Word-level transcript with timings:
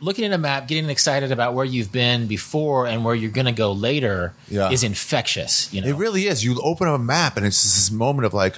looking 0.00 0.24
at 0.24 0.32
a 0.32 0.38
map, 0.38 0.68
getting 0.68 0.88
excited 0.90 1.32
about 1.32 1.54
where 1.54 1.64
you've 1.64 1.90
been 1.90 2.26
before 2.26 2.86
and 2.86 3.04
where 3.04 3.14
you're 3.14 3.30
going 3.32 3.46
to 3.46 3.52
go 3.52 3.72
later 3.72 4.32
Yeah. 4.48 4.70
is 4.70 4.84
infectious. 4.84 5.72
You 5.72 5.80
know, 5.80 5.88
It 5.88 5.96
really 5.96 6.26
is. 6.26 6.44
You 6.44 6.60
open 6.62 6.86
up 6.86 6.94
a 6.94 7.02
map 7.02 7.36
and 7.36 7.44
it's 7.44 7.62
this 7.62 7.90
moment 7.90 8.24
of 8.26 8.32
like, 8.34 8.56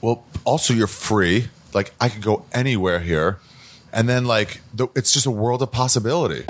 well, 0.00 0.24
also 0.44 0.72
you're 0.72 0.86
free. 0.86 1.48
Like 1.74 1.92
I 2.00 2.08
could 2.08 2.22
go 2.22 2.46
anywhere 2.52 2.98
here, 3.00 3.38
and 3.92 4.08
then 4.08 4.24
like 4.24 4.60
the, 4.74 4.88
it's 4.96 5.12
just 5.12 5.24
a 5.26 5.30
world 5.30 5.62
of 5.62 5.70
possibility. 5.70 6.44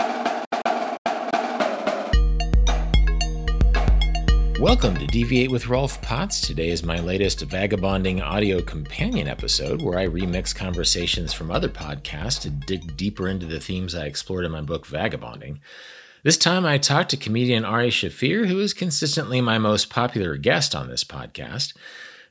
Welcome 4.60 4.98
to 4.98 5.06
Deviate 5.06 5.50
with 5.50 5.68
Rolf 5.68 6.02
Potts. 6.02 6.38
Today 6.38 6.68
is 6.68 6.82
my 6.82 7.00
latest 7.00 7.40
vagabonding 7.40 8.20
audio 8.20 8.60
companion 8.60 9.26
episode 9.26 9.80
where 9.80 9.98
I 9.98 10.06
remix 10.06 10.54
conversations 10.54 11.32
from 11.32 11.50
other 11.50 11.70
podcasts 11.70 12.42
to 12.42 12.50
dig 12.50 12.94
deeper 12.94 13.26
into 13.26 13.46
the 13.46 13.58
themes 13.58 13.94
I 13.94 14.04
explored 14.04 14.44
in 14.44 14.52
my 14.52 14.60
book 14.60 14.84
Vagabonding. 14.84 15.60
This 16.24 16.36
time 16.36 16.66
I 16.66 16.76
talked 16.76 17.08
to 17.08 17.16
comedian 17.16 17.64
Ari 17.64 17.88
Shaffir, 17.88 18.48
who 18.48 18.60
is 18.60 18.74
consistently 18.74 19.40
my 19.40 19.56
most 19.56 19.88
popular 19.88 20.36
guest 20.36 20.74
on 20.74 20.90
this 20.90 21.04
podcast. 21.04 21.72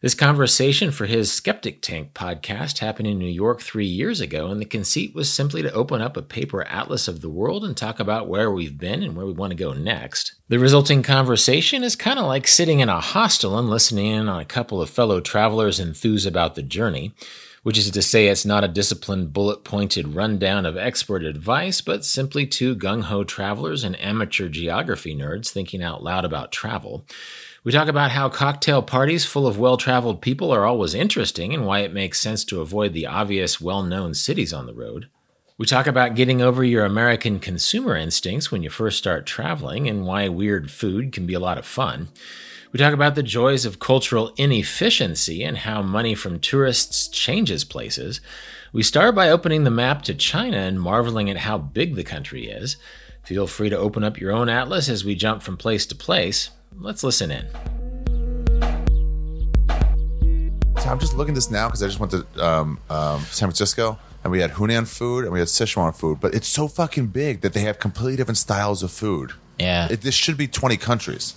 This 0.01 0.15
conversation 0.15 0.91
for 0.91 1.07
his 1.07 1.29
Skeptic 1.29 1.81
Tank 1.81 2.13
podcast 2.13 2.77
happened 2.77 3.09
in 3.09 3.19
New 3.19 3.27
York 3.27 3.59
three 3.59 3.85
years 3.85 4.21
ago, 4.21 4.47
and 4.47 4.61
the 4.61 4.65
conceit 4.65 5.13
was 5.13 5.29
simply 5.29 5.61
to 5.61 5.73
open 5.73 6.01
up 6.01 6.15
a 6.15 6.21
paper 6.21 6.63
atlas 6.63 7.09
of 7.09 7.19
the 7.19 7.27
world 7.27 7.65
and 7.65 7.75
talk 7.75 7.99
about 7.99 8.29
where 8.29 8.49
we've 8.49 8.77
been 8.77 9.03
and 9.03 9.13
where 9.13 9.25
we 9.25 9.33
want 9.33 9.51
to 9.51 9.57
go 9.57 9.73
next. 9.73 10.35
The 10.47 10.57
resulting 10.57 11.03
conversation 11.03 11.83
is 11.83 11.97
kind 11.97 12.17
of 12.17 12.27
like 12.27 12.47
sitting 12.47 12.79
in 12.79 12.87
a 12.87 13.01
hostel 13.01 13.59
and 13.59 13.69
listening 13.69 14.05
in 14.05 14.29
on 14.29 14.39
a 14.39 14.45
couple 14.45 14.81
of 14.81 14.89
fellow 14.89 15.19
travelers 15.19 15.81
enthuse 15.81 16.25
about 16.25 16.55
the 16.55 16.63
journey, 16.63 17.13
which 17.63 17.77
is 17.77 17.91
to 17.91 18.01
say, 18.01 18.27
it's 18.27 18.45
not 18.45 18.63
a 18.63 18.69
disciplined, 18.69 19.33
bullet 19.33 19.65
pointed 19.65 20.15
rundown 20.15 20.65
of 20.65 20.77
expert 20.77 21.25
advice, 21.25 21.81
but 21.81 22.05
simply 22.05 22.47
two 22.47 22.73
gung 22.73 23.03
ho 23.03 23.25
travelers 23.25 23.83
and 23.83 23.99
amateur 23.99 24.47
geography 24.47 25.13
nerds 25.13 25.49
thinking 25.49 25.83
out 25.83 26.01
loud 26.01 26.23
about 26.23 26.53
travel. 26.53 27.05
We 27.65 27.73
talk 27.73 27.89
about 27.89 28.11
how 28.11 28.29
cocktail 28.29 28.81
parties 28.81 29.25
full 29.25 29.45
of 29.45 29.59
well 29.59 29.75
traveled 29.75 30.21
people 30.21 30.51
are 30.51 30.65
always 30.65 30.93
interesting 30.93 31.53
and 31.53 31.65
why 31.65 31.79
it 31.79 31.93
makes 31.93 32.21
sense 32.21 32.45
to 32.45 32.61
avoid 32.61 32.93
the 32.93 33.05
obvious, 33.05 33.59
well 33.59 33.83
known 33.83 34.13
cities 34.13 34.53
on 34.53 34.65
the 34.65 34.73
road. 34.73 35.09
We 35.57 35.65
talk 35.65 35.85
about 35.85 36.15
getting 36.15 36.41
over 36.41 36.63
your 36.63 36.85
American 36.85 37.37
consumer 37.37 37.97
instincts 37.97 38.49
when 38.49 38.63
you 38.63 38.69
first 38.69 38.97
start 38.97 39.25
traveling 39.25 39.89
and 39.89 40.05
why 40.05 40.29
weird 40.29 40.71
food 40.71 41.11
can 41.11 41.25
be 41.25 41.33
a 41.33 41.39
lot 41.39 41.57
of 41.57 41.65
fun. 41.65 42.07
We 42.71 42.79
talk 42.79 42.93
about 42.93 43.15
the 43.15 43.23
joys 43.23 43.65
of 43.65 43.79
cultural 43.79 44.31
inefficiency 44.37 45.43
and 45.43 45.57
how 45.57 45.81
money 45.81 46.15
from 46.15 46.39
tourists 46.39 47.09
changes 47.09 47.65
places. 47.65 48.21
We 48.71 48.83
start 48.83 49.15
by 49.15 49.29
opening 49.29 49.65
the 49.65 49.69
map 49.69 50.03
to 50.03 50.13
China 50.13 50.59
and 50.59 50.79
marveling 50.79 51.29
at 51.29 51.37
how 51.37 51.57
big 51.57 51.95
the 51.95 52.05
country 52.05 52.45
is. 52.47 52.77
Feel 53.25 53.45
free 53.45 53.69
to 53.69 53.77
open 53.77 54.05
up 54.05 54.17
your 54.17 54.31
own 54.31 54.47
atlas 54.47 54.87
as 54.87 55.03
we 55.03 55.13
jump 55.13 55.41
from 55.41 55.57
place 55.57 55.85
to 55.87 55.95
place. 55.95 56.51
Let's 56.79 57.03
listen 57.03 57.31
in. 57.31 57.45
So 60.81 60.89
I'm 60.89 60.99
just 60.99 61.15
looking 61.15 61.33
at 61.33 61.35
this 61.35 61.51
now 61.51 61.67
because 61.67 61.83
I 61.83 61.87
just 61.87 61.99
went 61.99 62.11
to 62.13 62.25
um, 62.43 62.79
um, 62.89 63.19
San 63.23 63.47
Francisco 63.49 63.99
and 64.23 64.31
we 64.31 64.39
had 64.39 64.51
Hunan 64.51 64.87
food 64.87 65.23
and 65.25 65.33
we 65.33 65.39
had 65.39 65.47
Sichuan 65.49 65.93
food, 65.95 66.19
but 66.21 66.33
it's 66.33 66.47
so 66.47 66.67
fucking 66.67 67.07
big 67.07 67.41
that 67.41 67.53
they 67.53 67.61
have 67.61 67.79
completely 67.79 68.15
different 68.15 68.37
styles 68.37 68.81
of 68.81 68.91
food. 68.91 69.33
Yeah. 69.57 69.89
It, 69.91 70.01
this 70.01 70.15
should 70.15 70.37
be 70.37 70.47
20 70.47 70.77
countries. 70.77 71.35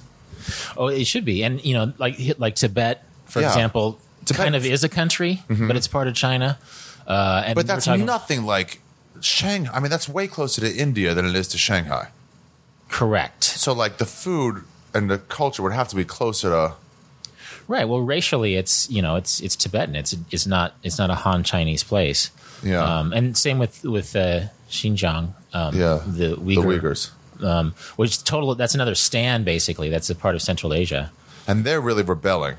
Oh, 0.77 0.89
it 0.89 1.05
should 1.07 1.25
be, 1.25 1.45
and 1.45 1.65
you 1.65 1.73
know, 1.75 1.93
like 1.99 2.17
like 2.39 2.57
Tibet, 2.57 3.05
for 3.27 3.41
Yeah. 3.41 3.47
example, 3.49 4.01
Tibet- 4.25 4.43
kind 4.43 4.57
of 4.57 4.67
is 4.67 4.83
a 4.83 4.89
country, 4.89 5.41
but 5.49 5.77
it's 5.77 5.87
part 5.87 6.09
of 6.09 6.15
China. 6.15 6.59
Uh, 7.07 7.43
and 7.47 7.55
But 7.55 7.67
that's 7.69 7.85
talking- 7.85 8.07
nothing 8.07 8.45
like 8.45 8.81
Shanghai. 9.21 9.71
I 9.73 9.79
mean, 9.81 9.91
that's 9.91 10.09
way 10.09 10.27
closer 10.27 10.61
to 10.63 10.73
India 10.77 11.15
than 11.15 11.27
it 11.27 11.37
is 11.37 11.47
to 11.49 11.59
Shanghai. 11.59 12.09
correct, 12.89 13.45
So, 13.45 13.73
like, 13.73 13.99
the 13.99 14.05
food 14.05 14.65
and 14.95 15.11
the 15.11 15.19
culture 15.19 15.63
would 15.63 15.73
have 15.73 15.89
to 15.89 15.97
be 15.97 16.05
closer 16.05 16.51
to. 16.51 16.75
right? 17.69 17.89
Well, 17.89 18.01
racially, 18.01 18.57
it's 18.57 18.91
you 18.91 19.03
know, 19.03 19.17
it's 19.17 19.41
it's 19.41 19.57
Tibetan. 19.57 19.97
It's 19.97 20.15
it's 20.31 20.47
not 20.47 20.75
it's 20.83 20.99
not 20.99 21.11
a 21.11 21.15
Han 21.15 21.45
Chinese 21.45 21.83
place. 21.85 22.31
Yeah. 22.63 22.83
um, 22.83 23.13
and 23.13 23.37
same 23.37 23.59
with 23.59 23.83
with 23.85 24.15
uh, 24.17 24.43
Xinjiang. 24.71 25.35
Um, 25.53 25.75
Yeah. 25.75 26.01
the 26.07 26.29
The 26.37 26.57
Uyghurs. 26.57 27.11
um, 27.43 27.75
which 27.97 28.23
total 28.25 28.55
that's 28.55 28.75
another 28.75 28.95
stand 28.95 29.45
basically. 29.45 29.89
That's 29.91 30.11
a 30.11 30.15
part 30.15 30.35
of 30.35 30.43
Central 30.43 30.73
Asia. 30.73 31.11
And 31.47 31.65
they're 31.65 31.81
really 31.81 32.03
rebelling. 32.05 32.57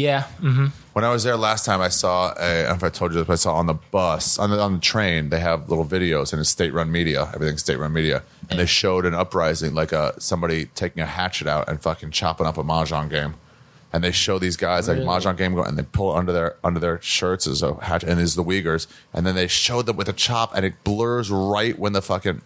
Yeah, 0.00 0.22
hmm 0.40 0.66
When 0.94 1.04
I 1.04 1.10
was 1.10 1.22
there 1.24 1.36
last 1.36 1.64
time, 1.64 1.80
I 1.80 1.88
saw. 1.88 2.32
A, 2.38 2.40
I 2.40 2.62
don't 2.62 2.68
know 2.70 2.74
if 2.76 2.84
I 2.84 2.88
told 2.98 3.12
you 3.12 3.18
this, 3.18 3.26
but 3.26 3.34
I 3.34 3.36
saw 3.36 3.54
on 3.54 3.66
the 3.66 3.74
bus, 3.92 4.38
on 4.38 4.50
the, 4.50 4.58
on 4.60 4.72
the 4.74 4.80
train, 4.80 5.28
they 5.30 5.40
have 5.40 5.68
little 5.68 5.84
videos, 5.96 6.32
and 6.32 6.40
it's 6.40 6.50
state-run 6.50 6.90
media. 6.90 7.30
Everything's 7.34 7.60
state-run 7.60 7.92
media, 7.92 8.22
and 8.48 8.58
they 8.58 8.66
showed 8.66 9.04
an 9.04 9.14
uprising, 9.14 9.74
like 9.74 9.92
a 9.92 10.14
somebody 10.20 10.66
taking 10.82 11.02
a 11.02 11.06
hatchet 11.06 11.46
out 11.46 11.68
and 11.68 11.80
fucking 11.80 12.10
chopping 12.12 12.46
up 12.46 12.56
a 12.58 12.64
mahjong 12.64 13.08
game. 13.10 13.34
And 13.92 14.04
they 14.04 14.12
show 14.12 14.38
these 14.38 14.56
guys 14.56 14.86
like 14.86 14.98
Really? 14.98 15.08
mahjong 15.08 15.36
game 15.36 15.52
going, 15.54 15.68
and 15.68 15.76
they 15.76 15.82
pull 15.82 16.14
it 16.14 16.18
under 16.20 16.32
their 16.32 16.54
under 16.62 16.78
their 16.78 17.00
shirts 17.02 17.46
as 17.48 17.60
a 17.62 17.74
hatchet, 17.88 18.08
and 18.08 18.20
is 18.20 18.36
the 18.36 18.44
Uyghurs, 18.44 18.86
and 19.12 19.26
then 19.26 19.34
they 19.34 19.48
show 19.48 19.82
them 19.82 19.96
with 19.96 20.08
a 20.08 20.12
chop, 20.12 20.54
and 20.56 20.64
it 20.64 20.74
blurs 20.84 21.28
right 21.28 21.76
when 21.76 21.92
the 21.92 22.00
fucking 22.02 22.40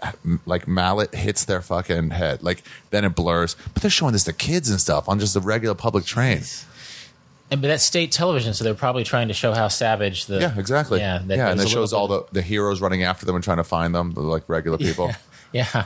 like 0.47 0.67
mallet 0.67 1.15
hits 1.15 1.45
their 1.45 1.61
fucking 1.61 2.11
head, 2.11 2.43
like 2.43 2.63
then 2.91 3.05
it 3.05 3.15
blurs. 3.15 3.57
But 3.75 3.83
they're 3.83 3.91
showing 4.01 4.15
this 4.15 4.25
to 4.25 4.33
kids 4.33 4.71
and 4.71 4.81
stuff 4.81 5.07
on 5.09 5.19
just 5.19 5.37
a 5.37 5.41
regular 5.41 5.75
public 5.75 6.05
train. 6.07 6.43
And 7.50 7.60
but 7.60 7.69
that's 7.69 7.84
state 7.84 8.10
television, 8.10 8.55
so 8.55 8.65
they're 8.65 8.75
probably 8.75 9.05
trying 9.05 9.28
to 9.28 9.34
show 9.34 9.53
how 9.53 9.69
savage 9.69 10.27
the 10.27 10.41
Yeah, 10.41 10.59
exactly. 10.59 11.00
yeah 11.00 11.22
Yeah, 11.27 11.50
and 11.50 11.60
it 11.60 11.69
shows 11.69 11.93
all 11.93 12.09
the, 12.09 12.25
the 12.32 12.43
heroes 12.43 12.81
running 12.81 13.03
after 13.03 13.27
them 13.27 13.34
and 13.34 13.44
trying 13.44 13.59
to 13.59 13.65
find 13.65 13.94
them, 13.94 14.15
like 14.15 14.49
regular 14.49 14.78
people. 14.78 15.12
Yeah. 15.53 15.84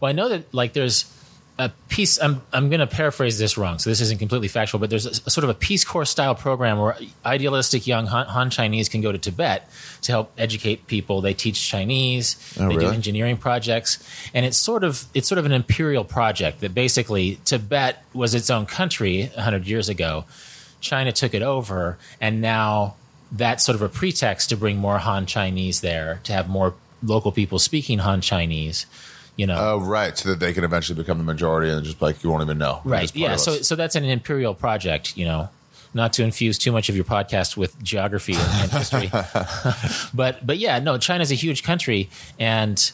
Well, 0.00 0.08
I 0.08 0.12
know 0.12 0.28
that 0.28 0.54
like 0.54 0.74
there's 0.74 1.12
a 1.58 1.70
piece. 1.88 2.20
I'm 2.22 2.40
I'm 2.52 2.70
going 2.70 2.78
to 2.78 2.86
paraphrase 2.86 3.36
this 3.36 3.58
wrong, 3.58 3.80
so 3.80 3.90
this 3.90 4.00
isn't 4.00 4.18
completely 4.18 4.46
factual. 4.46 4.78
But 4.78 4.90
there's 4.90 5.06
a, 5.06 5.10
a 5.26 5.30
sort 5.30 5.42
of 5.42 5.50
a 5.50 5.54
Peace 5.54 5.84
Corps 5.84 6.04
style 6.04 6.36
program 6.36 6.78
where 6.78 6.96
idealistic 7.26 7.84
young 7.86 8.06
Han, 8.06 8.26
Han 8.26 8.50
Chinese 8.50 8.88
can 8.88 9.00
go 9.00 9.10
to 9.10 9.18
Tibet 9.18 9.68
to 10.02 10.12
help 10.12 10.32
educate 10.38 10.86
people. 10.86 11.20
They 11.20 11.34
teach 11.34 11.68
Chinese. 11.68 12.36
Oh, 12.60 12.68
they 12.68 12.76
do 12.76 12.90
engineering 12.90 13.36
projects, 13.38 13.98
and 14.34 14.46
it's 14.46 14.56
sort 14.56 14.84
of 14.84 15.04
it's 15.14 15.26
sort 15.28 15.40
of 15.40 15.46
an 15.46 15.52
imperial 15.52 16.04
project 16.04 16.60
that 16.60 16.74
basically 16.74 17.40
Tibet 17.44 18.04
was 18.14 18.36
its 18.36 18.50
own 18.50 18.66
country 18.66 19.22
hundred 19.36 19.66
years 19.66 19.88
ago. 19.88 20.26
China 20.80 21.12
took 21.12 21.34
it 21.34 21.42
over, 21.42 21.98
and 22.20 22.40
now 22.40 22.96
that's 23.30 23.64
sort 23.64 23.76
of 23.76 23.82
a 23.82 23.88
pretext 23.88 24.48
to 24.50 24.56
bring 24.56 24.78
more 24.78 24.98
Han 24.98 25.26
Chinese 25.26 25.80
there 25.80 26.20
to 26.24 26.32
have 26.32 26.48
more 26.48 26.74
local 27.02 27.32
people 27.32 27.58
speaking 27.58 27.98
Han 27.98 28.20
Chinese. 28.20 28.86
You 29.36 29.46
know, 29.46 29.56
Oh, 29.58 29.78
right. 29.78 30.18
So 30.18 30.30
that 30.30 30.40
they 30.40 30.52
can 30.52 30.64
eventually 30.64 30.96
become 31.00 31.18
the 31.18 31.24
majority 31.24 31.70
and 31.70 31.84
just 31.84 32.02
like 32.02 32.24
you 32.24 32.30
won't 32.30 32.42
even 32.42 32.58
know. 32.58 32.80
Right? 32.84 33.14
Yeah. 33.14 33.36
So 33.36 33.62
so 33.62 33.76
that's 33.76 33.94
an 33.94 34.04
imperial 34.04 34.52
project. 34.54 35.16
You 35.16 35.26
know, 35.26 35.48
not 35.94 36.12
to 36.14 36.24
infuse 36.24 36.58
too 36.58 36.72
much 36.72 36.88
of 36.88 36.96
your 36.96 37.04
podcast 37.04 37.56
with 37.56 37.80
geography 37.82 38.34
and, 38.36 38.72
history, 38.72 39.10
but 40.14 40.44
but 40.44 40.58
yeah, 40.58 40.80
no, 40.80 40.98
China's 40.98 41.30
a 41.30 41.36
huge 41.36 41.62
country 41.62 42.08
and 42.38 42.90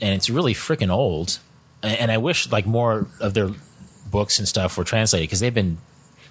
and 0.00 0.14
it's 0.14 0.28
really 0.28 0.54
freaking 0.54 0.90
old. 0.90 1.38
And 1.82 2.10
I 2.10 2.18
wish 2.18 2.50
like 2.50 2.66
more 2.66 3.06
of 3.20 3.34
their 3.34 3.50
books 4.10 4.38
and 4.38 4.48
stuff 4.48 4.76
were 4.76 4.84
translated 4.84 5.28
because 5.28 5.40
they've 5.40 5.54
been 5.54 5.78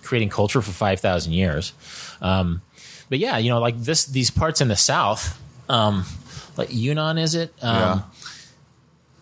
creating 0.06 0.30
culture 0.30 0.62
for 0.62 0.72
five 0.72 1.00
thousand 1.02 1.34
years. 1.34 1.74
Um, 2.22 2.62
but 3.10 3.20
yeah, 3.20 3.38
you 3.38 3.50
know, 3.50 3.60
like 3.60 3.78
this 3.80 4.06
these 4.06 4.32
parts 4.32 4.62
in 4.62 4.68
the 4.70 4.76
south, 4.76 5.40
um, 5.70 6.06
like 6.58 6.70
Yunnan, 6.72 7.18
is 7.18 7.36
it? 7.36 7.54
Um, 7.62 7.76
yeah. 7.76 8.00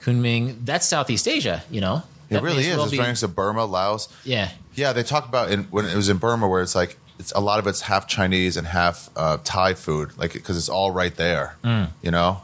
Kunming, 0.01 0.65
that's 0.65 0.85
Southeast 0.87 1.27
Asia. 1.27 1.63
You 1.71 1.81
know, 1.81 2.03
It 2.29 2.35
That 2.35 2.43
really 2.43 2.65
is. 2.65 2.75
well 2.75 2.83
it's 2.85 2.91
be- 2.91 2.99
right 2.99 3.07
next 3.07 3.21
to 3.21 3.27
Burma, 3.27 3.65
Laos. 3.65 4.09
Yeah, 4.25 4.49
Yeah, 4.75 4.91
they 4.93 5.03
talk 5.03 5.27
about 5.27 5.49
in, 5.51 5.63
when 5.65 5.85
it 5.85 5.95
was 5.95 6.09
in 6.09 6.17
Burma 6.17 6.47
where 6.47 6.61
it's 6.61 6.75
like 6.75 6.97
it's 7.19 7.31
a 7.33 7.39
lot 7.39 7.59
of 7.59 7.67
it's 7.67 7.81
half 7.81 8.07
Chinese 8.07 8.57
and 8.57 8.67
half 8.67 9.09
uh, 9.15 9.37
Thai 9.43 9.75
food, 9.75 10.17
like 10.17 10.33
because 10.33 10.57
it's 10.57 10.69
all 10.69 10.91
right 10.91 11.15
there. 11.15 11.55
Mm. 11.63 11.89
You 12.01 12.11
know, 12.11 12.41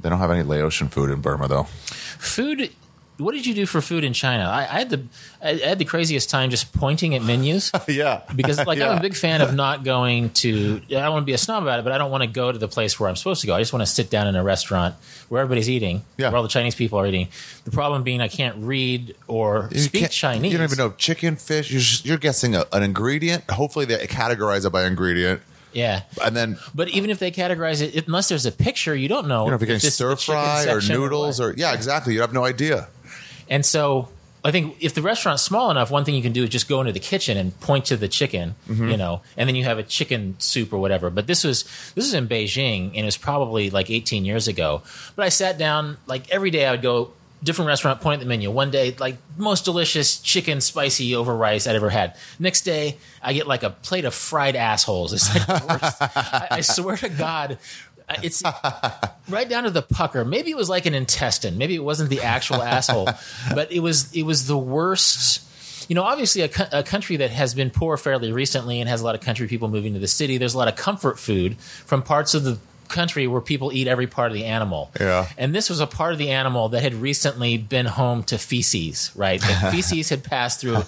they 0.00 0.08
don't 0.08 0.18
have 0.20 0.30
any 0.30 0.42
Laotian 0.42 0.88
food 0.88 1.10
in 1.10 1.20
Burma 1.20 1.48
though. 1.48 1.64
food 2.18 2.70
what 3.20 3.32
did 3.34 3.46
you 3.46 3.54
do 3.54 3.66
for 3.66 3.80
food 3.80 4.02
in 4.04 4.12
china 4.12 4.44
i, 4.44 4.60
I 4.62 4.78
had 4.80 4.90
the 4.90 5.02
I, 5.42 5.50
I 5.50 5.56
had 5.68 5.78
the 5.78 5.84
craziest 5.84 6.28
time 6.30 6.50
just 6.50 6.72
pointing 6.72 7.14
at 7.14 7.22
menus 7.22 7.70
yeah, 7.88 8.22
because 8.34 8.58
like 8.66 8.80
i'm 8.80 8.98
a 8.98 9.00
big 9.00 9.14
fan 9.14 9.40
of 9.40 9.54
not 9.54 9.84
going 9.84 10.30
to 10.30 10.80
i 10.88 10.94
don't 10.94 11.12
want 11.12 11.22
to 11.22 11.26
be 11.26 11.32
a 11.32 11.38
snob 11.38 11.62
about 11.62 11.78
it 11.78 11.82
but 11.82 11.92
i 11.92 11.98
don't 11.98 12.10
want 12.10 12.22
to 12.22 12.28
go 12.28 12.50
to 12.50 12.58
the 12.58 12.68
place 12.68 12.98
where 12.98 13.08
i'm 13.08 13.16
supposed 13.16 13.40
to 13.42 13.46
go 13.46 13.54
i 13.54 13.58
just 13.60 13.72
want 13.72 13.82
to 13.82 13.86
sit 13.86 14.10
down 14.10 14.26
in 14.26 14.36
a 14.36 14.42
restaurant 14.42 14.94
where 15.28 15.40
everybody's 15.42 15.68
eating 15.70 16.02
Yeah. 16.16 16.28
where 16.30 16.38
all 16.38 16.42
the 16.42 16.48
chinese 16.48 16.74
people 16.74 16.98
are 16.98 17.06
eating 17.06 17.28
the 17.64 17.70
problem 17.70 18.02
being 18.02 18.20
i 18.20 18.28
can't 18.28 18.56
read 18.58 19.14
or 19.26 19.68
You 19.72 19.78
speak 19.80 20.10
chinese 20.10 20.52
You 20.52 20.58
don't 20.58 20.66
even 20.66 20.78
know 20.78 20.92
chicken, 20.96 21.36
fish. 21.36 21.70
You're, 21.70 21.80
just, 21.80 22.04
you're 22.04 22.18
guessing 22.18 22.54
a, 22.56 22.64
an 22.72 22.82
ingredient. 22.82 23.48
Hopefully, 23.50 23.84
they 23.84 24.06
categorize 24.06 24.64
it 24.66 24.70
by 24.70 24.84
ingredient, 24.86 25.40
yeah 25.72 26.02
and 26.24 26.36
then 26.36 26.58
but 26.74 26.88
even 26.88 27.10
if 27.10 27.18
they 27.20 27.30
categorize 27.30 27.80
it 27.80 28.06
unless 28.08 28.28
there's 28.28 28.44
a 28.46 28.50
picture 28.50 28.94
you 28.94 29.08
don't 29.08 29.28
know 29.28 29.44
you 29.44 29.50
know 29.50 29.54
if 29.54 29.60
you're 29.60 29.66
getting 29.66 29.76
this 29.76 29.84
is 29.84 29.98
the 29.98 30.16
stir 30.16 30.32
fry 30.32 30.66
or 30.66 30.80
noodles 30.80 31.38
what. 31.38 31.46
or 31.46 31.54
yeah, 31.56 31.72
exactly. 31.74 32.12
You 32.14 32.20
have 32.22 32.32
no 32.32 32.44
idea. 32.44 32.88
And 33.50 33.66
so 33.66 34.08
I 34.42 34.50
think 34.52 34.76
if 34.80 34.94
the 34.94 35.02
restaurant's 35.02 35.42
small 35.42 35.70
enough, 35.70 35.90
one 35.90 36.04
thing 36.04 36.14
you 36.14 36.22
can 36.22 36.32
do 36.32 36.44
is 36.44 36.48
just 36.48 36.68
go 36.68 36.80
into 36.80 36.92
the 36.92 37.00
kitchen 37.00 37.36
and 37.36 37.58
point 37.60 37.86
to 37.86 37.96
the 37.96 38.08
chicken, 38.08 38.54
mm-hmm. 38.66 38.88
you 38.88 38.96
know, 38.96 39.20
and 39.36 39.48
then 39.48 39.54
you 39.54 39.64
have 39.64 39.78
a 39.78 39.82
chicken 39.82 40.36
soup 40.38 40.72
or 40.72 40.78
whatever. 40.78 41.10
But 41.10 41.26
this 41.26 41.44
was 41.44 41.64
this 41.94 42.06
was 42.06 42.14
in 42.14 42.26
Beijing, 42.26 42.88
and 42.88 42.96
it 42.96 43.04
was 43.04 43.18
probably 43.18 43.68
like 43.68 43.90
18 43.90 44.24
years 44.24 44.48
ago. 44.48 44.82
But 45.16 45.26
I 45.26 45.28
sat 45.28 45.58
down 45.58 45.98
like 46.06 46.30
every 46.30 46.50
day. 46.50 46.64
I 46.64 46.70
would 46.70 46.82
go 46.82 47.12
different 47.42 47.68
restaurant, 47.68 48.00
point 48.00 48.20
at 48.20 48.20
the 48.20 48.28
menu. 48.28 48.50
One 48.50 48.70
day, 48.70 48.94
like 48.98 49.16
most 49.36 49.64
delicious 49.64 50.18
chicken 50.18 50.60
spicy 50.60 51.14
over 51.14 51.34
rice 51.34 51.66
I'd 51.66 51.76
ever 51.76 51.90
had. 51.90 52.16
Next 52.38 52.62
day, 52.62 52.98
I 53.22 53.32
get 53.32 53.46
like 53.46 53.62
a 53.62 53.70
plate 53.70 54.04
of 54.04 54.14
fried 54.14 54.56
assholes. 54.56 55.12
It's 55.12 55.34
like 55.34 55.46
the 55.46 55.66
worst. 55.68 55.96
I, 56.16 56.48
I 56.50 56.60
swear 56.60 56.96
to 56.98 57.08
God. 57.08 57.58
It's 58.22 58.42
right 59.28 59.48
down 59.48 59.64
to 59.64 59.70
the 59.70 59.82
pucker. 59.82 60.24
Maybe 60.24 60.50
it 60.50 60.56
was 60.56 60.68
like 60.68 60.86
an 60.86 60.94
intestine. 60.94 61.58
Maybe 61.58 61.74
it 61.74 61.84
wasn't 61.84 62.10
the 62.10 62.22
actual 62.22 62.62
asshole, 62.62 63.08
but 63.54 63.72
it 63.72 63.80
was 63.80 64.14
it 64.14 64.22
was 64.24 64.46
the 64.46 64.58
worst. 64.58 65.46
You 65.88 65.94
know, 65.96 66.04
obviously, 66.04 66.42
a, 66.42 66.48
co- 66.48 66.68
a 66.70 66.82
country 66.84 67.16
that 67.16 67.30
has 67.30 67.52
been 67.52 67.70
poor 67.70 67.96
fairly 67.96 68.32
recently 68.32 68.80
and 68.80 68.88
has 68.88 69.00
a 69.00 69.04
lot 69.04 69.16
of 69.16 69.22
country 69.22 69.48
people 69.48 69.68
moving 69.68 69.94
to 69.94 69.98
the 69.98 70.06
city. 70.06 70.38
There's 70.38 70.54
a 70.54 70.58
lot 70.58 70.68
of 70.68 70.76
comfort 70.76 71.18
food 71.18 71.58
from 71.58 72.02
parts 72.02 72.34
of 72.34 72.44
the 72.44 72.58
country 72.90 73.26
where 73.26 73.40
people 73.40 73.72
eat 73.72 73.86
every 73.88 74.06
part 74.06 74.30
of 74.30 74.34
the 74.34 74.44
animal. 74.44 74.90
Yeah. 75.00 75.28
And 75.38 75.54
this 75.54 75.70
was 75.70 75.80
a 75.80 75.86
part 75.86 76.12
of 76.12 76.18
the 76.18 76.30
animal 76.30 76.68
that 76.70 76.82
had 76.82 76.94
recently 76.94 77.56
been 77.56 77.86
home 77.86 78.22
to 78.24 78.36
feces, 78.38 79.10
right? 79.14 79.40
The 79.40 79.46
feces 79.70 80.08
had 80.10 80.22
passed 80.24 80.60
through 80.60 80.82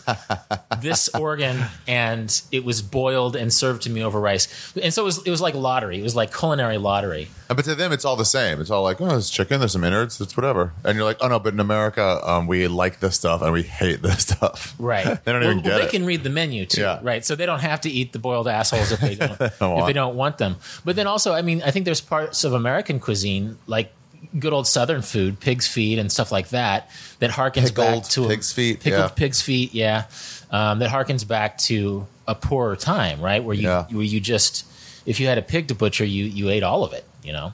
this 0.80 1.08
organ 1.14 1.64
and 1.86 2.42
it 2.50 2.64
was 2.64 2.82
boiled 2.82 3.36
and 3.36 3.52
served 3.52 3.82
to 3.82 3.90
me 3.90 4.02
over 4.02 4.20
rice. 4.20 4.72
And 4.80 4.92
so 4.92 5.02
it 5.02 5.06
was, 5.06 5.26
it 5.26 5.30
was 5.30 5.40
like 5.40 5.54
lottery. 5.54 5.98
It 5.98 6.02
was 6.02 6.16
like 6.16 6.36
culinary 6.36 6.78
lottery. 6.78 7.28
But 7.48 7.64
to 7.66 7.74
them, 7.74 7.92
it's 7.92 8.04
all 8.06 8.16
the 8.16 8.24
same. 8.24 8.60
It's 8.62 8.70
all 8.70 8.82
like, 8.82 8.98
oh, 9.00 9.14
it's 9.16 9.28
chicken. 9.28 9.60
There's 9.60 9.72
some 9.72 9.84
innards. 9.84 10.20
It's 10.20 10.36
whatever. 10.36 10.72
And 10.84 10.96
you're 10.96 11.04
like, 11.04 11.18
oh 11.20 11.28
no, 11.28 11.38
but 11.38 11.52
in 11.52 11.60
America, 11.60 12.18
um, 12.24 12.46
we 12.46 12.66
like 12.66 13.00
this 13.00 13.16
stuff 13.16 13.42
and 13.42 13.52
we 13.52 13.62
hate 13.62 14.00
this 14.00 14.22
stuff. 14.26 14.74
Right. 14.78 15.04
they 15.24 15.32
don't 15.32 15.42
well, 15.42 15.50
even 15.50 15.62
well, 15.62 15.78
they 15.78 15.84
it. 15.84 15.90
can 15.90 16.06
read 16.06 16.22
the 16.24 16.30
menu 16.30 16.64
too, 16.64 16.80
Yeah. 16.80 17.00
right? 17.02 17.22
So 17.24 17.36
they 17.36 17.44
don't 17.46 17.60
have 17.60 17.82
to 17.82 17.90
eat 17.90 18.12
the 18.14 18.18
boiled 18.18 18.48
assholes 18.48 18.90
if 18.90 19.00
they 19.00 19.14
don't, 19.16 19.38
if 19.40 19.60
want. 19.60 19.86
they 19.86 19.92
don't 19.92 20.16
want 20.16 20.38
them. 20.38 20.56
But 20.84 20.96
then 20.96 21.06
also, 21.06 21.34
I 21.34 21.42
mean, 21.42 21.62
I 21.62 21.70
think 21.72 21.84
there's 21.84 21.91
parts 22.00 22.44
of 22.44 22.52
American 22.52 22.98
cuisine 23.00 23.58
like 23.66 23.92
good 24.38 24.52
old 24.52 24.66
Southern 24.66 25.02
food, 25.02 25.40
pig's 25.40 25.66
feet 25.66 25.98
and 25.98 26.10
stuff 26.10 26.30
like 26.32 26.48
that, 26.50 26.90
that 27.18 27.30
harkens 27.30 27.74
back 27.74 28.04
to 28.04 28.26
pig's 28.28 28.52
feet, 28.52 28.80
pickled 28.80 29.02
yeah. 29.02 29.08
pig's 29.08 29.42
feet, 29.42 29.74
yeah, 29.74 30.04
um, 30.50 30.78
that 30.78 30.90
harkens 30.90 31.26
back 31.26 31.58
to 31.58 32.06
a 32.26 32.34
poorer 32.34 32.76
time, 32.76 33.20
right? 33.20 33.42
Where 33.42 33.54
you 33.54 33.68
Yeah. 33.68 33.84
where 33.90 34.04
you 34.04 34.20
just 34.20 34.64
if 35.04 35.18
you 35.20 35.26
had 35.26 35.38
a 35.38 35.42
pig 35.42 35.68
to 35.68 35.74
butcher, 35.74 36.04
you 36.04 36.24
you 36.24 36.48
ate 36.50 36.62
all 36.62 36.84
of 36.84 36.92
it, 36.92 37.04
you 37.22 37.32
know, 37.32 37.52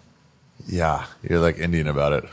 yeah, 0.67 1.07
you're 1.23 1.39
like 1.41 1.59
Indian 1.59 1.89
about 1.89 2.13
it. 2.13 2.25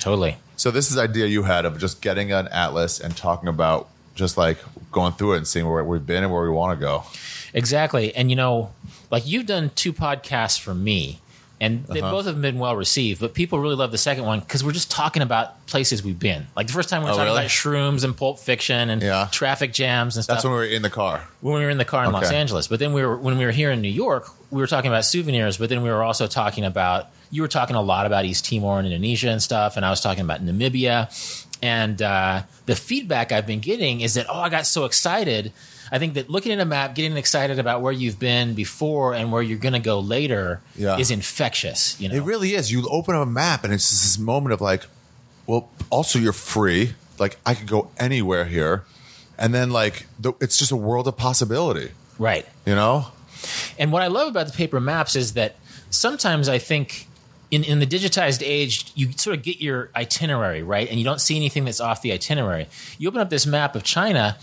totally. 0.00 0.36
So 0.56 0.70
this 0.70 0.88
is 0.88 0.94
the 0.96 1.02
idea 1.02 1.26
you 1.26 1.42
had 1.42 1.64
of 1.64 1.78
just 1.78 2.00
getting 2.00 2.30
an 2.32 2.46
atlas 2.48 3.00
and 3.00 3.16
talking 3.16 3.48
about 3.48 3.88
just 4.14 4.36
like 4.36 4.58
going 4.92 5.12
through 5.14 5.32
it 5.34 5.38
and 5.38 5.48
seeing 5.48 5.68
where 5.68 5.82
we've 5.82 6.06
been 6.06 6.22
and 6.22 6.32
where 6.32 6.42
we 6.44 6.50
want 6.50 6.78
to 6.78 6.80
go. 6.80 7.02
Exactly. 7.52 8.14
And 8.14 8.30
you 8.30 8.36
know, 8.36 8.70
like 9.10 9.26
you've 9.26 9.46
done 9.46 9.70
two 9.74 9.92
podcasts 9.92 10.60
for 10.60 10.74
me, 10.74 11.18
and 11.64 11.84
they 11.86 12.00
Uh-huh. 12.00 12.10
both 12.10 12.26
have 12.26 12.40
been 12.40 12.58
well 12.58 12.76
received, 12.76 13.20
but 13.20 13.34
people 13.34 13.58
really 13.58 13.74
love 13.76 13.90
the 13.92 13.98
second 13.98 14.24
one 14.24 14.40
because 14.40 14.62
we're 14.62 14.72
just 14.72 14.90
talking 14.90 15.22
about 15.22 15.66
places 15.66 16.02
we've 16.02 16.18
been. 16.18 16.46
Like 16.56 16.66
the 16.66 16.72
first 16.72 16.88
time 16.88 17.02
we 17.02 17.06
were 17.06 17.12
Oh, 17.12 17.16
talking 17.16 17.32
really? 17.32 17.38
about 17.46 17.50
shrooms 17.50 18.04
and 18.04 18.16
pulp 18.16 18.38
fiction 18.38 18.90
and 18.90 19.02
Yeah. 19.02 19.28
traffic 19.30 19.72
jams 19.72 20.16
and 20.16 20.24
stuff 20.24 20.36
That's 20.36 20.44
when 20.44 20.52
we 20.52 20.58
were 20.58 20.64
in 20.64 20.82
the 20.82 20.90
car. 20.90 21.26
when 21.40 21.54
we 21.54 21.64
were 21.64 21.70
in 21.70 21.78
the 21.78 21.84
car 21.84 22.04
in 22.04 22.12
Los 22.12 22.30
Angeles. 22.30 22.68
But 22.68 22.78
then 22.80 22.92
we 22.92 23.02
were 23.04 23.16
when 23.16 23.38
we 23.38 23.44
were 23.44 23.50
here 23.52 23.70
in 23.70 23.80
New 23.80 23.88
York, 23.88 24.28
we 24.50 24.60
were 24.60 24.66
talking 24.66 24.90
about 24.90 25.04
souvenirs, 25.04 25.56
but 25.56 25.68
then 25.68 25.82
we 25.82 25.90
were 25.90 26.02
also 26.02 26.26
talking 26.26 26.64
about 26.64 27.08
you 27.30 27.42
were 27.42 27.48
talking 27.48 27.74
a 27.76 27.82
lot 27.82 28.06
about 28.06 28.24
East 28.24 28.44
Timor 28.48 28.78
and 28.78 28.86
Indonesia 28.86 29.28
and 29.30 29.42
stuff, 29.42 29.76
and 29.76 29.84
I 29.84 29.90
was 29.90 30.00
talking 30.00 30.22
about 30.24 30.44
Namibia. 30.44 31.08
And 31.62 32.00
uh, 32.02 32.42
the 32.66 32.76
feedback 32.76 33.32
I've 33.32 33.46
been 33.46 33.60
getting 33.60 34.02
is 34.02 34.14
that 34.14 34.26
oh, 34.28 34.38
I 34.40 34.50
got 34.50 34.66
so 34.66 34.84
excited. 34.84 35.50
I 35.92 35.98
think 35.98 36.14
that 36.14 36.28
looking 36.30 36.52
at 36.52 36.60
a 36.60 36.64
map, 36.64 36.94
getting 36.94 37.16
excited 37.16 37.58
about 37.58 37.82
where 37.82 37.92
you've 37.92 38.18
been 38.18 38.54
before 38.54 39.14
and 39.14 39.30
where 39.32 39.42
you're 39.42 39.58
going 39.58 39.74
to 39.74 39.78
go 39.80 40.00
later 40.00 40.60
Yeah. 40.76 40.98
is 40.98 41.10
infectious. 41.10 42.00
You 42.00 42.08
know, 42.08 42.14
It 42.16 42.22
really 42.22 42.54
is. 42.54 42.70
You 42.72 42.86
open 42.88 43.14
up 43.14 43.22
a 43.22 43.30
map 43.30 43.64
and 43.64 43.72
it's 43.72 43.90
this 43.90 44.18
moment 44.18 44.52
of 44.52 44.60
like, 44.60 44.86
well, 45.46 45.68
also 45.90 46.18
you're 46.18 46.32
free. 46.32 46.94
Like 47.18 47.36
I 47.46 47.54
could 47.54 47.68
go 47.68 47.90
anywhere 47.98 48.44
here, 48.46 48.84
and 49.38 49.54
then 49.54 49.70
like 49.70 50.06
the, 50.18 50.32
it's 50.40 50.58
just 50.58 50.72
a 50.72 50.76
world 50.76 51.06
of 51.06 51.16
possibility. 51.16 51.90
right? 52.18 52.46
You 52.66 52.74
know? 52.74 53.08
And 53.78 53.92
what 53.92 54.02
I 54.02 54.06
love 54.08 54.28
about 54.28 54.46
the 54.46 54.52
paper 54.52 54.80
maps 54.80 55.14
is 55.14 55.34
that 55.34 55.54
sometimes 55.90 56.48
I 56.48 56.58
think 56.58 57.06
in, 57.50 57.64
in 57.64 57.78
the 57.78 57.86
digitized 57.86 58.42
age, 58.44 58.92
you 58.94 59.12
sort 59.12 59.36
of 59.36 59.42
get 59.42 59.60
your 59.60 59.90
itinerary, 59.94 60.62
right? 60.62 60.88
And 60.88 60.98
you 60.98 61.04
don't 61.04 61.20
see 61.20 61.36
anything 61.36 61.64
that's 61.64 61.80
off 61.80 62.02
the 62.02 62.12
itinerary. 62.12 62.68
You 62.98 63.08
open 63.08 63.20
up 63.20 63.30
this 63.30 63.46
map 63.46 63.76
of 63.76 63.82
China 63.82 64.36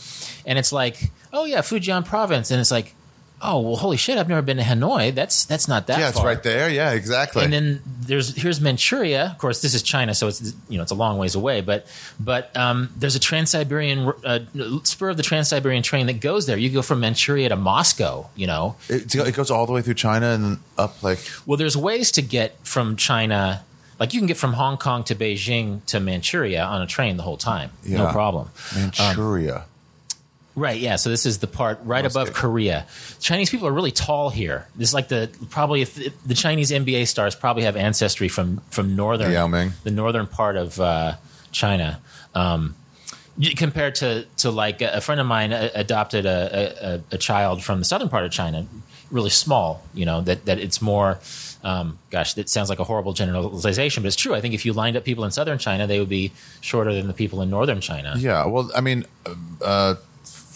and 0.45 0.57
it's 0.57 0.71
like, 0.71 1.11
oh 1.33 1.45
yeah, 1.45 1.59
Fujian 1.59 2.05
province. 2.05 2.51
And 2.51 2.59
it's 2.59 2.71
like, 2.71 2.95
oh, 3.41 3.59
well, 3.61 3.75
holy 3.75 3.97
shit, 3.97 4.17
I've 4.17 4.29
never 4.29 4.41
been 4.41 4.57
to 4.57 4.63
Hanoi. 4.63 5.13
That's, 5.13 5.45
that's 5.45 5.67
not 5.67 5.87
that 5.87 5.99
yeah, 5.99 6.09
it's 6.09 6.17
far. 6.17 6.27
right 6.27 6.43
there. 6.43 6.69
Yeah, 6.69 6.91
exactly. 6.91 7.43
And 7.43 7.51
then 7.51 7.81
there's 8.01 8.35
here's 8.35 8.59
Manchuria. 8.59 9.25
Of 9.25 9.37
course, 9.37 9.61
this 9.61 9.73
is 9.73 9.81
China, 9.83 10.13
so 10.13 10.27
it's 10.27 10.53
you 10.69 10.77
know 10.77 10.83
it's 10.83 10.91
a 10.91 10.95
long 10.95 11.17
ways 11.17 11.35
away. 11.35 11.61
But 11.61 11.87
but 12.19 12.55
um, 12.57 12.89
there's 12.97 13.15
a 13.15 13.19
Trans 13.19 13.51
Siberian 13.51 14.11
uh, 14.23 14.39
spur 14.83 15.09
of 15.09 15.17
the 15.17 15.23
Trans 15.23 15.47
Siberian 15.47 15.83
train 15.83 16.07
that 16.07 16.19
goes 16.19 16.45
there. 16.45 16.57
You 16.57 16.69
go 16.69 16.81
from 16.81 16.99
Manchuria 16.99 17.49
to 17.49 17.55
Moscow. 17.55 18.29
You 18.35 18.47
know, 18.47 18.75
it, 18.89 19.13
it 19.15 19.35
goes 19.35 19.51
all 19.51 19.65
the 19.65 19.71
way 19.71 19.81
through 19.81 19.95
China 19.95 20.27
and 20.27 20.59
up 20.77 21.01
like 21.03 21.19
well, 21.45 21.57
there's 21.57 21.77
ways 21.77 22.11
to 22.13 22.21
get 22.21 22.55
from 22.65 22.95
China. 22.95 23.63
Like 23.99 24.13
you 24.13 24.19
can 24.19 24.27
get 24.27 24.37
from 24.37 24.53
Hong 24.53 24.77
Kong 24.77 25.03
to 25.05 25.15
Beijing 25.15 25.85
to 25.85 25.99
Manchuria 25.99 26.63
on 26.63 26.81
a 26.81 26.87
train 26.87 27.17
the 27.17 27.23
whole 27.23 27.37
time, 27.37 27.71
no 27.85 28.11
problem. 28.11 28.49
Manchuria. 28.75 29.65
Right, 30.61 30.79
yeah. 30.79 30.95
So 30.97 31.09
this 31.09 31.25
is 31.25 31.39
the 31.39 31.47
part 31.47 31.79
right 31.83 32.03
Must 32.03 32.15
above 32.15 32.27
be. 32.27 32.33
Korea. 32.35 32.85
Chinese 33.19 33.49
people 33.49 33.67
are 33.67 33.71
really 33.71 33.91
tall 33.91 34.29
here. 34.29 34.67
This 34.75 34.89
is 34.89 34.93
like 34.93 35.07
the 35.07 35.29
probably 35.49 35.81
if 35.81 35.95
the 36.23 36.35
Chinese 36.35 36.69
NBA 36.69 37.07
stars 37.07 37.33
probably 37.33 37.63
have 37.63 37.75
ancestry 37.75 38.27
from 38.27 38.61
from 38.69 38.95
northern 38.95 39.31
Yao 39.31 39.47
Ming. 39.47 39.71
the 39.83 39.89
northern 39.91 40.27
part 40.27 40.55
of 40.57 40.79
uh, 40.79 41.15
China. 41.51 41.99
Um, 42.35 42.75
compared 43.57 43.95
to 43.95 44.25
to 44.37 44.51
like 44.51 44.81
a 44.83 45.01
friend 45.01 45.19
of 45.19 45.25
mine 45.25 45.51
uh, 45.51 45.69
adopted 45.73 46.25
a, 46.27 47.01
a, 47.11 47.15
a 47.15 47.17
child 47.17 47.63
from 47.63 47.79
the 47.79 47.85
southern 47.85 48.09
part 48.09 48.23
of 48.23 48.31
China, 48.31 48.67
really 49.09 49.31
small. 49.31 49.81
You 49.95 50.05
know 50.05 50.21
that 50.21 50.45
that 50.45 50.59
it's 50.59 50.79
more. 50.81 51.19
Um, 51.63 51.99
gosh, 52.09 52.33
that 52.33 52.49
sounds 52.49 52.69
like 52.69 52.79
a 52.79 52.83
horrible 52.83 53.13
generalization, 53.13 54.01
but 54.01 54.07
it's 54.07 54.15
true. 54.15 54.33
I 54.33 54.41
think 54.41 54.55
if 54.55 54.65
you 54.65 54.73
lined 54.73 54.97
up 54.97 55.03
people 55.03 55.25
in 55.25 55.31
southern 55.31 55.59
China, 55.59 55.85
they 55.85 55.99
would 55.99 56.09
be 56.09 56.31
shorter 56.59 56.91
than 56.91 57.05
the 57.05 57.13
people 57.13 57.39
in 57.43 57.51
northern 57.51 57.81
China. 57.81 58.15
Yeah, 58.17 58.47
well, 58.47 58.71
I 58.75 58.81
mean, 58.81 59.05
uh, 59.63 59.93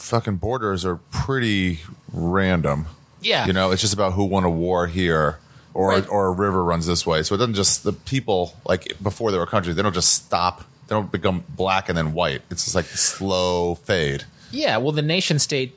fucking 0.06 0.38
borders 0.38 0.86
are 0.86 0.98
pretty 1.12 1.80
random. 2.14 2.86
Yeah. 3.22 3.48
you 3.48 3.54
know, 3.54 3.72
it's 3.72 3.82
just 3.82 3.94
about 3.94 4.14
who 4.14 4.26
won 4.26 4.44
a 4.44 4.50
war 4.50 4.86
here, 4.88 5.40
or 5.74 5.90
Right. 5.90 6.08
or 6.08 6.28
a 6.28 6.32
river 6.32 6.64
runs 6.64 6.86
this 6.86 7.06
way. 7.08 7.24
So 7.24 7.34
it 7.34 7.40
doesn't 7.40 7.56
just 7.56 7.84
the 7.84 7.92
people 7.94 8.54
like 8.66 8.94
before 9.02 9.32
they 9.32 9.38
were 9.40 9.48
countries. 9.48 9.76
They 9.76 9.82
don't 9.82 9.96
just 9.96 10.14
stop. 10.14 10.60
They 10.88 10.96
don't 10.96 11.12
become 11.12 11.44
black 11.50 11.90
and 11.90 11.98
then 11.98 12.14
white. 12.14 12.44
It's 12.52 12.66
just 12.66 12.76
like 12.76 12.86
slow 12.86 13.74
fade. 13.76 14.26
Yeah, 14.52 14.78
well, 14.78 14.92
the 14.92 15.02
nation 15.02 15.40
state 15.40 15.76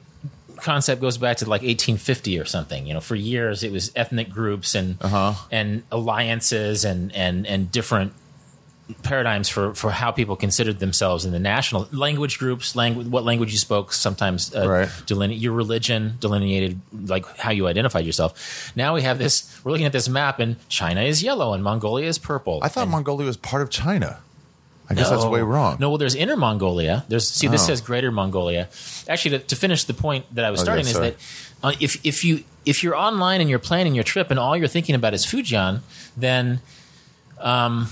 concept 0.57 1.01
goes 1.01 1.17
back 1.17 1.39
to 1.39 1.45
like 1.49 1.63
1850 1.63 2.39
or 2.39 2.45
something. 2.45 2.87
You 2.87 2.93
know, 2.95 3.01
for 3.01 3.15
years 3.15 3.63
it 3.65 3.73
was 3.73 3.91
ethnic 3.97 4.29
groups 4.29 4.75
and 4.75 4.99
Uh-huh. 5.01 5.33
and 5.51 5.85
alliances 5.91 6.85
and 6.85 7.15
and 7.15 7.47
and 7.47 7.73
different 7.73 8.13
paradigms 9.03 9.49
for 9.51 9.75
for 9.75 9.91
how 9.91 10.11
people 10.11 10.35
considered 10.35 10.79
themselves 10.79 11.25
in 11.27 11.33
the 11.33 11.39
national 11.39 11.87
language 11.93 12.39
groups 12.39 12.75
language 12.75 13.07
what 13.07 13.23
language 13.23 13.53
you 13.53 13.59
spoke 13.59 13.93
sometimes 13.93 14.55
uh, 14.55 14.67
Right. 14.67 14.89
deline- 15.07 15.33
your 15.33 15.53
religion 15.53 16.17
delineated 16.21 16.81
like 17.07 17.27
how 17.37 17.51
you 17.51 17.67
identified 17.69 18.07
yourself 18.07 18.73
now 18.75 18.95
we 18.95 19.03
have 19.03 19.19
this 19.19 19.61
we're 19.63 19.73
looking 19.73 19.87
at 19.87 19.93
this 19.93 20.09
map 20.09 20.41
and 20.41 20.57
china 20.71 21.03
is 21.03 21.23
yellow 21.23 21.53
and 21.53 21.63
mongolia 21.63 22.09
is 22.09 22.19
purple 22.19 22.61
I 22.63 22.69
thought 22.69 22.83
And- 22.85 22.91
Mongolia 22.93 23.27
was 23.27 23.37
part 23.37 23.61
of 23.63 23.69
China. 23.71 24.21
I 24.91 24.95
guess 24.95 25.11
that's 25.11 25.27
way 25.27 25.43
wrong. 25.43 25.77
No, 25.81 25.91
well, 25.91 25.99
there's 25.99 26.15
Inner 26.15 26.35
Mongolia. 26.35 27.05
There's 27.09 27.29
see, 27.29 27.47
this 27.47 27.65
Oh. 27.65 27.67
says 27.67 27.83
Greater 27.83 28.11
Mongolia. 28.11 28.69
Actually, 29.07 29.39
to, 29.39 29.45
to 29.49 29.55
finish 29.55 29.85
the 29.85 29.93
point 29.93 30.25
that 30.35 30.47
I 30.47 30.51
was 30.51 30.61
Oh, 30.61 30.65
starting 30.65 30.87
yeah, 30.87 30.91
is 30.93 30.99
that 30.99 31.15
uh, 31.63 31.73
if 31.79 32.01
if 32.07 32.25
you 32.25 32.43
if 32.65 32.83
you're 32.83 32.97
online 32.97 33.43
and 33.43 33.51
you're 33.51 33.59
planning 33.59 33.95
your 33.95 34.03
trip 34.03 34.31
and 34.31 34.41
all 34.41 34.57
you're 34.57 34.67
thinking 34.67 34.95
about 34.95 35.13
is 35.13 35.27
Fujian, 35.27 35.81
then 36.17 36.63
um, 37.39 37.89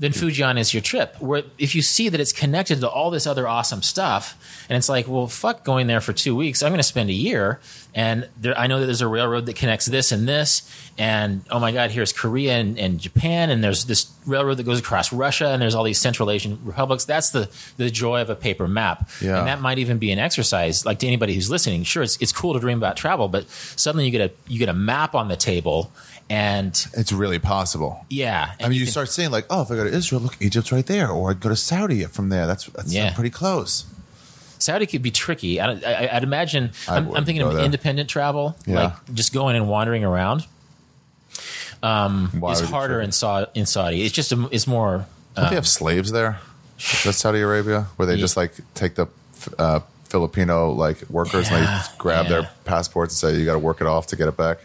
then 0.00 0.12
Fujian 0.12 0.58
is 0.58 0.72
your 0.74 0.80
trip. 0.80 1.14
Where 1.20 1.42
if 1.58 1.74
you 1.74 1.82
see 1.82 2.08
that 2.08 2.18
it's 2.20 2.32
connected 2.32 2.80
to 2.80 2.88
all 2.88 3.10
this 3.10 3.26
other 3.26 3.46
awesome 3.46 3.82
stuff, 3.82 4.36
and 4.68 4.76
it's 4.76 4.88
like, 4.88 5.06
well, 5.06 5.26
fuck 5.28 5.62
going 5.62 5.86
there 5.86 6.00
for 6.00 6.12
two 6.12 6.34
weeks. 6.34 6.62
I'm 6.62 6.70
going 6.70 6.78
to 6.78 6.82
spend 6.82 7.10
a 7.10 7.12
year, 7.12 7.60
and 7.94 8.28
there, 8.40 8.58
I 8.58 8.66
know 8.66 8.80
that 8.80 8.86
there's 8.86 9.02
a 9.02 9.06
railroad 9.08 9.44
that 9.46 9.56
connects 9.56 9.84
this 9.86 10.10
and 10.10 10.26
this, 10.26 10.62
and 10.98 11.42
oh 11.50 11.60
my 11.60 11.70
god, 11.70 11.90
here's 11.90 12.12
Korea 12.14 12.54
and, 12.54 12.78
and 12.78 12.98
Japan, 12.98 13.50
and 13.50 13.62
there's 13.62 13.84
this 13.84 14.10
railroad 14.26 14.56
that 14.56 14.64
goes 14.64 14.78
across 14.80 15.12
Russia, 15.12 15.48
and 15.48 15.60
there's 15.60 15.74
all 15.74 15.84
these 15.84 15.98
Central 16.00 16.30
Asian 16.30 16.58
republics. 16.64 17.04
That's 17.04 17.30
the 17.30 17.50
the 17.76 17.90
joy 17.90 18.22
of 18.22 18.30
a 18.30 18.34
paper 18.36 18.66
map, 18.66 19.08
Yeah. 19.20 19.38
and 19.40 19.48
that 19.48 19.60
might 19.60 19.78
even 19.78 19.98
be 19.98 20.10
an 20.12 20.18
exercise. 20.18 20.86
Like 20.86 20.98
to 21.00 21.06
anybody 21.06 21.34
who's 21.34 21.50
listening, 21.50 21.84
sure, 21.84 22.02
it's 22.02 22.16
it's 22.22 22.32
cool 22.32 22.54
to 22.54 22.60
dream 22.60 22.78
about 22.78 22.96
travel, 22.96 23.28
but 23.28 23.48
suddenly 23.50 24.06
you 24.06 24.10
get 24.10 24.30
a 24.30 24.32
you 24.50 24.58
get 24.58 24.70
a 24.70 24.74
map 24.74 25.14
on 25.14 25.28
the 25.28 25.36
table. 25.36 25.92
And 26.30 26.86
It's 26.94 27.12
really 27.12 27.38
possible. 27.38 28.06
yeah, 28.08 28.52
I 28.60 28.68
mean, 28.68 28.78
you, 28.78 28.84
can- 28.86 28.92
start 28.92 29.08
saying 29.10 29.30
like, 29.32 29.44
"Oh, 29.50 29.60
if 29.62 29.70
I 29.70 29.74
go 29.74 29.84
to 29.84 29.92
Israel, 29.94 30.22
look, 30.22 30.36
Egypt's 30.40 30.72
right 30.72 30.86
there," 30.86 31.10
or 31.10 31.30
I'd 31.30 31.40
go 31.40 31.48
to 31.50 31.56
Saudi 31.56 32.04
from 32.04 32.28
there. 32.30 32.46
That's 32.46 32.64
that's 32.66 32.92
Yeah. 32.94 33.12
pretty 33.12 33.30
close. 33.30 33.84
Saudi 34.58 34.86
could 34.86 35.02
be 35.02 35.10
tricky. 35.10 35.58
I, 35.60 35.72
I, 35.72 36.16
I'd 36.16 36.22
imagine. 36.22 36.70
I 36.88 36.96
I'm, 36.96 37.10
I'm 37.16 37.24
thinking 37.24 37.42
of 37.42 37.54
there. 37.54 37.64
independent 37.64 38.08
travel, 38.08 38.56
Yeah. 38.66 38.84
like 38.84 39.14
just 39.14 39.32
going 39.34 39.56
and 39.56 39.68
wandering 39.68 40.04
around. 40.04 40.46
Um, 41.82 42.28
Why 42.38 42.52
is 42.52 42.60
harder 42.60 43.00
in, 43.00 43.10
Sa- 43.12 43.46
in 43.54 43.64
Saudi. 43.66 44.02
It's 44.04 44.14
just 44.14 44.32
a, 44.32 44.48
it's 44.52 44.66
more. 44.66 45.06
Don't 45.34 45.48
they 45.48 45.54
have 45.54 45.66
slaves 45.66 46.12
there. 46.12 46.38
that 47.04 47.14
Saudi 47.14 47.40
Arabia, 47.40 47.86
where 47.96 48.06
they 48.06 48.14
Yeah. 48.14 48.20
just 48.20 48.36
like 48.36 48.52
take 48.74 48.94
the 48.96 49.06
uh, 49.58 49.80
Filipino 50.04 50.72
like 50.72 51.08
workers 51.08 51.48
and 51.48 51.64
they 51.66 51.80
grab 51.98 52.24
yeah. 52.26 52.30
their 52.30 52.50
passports 52.64 53.14
and 53.22 53.32
say 53.32 53.38
you 53.38 53.46
got 53.46 53.54
to 53.54 53.58
work 53.58 53.80
it 53.80 53.86
off 53.86 54.08
to 54.08 54.16
get 54.16 54.28
it 54.28 54.36
back. 54.36 54.58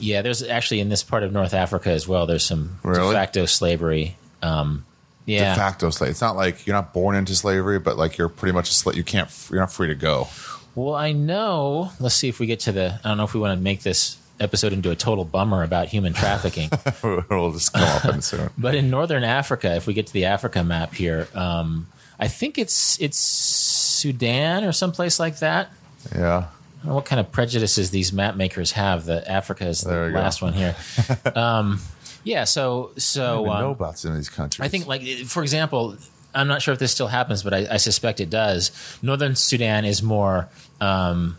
Yeah, 0.00 0.22
there's 0.22 0.42
actually 0.42 0.80
in 0.80 0.88
this 0.88 1.02
part 1.02 1.22
of 1.22 1.32
North 1.32 1.54
Africa 1.54 1.90
as 1.90 2.06
well. 2.08 2.26
There's 2.26 2.44
some 2.44 2.78
Really? 2.82 3.08
de 3.08 3.12
facto 3.12 3.46
slavery. 3.46 4.16
Um, 4.42 4.84
yeah, 5.26 5.54
De 5.54 5.60
facto 5.60 5.90
slave. 5.90 6.10
It's 6.10 6.20
not 6.20 6.36
like 6.36 6.66
you're 6.66 6.76
not 6.76 6.94
born 6.94 7.14
into 7.14 7.34
slavery, 7.34 7.78
but 7.78 7.98
like 7.98 8.16
you're 8.16 8.28
pretty 8.30 8.52
much 8.52 8.70
a 8.70 8.74
slave. 8.74 8.96
You 8.96 9.04
can't. 9.04 9.28
You're 9.50 9.60
not 9.60 9.70
free 9.72 9.88
to 9.88 9.94
go. 9.94 10.28
Well, 10.74 10.94
I 10.94 11.12
know. 11.12 11.90
Let's 12.00 12.14
see 12.14 12.28
if 12.28 12.40
we 12.40 12.46
get 12.46 12.60
to 12.60 12.72
the. 12.72 12.98
I 13.04 13.08
don't 13.08 13.18
know 13.18 13.24
if 13.24 13.34
we 13.34 13.40
want 13.40 13.58
to 13.58 13.62
make 13.62 13.82
this 13.82 14.16
episode 14.40 14.72
into 14.72 14.90
a 14.90 14.96
total 14.96 15.24
bummer 15.24 15.62
about 15.64 15.88
human 15.88 16.12
trafficking. 16.14 16.70
It'll 17.02 17.52
just 17.52 17.72
come 17.72 17.82
up 17.82 18.04
in 18.14 18.22
soon. 18.22 18.50
but 18.58 18.74
in 18.74 18.88
northern 18.88 19.24
Africa, 19.24 19.74
if 19.74 19.86
we 19.86 19.94
get 19.94 20.06
to 20.06 20.12
the 20.12 20.26
Africa 20.26 20.62
map 20.64 20.94
here, 20.94 21.28
um, 21.34 21.88
I 22.18 22.28
think 22.28 22.56
it's 22.56 23.00
it's 23.00 23.18
Sudan 23.18 24.64
or 24.64 24.72
someplace 24.72 25.18
like 25.20 25.40
that. 25.40 25.70
Yeah. 26.14 26.46
I 26.80 26.84
don't 26.84 26.88
know 26.90 26.94
what 26.94 27.04
kind 27.06 27.20
of 27.20 27.32
prejudices 27.32 27.90
these 27.90 28.12
map 28.12 28.36
makers 28.36 28.72
have. 28.72 29.06
That 29.06 29.26
Africa 29.28 29.66
is 29.66 29.80
the 29.82 30.06
you 30.06 30.12
go. 30.12 30.18
last 30.18 30.42
one 30.42 30.52
here. 30.52 30.76
um, 31.34 31.80
yeah. 32.24 32.44
So 32.44 32.90
I 32.96 32.98
so 33.00 33.48
um, 33.50 33.60
know 33.60 33.70
about 33.72 33.98
some 33.98 34.12
of 34.12 34.16
these 34.16 34.28
countries. 34.28 34.64
I 34.64 34.68
think, 34.68 34.86
like 34.86 35.02
for 35.26 35.42
example, 35.42 35.96
I'm 36.34 36.46
not 36.48 36.62
sure 36.62 36.72
if 36.72 36.78
this 36.78 36.92
still 36.92 37.08
happens, 37.08 37.42
but 37.42 37.52
I, 37.54 37.66
I 37.72 37.76
suspect 37.78 38.20
it 38.20 38.30
does. 38.30 38.70
Northern 39.02 39.34
Sudan 39.34 39.84
is 39.84 40.02
more 40.02 40.48
um, 40.80 41.36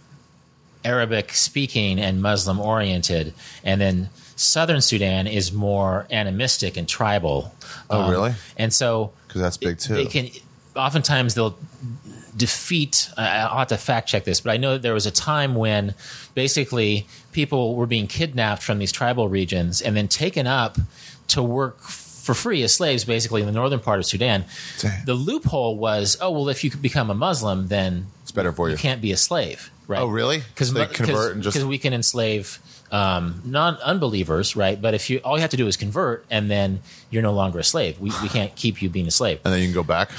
Arabic 0.83 1.33
speaking 1.33 1.99
and 1.99 2.21
Muslim 2.21 2.59
oriented, 2.59 3.33
and 3.63 3.79
then 3.79 4.09
Southern 4.35 4.81
Sudan 4.81 5.27
is 5.27 5.51
more 5.53 6.05
animistic 6.11 6.75
and 6.77 6.87
tribal. 6.87 7.53
Oh, 7.89 8.01
Um, 8.01 8.11
really? 8.11 8.33
And 8.57 8.73
so 8.73 9.11
because 9.27 9.41
that's 9.41 9.57
big 9.57 9.77
too. 9.79 9.93
they 9.95 10.05
can 10.05 10.29
oftentimes 10.75 11.33
they'll 11.35 11.57
defeat 12.39 13.09
I- 13.17 13.39
i'll 13.41 13.59
have 13.59 13.67
to 13.67 13.77
fact 13.77 14.07
check 14.09 14.23
this 14.23 14.41
but 14.41 14.51
i 14.51 14.57
know 14.57 14.73
that 14.73 14.81
there 14.81 14.93
was 14.95 15.05
a 15.05 15.11
time 15.11 15.53
when 15.55 15.93
basically 16.33 17.05
people 17.31 17.75
were 17.75 17.85
being 17.85 18.07
kidnapped 18.07 18.63
from 18.63 18.79
these 18.79 18.91
tribal 18.91 19.27
regions 19.27 19.81
and 19.81 19.95
then 19.95 20.07
taken 20.07 20.47
up 20.47 20.77
to 21.27 21.43
work 21.43 21.81
for 21.81 22.33
free 22.33 22.63
as 22.63 22.73
slaves 22.73 23.03
basically 23.05 23.41
in 23.41 23.47
the 23.47 23.53
northern 23.53 23.79
part 23.79 23.99
of 23.99 24.05
sudan 24.05 24.45
Damn. 24.79 25.05
the 25.05 25.13
loophole 25.13 25.77
was 25.77 26.17
oh 26.21 26.31
well 26.31 26.49
if 26.49 26.63
you 26.63 26.69
could 26.71 26.81
become 26.81 27.09
a 27.09 27.15
muslim 27.15 27.67
then 27.67 28.07
it's 28.23 28.31
better 28.31 28.51
for 28.51 28.67
you. 28.69 28.73
you 28.73 28.77
can't 28.79 29.01
be 29.01 29.11
a 29.11 29.17
slave 29.17 29.69
right 29.87 30.01
Oh, 30.01 30.07
really? 30.07 30.39
because 30.39 30.71
they 30.73 30.85
convert 30.87 31.33
and 31.35 31.43
just- 31.43 31.61
we 31.63 31.77
can 31.77 31.93
enslave 31.93 32.59
um, 32.91 33.43
non 33.45 33.75
unbelievers, 33.83 34.55
right? 34.55 34.81
But 34.81 34.95
if 34.95 35.11
you 35.11 35.19
all 35.19 35.35
you 35.37 35.41
have 35.41 35.51
to 35.51 35.57
do 35.57 35.67
is 35.67 35.77
convert, 35.77 36.25
and 36.31 36.49
then 36.49 36.79
you're 37.11 37.21
no 37.21 37.33
longer 37.33 37.59
a 37.59 37.63
slave. 37.63 37.99
We, 37.99 38.09
we 38.23 38.29
can't 38.29 38.55
keep 38.55 38.81
you 38.81 38.89
being 38.89 39.05
a 39.07 39.11
slave. 39.11 39.39
and 39.45 39.53
then 39.53 39.61
you 39.61 39.67
can 39.67 39.75
go 39.75 39.83
back 39.83 40.09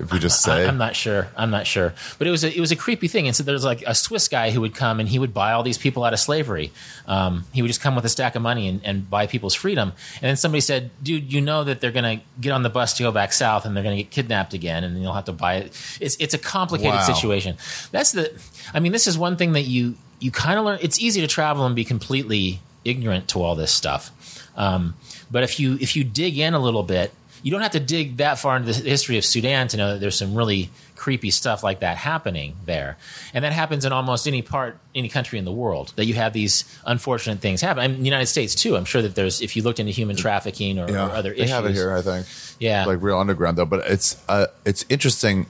if 0.00 0.12
we 0.12 0.18
just 0.18 0.42
say. 0.42 0.66
I'm 0.66 0.78
not 0.78 0.96
sure. 0.96 1.28
I'm 1.36 1.50
not 1.50 1.66
sure. 1.66 1.92
But 2.18 2.26
it 2.26 2.30
was 2.30 2.42
a, 2.42 2.56
it 2.56 2.58
was 2.60 2.72
a 2.72 2.76
creepy 2.76 3.06
thing. 3.06 3.26
And 3.26 3.36
so 3.36 3.42
there's 3.42 3.64
like 3.64 3.82
a 3.86 3.94
Swiss 3.94 4.28
guy 4.28 4.50
who 4.50 4.60
would 4.62 4.74
come 4.74 4.98
and 4.98 5.08
he 5.08 5.18
would 5.18 5.32
buy 5.34 5.52
all 5.52 5.62
these 5.62 5.78
people 5.78 6.02
out 6.04 6.12
of 6.12 6.18
slavery. 6.18 6.72
Um, 7.06 7.44
he 7.52 7.62
would 7.62 7.68
just 7.68 7.80
come 7.80 7.94
with 7.94 8.04
a 8.04 8.08
stack 8.08 8.34
of 8.34 8.42
money 8.42 8.66
and, 8.68 8.80
and 8.84 9.08
buy 9.10 9.26
people's 9.26 9.54
freedom. 9.54 9.92
And 10.16 10.22
then 10.22 10.36
somebody 10.36 10.60
said, 10.60 10.90
"Dude, 11.02 11.32
you 11.32 11.40
know 11.40 11.64
that 11.64 11.80
they're 11.80 11.92
going 11.92 12.18
to 12.18 12.24
get 12.40 12.52
on 12.52 12.62
the 12.62 12.70
bus 12.70 12.94
to 12.94 13.02
go 13.02 13.12
back 13.12 13.32
south 13.32 13.64
and 13.66 13.76
they're 13.76 13.84
going 13.84 13.96
to 13.96 14.02
get 14.02 14.10
kidnapped 14.10 14.54
again, 14.54 14.82
and 14.84 14.94
then 14.96 15.02
you'll 15.02 15.12
have 15.14 15.26
to 15.26 15.32
buy 15.32 15.56
it." 15.56 15.96
It's 16.00 16.16
it's 16.18 16.34
a 16.34 16.38
complicated 16.38 16.94
Wow. 16.94 17.12
situation. 17.12 17.56
That's 17.92 18.12
the. 18.12 18.32
I 18.72 18.80
mean, 18.80 18.92
this 18.92 19.06
is 19.06 19.18
one 19.18 19.36
thing 19.36 19.52
that 19.52 19.62
you 19.62 19.96
you 20.18 20.30
kind 20.30 20.58
of 20.58 20.64
learn. 20.64 20.78
It's 20.82 20.98
easy 21.00 21.20
to 21.20 21.26
travel 21.26 21.66
and 21.66 21.74
be 21.76 21.84
completely 21.84 22.60
ignorant 22.84 23.28
to 23.28 23.42
all 23.42 23.54
this 23.54 23.70
stuff. 23.72 24.10
Um, 24.56 24.94
but 25.30 25.42
if 25.42 25.60
you 25.60 25.76
if 25.80 25.94
you 25.96 26.04
dig 26.04 26.38
in 26.38 26.54
a 26.54 26.58
little 26.58 26.82
bit, 26.82 27.12
you 27.42 27.50
don't 27.50 27.62
have 27.62 27.72
to 27.72 27.80
dig 27.80 28.18
that 28.18 28.38
far 28.38 28.56
into 28.56 28.72
the 28.72 28.88
history 28.88 29.18
of 29.18 29.24
Sudan 29.24 29.68
to 29.68 29.76
know 29.76 29.92
that 29.92 30.00
there's 30.00 30.16
some 30.18 30.34
really 30.34 30.70
creepy 30.96 31.30
stuff 31.30 31.62
like 31.62 31.80
that 31.80 31.96
happening 31.96 32.56
there, 32.66 32.98
and 33.32 33.44
that 33.44 33.52
happens 33.52 33.84
in 33.84 33.92
almost 33.92 34.26
any 34.28 34.42
part, 34.42 34.78
any 34.94 35.08
country 35.08 35.38
in 35.38 35.44
the 35.44 35.52
world. 35.52 35.92
That 35.96 36.04
you 36.04 36.14
have 36.14 36.32
these 36.32 36.64
unfortunate 36.84 37.40
things 37.40 37.60
happen. 37.60 37.82
I 37.82 37.88
mean, 37.88 37.96
in 37.96 38.02
the 38.02 38.08
United 38.08 38.26
States 38.26 38.54
too. 38.54 38.76
I'm 38.76 38.84
sure 38.84 39.02
that 39.02 39.14
there's 39.14 39.40
if 39.40 39.56
you 39.56 39.62
looked 39.62 39.80
into 39.80 39.92
human 39.92 40.16
trafficking 40.16 40.78
or, 40.78 40.90
yeah, 40.90 41.08
or 41.08 41.10
other 41.10 41.30
they 41.30 41.36
issues. 41.40 41.50
have 41.50 41.66
it 41.66 41.72
here, 41.72 41.94
I 41.94 42.02
think. 42.02 42.26
Yeah. 42.58 42.84
like 42.84 43.00
real 43.00 43.18
underground 43.18 43.56
though. 43.56 43.66
But 43.66 43.90
it's 43.90 44.22
uh, 44.28 44.46
it's 44.64 44.84
interesting 44.88 45.46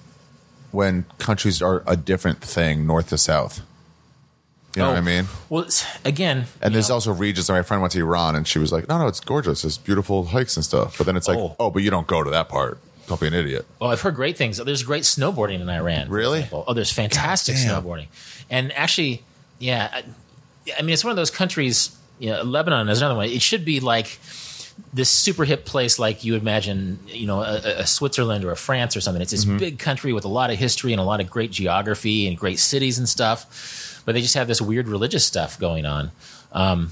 when 0.70 1.04
countries 1.18 1.60
are 1.60 1.82
a 1.86 1.96
different 1.96 2.40
thing, 2.40 2.86
north 2.86 3.08
to 3.08 3.18
south. 3.18 3.62
You 4.76 4.82
know 4.82 4.88
Oh, 4.88 4.92
what 4.92 4.98
I 4.98 5.00
mean? 5.00 5.26
Well, 5.48 5.66
again, 6.04 6.46
And 6.62 6.72
there's 6.74 6.88
know, 6.88 6.94
also 6.94 7.12
regions. 7.12 7.48
My 7.50 7.62
friend 7.62 7.80
went 7.82 7.92
to 7.94 7.98
Iran, 8.00 8.36
and 8.36 8.46
she 8.46 8.58
was 8.60 8.70
like, 8.70 8.88
"No, 8.88 8.98
no, 8.98 9.08
it's 9.08 9.18
gorgeous. 9.18 9.62
There's 9.62 9.78
beautiful 9.78 10.26
hikes 10.26 10.56
and 10.56 10.64
stuff." 10.64 10.96
But 10.96 11.06
then 11.06 11.16
it's 11.16 11.26
like, 11.26 11.38
Oh. 11.38 11.56
"Oh, 11.58 11.70
but 11.70 11.82
you 11.82 11.90
don't 11.90 12.06
go 12.06 12.22
to 12.22 12.30
that 12.30 12.48
part. 12.48 12.78
Don't 13.08 13.20
be 13.20 13.26
an 13.26 13.34
idiot." 13.34 13.66
Well, 13.80 13.90
I've 13.90 14.00
heard 14.00 14.14
great 14.14 14.36
things. 14.36 14.58
There's 14.58 14.84
great 14.84 15.02
snowboarding 15.02 15.60
in 15.60 15.68
Iran. 15.68 16.08
Really? 16.08 16.46
Oh, 16.52 16.72
there's 16.72 16.92
fantastic 16.92 17.56
snowboarding. 17.56 18.06
And 18.48 18.72
actually, 18.74 19.24
yeah, 19.58 19.88
I, 19.92 20.04
I 20.78 20.82
mean, 20.82 20.92
it's 20.92 21.02
one 21.04 21.10
of 21.10 21.16
those 21.16 21.30
countries. 21.32 21.90
You 22.20 22.30
know, 22.30 22.42
Lebanon 22.44 22.88
is 22.88 22.98
another 23.00 23.16
one. 23.16 23.26
It 23.28 23.42
should 23.42 23.64
be 23.64 23.80
like 23.80 24.20
this 24.94 25.10
super 25.10 25.44
hip 25.44 25.64
place, 25.64 25.98
like 25.98 26.22
you 26.22 26.36
imagine, 26.36 27.00
you 27.06 27.26
know, 27.26 27.42
a, 27.42 27.80
a 27.80 27.86
Switzerland 27.86 28.44
or 28.44 28.52
a 28.52 28.56
France 28.56 28.96
or 28.96 29.00
something. 29.00 29.20
It's 29.20 29.32
Mm-hmm. 29.34 29.52
this 29.58 29.60
big 29.60 29.78
country 29.80 30.12
with 30.12 30.24
a 30.24 30.28
lot 30.28 30.50
of 30.50 30.58
history 30.58 30.92
and 30.92 31.00
a 31.00 31.04
lot 31.04 31.20
of 31.20 31.28
great 31.28 31.50
geography 31.50 32.28
and 32.28 32.36
great 32.38 32.58
cities 32.60 32.98
and 32.98 33.08
stuff. 33.08 33.89
But 34.10 34.14
they 34.14 34.22
just 34.22 34.34
have 34.34 34.48
this 34.48 34.60
weird 34.60 34.88
religious 34.88 35.24
stuff 35.24 35.56
going 35.56 35.86
on. 35.86 36.10
Um, 36.50 36.90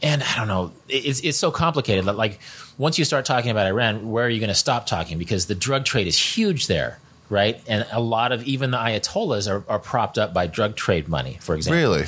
and 0.00 0.22
I 0.22 0.36
don't 0.36 0.46
know, 0.46 0.70
it's 0.88 1.18
it's 1.18 1.36
so 1.36 1.50
complicated. 1.50 2.04
Like 2.04 2.38
once 2.78 2.96
you 2.96 3.04
start 3.04 3.24
talking 3.24 3.50
about 3.50 3.66
Iran, 3.66 4.08
where 4.08 4.24
are 4.24 4.28
you 4.28 4.38
going 4.38 4.50
to 4.50 4.54
stop 4.54 4.86
talking? 4.86 5.18
Because 5.18 5.46
the 5.46 5.56
drug 5.56 5.84
trade 5.84 6.06
is 6.06 6.16
huge 6.16 6.68
there, 6.68 7.00
right? 7.28 7.60
And 7.66 7.84
a 7.90 7.98
lot 7.98 8.30
of 8.30 8.44
even 8.44 8.70
the 8.70 8.76
ayatollahs 8.76 9.50
are, 9.50 9.64
are 9.68 9.80
propped 9.80 10.16
up 10.16 10.32
by 10.32 10.46
drug 10.46 10.76
trade 10.76 11.08
money, 11.08 11.38
for 11.40 11.56
example. 11.56 11.76
Really? 11.80 12.04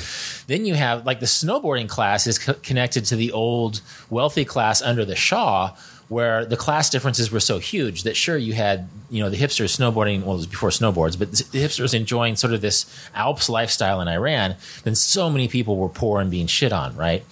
Then 0.47 0.65
you 0.65 0.75
have 0.75 1.05
like 1.05 1.19
the 1.19 1.25
snowboarding 1.25 1.89
class 1.89 2.25
is 2.25 2.39
co- 2.39 2.53
connected 2.53 3.03
to 3.07 3.17
the 3.17 3.33
old 3.33 3.81
wealthy 4.09 4.45
class 4.45 4.81
under 4.81 5.03
the 5.03 5.17
Shah, 5.17 5.75
where 6.09 6.45
the 6.45 6.55
class 6.55 6.89
differences 6.89 7.29
were 7.31 7.39
so 7.39 7.59
huge 7.59 8.03
that 8.03 8.15
sure 8.15 8.37
you 8.37 8.53
had 8.53 8.87
you 9.09 9.21
know 9.21 9.29
the 9.29 9.35
hipsters 9.37 9.75
snowboarding 9.77 10.23
well 10.23 10.35
it 10.35 10.37
was 10.37 10.47
before 10.47 10.69
snowboards 10.69 11.19
but 11.19 11.31
the 11.31 11.59
hipsters 11.59 11.93
enjoying 11.93 12.35
sort 12.37 12.53
of 12.53 12.61
this 12.61 12.85
Alps 13.13 13.49
lifestyle 13.49 13.99
in 14.01 14.07
Iran. 14.07 14.55
Then 14.83 14.95
so 14.95 15.29
many 15.29 15.47
people 15.47 15.75
were 15.77 15.89
poor 15.89 16.21
and 16.21 16.31
being 16.31 16.47
shit 16.47 16.71
on, 16.71 16.95
right? 16.95 17.23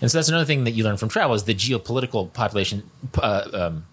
And 0.00 0.10
so 0.10 0.18
that's 0.18 0.28
another 0.28 0.44
thing 0.46 0.64
that 0.64 0.70
you 0.72 0.82
learn 0.84 0.96
from 0.96 1.08
travel 1.10 1.34
is 1.34 1.44
the 1.44 1.54
geopolitical 1.54 2.32
population. 2.32 2.82
Uh, 3.18 3.48
um, 3.52 3.86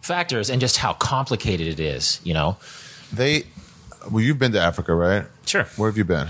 factors 0.00 0.50
and 0.50 0.60
just 0.60 0.78
how 0.78 0.92
complicated 0.94 1.68
it 1.68 1.78
is 1.78 2.20
you 2.24 2.34
know 2.34 2.56
They. 3.12 3.44
Well, 4.10 4.20
you've 4.20 4.38
been 4.40 4.50
to 4.52 4.60
Africa, 4.60 4.92
right? 4.96 5.24
sure 5.46 5.64
Where 5.76 5.88
have 5.88 5.96
you 5.96 6.04
been? 6.04 6.26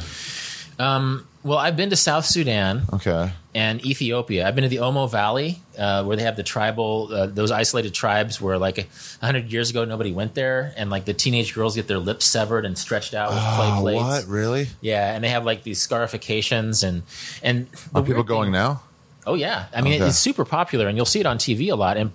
well 0.79 1.59
i've 1.59 1.77
been 1.77 1.91
to 1.91 1.97
south 1.97 2.25
sudan 2.27 2.83
Okay. 2.93 3.31
And 3.55 3.85
Ethiopia. 3.85 4.47
I've 4.49 4.55
been 4.55 4.63
to 4.63 4.69
the 4.69 4.77
Omo 4.79 5.11
Valley, 5.11 5.61
uh, 5.79 6.05
where 6.05 6.17
they 6.17 6.23
have 6.23 6.37
the 6.37 6.43
tribal, 6.43 7.09
uh, 7.13 7.27
those 7.27 7.51
isolated 7.51 7.93
tribes 7.93 8.41
where 8.41 8.57
like 8.59 8.79
a 8.79 8.87
hundred 9.27 9.53
years 9.53 9.69
ago 9.71 9.85
nobody 9.85 10.11
went 10.13 10.35
there, 10.35 10.73
and 10.77 10.89
like 10.91 11.05
the 11.05 11.13
teenage 11.15 11.55
girls 11.55 11.75
get 11.77 11.87
their 11.87 11.99
lips 11.99 12.25
severed 12.25 12.65
and 12.65 12.79
stretched 12.79 13.13
out 13.15 13.29
with 13.31 13.39
clay 13.39 13.71
Oh, 13.71 13.81
plates. 13.81 14.03
what? 14.03 14.27
Really? 14.27 14.69
Yeah, 14.81 15.15
and 15.15 15.23
they 15.23 15.29
have 15.29 15.45
like 15.45 15.65
these 15.65 15.81
scarifications 15.87 16.83
and 16.83 17.03
and 17.43 17.67
Are 17.95 18.03
people 18.03 18.23
going 18.23 18.47
thing- 18.47 18.53
now? 18.53 18.83
Oh 19.27 19.35
yeah, 19.35 19.67
I 19.75 19.83
mean 19.83 19.95
Okay. 20.01 20.07
it's 20.09 20.19
super 20.19 20.45
popular, 20.45 20.89
and 20.89 20.97
you'll 20.97 21.05
see 21.07 21.21
it 21.21 21.27
on 21.27 21.39
TV 21.39 21.71
a 21.71 21.77
lot. 21.77 21.97
And 21.97 22.11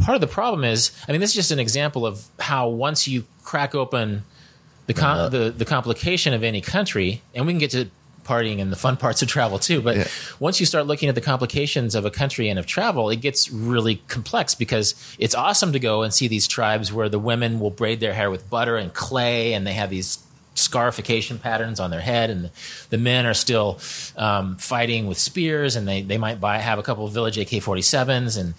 part 0.00 0.14
of 0.16 0.20
the 0.20 0.26
problem 0.26 0.64
is, 0.64 0.90
I 1.08 1.12
mean, 1.12 1.20
this 1.20 1.30
is 1.30 1.36
just 1.36 1.50
an 1.50 1.58
example 1.58 2.04
of 2.04 2.24
how 2.38 2.68
once 2.68 3.08
you 3.08 3.24
crack 3.42 3.74
open 3.74 4.24
the 4.86 4.94
com- 4.94 5.30
the 5.30 5.50
the 5.56 5.64
complication 5.64 6.34
of 6.34 6.42
any 6.42 6.60
country, 6.60 7.22
and 7.34 7.46
we 7.46 7.52
can 7.52 7.58
get 7.58 7.70
to 7.70 7.86
partying 8.26 8.60
and 8.60 8.70
the 8.72 8.76
fun 8.76 8.96
parts 8.96 9.22
of 9.22 9.28
travel 9.28 9.58
too. 9.58 9.80
But 9.80 9.96
Yeah. 9.96 10.06
once 10.40 10.60
you 10.60 10.66
start 10.66 10.86
looking 10.86 11.08
at 11.08 11.14
the 11.14 11.20
complications 11.20 11.94
of 11.94 12.04
a 12.04 12.10
country 12.10 12.48
and 12.48 12.58
of 12.58 12.66
travel, 12.66 13.08
it 13.10 13.20
gets 13.22 13.50
really 13.50 14.02
complex 14.08 14.54
because 14.54 14.94
it's 15.18 15.34
awesome 15.34 15.72
to 15.72 15.78
go 15.78 16.02
and 16.02 16.12
see 16.12 16.28
these 16.28 16.46
tribes 16.48 16.92
where 16.92 17.08
the 17.08 17.18
women 17.18 17.60
will 17.60 17.70
braid 17.70 18.00
their 18.00 18.14
hair 18.14 18.30
with 18.30 18.50
butter 18.50 18.76
and 18.76 18.92
clay, 18.92 19.52
and 19.54 19.66
they 19.66 19.74
have 19.74 19.90
these 19.90 20.18
scarification 20.54 21.38
patterns 21.38 21.78
on 21.78 21.90
their 21.90 22.00
head, 22.00 22.30
and 22.30 22.44
the, 22.46 22.50
the 22.90 22.98
men 22.98 23.26
are 23.26 23.34
still 23.34 23.78
um, 24.16 24.56
fighting 24.56 25.06
with 25.06 25.18
spears, 25.18 25.76
and 25.76 25.86
they, 25.86 26.00
they 26.02 26.18
might 26.18 26.40
buy 26.40 26.58
have 26.58 26.78
a 26.78 26.82
couple 26.82 27.04
of 27.04 27.12
village 27.12 27.36
AK 27.38 27.62
forty 27.62 27.82
sevens, 27.82 28.36
and 28.36 28.54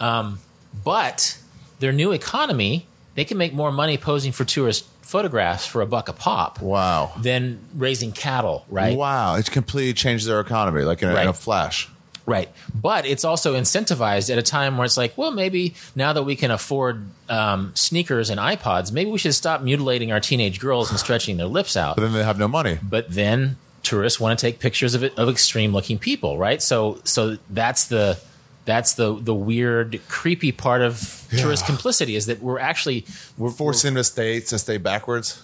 um, 0.00 0.40
but 0.84 1.38
their 1.78 1.92
new 1.92 2.12
economy, 2.12 2.86
they 3.14 3.24
can 3.24 3.38
make 3.38 3.54
more 3.54 3.70
money 3.72 3.96
posing 3.96 4.32
for 4.32 4.44
tourist 4.44 4.84
photographs 5.06 5.64
for 5.66 5.82
a 5.82 5.86
buck 5.86 6.08
a 6.08 6.12
pop 6.12 6.60
Wow. 6.60 7.12
than 7.20 7.60
raising 7.74 8.12
cattle, 8.12 8.64
right? 8.68 8.96
Wow. 8.96 9.36
It's 9.36 9.48
completely 9.48 9.94
changed 9.94 10.26
their 10.26 10.40
economy, 10.40 10.82
like 10.82 11.02
in 11.02 11.08
a, 11.08 11.20
in 11.22 11.28
a 11.28 11.32
flash. 11.32 11.88
Right. 12.26 12.48
But 12.74 13.06
it's 13.06 13.24
also 13.24 13.54
incentivized 13.54 14.30
at 14.32 14.36
a 14.38 14.42
time 14.42 14.76
where 14.76 14.84
it's 14.84 14.96
like, 14.96 15.16
well, 15.16 15.30
maybe 15.30 15.74
now 15.94 16.12
that 16.12 16.24
we 16.24 16.34
can 16.34 16.50
afford 16.50 17.06
um, 17.28 17.70
sneakers 17.74 18.30
and 18.30 18.40
iPods, 18.40 18.90
maybe 18.90 19.10
we 19.12 19.18
should 19.18 19.34
stop 19.34 19.62
mutilating 19.62 20.10
our 20.10 20.18
teenage 20.18 20.58
girls 20.58 20.90
and 20.90 20.98
stretching 20.98 21.36
their 21.36 21.46
lips 21.46 21.76
out. 21.76 21.94
But 21.94 22.02
then 22.02 22.12
they 22.12 22.24
have 22.24 22.38
no 22.38 22.48
money. 22.48 22.80
But 22.82 23.08
then 23.12 23.58
tourists 23.84 24.18
want 24.18 24.36
to 24.36 24.44
take 24.44 24.58
pictures 24.58 24.96
of 24.96 25.04
it 25.04 25.16
of 25.16 25.28
extreme 25.28 25.72
looking 25.72 25.98
people, 26.00 26.36
right? 26.36 26.60
So 26.60 26.98
so 27.04 27.38
that's 27.48 27.84
the 27.86 28.18
that's 28.66 28.94
the 28.94 29.18
the 29.18 29.34
weird 29.34 30.00
creepy 30.08 30.52
part 30.52 30.82
of 30.82 31.26
tourist 31.36 31.64
complicity 31.66 32.16
is 32.16 32.26
that 32.26 32.42
we're 32.42 32.58
actually 32.58 33.06
we're 33.38 33.50
Forcing 33.50 33.94
the 33.94 34.04
states 34.04 34.50
to 34.50 34.58
stay 34.58 34.76
backwards. 34.76 35.42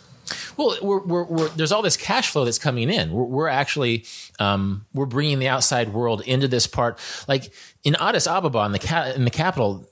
well, 0.56 0.76
we're, 0.82 1.00
we're, 1.00 1.24
we're, 1.24 1.48
there's 1.50 1.72
all 1.72 1.82
this 1.82 1.96
cash 1.96 2.30
flow 2.30 2.44
that's 2.44 2.58
coming 2.58 2.90
in. 2.90 3.12
We're, 3.12 3.24
we're 3.24 3.48
actually 3.48 4.04
um, 4.38 4.86
we're 4.92 5.06
bringing 5.06 5.38
the 5.38 5.48
outside 5.48 5.92
world 5.92 6.22
into 6.22 6.48
this 6.48 6.66
part. 6.66 6.98
Like 7.26 7.52
in 7.84 7.96
Addis 7.96 8.26
Ababa, 8.26 8.60
in 8.66 8.72
the 8.72 8.78
ca- 8.78 9.12
in 9.16 9.24
the 9.24 9.30
capital, 9.30 9.86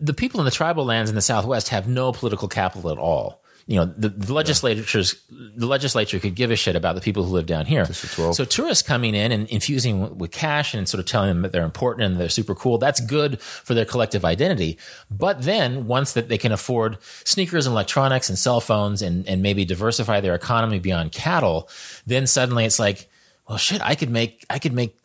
the 0.00 0.14
people 0.14 0.40
in 0.40 0.44
the 0.44 0.50
tribal 0.50 0.84
lands 0.84 1.10
in 1.10 1.16
the 1.16 1.22
southwest 1.22 1.68
have 1.68 1.86
no 1.88 2.12
political 2.12 2.48
capital 2.48 2.90
at 2.90 2.98
all. 2.98 3.42
You 3.68 3.76
know, 3.76 3.86
the, 3.86 4.10
the 4.10 4.32
legislatures, 4.32 5.16
the 5.28 5.66
legislature 5.66 6.20
could 6.20 6.36
give 6.36 6.52
a 6.52 6.56
shit 6.56 6.76
about 6.76 6.94
the 6.94 7.00
people 7.00 7.24
who 7.24 7.32
live 7.32 7.46
down 7.46 7.66
here. 7.66 7.84
So 8.32 8.44
tourists 8.44 8.86
coming 8.86 9.14
in 9.14 9.32
and 9.32 9.48
infusing 9.48 10.18
with 10.18 10.30
cash 10.30 10.72
and 10.72 10.88
sort 10.88 11.00
of 11.00 11.06
telling 11.06 11.28
them 11.28 11.42
that 11.42 11.50
they're 11.50 11.64
important 11.64 12.04
and 12.04 12.20
they're 12.20 12.28
super 12.28 12.54
cool. 12.54 12.78
That's 12.78 13.00
good 13.00 13.40
for 13.40 13.74
their 13.74 13.84
collective 13.84 14.24
identity. 14.24 14.78
But 15.10 15.42
then 15.42 15.88
once 15.88 16.12
that 16.12 16.28
they 16.28 16.38
can 16.38 16.52
afford 16.52 16.98
sneakers 17.24 17.66
and 17.66 17.72
electronics 17.72 18.28
and 18.28 18.38
cell 18.38 18.60
phones 18.60 19.02
and, 19.02 19.26
and 19.26 19.42
maybe 19.42 19.64
diversify 19.64 20.20
their 20.20 20.36
economy 20.36 20.78
beyond 20.78 21.10
cattle, 21.10 21.68
then 22.06 22.28
suddenly 22.28 22.64
it's 22.64 22.78
like, 22.78 23.08
well, 23.48 23.58
shit, 23.58 23.80
I 23.82 23.96
could 23.96 24.10
make, 24.10 24.44
I 24.48 24.60
could 24.60 24.72
make 24.74 24.96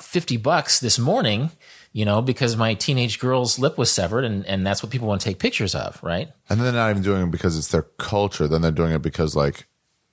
50 0.00 0.36
bucks 0.38 0.80
this 0.80 0.98
morning, 0.98 1.50
you 1.92 2.04
know, 2.04 2.20
because 2.22 2.56
my 2.56 2.74
teenage 2.74 3.18
girl's 3.18 3.58
lip 3.58 3.78
was 3.78 3.90
severed 3.90 4.24
and, 4.24 4.44
and 4.46 4.66
that's 4.66 4.82
what 4.82 4.90
people 4.90 5.08
want 5.08 5.20
to 5.20 5.24
take 5.24 5.38
pictures 5.38 5.74
of, 5.74 5.98
right? 6.02 6.28
And 6.48 6.60
then 6.60 6.64
they're 6.64 6.82
not 6.82 6.90
even 6.90 7.02
doing 7.02 7.22
it 7.22 7.30
because 7.30 7.56
it's 7.56 7.68
their 7.68 7.82
culture. 7.82 8.46
Then 8.46 8.62
they're 8.62 8.70
doing 8.70 8.92
it 8.92 9.02
because 9.02 9.34
like 9.34 9.66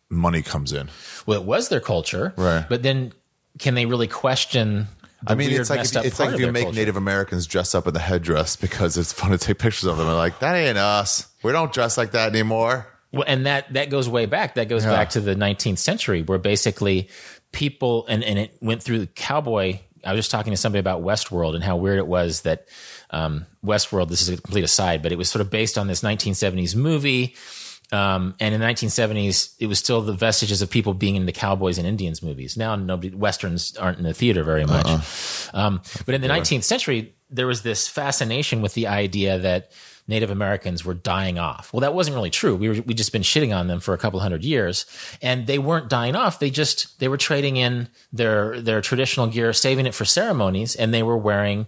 money 0.09 0.41
comes 0.41 0.71
in. 0.73 0.89
Well, 1.25 1.39
it 1.41 1.45
was 1.45 1.69
their 1.69 1.79
culture, 1.81 2.33
Right. 2.37 2.65
But 2.67 2.83
then 2.83 3.13
can 3.59 3.73
they 3.75 3.85
really 3.85 4.07
question? 4.07 4.87
The 5.23 5.31
I 5.31 5.35
mean, 5.35 5.49
weird, 5.49 5.61
it's 5.61 5.69
like 5.69 5.79
if, 5.79 6.05
it's 6.05 6.19
like 6.19 6.33
if 6.33 6.39
you 6.39 6.51
make 6.51 6.63
culture? 6.65 6.79
Native 6.79 6.97
Americans 6.97 7.47
dress 7.47 7.73
up 7.73 7.87
in 7.87 7.93
the 7.93 7.99
headdress 7.99 8.55
because 8.65 8.97
it's 8.97 9.13
fun 9.13 9.31
to 9.31 9.37
take 9.37 9.59
pictures 9.59 9.85
of 9.85 9.97
them. 9.97 10.07
And 10.07 10.17
like 10.17 10.39
that 10.39 10.55
ain't 10.55 10.77
us. 10.77 11.27
We 11.43 11.51
don't 11.51 11.71
dress 11.73 11.97
like 11.97 12.11
that 12.11 12.29
anymore. 12.29 12.87
Well, 13.11 13.23
and 13.27 13.45
that 13.45 13.71
that 13.73 13.89
goes 13.89 14.09
way 14.09 14.25
back. 14.25 14.55
That 14.55 14.67
goes 14.67 14.83
Yeah. 14.83 14.91
back 14.91 15.11
to 15.11 15.21
the 15.21 15.35
19th 15.35 15.77
century, 15.77 16.21
where 16.21 16.37
basically 16.37 17.09
people 17.51 18.05
and 18.07 18.23
and 18.23 18.37
it 18.37 18.57
went 18.61 18.83
through 18.83 18.99
the 18.99 19.07
cowboy. 19.07 19.79
I 20.05 20.11
was 20.11 20.19
just 20.19 20.31
talking 20.31 20.51
to 20.51 20.57
somebody 20.57 20.79
about 20.79 21.01
Westworld 21.01 21.55
and 21.55 21.63
how 21.63 21.75
weird 21.77 21.97
it 21.97 22.07
was 22.07 22.41
that 22.41 22.67
um, 23.09 23.45
Westworld. 23.63 24.09
This 24.09 24.21
is 24.21 24.29
a 24.29 24.37
complete 24.37 24.63
aside, 24.63 25.01
but 25.01 25.11
it 25.11 25.17
was 25.17 25.29
sort 25.29 25.41
of 25.41 25.49
based 25.49 25.77
on 25.77 25.87
this 25.87 26.01
1970s 26.01 26.75
movie. 26.75 27.35
Um, 27.91 28.35
and 28.39 28.53
in 28.53 28.59
the 28.59 28.65
1970s, 28.65 29.55
it 29.59 29.67
was 29.67 29.79
still 29.79 30.01
the 30.01 30.13
vestiges 30.13 30.61
of 30.61 30.69
people 30.69 30.93
being 30.93 31.15
in 31.15 31.25
the 31.25 31.31
cowboys 31.31 31.77
and 31.77 31.87
Indians 31.87 32.23
movies. 32.23 32.57
Now, 32.57 32.75
nobody 32.75 33.15
westerns 33.15 33.77
aren't 33.77 33.99
in 33.99 34.03
the 34.03 34.13
theater 34.13 34.43
very 34.43 34.65
much. 34.65 34.87
Um, 35.53 35.81
but 36.05 36.15
in 36.15 36.21
the 36.21 36.27
19th 36.27 36.63
century, 36.63 37.15
there 37.29 37.47
was 37.47 37.61
this 37.61 37.87
fascination 37.87 38.61
with 38.61 38.73
the 38.73 38.87
idea 38.87 39.39
that 39.39 39.71
Native 40.07 40.29
Americans 40.29 40.85
were 40.85 40.93
dying 40.93 41.39
off. 41.39 41.73
Well, 41.73 41.81
that 41.81 41.95
wasn't 41.95 42.15
really 42.15 42.29
true. 42.29 42.55
We 42.55 42.69
were 42.69 42.81
we 42.85 42.93
just 42.93 43.11
been 43.11 43.23
shitting 43.23 43.55
on 43.55 43.67
them 43.67 43.79
for 43.79 43.93
a 43.93 43.97
couple 43.97 44.19
hundred 44.19 44.43
years, 44.43 44.85
and 45.21 45.47
they 45.47 45.57
weren't 45.57 45.89
dying 45.89 46.15
off. 46.15 46.39
They 46.39 46.51
just 46.51 46.99
they 46.99 47.07
were 47.07 47.17
trading 47.17 47.57
in 47.57 47.87
their 48.13 48.61
their 48.61 48.81
traditional 48.81 49.27
gear, 49.27 49.51
saving 49.51 49.87
it 49.87 49.95
for 49.95 50.05
ceremonies, 50.05 50.75
and 50.75 50.93
they 50.93 51.03
were 51.03 51.17
wearing 51.17 51.65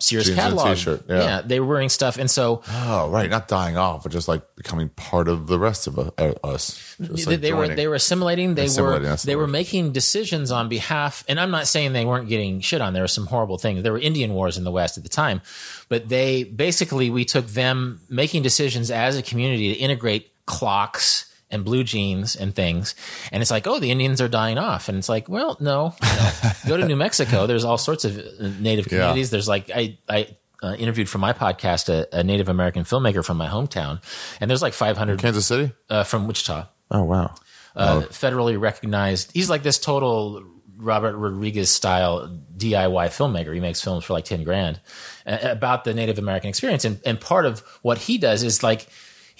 Sears 0.00 0.26
Jeans 0.26 0.38
and 0.38 0.40
catalog. 0.40 0.76
t-shirt, 0.76 1.04
yeah. 1.08 1.42
they 1.42 1.60
were 1.60 1.66
wearing 1.66 1.88
stuff, 1.88 2.18
and 2.18 2.30
so 2.30 2.62
Oh, 2.68 3.10
right. 3.10 3.30
Not 3.30 3.48
dying 3.48 3.76
off, 3.76 4.02
but 4.02 4.12
just 4.12 4.28
like 4.28 4.42
becoming 4.56 4.88
part 4.90 5.28
of 5.28 5.46
the 5.46 5.58
rest 5.58 5.86
of 5.86 5.98
uh, 5.98 6.10
us. 6.42 6.96
Just, 7.00 7.26
they, 7.26 7.32
like, 7.32 7.40
they 7.40 7.52
were 7.52 7.68
they 7.68 7.86
were 7.86 7.94
assimilating. 7.94 8.54
They 8.54 8.64
Assimilating, 8.64 9.08
were 9.08 9.16
they 9.16 9.36
were 9.36 9.46
making 9.46 9.92
decisions 9.92 10.50
on 10.50 10.68
behalf. 10.68 11.24
And 11.28 11.38
I'm 11.38 11.50
not 11.50 11.66
saying 11.66 11.92
they 11.92 12.04
weren't 12.04 12.28
getting 12.28 12.60
shit 12.60 12.80
on. 12.80 12.92
There 12.92 13.02
were 13.02 13.08
some 13.08 13.26
horrible 13.26 13.58
things. 13.58 13.82
There 13.82 13.92
were 13.92 13.98
Indian 13.98 14.34
wars 14.34 14.58
in 14.58 14.64
the 14.64 14.70
West 14.70 14.96
at 14.96 15.02
the 15.02 15.08
time, 15.08 15.40
but 15.88 16.08
they 16.08 16.44
basically 16.44 17.10
we 17.10 17.24
took 17.24 17.46
them 17.46 18.00
making 18.08 18.42
decisions 18.42 18.90
as 18.90 19.16
a 19.16 19.22
community 19.22 19.74
to 19.74 19.80
integrate 19.80 20.32
clocks 20.46 21.29
and 21.50 21.64
blue 21.64 21.82
jeans 21.84 22.36
and 22.36 22.54
things. 22.54 22.94
And 23.32 23.42
it's 23.42 23.50
like, 23.50 23.66
oh, 23.66 23.78
the 23.80 23.90
Indians 23.90 24.20
are 24.20 24.28
dying 24.28 24.58
off. 24.58 24.88
And 24.88 24.98
it's 24.98 25.08
like, 25.08 25.28
well, 25.28 25.56
no. 25.60 25.94
Know, 26.02 26.50
go 26.66 26.76
to 26.76 26.84
New 26.86 26.96
Mexico. 26.96 27.46
There's 27.46 27.64
all 27.64 27.78
sorts 27.78 28.04
of 28.04 28.16
uh, 28.18 28.22
native 28.60 28.86
Yeah. 28.86 28.98
communities. 28.98 29.30
There's 29.30 29.48
like 29.48 29.70
I 29.74 29.98
I. 30.08 30.36
Uh, 30.62 30.74
interviewed 30.74 31.08
for 31.08 31.16
my 31.16 31.32
podcast 31.32 31.88
a, 31.88 32.06
a 32.18 32.22
Native 32.22 32.50
American 32.50 32.84
filmmaker 32.84 33.24
from 33.24 33.38
my 33.38 33.46
hometown, 33.48 33.98
and 34.42 34.50
there's 34.50 34.60
like 34.60 34.74
500 34.74 35.18
Kansas 35.18 35.46
City? 35.46 35.72
uh, 35.88 36.04
from 36.04 36.26
Wichita 36.26 36.66
Oh, 36.90 37.02
wow. 37.04 37.34
uh, 37.74 38.02
federally 38.10 38.60
recognized. 38.60 39.30
He's 39.32 39.48
like 39.48 39.62
this 39.62 39.78
total 39.78 40.44
Robert 40.76 41.16
Rodriguez 41.16 41.70
style 41.70 42.28
DIY 42.58 43.06
filmmaker. 43.08 43.54
He 43.54 43.60
makes 43.60 43.80
films 43.80 44.04
for 44.04 44.12
like 44.12 44.26
10 44.26 44.44
grand 44.44 44.82
uh, 45.26 45.38
about 45.44 45.84
the 45.84 45.94
Native 45.94 46.18
American 46.18 46.50
experience. 46.50 46.84
And, 46.84 47.00
and 47.06 47.18
part 47.18 47.46
of 47.46 47.60
what 47.80 47.96
he 47.96 48.18
does 48.18 48.42
is 48.42 48.62
like, 48.62 48.86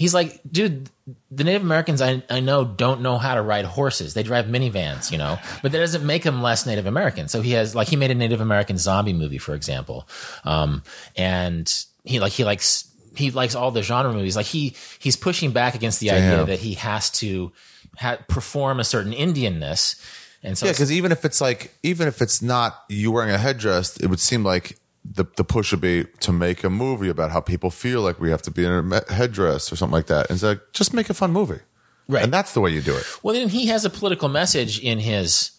he's 0.00 0.14
like, 0.14 0.40
dude, 0.50 0.88
the 1.30 1.44
Native 1.44 1.60
Americans 1.60 2.00
I, 2.00 2.22
I 2.30 2.40
know 2.40 2.64
don't 2.64 3.02
know 3.02 3.18
how 3.18 3.34
to 3.34 3.42
ride 3.42 3.66
horses. 3.66 4.14
They 4.14 4.22
drive 4.22 4.46
minivans, 4.46 5.12
you 5.12 5.18
know, 5.18 5.38
but 5.62 5.72
that 5.72 5.78
doesn't 5.78 6.06
make 6.06 6.22
them 6.22 6.40
less 6.40 6.64
Native 6.64 6.86
American. 6.86 7.28
So 7.28 7.42
he 7.42 7.52
has, 7.52 7.74
like, 7.74 7.88
he 7.88 7.96
made 7.96 8.10
a 8.10 8.14
Native 8.14 8.40
American 8.40 8.78
zombie 8.78 9.12
movie, 9.12 9.36
for 9.36 9.54
example. 9.54 10.08
Um, 10.42 10.84
and 11.16 11.70
he 12.02 12.18
like, 12.18 12.32
he 12.32 12.44
likes, 12.44 12.90
he 13.14 13.30
likes 13.30 13.54
all 13.54 13.72
the 13.72 13.82
genre 13.82 14.10
movies. 14.10 14.36
Like 14.36 14.46
he, 14.46 14.74
he's 15.00 15.16
pushing 15.16 15.52
back 15.52 15.74
against 15.74 16.00
the 16.00 16.12
idea 16.12 16.46
that 16.46 16.60
he 16.60 16.74
has 16.74 17.10
to 17.10 17.52
ha- 17.98 18.20
perform 18.26 18.80
a 18.80 18.84
certain 18.84 19.12
Indianness. 19.12 20.02
And 20.42 20.56
so 20.56 20.64
Yeah, 20.64 20.72
because 20.72 20.90
even 20.90 21.12
if 21.12 21.26
it's 21.26 21.42
like, 21.42 21.74
even 21.82 22.08
if 22.08 22.22
it's 22.22 22.40
not 22.40 22.84
you 22.88 23.12
wearing 23.12 23.32
a 23.32 23.36
headdress, 23.36 23.98
it 23.98 24.06
would 24.06 24.20
seem 24.20 24.44
like 24.44 24.78
the 25.04 25.24
the 25.36 25.44
push 25.44 25.70
would 25.72 25.80
be 25.80 26.04
to 26.20 26.32
make 26.32 26.62
a 26.64 26.70
movie 26.70 27.08
about 27.08 27.30
how 27.30 27.40
people 27.40 27.70
feel 27.70 28.02
like 28.02 28.20
we 28.20 28.30
have 28.30 28.42
to 28.42 28.50
be 28.50 28.64
in 28.64 28.92
a 28.92 29.12
headdress 29.12 29.72
or 29.72 29.76
something 29.76 29.94
like 29.94 30.06
that. 30.06 30.28
And 30.28 30.36
it's 30.36 30.42
like, 30.42 30.60
just 30.72 30.92
make 30.92 31.10
a 31.10 31.14
fun 31.14 31.32
movie. 31.32 31.60
Right. 32.08 32.24
And 32.24 32.32
that's 32.32 32.54
the 32.54 32.60
way 32.60 32.70
you 32.70 32.82
do 32.82 32.96
it. 32.96 33.04
Well, 33.22 33.34
then 33.34 33.48
he 33.48 33.66
has 33.66 33.84
a 33.84 33.90
political 33.90 34.28
message 34.28 34.80
in 34.80 34.98
his 34.98 35.52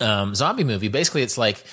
um, 0.00 0.34
zombie 0.34 0.64
movie. 0.64 0.88
Basically, 0.88 1.22
it's 1.22 1.38
like 1.38 1.64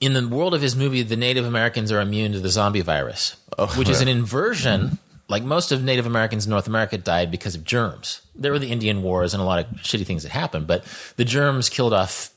in 0.00 0.12
the 0.14 0.26
world 0.26 0.54
of 0.54 0.62
his 0.62 0.76
movie, 0.76 1.02
the 1.02 1.16
Native 1.16 1.44
Americans 1.44 1.92
are 1.92 2.00
immune 2.00 2.32
to 2.32 2.40
the 2.40 2.48
zombie 2.48 2.80
virus, 2.80 3.36
which 3.76 3.88
is 3.88 4.00
an 4.00 4.08
inversion. 4.08 4.98
Like 5.28 5.42
most 5.42 5.72
of 5.72 5.82
Native 5.82 6.06
Americans 6.06 6.46
in 6.46 6.50
North 6.50 6.66
America 6.66 6.98
died 6.98 7.30
because 7.30 7.54
of 7.54 7.64
germs. 7.64 8.22
There 8.34 8.52
were 8.52 8.58
the 8.58 8.70
Indian 8.70 9.02
Wars 9.02 9.34
and 9.34 9.42
a 9.42 9.46
lot 9.46 9.60
of 9.60 9.66
shitty 9.76 10.04
things 10.06 10.24
that 10.24 10.30
happened, 10.30 10.66
but 10.66 10.84
the 11.16 11.24
germs 11.24 11.68
killed 11.68 11.92
off 11.92 12.30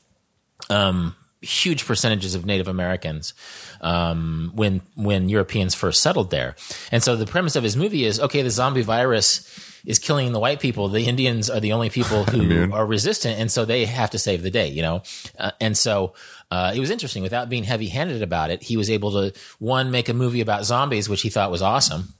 um, 0.70 1.14
huge 1.42 1.84
percentages 1.86 2.34
of 2.34 2.46
Native 2.46 2.68
Americans 2.68 3.34
um, 3.80 4.52
when 4.54 4.82
when 4.94 5.28
Europeans 5.28 5.74
first 5.74 6.02
settled 6.02 6.30
there. 6.30 6.56
And 6.90 7.02
so 7.02 7.16
the 7.16 7.26
premise 7.26 7.56
of 7.56 7.62
his 7.62 7.76
movie 7.76 8.04
is 8.04 8.20
okay, 8.20 8.42
the 8.42 8.50
zombie 8.50 8.82
virus 8.82 9.48
is 9.84 9.98
killing 9.98 10.32
the 10.32 10.40
white 10.40 10.60
people. 10.60 10.88
The 10.88 11.06
Indians 11.06 11.48
are 11.48 11.60
the 11.60 11.72
only 11.72 11.90
people 11.90 12.24
who 12.30 12.72
are 12.72 12.86
resistant, 12.86 13.38
and 13.38 13.50
so 13.50 13.64
they 13.64 13.84
have 13.84 14.10
to 14.10 14.18
save 14.18 14.42
the 14.42 14.50
day. 14.50 14.68
You 14.68 14.82
know, 14.82 15.02
uh, 15.38 15.52
and 15.60 15.76
so. 15.76 16.14
Uh, 16.48 16.72
it 16.72 16.78
was 16.78 16.90
interesting. 16.90 17.24
Without 17.24 17.48
being 17.48 17.64
heavy-handed 17.64 18.22
about 18.22 18.50
it, 18.50 18.62
he 18.62 18.76
was 18.76 18.88
able 18.88 19.10
to 19.10 19.36
one 19.58 19.90
make 19.90 20.08
a 20.08 20.14
movie 20.14 20.40
about 20.40 20.64
zombies, 20.64 21.08
which 21.08 21.22
he 21.22 21.28
thought 21.28 21.50
was 21.50 21.60
awesome. 21.60 22.14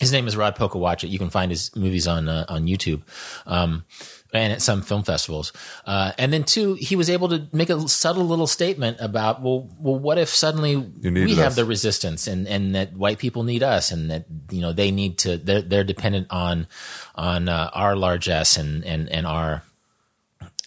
His 0.00 0.10
name 0.10 0.26
is 0.26 0.36
Rod 0.36 0.56
Pocowatchit. 0.56 1.10
You 1.10 1.18
can 1.20 1.30
find 1.30 1.50
his 1.50 1.74
movies 1.76 2.08
on 2.08 2.28
uh, 2.28 2.44
on 2.48 2.66
YouTube. 2.66 3.02
Um, 3.46 3.84
and 4.32 4.52
at 4.52 4.60
some 4.60 4.82
film 4.82 5.02
festivals. 5.02 5.52
Uh, 5.86 6.12
and 6.18 6.32
then 6.32 6.44
two, 6.44 6.74
he 6.74 6.96
was 6.96 7.08
able 7.08 7.28
to 7.28 7.46
make 7.52 7.70
a 7.70 7.88
subtle 7.88 8.24
little 8.24 8.46
statement 8.46 8.98
about, 9.00 9.42
well, 9.42 9.68
well, 9.78 9.98
what 9.98 10.18
if 10.18 10.28
suddenly 10.28 10.76
we 10.76 11.34
have 11.36 11.54
the 11.54 11.64
resistance 11.64 12.26
and, 12.26 12.46
and 12.46 12.74
that 12.74 12.92
white 12.94 13.18
people 13.18 13.42
need 13.42 13.62
us 13.62 13.90
and 13.90 14.10
that, 14.10 14.26
you 14.50 14.60
know, 14.60 14.72
they 14.72 14.90
need 14.90 15.18
to, 15.18 15.38
they're, 15.38 15.62
they're 15.62 15.84
dependent 15.84 16.26
on, 16.30 16.66
on, 17.14 17.48
uh, 17.48 17.70
our 17.72 17.96
largesse 17.96 18.56
and, 18.56 18.84
and, 18.84 19.08
and 19.08 19.26
our 19.26 19.62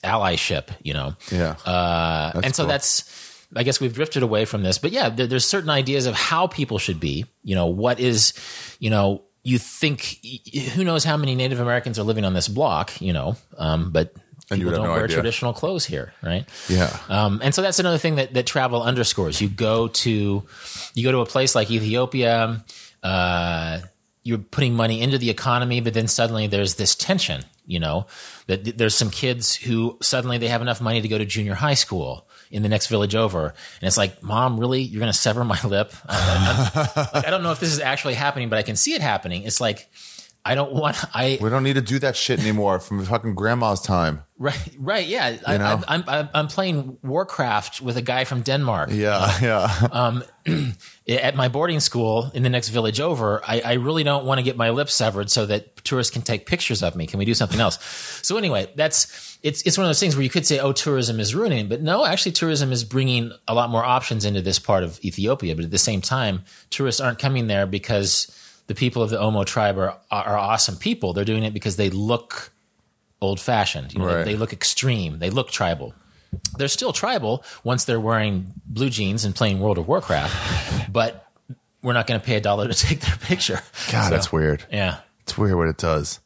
allyship, 0.03 0.69
you 0.81 0.93
know? 0.93 1.15
Yeah. 1.31 1.55
Uh, 1.63 2.41
and 2.43 2.55
so 2.55 2.63
cool. 2.63 2.69
that's, 2.69 3.37
I 3.55 3.63
guess 3.63 3.79
we've 3.79 3.93
drifted 3.93 4.23
away 4.23 4.45
from 4.45 4.63
this, 4.63 4.77
but 4.77 4.91
yeah, 4.91 5.09
there, 5.09 5.27
there's 5.27 5.45
certain 5.45 5.69
ideas 5.69 6.07
of 6.07 6.15
how 6.15 6.47
people 6.47 6.79
should 6.79 6.99
be. 6.99 7.25
You 7.43 7.53
know, 7.55 7.67
what 7.67 7.99
is, 7.99 8.33
you 8.79 8.89
know, 8.89 9.23
you 9.43 9.57
think 9.57 10.19
who 10.73 10.83
knows 10.83 11.03
how 11.03 11.17
many 11.17 11.35
Native 11.35 11.59
Americans 11.59 11.97
are 11.99 12.03
living 12.03 12.25
on 12.25 12.33
this 12.33 12.47
block, 12.47 12.99
you 13.01 13.11
know, 13.13 13.35
um, 13.57 13.91
but 13.91 14.13
And 14.51 14.59
people 14.59 14.71
don't 14.73 14.83
no 14.85 14.91
wear 14.91 15.05
idea. 15.05 15.15
traditional 15.15 15.53
clothes 15.53 15.85
here, 15.85 16.13
right? 16.21 16.45
Yeah. 16.69 16.95
Um, 17.09 17.39
and 17.43 17.53
so 17.55 17.61
that's 17.61 17.79
another 17.79 17.97
thing 17.97 18.15
that, 18.15 18.33
that 18.33 18.45
travel 18.45 18.83
underscores. 18.83 19.41
You 19.41 19.49
go 19.49 19.87
to 19.87 20.43
you 20.93 21.03
go 21.03 21.11
to 21.11 21.19
a 21.19 21.25
place 21.25 21.55
like 21.55 21.71
Ethiopia, 21.71 22.63
uh, 23.03 23.79
you're 24.23 24.37
putting 24.37 24.75
money 24.75 25.01
into 25.01 25.17
the 25.17 25.29
economy, 25.31 25.81
but 25.81 25.93
then 25.95 26.07
suddenly 26.07 26.47
there's 26.47 26.75
this 26.75 26.95
tension. 26.95 27.43
You 27.65 27.79
know 27.79 28.05
that 28.47 28.77
there's 28.77 28.95
some 28.95 29.09
kids 29.09 29.55
who 29.55 29.97
suddenly 30.01 30.37
they 30.37 30.49
have 30.49 30.61
enough 30.61 30.81
money 30.81 31.01
to 31.01 31.07
go 31.07 31.17
to 31.17 31.25
junior 31.25 31.53
high 31.55 31.75
school 31.75 32.27
in 32.51 32.63
the 32.63 32.69
next 32.69 32.87
village 32.87 33.15
over. 33.15 33.45
And 33.47 33.87
it's 33.87 33.97
like, 33.97 34.21
mom, 34.21 34.59
really? 34.59 34.81
You're 34.81 34.99
going 34.99 35.11
to 35.11 35.17
sever 35.17 35.43
my 35.43 35.59
lip? 35.65 35.93
Like, 36.07 37.25
I 37.25 37.29
don't 37.29 37.43
know 37.43 37.51
if 37.51 37.59
this 37.59 37.71
is 37.71 37.79
actually 37.79 38.15
happening, 38.15 38.49
but 38.49 38.59
I 38.59 38.63
can 38.63 38.75
see 38.75 38.93
it 38.93 39.01
happening. 39.01 39.43
It's 39.43 39.61
like, 39.61 39.89
I 40.43 40.55
don't 40.55 40.73
want, 40.73 40.97
I, 41.13 41.37
We 41.41 41.49
don't 41.49 41.63
need 41.63 41.75
to 41.75 41.81
do 41.81 41.99
that 41.99 42.15
shit 42.15 42.39
anymore 42.39 42.79
from 42.79 43.03
fucking 43.05 43.35
grandma's 43.35 43.81
time. 43.81 44.23
right, 44.37 44.75
right. 44.79 45.07
Yeah. 45.07 45.37
I, 45.45 45.57
know? 45.57 45.65
I, 45.87 45.95
I'm, 45.95 46.03
I'm, 46.07 46.29
I'm 46.33 46.47
playing 46.47 46.97
Warcraft 47.03 47.81
with 47.81 47.97
a 47.97 48.01
guy 48.01 48.23
from 48.23 48.41
Denmark. 48.41 48.89
Yeah, 48.91 49.37
yeah. 49.41 49.87
Um, 49.91 50.23
at 51.07 51.35
my 51.35 51.47
boarding 51.47 51.79
school 51.79 52.31
in 52.33 52.41
the 52.43 52.49
next 52.49 52.69
village 52.69 52.99
over, 52.99 53.41
I, 53.45 53.61
I 53.61 53.73
really 53.73 54.03
don't 54.03 54.25
want 54.25 54.39
to 54.39 54.43
get 54.43 54.57
my 54.57 54.71
lips 54.71 54.95
severed 54.95 55.29
so 55.29 55.45
that 55.45 55.83
tourists 55.83 56.11
can 56.11 56.23
take 56.23 56.45
pictures 56.47 56.81
of 56.81 56.95
me. 56.95 57.05
Can 57.05 57.19
we 57.19 57.25
do 57.25 57.33
something 57.33 57.59
else? 57.59 57.77
So 58.23 58.37
anyway, 58.37 58.71
that's 58.75 59.39
it's 59.41 59.63
it's 59.63 59.77
one 59.79 59.85
of 59.85 59.89
those 59.89 59.99
things 59.99 60.15
where 60.15 60.23
you 60.23 60.29
could 60.29 60.45
say, 60.45 60.59
oh, 60.59 60.73
tourism 60.73 61.19
is 61.19 61.33
ruining, 61.33 61.67
but 61.67 61.81
no, 61.81 62.05
actually, 62.05 62.33
tourism 62.33 62.71
is 62.71 62.83
bringing 62.83 63.31
a 63.47 63.55
lot 63.55 63.71
more 63.71 63.83
options 63.83 64.25
into 64.25 64.41
this 64.41 64.59
part 64.59 64.83
of 64.83 64.99
Ethiopia. 65.03 65.55
But 65.55 65.65
at 65.65 65.71
the 65.71 65.79
same 65.79 66.01
time, 66.01 66.43
tourists 66.69 67.01
aren't 67.01 67.17
coming 67.17 67.47
there 67.47 67.65
because 67.65 68.27
the 68.71 68.75
people 68.75 69.01
of 69.03 69.09
the 69.09 69.17
Omo 69.17 69.43
tribe 69.45 69.77
are 69.77 69.93
are 70.09 70.37
awesome 70.37 70.77
people. 70.77 71.13
They're 71.13 71.25
doing 71.33 71.43
it 71.43 71.53
because 71.53 71.75
they 71.75 71.89
look 71.89 72.51
old 73.19 73.39
fashioned. 73.39 73.93
You 73.93 73.99
know, 73.99 74.05
Right. 74.07 74.23
they, 74.25 74.31
they 74.33 74.37
look 74.41 74.53
extreme. 74.53 75.19
They 75.19 75.29
look 75.29 75.49
tribal 75.51 75.93
they're 76.57 76.69
still 76.79 76.93
tribal 76.93 77.43
once 77.65 77.83
they're 77.83 77.99
wearing 77.99 78.53
blue 78.65 78.89
jeans 78.89 79.25
and 79.25 79.35
playing 79.35 79.59
World 79.59 79.77
of 79.77 79.85
Warcraft, 79.89 80.33
but 80.89 81.27
we're 81.83 81.91
not 81.99 82.07
going 82.07 82.21
to 82.21 82.25
pay 82.25 82.37
a 82.37 82.39
dollar 82.39 82.69
to 82.69 82.73
take 82.87 83.01
their 83.01 83.17
picture. 83.17 83.59
God, 83.91 84.05
So, 84.05 84.09
that's 84.11 84.31
weird. 84.31 84.63
Yeah. 84.71 84.99
It's 85.23 85.37
weird 85.37 85.57
what 85.57 85.67
it 85.67 85.75
does. 85.77 86.21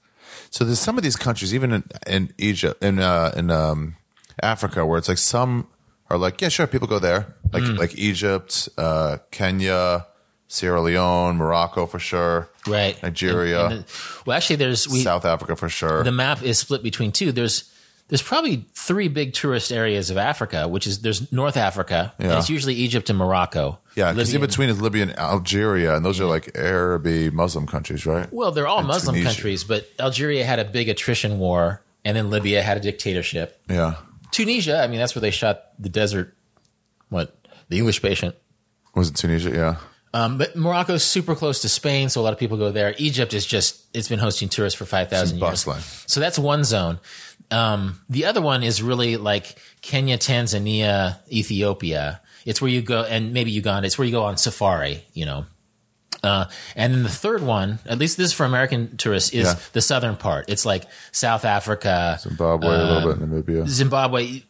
So 0.52 0.64
there's 0.64 0.78
some 0.80 0.98
of 1.00 1.04
these 1.04 1.16
countries, 1.16 1.56
even 1.56 1.72
in, 1.72 1.84
in 2.06 2.34
Egypt, 2.38 2.84
in 2.84 3.00
uh, 3.00 3.32
in 3.36 3.50
um, 3.50 3.96
Africa, 4.44 4.86
where 4.86 5.00
it's 5.00 5.10
like 5.10 5.18
some 5.18 5.68
are 6.12 6.20
like, 6.20 6.40
yeah, 6.40 6.50
sure, 6.50 6.68
people 6.68 6.88
go 6.88 7.00
there, 7.00 7.34
like 7.52 7.64
Mm. 7.64 7.80
like 7.80 7.98
Egypt, 7.98 8.70
uh, 8.78 9.18
Kenya, 9.32 10.06
Sierra 10.48 10.82
Leone, 10.82 11.38
Morocco 11.38 11.86
for 11.86 12.00
sure, 12.00 12.50
Right. 12.68 13.02
Nigeria, 13.02 13.66
And- 13.66 13.74
and 13.74 13.86
well, 14.26 14.38
actually, 14.38 14.58
there's 14.58 14.88
we 14.88 15.02
South 15.02 15.26
Africa 15.26 15.56
for 15.56 15.70
sure. 15.70 16.04
the 16.04 16.12
map 16.12 16.44
is 16.44 16.60
split 16.60 16.84
between 16.84 17.12
two. 17.12 17.32
There's 17.32 17.66
there's 18.08 18.22
probably 18.22 18.64
three 18.76 19.08
big 19.08 19.34
tourist 19.34 19.72
areas 19.72 20.12
of 20.12 20.18
Africa, 20.18 20.68
which 20.68 20.86
is 20.86 21.00
there's 21.00 21.32
North 21.32 21.58
Africa, 21.58 22.14
and 22.20 22.30
Yeah. 22.30 22.38
it's 22.38 22.52
usually 22.52 22.76
Egypt 22.76 23.10
and 23.10 23.18
Morocco. 23.18 23.80
yeah, 23.96 24.12
because 24.14 24.32
in 24.32 24.42
between 24.42 24.70
is 24.70 24.80
Libya 24.80 25.02
and 25.04 25.18
Algeria, 25.18 25.96
and 25.96 26.06
those 26.06 26.20
are 26.22 26.26
like 26.26 26.52
Araby 26.56 27.32
Muslim 27.32 27.66
countries, 27.66 28.06
right? 28.06 28.32
Well, 28.32 28.52
they're 28.52 28.68
all 28.68 28.84
Muslim 28.84 29.16
Tunisia. 29.16 29.34
countries, 29.34 29.64
but 29.64 29.90
Algeria 30.00 30.46
had 30.46 30.60
a 30.60 30.66
big 30.66 30.88
attrition 30.88 31.40
war, 31.40 31.82
and 32.06 32.16
then 32.16 32.30
Libya 32.30 32.62
had 32.62 32.78
a 32.78 32.80
dictatorship. 32.80 33.60
Yeah. 33.68 33.96
Tunisia, 34.32 34.84
I 34.84 34.88
mean, 34.88 35.00
that's 35.00 35.16
where 35.16 35.22
they 35.22 35.32
shot 35.32 35.64
the 35.80 35.90
desert. 35.90 36.36
What 37.10 37.36
the 37.70 37.78
English 37.80 38.04
patient. 38.04 38.36
Was 38.94 39.10
it 39.10 39.16
Tunisia? 39.16 39.50
Yeah. 39.50 39.76
Um, 40.15 40.38
but 40.38 40.56
Morocco's 40.56 41.04
super 41.04 41.36
close 41.36 41.62
to 41.63 41.69
Spain, 41.69 42.08
so 42.08 42.21
a 42.21 42.23
lot 42.23 42.32
of 42.32 42.39
people 42.39 42.58
go 42.58 42.71
there. 42.71 42.95
Egypt 42.97 43.34
is 43.34 43.45
just, 43.45 43.84
it's 43.93 44.08
been 44.08 44.19
hosting 44.19 44.47
tourists 44.47 44.78
for 44.78 44.86
5,000 44.86 45.38
years. 45.38 45.39
bustling. 45.41 45.82
So 46.08 46.21
that's 46.21 46.39
one 46.39 46.63
zone. 46.63 46.99
Um, 47.51 47.99
the 48.10 48.23
other 48.25 48.39
one 48.41 48.63
is 48.63 48.82
really 48.82 49.17
like 49.17 49.58
Kenya, 49.82 50.17
Tanzania, 50.17 51.17
Ethiopia. 51.30 52.21
It's 52.45 52.62
where 52.62 52.71
you 52.71 52.82
go, 52.82 53.04
and 53.04 53.34
maybe 53.34 53.51
Uganda, 53.51 53.86
it's 53.88 53.97
where 53.97 54.06
you 54.06 54.13
go 54.13 54.23
on 54.23 54.38
safari, 54.38 55.04
you 55.13 55.25
know. 55.25 55.45
Uh, 56.23 56.45
and 56.78 56.93
then 56.93 57.04
the 57.04 57.10
third 57.10 57.43
one, 57.43 57.80
at 57.86 57.97
least 57.99 58.15
this 58.17 58.28
is 58.28 58.34
for 58.34 58.45
American 58.45 58.95
tourists, 58.97 59.32
is 59.32 59.45
Yeah. 59.47 59.56
the 59.73 59.82
southern 59.82 60.15
part. 60.15 60.45
It's 60.47 60.65
like 60.65 60.86
South 61.12 61.43
Africa, 61.45 62.17
Zimbabwe, 62.21 62.67
a 62.69 62.84
little 62.84 63.13
bit, 63.13 63.21
Namibia. 63.21 63.67
Zimbabwe. 63.67 64.41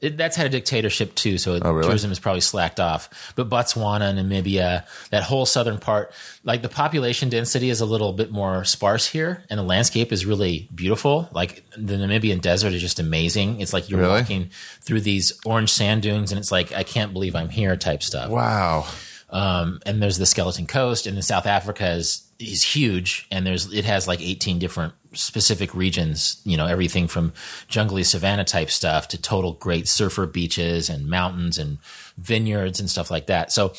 It, 0.00 0.18
that's 0.18 0.36
had 0.36 0.44
a 0.46 0.50
dictatorship 0.50 1.14
too, 1.14 1.38
so 1.38 1.58
Oh, 1.62 1.72
really? 1.72 1.84
tourism 1.86 2.12
is 2.12 2.18
probably 2.18 2.42
slacked 2.42 2.78
off. 2.78 3.32
But 3.34 3.48
Botswana, 3.48 4.12
Namibia, 4.14 4.84
that 5.08 5.22
whole 5.22 5.46
southern 5.46 5.78
part, 5.78 6.12
like 6.44 6.60
the 6.60 6.68
population 6.68 7.30
density 7.30 7.70
is 7.70 7.80
a 7.80 7.86
little 7.86 8.12
bit 8.12 8.30
more 8.30 8.62
sparse 8.64 9.06
here, 9.06 9.42
and 9.48 9.58
the 9.58 9.64
landscape 9.64 10.12
is 10.12 10.26
really 10.26 10.68
beautiful. 10.74 11.30
Like 11.32 11.64
the 11.76 11.94
Namibian 11.94 12.42
desert 12.42 12.74
is 12.74 12.82
just 12.82 12.98
amazing. 12.98 13.60
It's 13.62 13.72
like 13.72 13.88
you're 13.88 14.00
Really? 14.00 14.20
walking 14.20 14.50
through 14.82 15.00
these 15.00 15.32
orange 15.46 15.72
sand 15.72 16.02
dunes, 16.02 16.30
and 16.30 16.38
it's 16.38 16.52
like 16.52 16.72
I 16.72 16.82
can't 16.82 17.14
believe 17.14 17.34
I'm 17.34 17.48
here 17.48 17.74
type 17.76 18.02
stuff. 18.02 18.30
Wow. 18.30 18.86
Um, 19.30 19.80
and 19.86 20.02
there's 20.02 20.18
the 20.18 20.26
Skeleton 20.26 20.66
Coast, 20.66 21.06
and 21.06 21.16
then 21.16 21.22
South 21.22 21.46
Africa 21.46 21.88
is 21.90 22.22
is 22.38 22.62
huge, 22.62 23.26
and 23.30 23.46
there's 23.46 23.72
it 23.72 23.86
has 23.86 24.06
like 24.06 24.20
18 24.20 24.58
different 24.58 24.92
specific 25.16 25.74
regions. 25.74 26.40
You 26.44 26.56
know, 26.56 26.66
everything 26.66 27.08
from 27.08 27.32
jungly 27.68 28.04
savanna 28.04 28.44
type 28.44 28.70
stuff 28.70 29.08
to 29.08 29.20
total 29.20 29.54
great 29.54 29.88
surfer 29.88 30.26
beaches 30.26 30.88
and 30.88 31.08
mountains 31.08 31.58
and 31.58 31.78
vineyards 32.16 32.80
and 32.80 32.88
stuff 32.90 33.10
like 33.10 33.26
that. 33.26 33.52
So 33.52 33.72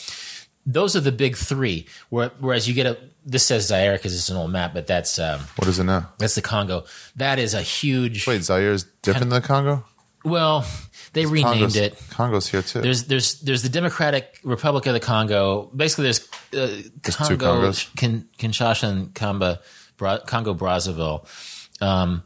those 0.65 0.95
are 0.95 1.01
the 1.01 1.11
big 1.11 1.37
three. 1.37 1.87
Whereas 2.09 2.67
you 2.67 2.73
get 2.73 2.85
a 2.85 2.97
this 3.25 3.45
says 3.45 3.67
Zaire 3.67 3.93
because 3.93 4.15
it's 4.15 4.29
an 4.29 4.37
old 4.37 4.51
map, 4.51 4.73
but 4.73 4.87
that's 4.87 5.19
um, 5.19 5.41
What 5.57 5.67
is 5.67 5.79
it 5.79 5.83
now? 5.83 6.11
that's 6.17 6.35
the 6.35 6.41
Congo. 6.41 6.85
That 7.15 7.39
is 7.39 7.53
a 7.53 7.61
huge. 7.61 8.27
Wait, 8.27 8.43
Zaire 8.43 8.71
is 8.71 8.85
different 9.01 9.29
than 9.29 9.41
the 9.41 9.45
Congo? 9.45 9.85
Well, 10.23 10.65
they 11.13 11.25
renamed 11.25 11.53
Congo's, 11.53 11.75
it. 11.75 12.03
Congo's 12.09 12.47
here 12.47 12.61
too. 12.61 12.81
There's 12.81 13.05
there's 13.05 13.39
there's 13.41 13.63
the 13.63 13.69
Democratic 13.69 14.39
Republic 14.43 14.85
of 14.87 14.93
the 14.93 14.99
Congo. 14.99 15.69
Basically, 15.75 16.03
there's 16.03 16.27
uh, 16.53 16.81
There's 17.01 17.15
two 17.15 17.37
Congo, 17.37 17.69
Congos? 17.69 17.95
Kin, 17.95 18.27
Kinshasa, 18.37 18.89
and 18.89 19.13
Kamba, 19.13 19.61
Bra, 19.97 20.19
Congo 20.19 20.53
Brazzaville. 20.53 21.25
Um, 21.81 22.23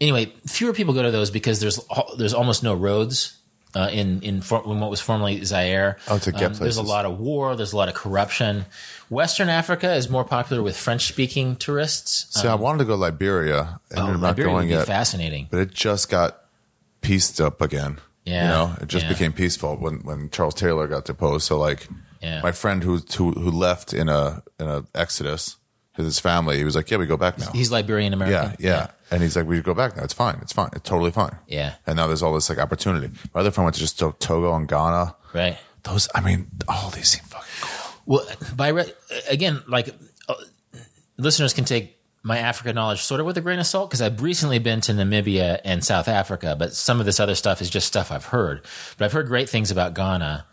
anyway, 0.00 0.32
fewer 0.46 0.72
people 0.72 0.94
go 0.94 1.02
to 1.02 1.10
those 1.10 1.30
because 1.30 1.60
there's 1.60 1.80
there's 2.16 2.34
almost 2.34 2.62
no 2.62 2.74
roads. 2.74 3.38
Uh, 3.76 3.88
in 3.90 4.22
in, 4.22 4.40
for, 4.40 4.62
in 4.64 4.78
what 4.78 4.88
was 4.88 5.00
formerly 5.00 5.44
Zaire, 5.44 5.96
Um, 6.06 6.14
Oh, 6.14 6.18
to 6.20 6.30
get 6.30 6.54
there's 6.54 6.76
a 6.76 6.82
lot 6.82 7.04
of 7.04 7.18
war. 7.18 7.56
There's 7.56 7.72
a 7.72 7.76
lot 7.76 7.88
of 7.88 7.94
corruption. 7.96 8.66
Western 9.10 9.48
Africa 9.48 9.92
is 9.94 10.08
more 10.08 10.22
popular 10.24 10.62
with 10.62 10.76
French 10.76 11.08
speaking 11.08 11.56
tourists. 11.56 12.40
See, 12.40 12.46
I 12.46 12.54
wanted 12.54 12.78
to 12.78 12.84
go 12.84 12.92
to 12.92 12.98
Liberia, 13.00 13.80
and 13.90 13.98
Oh, 13.98 14.02
I'm 14.06 14.20
not 14.20 14.28
Liberia 14.28 14.52
would 14.52 14.58
going 14.58 14.68
be 14.68 14.74
yet. 14.74 14.86
fascinating. 14.86 15.48
But 15.50 15.58
it 15.58 15.74
just 15.74 16.08
got 16.08 16.38
pieced 17.00 17.40
up 17.40 17.60
again. 17.60 17.98
Yeah, 18.24 18.42
you 18.42 18.48
know, 18.48 18.76
it 18.80 18.86
just 18.88 19.06
yeah. 19.06 19.12
became 19.12 19.32
peaceful 19.32 19.74
when 19.76 20.04
when 20.04 20.30
Charles 20.30 20.54
Taylor 20.54 20.86
got 20.86 21.04
deposed. 21.04 21.44
So 21.44 21.58
like, 21.58 21.88
Yeah. 22.22 22.42
my 22.42 22.52
friend 22.52 22.84
who 22.84 22.98
who 23.16 23.32
who 23.32 23.50
left 23.50 23.92
in 23.92 24.08
a 24.08 24.44
in 24.60 24.68
a 24.68 24.84
exodus, 24.94 25.56
his 25.96 26.18
family, 26.18 26.56
he 26.58 26.64
was 26.64 26.74
like, 26.76 26.90
"Yeah, 26.90 26.98
we 26.98 27.06
go 27.06 27.16
back 27.16 27.38
now." 27.38 27.50
He's 27.52 27.70
Liberian 27.70 28.12
American. 28.12 28.56
yeah, 28.58 28.70
yeah, 28.70 28.86
and 29.10 29.22
he's 29.22 29.36
like, 29.36 29.46
"We 29.46 29.60
go 29.60 29.74
back 29.74 29.96
now. 29.96 30.02
It's 30.04 30.12
fine. 30.14 30.38
It's 30.42 30.52
fine. 30.52 30.70
It's 30.74 30.88
totally 30.88 31.10
fine." 31.10 31.36
Yeah. 31.46 31.74
And 31.86 31.96
now 31.96 32.06
there's 32.06 32.22
all 32.22 32.34
this 32.34 32.48
like 32.48 32.58
opportunity. 32.58 33.10
My 33.34 33.40
other 33.40 33.50
friend 33.50 33.64
went 33.66 33.74
to 33.76 33.80
just 33.80 33.98
to 34.00 34.14
Togo 34.18 34.54
and 34.54 34.66
Ghana. 34.68 35.14
right. 35.32 35.56
Those, 35.84 36.08
I 36.14 36.22
mean, 36.22 36.46
all 36.66 36.88
these 36.90 37.08
seem 37.10 37.22
fucking 37.24 37.46
cool. 37.60 38.00
Well, 38.06 38.26
by 38.56 38.68
re- 38.68 38.92
again, 39.28 39.62
like 39.68 39.94
uh, 40.30 40.34
listeners 41.18 41.52
can 41.52 41.66
take 41.66 41.98
my 42.22 42.38
Africa 42.38 42.72
knowledge 42.72 43.02
sort 43.02 43.20
of 43.20 43.26
with 43.26 43.36
a 43.36 43.42
grain 43.42 43.58
of 43.58 43.66
salt 43.66 43.90
because 43.90 44.00
I've 44.00 44.22
recently 44.22 44.58
been 44.58 44.80
to 44.82 44.92
Namibia 44.92 45.60
and 45.62 45.84
South 45.84 46.08
Africa, 46.08 46.56
but 46.58 46.72
some 46.72 47.00
of 47.00 47.06
this 47.06 47.20
other 47.20 47.34
stuff 47.34 47.60
is 47.60 47.68
just 47.68 47.86
stuff 47.86 48.10
I've 48.10 48.24
heard. 48.24 48.64
But 48.96 49.04
I've 49.04 49.12
heard 49.12 49.26
great 49.26 49.50
things 49.50 49.70
about 49.70 49.92
Ghana 49.94 50.46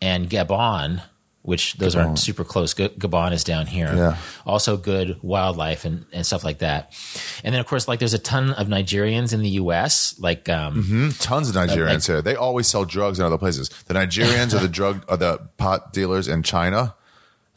and 0.00 0.28
Gabon, 0.28 1.00
which 1.42 1.74
those 1.74 1.96
aren't 1.96 2.18
super 2.20 2.44
close. 2.44 2.72
G- 2.72 2.88
Gabon 2.90 3.32
is 3.32 3.42
down 3.42 3.66
here. 3.66 3.92
Yeah. 3.94 4.16
Also 4.46 4.76
good 4.76 5.18
wildlife 5.22 5.84
and, 5.84 6.06
and 6.12 6.24
stuff 6.24 6.44
like 6.44 6.58
that. 6.58 6.92
And 7.42 7.52
then 7.52 7.60
of 7.60 7.66
course, 7.66 7.88
like 7.88 7.98
there's 7.98 8.14
a 8.14 8.18
ton 8.18 8.52
of 8.52 8.68
Nigerians 8.68 9.32
in 9.32 9.42
the 9.42 9.48
U.S. 9.50 10.14
Like 10.20 10.48
um, 10.48 11.12
Tons 11.18 11.48
of 11.48 11.54
Nigerians 11.56 12.06
here. 12.06 12.22
They 12.22 12.36
always 12.36 12.68
sell 12.68 12.84
drugs 12.84 13.18
in 13.18 13.24
other 13.24 13.38
places. 13.38 13.70
The 13.86 13.94
Nigerians 13.94 14.54
are 14.54 14.60
the 14.60 14.68
drug, 14.80 15.04
are 15.08 15.16
the 15.16 15.38
pot 15.56 15.92
dealers 15.92 16.28
in 16.28 16.42
China, 16.44 16.94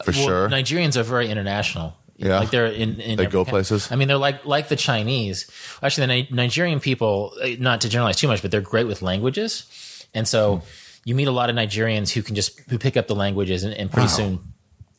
for 0.04 0.10
Well, 0.12 0.26
sure. 0.26 0.48
Nigerians 0.48 0.96
are 0.96 1.04
very 1.04 1.28
international. 1.30 1.96
Yeah. 2.18 2.38
like 2.40 2.50
they're 2.50 2.66
in. 2.66 2.98
in 3.00 3.18
They 3.18 3.26
go 3.26 3.44
places? 3.44 3.92
I 3.92 3.96
mean, 3.96 4.08
they're 4.08 4.16
like 4.16 4.44
like 4.46 4.68
the 4.68 4.76
Chinese. 4.76 5.46
Actually, 5.82 6.06
the 6.06 6.12
Ni- 6.14 6.28
Nigerian 6.32 6.80
people, 6.80 7.34
uh, 7.42 7.48
not 7.58 7.82
to 7.82 7.88
generalize 7.90 8.16
too 8.16 8.26
much, 8.26 8.40
but 8.42 8.50
they're 8.50 8.62
great 8.62 8.86
with 8.86 9.02
languages, 9.02 9.66
and 10.14 10.26
so 10.26 10.62
you 11.06 11.14
meet 11.14 11.28
a 11.28 11.32
lot 11.32 11.48
of 11.48 11.56
Nigerians 11.56 12.10
who 12.12 12.20
can 12.22 12.34
just 12.34 12.60
who 12.68 12.78
pick 12.78 12.96
up 12.98 13.06
the 13.06 13.14
languages, 13.14 13.64
and, 13.64 13.72
and 13.72 13.90
pretty 13.90 14.08
Wow. 14.08 14.14
soon 14.20 14.40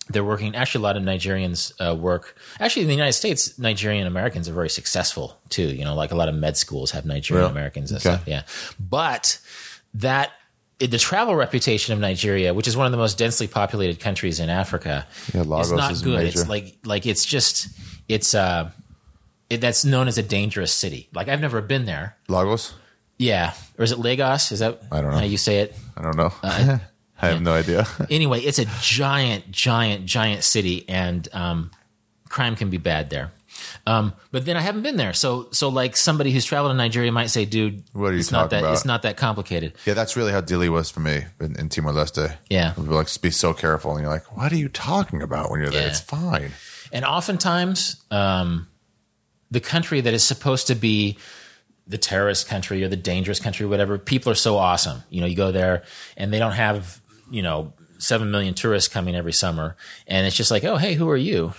they're 0.10 0.24
working. 0.24 0.56
Actually, 0.56 0.82
a 0.82 0.88
lot 0.88 0.96
of 0.98 1.04
Nigerians 1.04 1.74
uh, 1.80 1.94
work. 1.94 2.36
Actually, 2.62 2.84
in 2.84 2.88
the 2.88 2.94
United 2.96 3.12
States, 3.14 3.60
Nigerian 3.60 4.08
Americans 4.08 4.48
are 4.50 4.54
very 4.54 4.70
successful 4.70 5.38
too. 5.50 5.68
You 5.68 5.84
know, 5.86 5.94
like 5.96 6.12
a 6.12 6.16
lot 6.16 6.30
of 6.30 6.36
med 6.36 6.56
schools 6.58 6.92
have 6.92 7.06
Nigerian? 7.06 7.52
Americans 7.52 7.92
and 7.92 8.00
Okay. 8.00 8.16
stuff. 8.16 8.24
Yeah, 8.26 8.44
but 8.80 9.38
that 9.96 10.32
the 10.80 10.98
travel 10.98 11.36
reputation 11.36 11.94
of 11.94 12.00
Nigeria, 12.00 12.54
which 12.54 12.68
is 12.68 12.78
one 12.78 12.86
of 12.86 12.92
the 12.94 12.98
most 12.98 13.18
densely 13.18 13.48
populated 13.48 14.00
countries 14.00 14.40
in 14.40 14.50
Africa, 14.50 15.06
Yeah, 15.34 15.42
is 15.60 15.72
not 15.74 15.92
is 15.92 16.02
good. 16.02 16.24
major. 16.24 16.40
It's 16.42 16.48
like 16.50 16.78
like 16.86 17.06
it's 17.06 17.26
just 17.26 17.68
it's 18.08 18.34
uh 18.34 18.70
it, 19.50 19.60
that's 19.60 19.84
known 19.84 20.08
as 20.08 20.18
a 20.18 20.24
dangerous 20.24 20.72
city. 20.72 21.10
Like 21.14 21.28
I've 21.28 21.42
never 21.42 21.62
been 21.62 21.86
there. 21.86 22.16
Lagos? 22.30 22.74
Yeah, 23.18 23.54
or 23.78 23.84
is 23.84 23.92
it 23.92 24.00
Lagos? 24.00 24.52
Is 24.52 24.60
that 24.60 24.82
I 24.92 25.02
don't 25.02 25.12
know. 25.12 25.18
how 25.18 25.24
you 25.24 25.38
say 25.38 25.60
it? 25.60 25.76
I 25.96 26.02
don't 26.04 26.16
know. 26.18 26.32
Uh, 26.44 26.78
I 27.22 27.28
have 27.30 27.42
no 27.42 27.54
idea. 27.54 27.88
Anyway, 28.12 28.42
it's 28.42 28.60
a 28.60 28.66
giant, 28.82 29.50
giant, 29.52 30.06
giant 30.06 30.44
city, 30.44 30.86
and 30.88 31.28
um, 31.34 31.72
crime 32.30 32.56
can 32.56 32.70
be 32.70 32.78
bad 32.78 33.10
there. 33.10 33.32
Um, 33.88 34.14
but 34.32 34.46
then 34.46 34.56
I 34.56 34.62
haven't 34.62 34.84
been 34.84 34.98
there, 34.98 35.14
so 35.14 35.48
so 35.52 35.70
like 35.70 35.98
somebody 35.98 36.30
who's 36.32 36.46
traveled 36.46 36.72
to 36.72 36.78
Nigeria 36.78 37.12
might 37.12 37.32
say, 37.32 37.46
"Dude, 37.46 37.84
What 37.94 38.10
are 38.10 38.14
you 38.14 38.20
it's 38.20 38.32
not 38.32 38.44
talking 38.44 38.50
that 38.58 38.60
about? 38.66 38.74
it's 38.74 38.86
not 38.86 39.02
that 39.02 39.18
complicated." 39.18 39.74
Yeah, 39.86 39.96
that's 39.96 40.16
really 40.16 40.32
how 40.32 40.42
Dili 40.42 40.70
was 40.70 40.92
for 40.92 41.00
me 41.00 41.26
in, 41.40 41.58
in 41.60 41.70
Timor 41.70 41.92
Leste. 41.92 42.36
Yeah. 42.52 42.74
Be 42.76 42.82
like, 42.84 43.10
be 43.22 43.32
so 43.32 43.54
careful. 43.56 43.94
And 43.94 44.02
you're 44.02 44.12
like, 44.12 44.38
what 44.38 44.52
are 44.52 44.58
you 44.58 44.70
talking 44.70 45.24
about 45.24 45.50
when 45.50 45.60
you're 45.62 45.72
there? 45.72 45.82
Yeah. 45.82 45.88
It's 45.88 46.00
fine. 46.00 46.52
And 46.94 47.04
oftentimes, 47.04 48.04
um, 48.12 48.68
the 49.50 49.60
country 49.60 50.02
that 50.02 50.14
is 50.14 50.24
supposed 50.24 50.68
to 50.68 50.76
be 50.76 51.18
the 51.88 51.98
terrorist 51.98 52.48
country 52.48 52.84
or 52.84 52.88
the 52.88 52.98
dangerous 52.98 53.40
country, 53.40 53.66
or 53.66 53.70
whatever, 53.70 53.98
people 53.98 54.32
are 54.32 54.36
so 54.36 54.58
awesome. 54.58 55.04
You 55.10 55.22
know, 55.22 55.28
you 55.28 55.36
go 55.36 55.52
there 55.52 55.84
and 56.16 56.34
they 56.34 56.40
don't 56.40 56.54
have, 56.54 57.02
you 57.32 57.42
know, 57.42 57.74
seven 57.98 58.32
million 58.32 58.54
tourists 58.54 58.92
coming 58.94 59.16
every 59.16 59.34
summer. 59.34 59.76
And 60.08 60.28
it's 60.28 60.36
just 60.36 60.52
like, 60.52 60.64
oh, 60.64 60.78
hey, 60.78 60.94
who 60.94 61.10
are 61.10 61.18
you? 61.18 61.54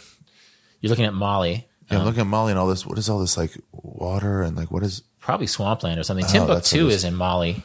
You're 0.80 0.90
looking 0.90 1.06
at 1.06 1.14
Mali, 1.14 1.66
Yeah, 1.90 1.96
I'm 1.96 2.00
um, 2.00 2.06
looking 2.06 2.20
at 2.20 2.26
Mali 2.26 2.52
and 2.52 2.58
all 2.58 2.68
this. 2.68 2.86
What 2.86 2.98
is 2.98 3.08
all 3.08 3.18
this 3.18 3.36
like 3.36 3.56
water 3.72 4.42
and 4.42 4.56
like 4.56 4.70
what 4.70 4.82
is? 4.82 5.02
probably 5.28 5.46
swampland 5.46 6.00
or 6.00 6.02
something. 6.02 6.24
Oh, 6.24 6.32
Timbuktu 6.32 6.88
is 6.88 7.04
in 7.04 7.14
Mali. 7.14 7.62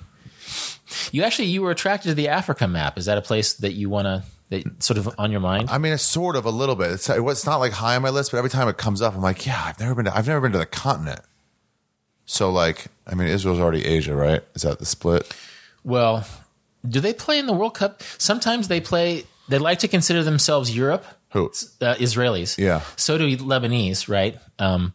You 1.13 1.23
actually, 1.23 1.47
you 1.47 1.61
were 1.61 1.71
attracted 1.71 2.09
to 2.09 2.13
the 2.13 2.27
Africa 2.27 2.67
map. 2.67 2.97
Is 2.97 3.05
that 3.05 3.17
a 3.17 3.21
place 3.21 3.53
that 3.53 3.71
you 3.71 3.89
want 3.89 4.05
to, 4.05 4.23
that 4.49 4.83
sort 4.83 4.97
of 4.97 5.09
on 5.17 5.31
your 5.31 5.39
mind? 5.39 5.69
I 5.69 5.77
mean, 5.77 5.93
it's 5.93 6.03
sort 6.03 6.35
of 6.35 6.43
a 6.43 6.49
little 6.49 6.75
bit. 6.75 6.91
It's 6.91 7.09
it's 7.09 7.45
not 7.45 7.61
like 7.61 7.71
high 7.71 7.95
on 7.95 8.01
my 8.01 8.09
list, 8.09 8.31
but 8.31 8.37
every 8.37 8.49
time 8.49 8.67
it 8.67 8.77
comes 8.77 9.01
up, 9.01 9.15
I'm 9.15 9.21
like, 9.21 9.45
yeah, 9.45 9.63
I've 9.63 9.79
never 9.79 9.95
been. 9.95 10.05
To, 10.05 10.15
I've 10.15 10.27
never 10.27 10.41
been 10.41 10.51
to 10.51 10.57
the 10.57 10.65
continent. 10.65 11.21
So 12.25 12.49
like, 12.51 12.85
I 13.07 13.15
mean, 13.15 13.27
Israel's 13.27 13.59
already 13.59 13.85
Asia, 13.85 14.15
right? 14.15 14.41
Is 14.55 14.61
that 14.63 14.79
the 14.79 14.85
split? 14.85 15.33
Well, 15.83 16.25
do 16.87 16.99
they 16.99 17.13
play 17.13 17.39
in 17.39 17.45
the 17.47 17.53
World 17.53 17.75
Cup? 17.75 18.01
Sometimes 18.17 18.67
they 18.67 18.79
play. 18.81 19.23
They 19.49 19.57
like 19.57 19.79
to 19.79 19.87
consider 19.87 20.23
themselves 20.23 20.75
Europe. 20.75 21.05
Who? 21.31 21.47
Uh, 21.81 21.95
Israelis. 21.95 22.57
Yeah. 22.57 22.81
So 22.95 23.17
do 23.17 23.25
Lebanese, 23.37 24.07
right? 24.07 24.37
Um, 24.59 24.93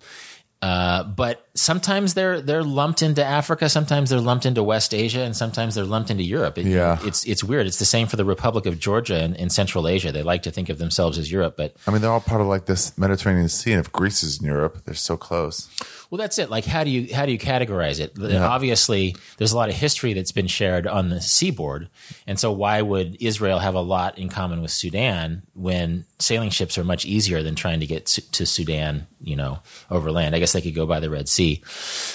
uh, 0.60 1.04
but 1.04 1.46
sometimes 1.54 2.14
they're 2.14 2.40
they're 2.40 2.64
lumped 2.64 3.02
into 3.02 3.24
Africa. 3.24 3.68
Sometimes 3.68 4.10
they're 4.10 4.20
lumped 4.20 4.44
into 4.46 4.62
West 4.62 4.92
Asia, 4.92 5.20
and 5.20 5.36
sometimes 5.36 5.74
they're 5.76 5.84
lumped 5.84 6.10
into 6.10 6.24
Europe. 6.24 6.58
It- 6.58 6.66
Yeah. 6.66 6.98
it's 7.04 7.24
it's 7.24 7.44
weird. 7.44 7.66
It's 7.66 7.78
the 7.78 7.84
same 7.84 8.06
for 8.08 8.16
the 8.16 8.24
Republic 8.24 8.66
of 8.66 8.78
Georgia 8.80 9.22
in, 9.22 9.34
in 9.36 9.50
Central 9.50 9.86
Asia. 9.86 10.10
They 10.10 10.22
like 10.24 10.42
to 10.44 10.50
think 10.50 10.68
of 10.68 10.78
themselves 10.78 11.16
as 11.18 11.30
Europe, 11.30 11.54
but 11.56 11.76
I 11.86 11.90
mean, 11.92 12.00
they're 12.00 12.10
all 12.10 12.20
part 12.20 12.40
of 12.40 12.48
like 12.48 12.64
this 12.66 12.96
Mediterranean 12.98 13.48
Sea, 13.48 13.72
and 13.72 13.80
if 13.80 13.92
Greece 13.92 14.22
is 14.24 14.40
in 14.40 14.46
Europe, 14.46 14.82
they're 14.84 14.94
so 14.94 15.16
close. 15.16 15.68
Well, 16.10 16.16
that's 16.18 16.38
it. 16.38 16.48
Like, 16.48 16.64
how 16.64 16.84
do 16.84 16.90
you 16.90 17.14
how 17.14 17.26
do 17.26 17.32
you 17.32 17.38
categorize 17.38 18.00
it? 18.00 18.14
Obviously, 18.48 19.14
there's 19.36 19.52
a 19.52 19.56
lot 19.56 19.68
of 19.68 19.74
history 19.74 20.14
that's 20.14 20.32
been 20.32 20.46
shared 20.46 20.86
on 20.86 21.10
the 21.10 21.20
seaboard, 21.20 21.90
and 22.26 22.38
so 22.40 22.50
why 22.50 22.80
would 22.80 23.18
Israel 23.20 23.58
have 23.58 23.74
a 23.74 23.80
lot 23.82 24.16
in 24.18 24.30
common 24.30 24.62
with 24.62 24.70
Sudan 24.70 25.42
when 25.54 26.06
sailing 26.18 26.48
ships 26.48 26.78
are 26.78 26.84
much 26.84 27.04
easier 27.04 27.42
than 27.42 27.54
trying 27.54 27.80
to 27.80 27.86
get 27.86 28.06
to 28.06 28.46
Sudan, 28.46 29.06
you 29.20 29.36
know, 29.36 29.58
over 29.90 30.10
land? 30.10 30.34
I 30.34 30.38
guess 30.38 30.52
they 30.54 30.62
could 30.62 30.74
go 30.74 30.86
by 30.86 30.98
the 31.00 31.10
Red 31.10 31.28
Sea. 31.28 31.62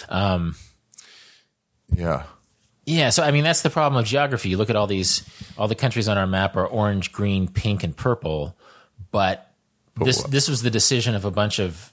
Um, 0.09 0.55
yeah. 1.95 2.23
Yeah, 2.85 3.11
so 3.11 3.23
I 3.23 3.31
mean 3.31 3.43
that's 3.45 3.61
the 3.61 3.69
problem 3.69 3.99
of 3.99 4.05
geography. 4.05 4.49
You 4.49 4.57
look 4.57 4.69
at 4.69 4.75
all 4.75 4.87
these 4.87 5.23
all 5.57 5.67
the 5.69 5.75
countries 5.75 6.09
on 6.09 6.17
our 6.17 6.27
map 6.27 6.57
are 6.57 6.65
orange, 6.67 7.11
green, 7.13 7.47
pink, 7.47 7.83
and 7.83 7.95
purple, 7.95 8.57
but 9.11 9.53
this 10.03 10.19
what- 10.21 10.31
this 10.31 10.49
was 10.49 10.63
the 10.63 10.69
decision 10.71 11.15
of 11.15 11.23
a 11.23 11.31
bunch 11.31 11.59
of 11.59 11.92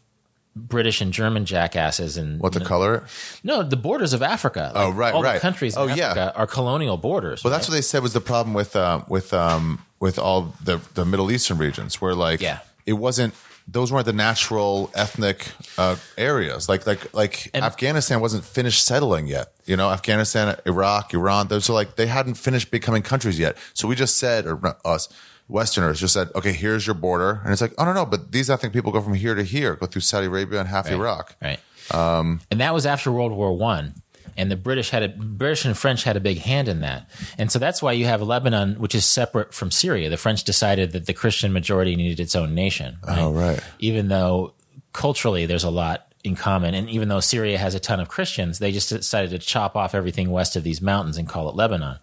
British 0.57 1.01
and 1.01 1.13
German 1.13 1.45
jackasses 1.45 2.17
and 2.17 2.41
What 2.41 2.53
to 2.55 2.61
color? 2.61 3.05
No, 3.45 3.63
the 3.63 3.77
borders 3.77 4.13
of 4.13 4.23
Africa. 4.23 4.73
Oh, 4.75 4.89
Like, 4.89 4.97
right, 4.99 5.15
all 5.15 5.23
right. 5.23 5.35
The 5.35 5.41
countries 5.41 5.77
Oh, 5.77 5.87
in 5.87 5.97
yeah. 5.97 6.07
Africa 6.11 6.33
are 6.37 6.47
colonial 6.47 6.97
borders. 6.97 7.45
Well, 7.45 7.53
that's 7.53 7.69
what 7.69 7.75
they 7.75 7.83
said 7.83 8.03
was 8.03 8.13
the 8.13 8.21
problem 8.21 8.53
with 8.55 8.75
um, 8.77 9.05
with 9.09 9.33
um, 9.33 9.85
with 10.01 10.19
all 10.19 10.55
the 10.65 10.81
the 10.95 11.05
Middle 11.05 11.31
Eastern 11.31 11.59
regions, 11.59 12.01
where 12.01 12.15
like 12.15 12.41
Yeah. 12.41 12.59
it 12.85 12.95
wasn't 12.95 13.35
those 13.69 13.93
weren't 13.93 14.07
the 14.07 14.13
natural 14.13 14.91
ethnic 14.95 15.47
uh, 15.79 15.95
areas. 16.19 16.69
Like 16.69 16.85
like 16.87 17.15
like 17.15 17.51
Afghanistan 17.55 18.21
wasn't 18.21 18.45
finished 18.45 18.85
settling 18.85 19.29
yet. 19.29 19.53
You 19.67 19.77
know, 19.77 19.91
Afghanistan, 19.91 20.57
Iraq, 20.67 21.15
Iran. 21.15 21.47
Those 21.47 21.71
are 21.71 21.75
like 21.75 21.95
they 21.95 22.07
hadn't 22.09 22.35
finished 22.35 22.73
becoming 22.73 23.03
countries 23.03 23.39
yet. 23.39 23.57
So 23.73 23.87
we 23.87 23.95
just 23.95 24.17
said, 24.17 24.47
or 24.47 24.77
us. 24.85 25.09
Westerners 25.51 26.01
just 26.01 26.15
said, 26.15 26.31
okay, 26.35 26.53
here's 26.53 26.87
your 26.87 26.95
border. 26.95 27.41
And 27.45 27.53
it's 27.53 27.61
like, 27.61 27.75
oh, 27.79 27.85
no, 27.85 27.93
no, 27.93 28.07
but 28.07 28.33
these 28.33 28.49
ethnic 28.49 28.73
people 28.73 28.93
go 28.93 29.01
from 29.01 29.15
here 29.15 29.35
to 29.35 29.43
here, 29.43 29.75
go 29.75 29.87
through 29.87 30.03
Saudi 30.03 30.27
Arabia 30.27 30.61
and 30.61 30.69
half 30.69 30.91
Iraq. 30.91 31.37
right. 31.43 31.59
Um, 31.93 32.41
and 32.51 32.61
that 32.61 32.73
was 32.73 32.87
after 32.87 33.11
World 33.11 33.33
War 33.33 33.57
One, 33.57 33.95
and 34.37 34.49
the 34.49 34.57
British 34.57 34.91
had 34.91 35.03
a 35.03 35.09
British 35.09 35.65
and 35.65 35.77
French 35.77 36.05
had 36.05 36.17
a 36.17 36.21
big 36.21 36.39
hand 36.39 36.69
in 36.69 36.83
that, 36.83 37.11
and 37.37 37.51
so 37.51 37.59
that's 37.59 37.83
why 37.83 37.93
you 37.93 38.05
have 38.07 38.23
Lebanon, 38.23 38.77
which 38.77 38.95
is 38.95 39.05
separate 39.05 39.53
from 39.53 39.73
Syria. 39.73 40.09
The 40.09 40.17
French 40.17 40.45
decided 40.45 40.93
that 40.93 41.07
the 41.07 41.13
Christian 41.13 41.53
majority 41.53 41.97
needed 41.97 42.21
its 42.21 42.37
own 42.37 42.55
nation. 42.55 42.99
Oh, 43.09 43.33
right. 43.33 43.61
Even 43.81 44.07
though 44.07 44.55
culturally 44.93 45.47
there's 45.47 45.65
a 45.65 45.71
lot 45.71 46.07
in 46.23 46.37
common, 46.37 46.75
and 46.75 46.89
even 46.89 47.09
though 47.09 47.19
Syria 47.19 47.59
has 47.59 47.75
a 47.75 47.81
ton 47.81 47.99
of 47.99 48.09
Christians, 48.09 48.61
they 48.61 48.71
just 48.71 48.91
decided 48.91 49.31
to 49.31 49.39
chop 49.39 49.75
off 49.75 49.95
everything 49.95 50.31
west 50.31 50.55
of 50.55 50.63
these 50.63 50.81
mountains 50.81 51.17
and 51.17 51.29
call 51.29 51.49
it 51.49 51.57
Lebanon, 51.57 51.99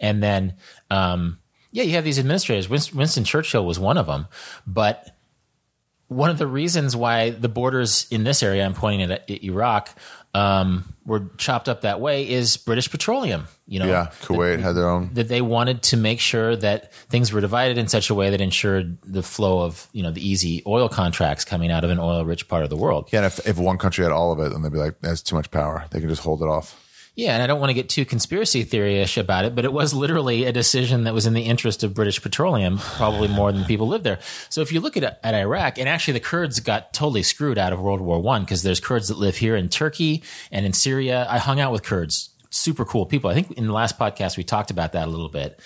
and 0.00 0.22
then. 0.22 0.54
Um, 0.90 1.38
yeah, 1.74 1.82
you 1.82 1.92
have 1.96 2.04
these 2.04 2.18
administrators. 2.20 2.68
Winston, 2.68 2.96
Winston 2.96 3.24
Churchill 3.24 3.66
was 3.66 3.78
one 3.80 3.98
of 3.98 4.06
them, 4.06 4.28
but 4.66 5.10
one 6.08 6.30
of 6.30 6.38
the 6.38 6.46
reasons 6.46 6.94
why 6.94 7.30
the 7.30 7.48
borders 7.48 8.06
in 8.10 8.22
this 8.24 8.42
area, 8.42 8.64
I'm 8.64 8.74
pointing 8.74 9.10
at 9.10 9.28
Iraq, 9.28 9.90
um, 10.34 10.84
were 11.04 11.30
chopped 11.36 11.68
up 11.68 11.80
that 11.80 12.00
way 12.00 12.28
is 12.28 12.56
British 12.56 12.90
Petroleum. 12.90 13.46
You 13.66 13.80
know, 13.80 13.86
Yeah, 13.86 14.10
Kuwait 14.22 14.60
had 14.60 14.74
their 14.76 14.88
own. 14.88 15.10
that 15.14 15.28
they 15.28 15.40
wanted 15.40 15.82
to 15.84 15.96
make 15.96 16.20
sure 16.20 16.54
that 16.56 16.92
things 17.08 17.32
were 17.32 17.40
divided 17.40 17.78
in 17.78 17.88
such 17.88 18.08
a 18.10 18.14
way 18.14 18.30
that 18.30 18.40
ensured 18.40 18.98
the 19.02 19.22
flow 19.22 19.62
of 19.62 19.88
you 19.92 20.02
know 20.02 20.10
the 20.12 20.26
easy 20.28 20.62
oil 20.66 20.88
contracts 20.88 21.44
coming 21.44 21.72
out 21.72 21.82
of 21.82 21.90
an 21.90 21.98
oil-rich 21.98 22.46
part 22.46 22.62
of 22.62 22.70
the 22.70 22.76
world. 22.76 23.08
Yeah, 23.12 23.20
and 23.20 23.26
if, 23.26 23.46
if 23.48 23.58
one 23.58 23.78
country 23.78 24.04
had 24.04 24.12
all 24.12 24.30
of 24.32 24.38
it, 24.40 24.52
then 24.52 24.62
they'd 24.62 24.72
be 24.72 24.78
like, 24.78 25.00
that's 25.00 25.22
too 25.22 25.34
much 25.34 25.50
power. 25.50 25.86
They 25.90 25.98
can 26.00 26.08
just 26.08 26.22
hold 26.22 26.42
it 26.42 26.48
off. 26.48 26.80
Yeah, 27.16 27.34
and 27.34 27.42
I 27.42 27.46
don't 27.46 27.60
want 27.60 27.70
to 27.70 27.74
get 27.74 27.88
too 27.88 28.04
conspiracy 28.04 28.64
theory-ish 28.64 29.16
about 29.16 29.44
it, 29.44 29.54
but 29.54 29.64
it 29.64 29.72
was 29.72 29.94
literally 29.94 30.46
a 30.46 30.52
decision 30.52 31.04
that 31.04 31.14
was 31.14 31.26
in 31.26 31.32
the 31.32 31.42
interest 31.42 31.84
of 31.84 31.94
British 31.94 32.20
Petroleum, 32.20 32.78
probably 32.78 33.28
more 33.28 33.52
than 33.52 33.64
people 33.66 33.86
live 33.86 34.02
there. 34.02 34.18
So 34.48 34.62
if 34.62 34.72
you 34.72 34.80
look 34.80 34.96
at 34.96 35.04
at 35.22 35.34
Iraq, 35.34 35.78
and 35.78 35.88
actually 35.88 36.14
the 36.14 36.20
Kurds 36.20 36.58
got 36.58 36.92
totally 36.92 37.22
screwed 37.22 37.56
out 37.56 37.72
of 37.72 37.80
World 37.80 38.00
War 38.00 38.20
One 38.20 38.42
because 38.42 38.64
there's 38.64 38.80
Kurds 38.80 39.08
that 39.08 39.18
live 39.18 39.36
here 39.36 39.54
in 39.54 39.68
Turkey 39.68 40.24
and 40.50 40.66
in 40.66 40.72
Syria. 40.72 41.24
I 41.30 41.38
hung 41.38 41.60
out 41.60 41.70
with 41.70 41.84
Kurds, 41.84 42.30
super 42.50 42.84
cool 42.84 43.06
people. 43.06 43.30
I 43.30 43.34
think 43.34 43.52
in 43.52 43.68
the 43.68 43.72
last 43.72 43.96
podcast 43.96 44.36
we 44.36 44.42
talked 44.42 44.72
about 44.72 44.92
that 44.92 45.06
a 45.06 45.10
little 45.10 45.28
bit. 45.28 45.60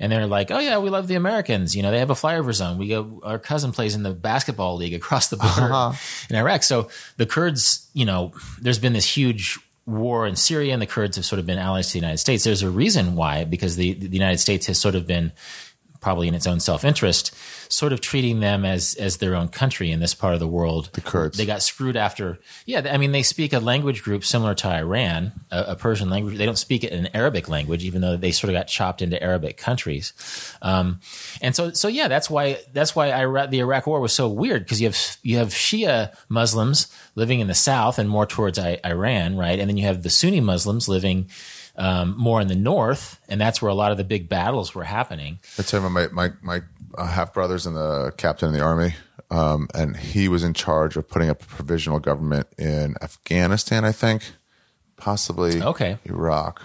And 0.00 0.12
they're 0.12 0.26
like, 0.26 0.50
"Oh 0.52 0.60
yeah, 0.60 0.78
we 0.78 0.90
love 0.90 1.08
the 1.08 1.16
Americans. 1.16 1.74
You 1.74 1.82
know, 1.82 1.90
they 1.90 1.98
have 1.98 2.10
a 2.10 2.14
flyover 2.14 2.52
zone. 2.52 2.78
We 2.78 2.88
go. 2.88 3.20
Our 3.24 3.38
cousin 3.38 3.72
plays 3.72 3.96
in 3.96 4.04
the 4.04 4.12
basketball 4.12 4.76
league 4.76 4.94
across 4.94 5.28
the 5.28 5.36
border 5.36 5.72
uh-huh. 5.72 5.92
in 6.30 6.36
Iraq. 6.36 6.62
So 6.62 6.88
the 7.16 7.26
Kurds, 7.26 7.88
you 7.94 8.04
know, 8.04 8.32
there's 8.60 8.78
been 8.78 8.92
this 8.92 9.16
huge 9.16 9.58
war 9.88 10.26
in 10.26 10.36
Syria, 10.36 10.72
and 10.72 10.82
the 10.82 10.86
Kurds 10.86 11.16
have 11.16 11.24
sort 11.24 11.38
of 11.38 11.46
been 11.46 11.58
allies 11.58 11.88
to 11.88 11.92
the 11.94 11.98
United 12.00 12.18
States. 12.18 12.44
There's 12.44 12.62
a 12.62 12.70
reason 12.70 13.16
why, 13.16 13.44
because 13.44 13.76
the 13.76 13.94
the 13.94 14.08
United 14.08 14.38
States 14.38 14.66
has 14.66 14.78
sort 14.78 14.94
of 14.94 15.06
been 15.06 15.32
probably 16.00 16.28
in 16.28 16.34
its 16.34 16.46
own 16.46 16.60
self 16.60 16.84
interest, 16.84 17.34
sort 17.68 17.92
of 17.92 18.00
treating 18.00 18.40
them 18.40 18.64
as 18.64 18.94
as 18.94 19.18
their 19.18 19.34
own 19.34 19.48
country 19.48 19.90
in 19.90 20.00
this 20.00 20.14
part 20.14 20.34
of 20.34 20.40
the 20.40 20.46
world. 20.46 20.90
The 20.92 21.00
Kurds. 21.00 21.36
They 21.36 21.46
got 21.46 21.62
screwed 21.62 21.96
after. 21.96 22.38
Yeah, 22.66 22.88
I 22.90 22.98
mean, 22.98 23.12
they 23.12 23.22
speak 23.22 23.52
a 23.52 23.58
language 23.58 24.02
group 24.02 24.24
similar 24.24 24.54
to 24.56 24.68
Iran, 24.68 25.32
a, 25.50 25.62
a 25.68 25.76
Persian 25.76 26.10
language. 26.10 26.36
They 26.36 26.46
don't 26.46 26.58
speak 26.58 26.84
it 26.84 26.92
in 26.92 27.08
Arabic 27.14 27.48
language, 27.48 27.84
even 27.84 28.00
though 28.00 28.16
they 28.16 28.32
sort 28.32 28.50
of 28.50 28.58
got 28.58 28.66
chopped 28.66 29.02
into 29.02 29.22
Arabic 29.22 29.56
countries. 29.56 30.12
Um, 30.62 31.00
and 31.40 31.54
so, 31.54 31.72
so 31.72 31.88
yeah, 31.88 32.08
that's 32.08 32.30
why 32.30 32.58
that's 32.72 32.94
why 32.94 33.12
Iraq, 33.12 33.50
the 33.50 33.60
Iraq 33.60 33.86
War 33.86 34.00
was 34.00 34.12
so 34.12 34.28
weird 34.28 34.64
because 34.64 34.80
you 34.80 34.88
have 34.88 35.16
you 35.22 35.38
have 35.38 35.48
Shia 35.48 36.14
Muslims 36.28 36.88
living 37.14 37.40
in 37.40 37.48
the 37.48 37.54
south 37.54 37.98
and 37.98 38.08
more 38.08 38.26
towards 38.26 38.58
I, 38.58 38.78
Iran, 38.84 39.36
right, 39.36 39.58
and 39.58 39.68
then 39.68 39.76
you 39.76 39.84
have 39.84 40.02
the 40.02 40.10
Sunni 40.10 40.40
Muslims 40.40 40.88
living. 40.88 41.28
Um, 41.80 42.16
more 42.18 42.40
in 42.40 42.48
the 42.48 42.56
north, 42.56 43.20
and 43.28 43.40
that's 43.40 43.62
where 43.62 43.70
a 43.70 43.74
lot 43.74 43.92
of 43.92 43.98
the 43.98 44.04
big 44.04 44.28
battles 44.28 44.74
were 44.74 44.82
happening. 44.82 45.38
I 45.58 45.62
tell 45.62 45.80
you, 45.80 45.88
my 45.88 46.08
my 46.08 46.32
my 46.42 46.62
uh, 46.96 47.06
half 47.06 47.32
brothers 47.32 47.66
and 47.66 47.76
the 47.76 48.12
captain 48.16 48.48
in 48.48 48.54
the 48.54 48.60
army, 48.60 48.94
um, 49.30 49.68
and 49.74 49.96
he 49.96 50.28
was 50.28 50.42
in 50.42 50.54
charge 50.54 50.96
of 50.96 51.08
putting 51.08 51.30
up 51.30 51.40
a 51.40 51.46
provisional 51.46 52.00
government 52.00 52.48
in 52.58 52.96
Afghanistan, 53.00 53.84
I 53.84 53.92
think, 53.92 54.32
possibly 54.96 55.62
Okay. 55.62 55.98
Iraq, 56.04 56.62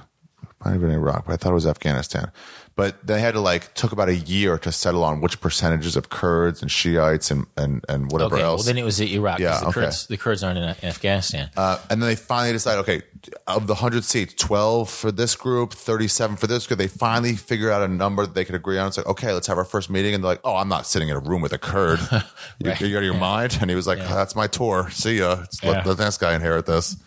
might 0.65 0.71
have 0.71 0.81
been 0.81 0.89
Iraq, 0.89 1.25
but 1.27 1.33
I 1.33 1.37
thought 1.37 1.51
it 1.51 1.61
was 1.61 1.67
Afghanistan. 1.67 2.31
But 2.75 3.05
they 3.05 3.19
had 3.19 3.35
to 3.35 3.39
like 3.39 3.75
took 3.75 3.91
about 3.91 4.09
a 4.09 4.15
year 4.15 4.57
to 4.57 4.71
settle 4.71 5.03
on 5.03 5.21
which 5.21 5.39
percentages 5.39 5.95
of 5.95 6.09
Kurds 6.09 6.61
and 6.63 6.71
Shiites 6.71 7.29
and 7.29 7.45
and 7.55 7.85
and 7.87 8.11
whatever 8.11 8.33
Okay, 8.35 8.43
well 8.43 8.57
then 8.57 8.79
it 8.79 8.83
was 8.83 8.99
Iraq. 8.99 9.37
Yeah, 9.39 9.59
the 9.59 9.67
okay. 9.67 9.81
Kurds, 9.81 10.07
the 10.07 10.17
Kurds 10.17 10.43
aren't 10.43 10.57
in 10.57 10.63
Afghanistan. 10.83 11.51
Uh, 11.55 11.77
and 11.91 12.01
then 12.01 12.09
they 12.09 12.15
finally 12.15 12.51
decide, 12.53 12.79
okay, 12.79 13.03
of 13.47 13.67
the 13.67 13.73
100 13.75 14.03
seats, 14.03 14.33
12 14.33 14.89
for 14.89 15.11
this 15.11 15.35
group, 15.35 15.71
37 15.73 16.35
for 16.35 16.47
this 16.47 16.65
group. 16.65 16.79
They 16.79 16.87
finally 16.87 17.35
figure 17.35 17.69
out 17.71 17.83
a 17.83 17.87
number 17.87 18.25
that 18.25 18.33
they 18.33 18.43
could 18.43 18.55
agree 18.55 18.79
on. 18.79 18.87
It's 18.87 18.97
like, 18.97 19.05
okay, 19.07 19.31
let's 19.33 19.45
have 19.47 19.57
our 19.59 19.65
first 19.65 19.89
meeting. 19.91 20.15
And 20.15 20.23
they're 20.23 20.31
like, 20.31 20.41
oh, 20.43 20.55
I'm 20.55 20.67
not 20.67 20.87
sitting 20.87 21.09
in 21.09 21.15
a 21.15 21.19
room 21.19 21.41
with 21.43 21.53
a 21.53 21.57
Kurd. 21.59 21.99
you, 22.11 22.69
Right. 22.71 22.81
you 22.81 22.95
out 22.97 22.99
of 22.99 23.03
your 23.05 23.13
mind? 23.13 23.57
And 23.61 23.69
he 23.69 23.75
was 23.75 23.85
like, 23.87 23.99
"Oh, 24.01 24.15
that's 24.15 24.35
my 24.35 24.47
tour. 24.47 24.89
See 24.89 25.19
ya. 25.19 25.35
Let's 25.39 25.61
Yeah. 25.63 25.69
let, 25.71 25.85
let 25.85 25.97
the 25.97 26.03
next 26.05 26.17
guy 26.17 26.33
inherit 26.33 26.65
this. 26.65 26.97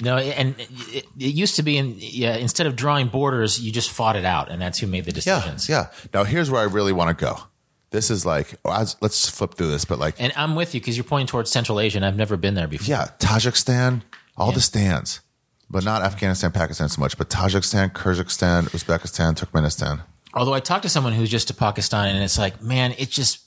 No, 0.00 0.16
and 0.16 0.54
it, 0.58 1.06
it 1.18 1.34
used 1.34 1.56
to 1.56 1.62
be 1.62 1.76
in 1.76 1.96
yeah. 1.98 2.36
Instead 2.36 2.66
of 2.66 2.76
drawing 2.76 3.08
borders, 3.08 3.60
you 3.60 3.72
just 3.72 3.90
fought 3.90 4.14
it 4.16 4.24
out, 4.24 4.50
and 4.50 4.62
that's 4.62 4.78
who 4.78 4.86
made 4.86 5.04
the 5.04 5.12
decisions. 5.12 5.68
Yeah. 5.68 5.88
Now, 6.14 6.24
here's 6.24 6.50
where 6.50 6.60
I 6.60 6.64
really 6.64 6.92
want 6.92 7.16
to 7.16 7.24
go. 7.24 7.36
This 7.90 8.10
is 8.10 8.24
like 8.24 8.54
oh, 8.64 8.70
was- 8.70 8.96
let's 9.00 9.28
flip 9.28 9.54
through 9.54 9.70
this, 9.70 9.84
but 9.84 9.98
like 9.98 10.14
And 10.18 10.32
I'm 10.36 10.54
with 10.54 10.74
you 10.74 10.80
because 10.80 10.96
you're 10.96 11.04
pointing 11.04 11.26
towards 11.26 11.50
Central 11.50 11.80
Asia, 11.80 11.98
and 11.98 12.04
I've 12.06 12.16
never 12.16 12.36
been 12.36 12.54
there 12.54 12.68
before. 12.68 12.86
yeah, 12.86 13.08
Tajikistan, 13.18 14.02
all 14.36 14.52
the 14.52 14.60
stands, 14.60 15.20
but 15.70 15.84
not 15.84 16.02
Afghanistan, 16.02 16.52
Pakistan 16.52 16.88
so 16.88 17.00
much, 17.00 17.18
but 17.18 17.28
Tajikistan, 17.28 17.90
Kyrgyzstan, 17.92 18.64
Uzbekistan, 18.70 19.34
Turkmenistan. 19.34 20.02
Although 20.34 20.54
I 20.54 20.60
talked 20.60 20.82
to 20.82 20.88
someone 20.90 21.14
who's 21.14 21.30
just 21.30 21.48
to 21.48 21.54
Pakistan, 21.54 22.14
and 22.14 22.22
it's 22.22 22.38
like, 22.38 22.62
man, 22.62 22.94
it 22.98 23.10
just 23.10 23.40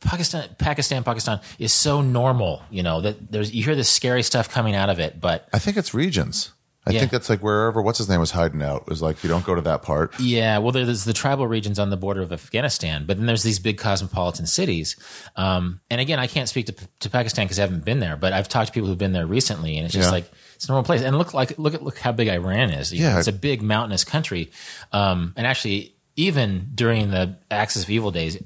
Pakistan, 0.00 0.48
Pakistan, 0.58 1.02
Pakistan 1.04 1.40
is 1.58 1.72
so 1.72 2.00
normal. 2.00 2.62
You 2.70 2.82
know 2.82 3.00
that 3.02 3.30
there's 3.30 3.52
you 3.52 3.62
hear 3.64 3.74
this 3.76 3.90
scary 3.90 4.22
stuff 4.22 4.48
coming 4.50 4.74
out 4.74 4.88
of 4.90 4.98
it, 4.98 5.20
but 5.20 5.48
I 5.52 5.58
think 5.58 5.76
it's 5.76 5.92
regions. 5.94 6.52
I 6.86 6.92
Yeah. 6.92 7.00
think 7.00 7.12
that's 7.12 7.28
like 7.28 7.40
wherever 7.42 7.82
what's 7.82 7.98
his 7.98 8.08
name 8.08 8.20
was 8.20 8.30
hiding 8.30 8.62
out. 8.62 8.82
It 8.82 8.88
was 8.88 9.02
like 9.02 9.22
you 9.22 9.28
don't 9.28 9.44
go 9.44 9.54
to 9.54 9.60
that 9.60 9.82
part. 9.82 10.18
Yeah, 10.18 10.56
well, 10.58 10.72
there's 10.72 11.04
the 11.04 11.12
tribal 11.12 11.46
regions 11.46 11.78
on 11.78 11.90
the 11.90 11.98
border 11.98 12.22
of 12.22 12.32
Afghanistan, 12.32 13.04
but 13.06 13.18
then 13.18 13.26
there's 13.26 13.42
these 13.42 13.58
big 13.58 13.76
cosmopolitan 13.76 14.46
cities. 14.46 14.96
Um, 15.36 15.80
and 15.90 16.00
again, 16.00 16.18
I 16.18 16.26
can't 16.26 16.48
speak 16.48 16.66
to, 16.66 16.74
to 17.00 17.10
Pakistan 17.10 17.44
because 17.44 17.58
I 17.58 17.62
haven't 17.62 17.84
been 17.84 18.00
there, 18.00 18.16
but 18.16 18.32
I've 18.32 18.48
talked 18.48 18.68
to 18.68 18.72
people 18.72 18.88
who've 18.88 18.96
been 18.96 19.12
there 19.12 19.26
recently, 19.26 19.76
and 19.76 19.84
it's 19.84 19.92
just 19.94 20.06
Yeah. 20.08 20.12
like 20.12 20.32
it's 20.56 20.64
a 20.64 20.68
normal 20.68 20.84
place. 20.84 21.02
And 21.02 21.18
look 21.18 21.34
like 21.34 21.58
look 21.58 21.74
at 21.74 21.82
look 21.82 21.98
how 21.98 22.12
big 22.12 22.28
Iran 22.28 22.70
is. 22.70 22.90
You 22.94 23.02
know, 23.02 23.08
Yeah. 23.10 23.18
it's 23.18 23.28
a 23.28 23.32
big 23.32 23.60
mountainous 23.60 24.04
country. 24.04 24.50
Um, 24.92 25.34
and 25.36 25.46
actually, 25.46 25.94
even 26.16 26.70
during 26.74 27.10
the 27.10 27.36
Axis 27.50 27.82
of 27.84 27.90
Evil 27.90 28.10
days. 28.10 28.38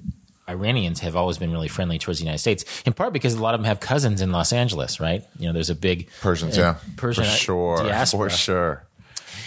Iranians 0.48 1.00
have 1.00 1.16
always 1.16 1.38
been 1.38 1.52
really 1.52 1.68
friendly 1.68 1.98
towards 1.98 2.18
the 2.18 2.24
United 2.24 2.38
States, 2.38 2.64
in 2.84 2.92
part 2.92 3.12
because 3.12 3.34
a 3.34 3.42
lot 3.42 3.54
of 3.54 3.60
them 3.60 3.66
have 3.66 3.80
cousins 3.80 4.20
in 4.20 4.30
Los 4.30 4.52
Angeles, 4.52 5.00
right? 5.00 5.24
You 5.38 5.46
know, 5.46 5.52
there's 5.52 5.70
a 5.70 5.74
big 5.74 6.08
Persians, 6.20 6.58
uh, 6.58 6.60
yeah, 6.60 6.94
Persian 6.96 7.24
for 7.24 7.30
sure, 7.30 7.76
diaspora 7.78 8.30
for 8.30 8.36
sure. 8.36 8.86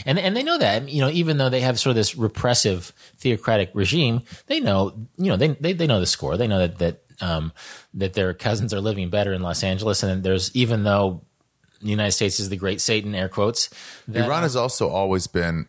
and 0.06 0.18
and 0.18 0.36
they 0.36 0.44
know 0.44 0.58
that 0.58 0.90
you 0.90 1.02
know 1.02 1.10
even 1.10 1.38
though 1.38 1.50
they 1.50 1.62
have 1.62 1.80
sort 1.80 1.92
of 1.92 1.96
this 1.96 2.16
repressive 2.16 2.94
theocratic 3.18 3.70
regime, 3.74 4.24
they 4.48 4.60
know 4.60 4.94
you 5.18 5.30
know 5.30 5.38
they 5.38 5.50
they, 5.50 5.74
they 5.74 5.88
know 5.88 6.00
the 6.00 6.06
score. 6.06 6.38
They 6.38 6.48
know 6.48 6.60
that 6.60 6.80
that 6.80 7.04
um, 7.22 7.52
that 7.94 8.14
their 8.14 8.34
cousins 8.34 8.74
are 8.74 8.82
living 8.82 9.10
better 9.10 9.34
in 9.34 9.42
Los 9.42 9.64
Angeles, 9.64 10.04
and 10.04 10.24
there's 10.24 10.56
even 10.56 10.84
though 10.84 11.22
the 11.82 11.90
United 11.90 12.12
States 12.12 12.40
is 12.40 12.50
the 12.50 12.58
great 12.58 12.82
Satan 12.82 13.14
air 13.14 13.30
quotes. 13.30 13.70
That, 14.08 14.26
Iran 14.26 14.44
has 14.44 14.56
also 14.56 14.90
always 14.90 15.28
been 15.28 15.68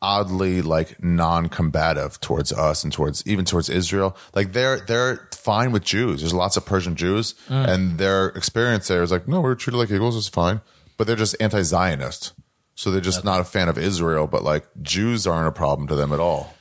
oddly 0.00 0.62
like 0.62 1.02
non-combative 1.02 2.20
towards 2.20 2.52
us 2.52 2.84
and 2.84 2.92
towards 2.92 3.26
even 3.26 3.44
towards 3.44 3.68
Israel. 3.68 4.16
Like 4.34 4.52
they're 4.52 4.80
they're 4.80 5.28
fine 5.32 5.72
with 5.72 5.84
Jews. 5.84 6.20
There's 6.20 6.34
lots 6.34 6.56
of 6.56 6.64
Persian 6.64 6.94
Jews, 6.94 7.34
mm. 7.48 7.68
and 7.68 7.98
their 7.98 8.28
experience 8.28 8.88
there 8.88 9.02
is 9.02 9.10
like, 9.10 9.26
no, 9.26 9.40
we're 9.40 9.54
treated 9.54 9.78
like 9.78 9.90
equals. 9.90 10.16
It's 10.16 10.28
fine, 10.28 10.60
but 10.96 11.06
they're 11.06 11.16
just 11.16 11.36
anti-Zionist, 11.40 12.32
so 12.74 12.90
they're 12.90 13.00
just 13.00 13.24
not 13.24 13.40
a 13.40 13.44
fan 13.44 13.68
of 13.68 13.76
Israel. 13.78 14.26
But 14.26 14.44
like 14.44 14.66
Jews 14.82 15.26
aren't 15.26 15.48
a 15.48 15.52
problem 15.52 15.88
to 15.88 15.96
them 15.96 16.12
at 16.12 16.20
all. 16.20 16.54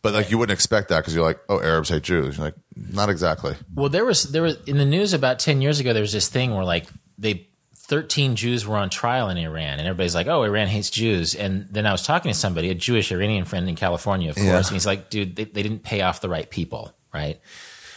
But 0.00 0.14
like 0.14 0.30
you 0.30 0.38
wouldn't 0.38 0.54
expect 0.54 0.88
that 0.88 0.98
because 0.98 1.14
you're 1.14 1.24
like, 1.24 1.40
oh, 1.48 1.60
Arabs 1.60 1.88
hate 1.88 2.04
Jews. 2.04 2.36
You're 2.38 2.46
like, 2.46 2.54
not 2.74 3.10
exactly. 3.10 3.56
Well, 3.74 3.88
there 3.88 4.04
was 4.04 4.22
there 4.24 4.42
was 4.42 4.56
in 4.66 4.78
the 4.78 4.86
news 4.86 5.12
about 5.12 5.40
ten 5.40 5.60
years 5.60 5.80
ago. 5.80 5.92
There 5.92 6.02
was 6.02 6.12
this 6.12 6.28
thing 6.28 6.54
where 6.54 6.64
like 6.64 6.86
they. 7.18 7.47
13 7.88 8.36
Jews 8.36 8.66
were 8.66 8.76
on 8.76 8.90
trial 8.90 9.28
in 9.30 9.36
Iran, 9.38 9.78
and 9.78 9.88
everybody's 9.88 10.14
like, 10.14 10.26
"Oh, 10.26 10.42
Iran 10.44 10.68
hates 10.68 10.90
Jews." 10.90 11.34
And 11.34 11.66
then 11.70 11.86
I 11.86 11.92
was 11.92 12.02
talking 12.02 12.30
to 12.30 12.36
somebody, 12.38 12.70
a 12.70 12.74
Jewish 12.74 13.10
Iranian 13.10 13.44
friend 13.46 13.68
in 13.68 13.74
California, 13.76 14.28
of 14.30 14.36
course, 14.36 14.46
Yeah. 14.46 14.56
and 14.58 14.66
he's 14.68 14.86
like, 14.86 15.10
"Dude, 15.10 15.36
they, 15.36 15.44
they 15.44 15.62
didn't 15.62 15.82
pay 15.82 16.02
off 16.02 16.20
the 16.20 16.28
right 16.28 16.48
people, 16.48 16.92
right?" 17.12 17.40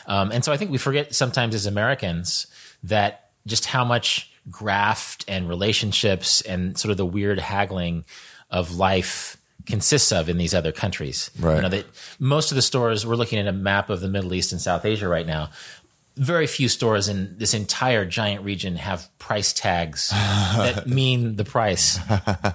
Um, 0.08 0.32
and 0.32 0.44
so 0.44 0.52
I 0.52 0.58
think 0.58 0.72
we 0.72 0.78
forget 0.78 1.14
sometimes 1.14 1.54
as 1.56 1.66
Americans 1.66 2.48
that 2.84 3.30
just 3.46 3.66
how 3.66 3.84
much 3.86 4.32
graft 4.50 5.26
and 5.28 5.48
relationships 5.50 6.42
and 6.42 6.78
sort 6.78 6.90
of 6.92 6.98
the 6.98 7.06
weird 7.06 7.38
haggling 7.40 8.06
of 8.50 8.76
life 8.76 9.38
consists 9.68 10.12
of 10.12 10.28
in 10.30 10.38
these 10.38 10.56
other 10.56 10.72
countries. 10.72 11.30
Right. 11.40 11.58
You 11.58 11.62
know, 11.62 11.70
that 11.70 11.86
most 12.18 12.52
of 12.52 12.56
the 12.56 12.62
stores, 12.64 13.06
we're 13.06 13.16
looking 13.16 13.38
at 13.40 13.48
a 13.48 13.52
map 13.54 13.90
of 13.92 14.02
the 14.02 14.08
Middle 14.08 14.34
East 14.34 14.52
and 14.52 14.60
South 14.60 14.86
Asia 14.86 15.08
right 15.08 15.28
now. 15.28 15.50
Very 16.18 16.46
few 16.46 16.68
stores 16.68 17.08
in 17.08 17.38
this 17.38 17.54
entire 17.54 18.06
giant 18.06 18.44
region 18.44 18.76
have 18.76 19.08
price 19.18 19.54
tags 19.54 20.10
that 20.10 20.86
mean 20.86 21.38
the 21.38 21.46
price 21.46 22.00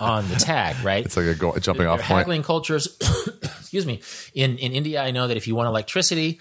on 0.00 0.28
the 0.28 0.36
tag, 0.36 0.76
right? 0.84 1.04
It's 1.04 1.16
like 1.16 1.26
a, 1.26 1.34
go, 1.34 1.56
jumping 1.58 1.84
They're 1.84 1.90
off 1.90 2.00
point. 2.00 2.18
haggling 2.18 2.42
cultures. 2.42 2.96
excuse 3.42 3.86
me. 3.86 4.02
In 4.34 4.58
in 4.58 4.72
India, 4.72 5.02
I 5.02 5.10
know 5.10 5.26
that 5.26 5.36
if 5.36 5.48
you 5.48 5.54
want 5.54 5.68
electricity, 5.68 6.40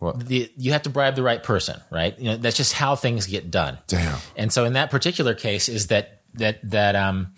the, 0.00 0.50
you 0.56 0.72
have 0.72 0.82
to 0.82 0.90
bribe 0.90 1.16
the 1.16 1.22
right 1.22 1.42
person, 1.42 1.80
right? 1.90 2.16
You 2.18 2.30
know, 2.30 2.36
that's 2.36 2.56
just 2.56 2.72
how 2.72 2.94
things 2.94 3.26
get 3.26 3.50
done. 3.50 3.78
Damn. 3.88 4.18
And 4.36 4.52
so 4.52 4.64
in 4.64 4.74
that 4.74 4.90
particular 4.90 5.34
case, 5.34 5.68
is 5.68 5.88
that 5.88 6.22
that 6.34 6.60
that 6.70 6.94
um, 6.94 7.34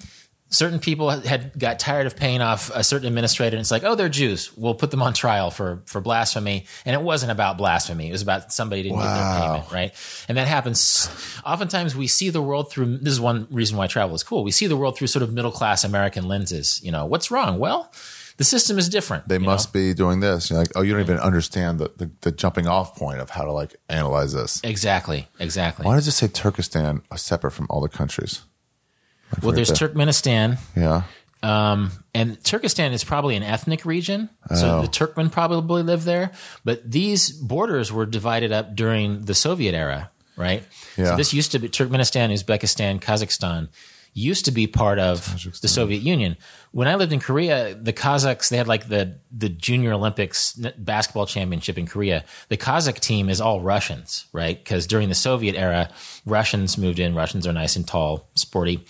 certain 0.50 0.80
people 0.80 1.10
had 1.10 1.58
got 1.58 1.78
tired 1.78 2.06
of 2.06 2.16
paying 2.16 2.42
off 2.42 2.70
a 2.74 2.84
certain 2.84 3.06
administrator, 3.06 3.56
and 3.56 3.60
it's 3.60 3.70
like, 3.70 3.84
oh, 3.84 3.94
they're 3.94 4.08
Jews. 4.08 4.54
We'll 4.56 4.74
put 4.74 4.90
them 4.90 5.02
on 5.02 5.14
trial 5.14 5.50
for 5.50 5.82
for 5.86 6.00
blasphemy. 6.00 6.66
And 6.84 6.94
it 6.94 7.02
wasn't 7.02 7.32
about 7.32 7.56
blasphemy; 7.56 8.08
it 8.08 8.12
was 8.12 8.22
about 8.22 8.52
somebody 8.52 8.82
didn't 8.82 8.98
get 8.98 9.14
their 9.14 9.40
payment, 9.40 9.72
right? 9.72 10.24
And 10.28 10.36
that 10.36 10.48
happens. 10.48 11.08
Oftentimes, 11.44 11.96
we 11.96 12.06
see 12.06 12.30
the 12.30 12.42
world 12.42 12.70
through. 12.70 12.98
This 12.98 13.12
is 13.12 13.20
one 13.20 13.46
reason 13.50 13.76
why 13.76 13.86
travel 13.86 14.14
is 14.14 14.22
cool. 14.22 14.44
We 14.44 14.50
see 14.50 14.66
the 14.66 14.76
world 14.76 14.98
through 14.98 15.06
sort 15.06 15.22
of 15.22 15.32
middle 15.32 15.52
class 15.52 15.84
American 15.84 16.28
lenses. 16.28 16.82
You 16.82 16.92
know, 16.92 17.06
what's 17.06 17.30
wrong? 17.30 17.58
Well, 17.58 17.90
the 18.36 18.44
system 18.44 18.78
is 18.78 18.88
different. 18.88 19.28
They 19.28 19.36
you 19.36 19.40
know? 19.40 19.46
must 19.46 19.72
be 19.72 19.94
doing 19.94 20.20
this. 20.20 20.50
You're 20.50 20.58
like, 20.58 20.72
oh, 20.74 20.82
you 20.82 20.92
don't 20.92 21.02
even 21.02 21.18
understand 21.18 21.78
the, 21.78 21.92
the, 21.96 22.10
the 22.22 22.32
jumping 22.32 22.66
off 22.66 22.96
point 22.96 23.20
of 23.20 23.28
how 23.30 23.44
to 23.44 23.52
like 23.52 23.76
analyze 23.88 24.32
this. 24.32 24.60
exactly, 24.64 25.28
exactly. 25.38 25.84
Why 25.84 25.96
does 25.96 26.08
it 26.08 26.12
say 26.12 26.26
Turkestan 26.26 27.02
are 27.10 27.18
separate 27.18 27.50
from 27.50 27.66
all 27.68 27.80
the 27.80 27.88
countries? 27.88 28.42
I 29.34 29.38
Well, 29.44 29.54
there's 29.54 29.68
that. 29.68 29.78
Turkmenistan. 29.78 30.58
Yeah. 30.76 31.02
Um, 31.42 31.90
and 32.14 32.42
Turkestan 32.44 32.92
is 32.92 33.02
probably 33.02 33.34
an 33.36 33.42
ethnic 33.42 33.86
region, 33.86 34.28
so 34.54 34.78
Oh. 34.78 34.82
the 34.82 34.88
Turkmen 34.88 35.32
probably 35.32 35.82
live 35.82 36.04
there. 36.04 36.32
But 36.64 36.90
these 36.90 37.30
borders 37.30 37.90
were 37.90 38.04
divided 38.04 38.52
up 38.52 38.74
during 38.76 39.22
the 39.24 39.34
Soviet 39.34 39.74
era, 39.74 40.10
right? 40.36 40.64
Yeah. 40.98 41.06
So 41.06 41.16
this 41.16 41.32
used 41.32 41.52
to 41.52 41.58
be 41.58 41.68
Turkmenistan, 41.70 42.30
Uzbekistan, 42.30 43.00
Kazakhstan 43.00 43.68
used 44.12 44.44
to 44.46 44.50
be 44.50 44.66
part 44.66 44.98
of 44.98 45.40
the 45.62 45.68
Soviet 45.68 46.02
Union. 46.02 46.36
When 46.72 46.88
I 46.88 46.96
lived 46.96 47.12
in 47.12 47.20
Korea, 47.20 47.74
the 47.74 47.92
Kazakhs 47.92 48.48
they 48.50 48.56
had 48.58 48.66
like 48.68 48.88
the 48.88 49.14
the 49.30 49.48
Junior 49.48 49.92
Olympics 49.92 50.52
basketball 50.76 51.26
championship 51.26 51.78
in 51.78 51.86
Korea. 51.86 52.24
The 52.48 52.56
Kazakh 52.58 52.98
team 52.98 53.30
is 53.30 53.40
all 53.40 53.60
Russians, 53.62 54.26
right? 54.32 54.62
Because 54.62 54.86
during 54.88 55.08
the 55.08 55.14
Soviet 55.14 55.54
era, 55.54 55.88
Russians 56.26 56.76
moved 56.76 56.98
in. 56.98 57.14
Russians 57.14 57.46
are 57.46 57.52
nice 57.52 57.76
and 57.76 57.86
tall, 57.86 58.28
sporty, 58.34 58.84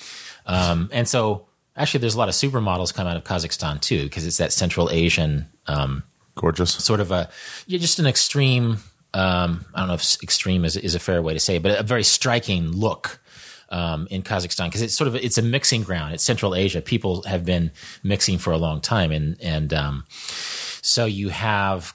um, 0.46 0.88
and 0.92 1.08
so 1.08 1.46
actually, 1.76 2.00
there's 2.00 2.14
a 2.14 2.18
lot 2.18 2.28
of 2.28 2.34
supermodels 2.34 2.92
come 2.94 3.06
out 3.06 3.16
of 3.16 3.24
Kazakhstan 3.24 3.80
too, 3.80 4.04
because 4.04 4.26
it's 4.26 4.38
that 4.38 4.52
Central 4.52 4.90
Asian 4.90 5.46
um, 5.66 6.02
Gorgeous. 6.34 6.72
sort 6.72 7.00
of 7.00 7.10
a 7.10 7.28
yeah, 7.66 7.78
just 7.78 7.98
an 7.98 8.06
extreme. 8.06 8.78
Um, 9.12 9.64
I 9.74 9.80
don't 9.80 9.88
know 9.88 9.94
if 9.94 10.22
extreme 10.22 10.64
is 10.64 10.76
is 10.76 10.94
a 10.94 11.00
fair 11.00 11.20
way 11.22 11.34
to 11.34 11.40
say, 11.40 11.56
it, 11.56 11.62
but 11.62 11.78
a 11.78 11.82
very 11.82 12.04
striking 12.04 12.70
look 12.70 13.20
um, 13.70 14.08
in 14.10 14.22
Kazakhstan 14.22 14.66
because 14.66 14.82
it's 14.82 14.94
sort 14.94 15.08
of 15.08 15.16
it's 15.16 15.38
a 15.38 15.42
mixing 15.42 15.82
ground. 15.82 16.14
It's 16.14 16.24
Central 16.24 16.54
Asia. 16.54 16.80
People 16.80 17.22
have 17.22 17.44
been 17.44 17.70
mixing 18.02 18.38
for 18.38 18.52
a 18.52 18.58
long 18.58 18.80
time, 18.80 19.12
and 19.12 19.36
and 19.40 19.72
um, 19.72 20.04
so 20.82 21.04
you 21.04 21.28
have 21.30 21.94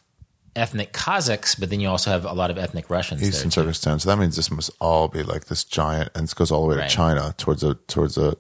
ethnic 0.56 0.94
Kazakhs, 0.94 1.60
but 1.60 1.70
then 1.70 1.80
you 1.80 1.90
also 1.90 2.10
have 2.12 2.26
a 2.26 2.34
lot 2.34 2.50
of 2.52 2.58
ethnic 2.58 2.90
Russians. 2.90 3.22
Eastern. 3.22 3.50
Turkestan. 3.50 4.00
So 4.00 4.10
that 4.10 4.18
means 4.18 4.36
this 4.36 4.50
must 4.52 4.72
all 4.80 5.08
be 5.08 5.24
like 5.24 5.46
this 5.46 5.64
giant, 5.64 6.10
and 6.16 6.24
this 6.24 6.34
goes 6.34 6.52
all 6.52 6.62
the 6.68 6.76
way 6.76 6.82
Right. 6.82 6.90
to 6.90 6.96
China 6.96 7.34
towards 7.38 7.62
the 7.62 7.76
towards 7.88 8.16
the, 8.16 8.38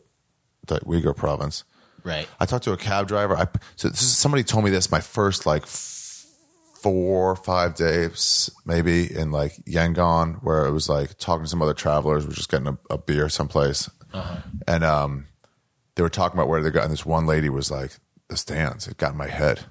the 0.67 0.79
Uyghur 0.79 1.15
province. 1.15 1.63
right? 2.03 2.27
I 2.39 2.45
talked 2.45 2.63
to 2.65 2.71
a 2.71 2.77
cab 2.77 3.07
driver. 3.07 3.35
I 3.35 3.47
so 3.75 3.89
this 3.89 4.01
is 4.01 4.17
somebody 4.17 4.43
told 4.43 4.63
me 4.65 4.71
this 4.71 4.91
my 4.91 5.01
first 5.01 5.45
like 5.45 5.65
four 5.65 7.31
or 7.31 7.35
five 7.35 7.75
days 7.75 8.49
maybe 8.65 9.11
in 9.13 9.31
like 9.31 9.53
Yangon 9.65 10.35
where 10.43 10.65
it 10.67 10.71
was 10.71 10.87
like 10.87 11.17
talking 11.17 11.43
to 11.45 11.49
some 11.49 11.61
other 11.61 11.73
travelers. 11.73 12.25
We're 12.27 12.33
just 12.33 12.49
getting 12.51 12.67
a, 12.67 12.77
a 12.91 12.97
beer 12.97 13.27
someplace, 13.29 13.89
and 14.67 14.83
um, 14.83 15.27
they 15.95 16.03
were 16.03 16.09
talking 16.09 16.37
about 16.37 16.47
where 16.47 16.61
they 16.61 16.69
got. 16.69 16.83
And 16.83 16.93
this 16.93 17.05
one 17.05 17.25
lady 17.25 17.49
was 17.49 17.71
like, 17.71 17.97
"The 18.29 18.37
stands." 18.37 18.87
It 18.87 18.97
got 18.97 19.11
in 19.13 19.17
my 19.17 19.27
head. 19.27 19.65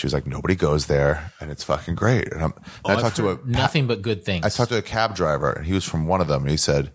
She 0.00 0.06
was 0.06 0.14
like, 0.14 0.26
"Nobody 0.26 0.54
goes 0.54 0.86
there, 0.86 1.30
and 1.40 1.50
it's 1.50 1.62
fucking 1.62 1.94
great." 1.94 2.32
And, 2.32 2.42
I'm, 2.42 2.52
and 2.52 2.64
Oh, 2.86 2.90
I've 2.90 3.00
talked 3.00 3.16
to 3.16 3.32
a 3.32 3.38
nothing 3.44 3.86
but 3.86 4.00
good 4.00 4.24
things. 4.24 4.46
I 4.46 4.48
talked 4.48 4.70
to 4.70 4.78
a 4.78 4.82
cab 4.82 5.14
driver, 5.14 5.52
and 5.52 5.66
he 5.66 5.74
was 5.74 5.84
from 5.84 6.06
one 6.06 6.22
of 6.22 6.26
them. 6.26 6.42
And 6.42 6.50
he 6.50 6.56
said, 6.56 6.90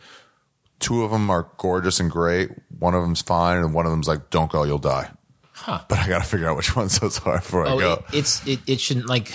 two 0.80 1.04
of 1.04 1.12
them 1.12 1.30
are 1.30 1.48
gorgeous 1.58 2.00
and 2.00 2.10
great. 2.10 2.50
One 2.80 2.96
of 2.96 3.04
them's 3.04 3.22
fine, 3.22 3.58
and 3.58 3.76
one 3.76 3.86
of 3.86 3.92
them's 3.92 4.08
like, 4.08 4.32
don't 4.32 4.52
go, 4.52 4.64
you'll 4.64 4.80
die. 4.80 5.12
Huh. 5.54 5.82
But 5.88 6.00
I 6.00 6.08
got 6.08 6.24
to 6.24 6.28
figure 6.28 6.50
out 6.50 6.58
which 6.58 6.76
one's 6.76 6.96
so 6.96 7.10
far 7.12 7.38
before 7.38 7.68
I 7.68 7.72
oh, 7.72 7.80
go. 7.80 7.94
it, 7.94 8.18
it's 8.18 8.48
it, 8.48 8.60
it 8.68 8.80
shouldn't 8.80 9.08
like. 9.08 9.32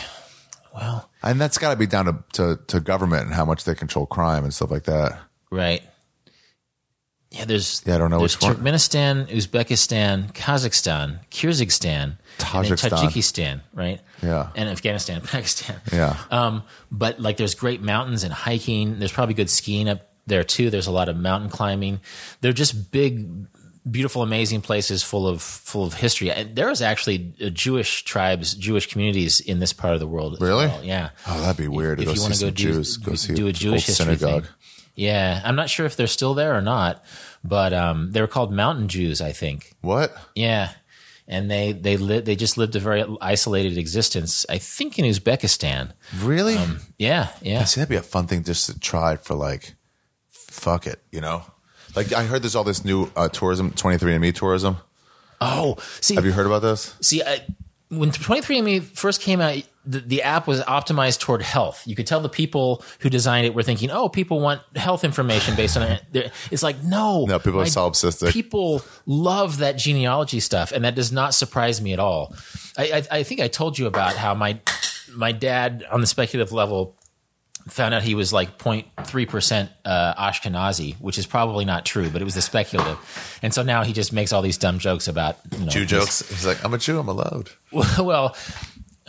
Well, 0.74 1.08
and 1.22 1.40
that's 1.40 1.58
got 1.58 1.70
to 1.70 1.76
be 1.76 1.86
down 1.86 2.06
to, 2.06 2.24
to, 2.32 2.60
to 2.66 2.80
government 2.80 3.26
and 3.26 3.34
how 3.34 3.44
much 3.44 3.64
they 3.64 3.74
control 3.74 4.06
crime 4.06 4.44
and 4.44 4.52
stuff 4.52 4.72
like 4.72 4.84
that. 4.84 5.18
Right. 5.50 5.82
Yeah, 7.30 7.44
there's 7.44 7.82
Yeah, 7.86 7.94
I 7.94 7.98
don't 7.98 8.10
know 8.10 8.20
which 8.20 8.40
one. 8.42 8.56
Turkmenistan, 8.56 9.28
Uzbekistan, 9.28 10.32
Kazakhstan, 10.32 11.20
Kyrgyzstan, 11.30 12.16
Tajikistan. 12.38 12.90
Tajikistan, 12.90 13.60
right? 13.72 14.00
Yeah. 14.22 14.50
and 14.56 14.68
Afghanistan, 14.68 15.20
Pakistan. 15.24 15.80
Yeah. 15.92 16.16
Um, 16.30 16.64
but 16.90 17.20
like, 17.20 17.36
there's 17.36 17.54
great 17.54 17.82
mountains 17.82 18.24
and 18.24 18.32
hiking. 18.32 18.98
There's 18.98 19.12
probably 19.12 19.34
good 19.34 19.48
skiing 19.50 19.88
up 19.88 20.08
there 20.26 20.42
too. 20.42 20.70
There's 20.70 20.88
a 20.88 20.92
lot 20.92 21.08
of 21.08 21.16
mountain 21.16 21.50
climbing. 21.50 22.00
They're 22.40 22.52
just 22.52 22.90
big, 22.90 23.28
beautiful, 23.88 24.22
amazing 24.22 24.60
places 24.62 25.02
full 25.04 25.28
of 25.28 25.40
full 25.40 25.84
of 25.84 25.94
history. 25.94 26.32
And 26.32 26.56
there 26.56 26.70
is 26.70 26.82
actually 26.82 27.32
uh, 27.40 27.50
Jewish 27.50 28.02
tribes, 28.04 28.54
Jewish 28.54 28.88
communities 28.90 29.40
in 29.40 29.60
this 29.60 29.72
part 29.72 29.94
of 29.94 30.00
the 30.00 30.06
world. 30.08 30.36
Really? 30.40 30.66
well. 30.66 30.82
Yeah. 30.84 31.10
Oh, 31.28 31.40
that'd 31.40 31.56
be 31.56 31.68
weird 31.68 31.98
to 31.98 32.02
if 32.02 32.08
go 32.08 32.14
you 32.14 32.20
want 32.22 32.34
to 32.34 32.40
go 32.40 32.50
do, 32.50 32.72
Jews. 32.72 32.96
Go 32.96 33.14
see 33.14 33.34
do 33.34 33.46
a 33.46 33.52
Jewish 33.52 33.86
history 33.86 34.16
synagogue. 34.16 34.44
thing. 34.44 34.52
Yeah, 35.00 35.40
I'm 35.42 35.56
not 35.56 35.70
sure 35.70 35.86
if 35.86 35.96
they're 35.96 36.06
still 36.06 36.34
there 36.34 36.54
or 36.54 36.60
not, 36.60 37.02
but 37.42 37.72
um, 37.72 38.12
they 38.12 38.20
were 38.20 38.26
called 38.26 38.52
Mountain 38.52 38.88
Jews, 38.88 39.22
I 39.22 39.32
think. 39.32 39.72
What? 39.80 40.14
Yeah, 40.34 40.72
and 41.26 41.50
they 41.50 41.72
they 41.72 41.96
li- 41.96 42.20
they 42.20 42.36
just 42.36 42.58
lived 42.58 42.76
a 42.76 42.80
very 42.80 43.02
isolated 43.22 43.78
existence. 43.78 44.44
I 44.50 44.58
think 44.58 44.98
in 44.98 45.06
Uzbekistan. 45.06 45.92
Really? 46.18 46.58
Yeah, 46.98 47.28
yeah. 47.40 47.64
See, 47.64 47.80
that'd 47.80 47.88
be 47.88 47.96
a 47.96 48.02
fun 48.02 48.26
thing 48.26 48.44
just 48.44 48.66
to 48.66 48.78
try 48.78 49.16
for 49.16 49.34
like, 49.34 49.74
fuck 50.28 50.86
it, 50.86 51.00
you 51.10 51.22
know? 51.22 51.44
Like 51.96 52.12
I 52.12 52.24
heard 52.24 52.42
there's 52.42 52.54
all 52.54 52.64
this 52.64 52.84
new 52.84 53.10
uh, 53.16 53.28
tourism, 53.30 53.70
23andMe 53.70 54.34
tourism. 54.34 54.76
Oh, 55.40 55.76
see, 56.02 56.14
Have 56.16 56.26
you 56.26 56.32
heard 56.32 56.44
about 56.46 56.60
this? 56.60 56.94
see, 57.00 57.22
I, 57.22 57.40
when 57.88 58.10
23andMe 58.10 58.82
first 58.82 59.22
came 59.22 59.40
out, 59.40 59.62
the, 59.84 60.00
the 60.00 60.22
app 60.22 60.46
was 60.46 60.60
optimized 60.62 61.20
toward 61.20 61.42
health. 61.42 61.86
You 61.86 61.96
could 61.96 62.06
tell 62.06 62.20
the 62.20 62.28
people 62.28 62.84
who 63.00 63.08
designed 63.08 63.46
it 63.46 63.54
were 63.54 63.62
thinking, 63.62 63.90
"Oh, 63.90 64.08
people 64.08 64.40
want 64.40 64.60
health 64.76 65.04
information 65.04 65.56
based 65.56 65.76
on 65.76 65.82
it." 65.82 66.32
It's 66.50 66.62
like, 66.62 66.82
no, 66.82 67.24
No, 67.24 67.38
people 67.38 67.60
are 67.60 67.64
solipsistic. 67.64 68.32
People 68.32 68.82
love 69.06 69.58
that 69.58 69.78
genealogy 69.78 70.40
stuff, 70.40 70.72
and 70.72 70.84
that 70.84 70.94
does 70.94 71.12
not 71.12 71.34
surprise 71.34 71.80
me 71.80 71.92
at 71.92 71.98
all. 71.98 72.34
I, 72.76 72.92
I, 73.10 73.18
I 73.18 73.22
think 73.22 73.40
I 73.40 73.48
told 73.48 73.78
you 73.78 73.86
about 73.86 74.16
how 74.16 74.34
my 74.34 74.60
my 75.12 75.32
dad, 75.32 75.84
on 75.90 76.00
the 76.00 76.06
speculative 76.06 76.52
level, 76.52 76.96
found 77.68 77.94
out 77.94 78.02
he 78.02 78.14
was 78.14 78.32
like 78.32 78.58
0.3 78.58 79.28
percent 79.28 79.70
uh, 79.84 80.14
Ashkenazi, 80.14 81.00
which 81.00 81.18
is 81.18 81.26
probably 81.26 81.64
not 81.64 81.86
true, 81.86 82.10
but 82.10 82.20
it 82.20 82.24
was 82.24 82.34
the 82.34 82.42
speculative. 82.42 82.98
And 83.42 83.54
so 83.54 83.62
now 83.62 83.82
he 83.84 83.92
just 83.92 84.12
makes 84.12 84.32
all 84.32 84.42
these 84.42 84.58
dumb 84.58 84.78
jokes 84.78 85.08
about 85.08 85.38
you 85.52 85.64
know, 85.64 85.70
Jew 85.70 85.86
jokes. 85.86 86.28
He's 86.28 86.46
like, 86.46 86.62
I'm 86.64 86.74
a 86.74 86.78
Jew. 86.78 86.98
I'm 86.98 87.08
allowed. 87.08 87.50
well, 87.98 88.36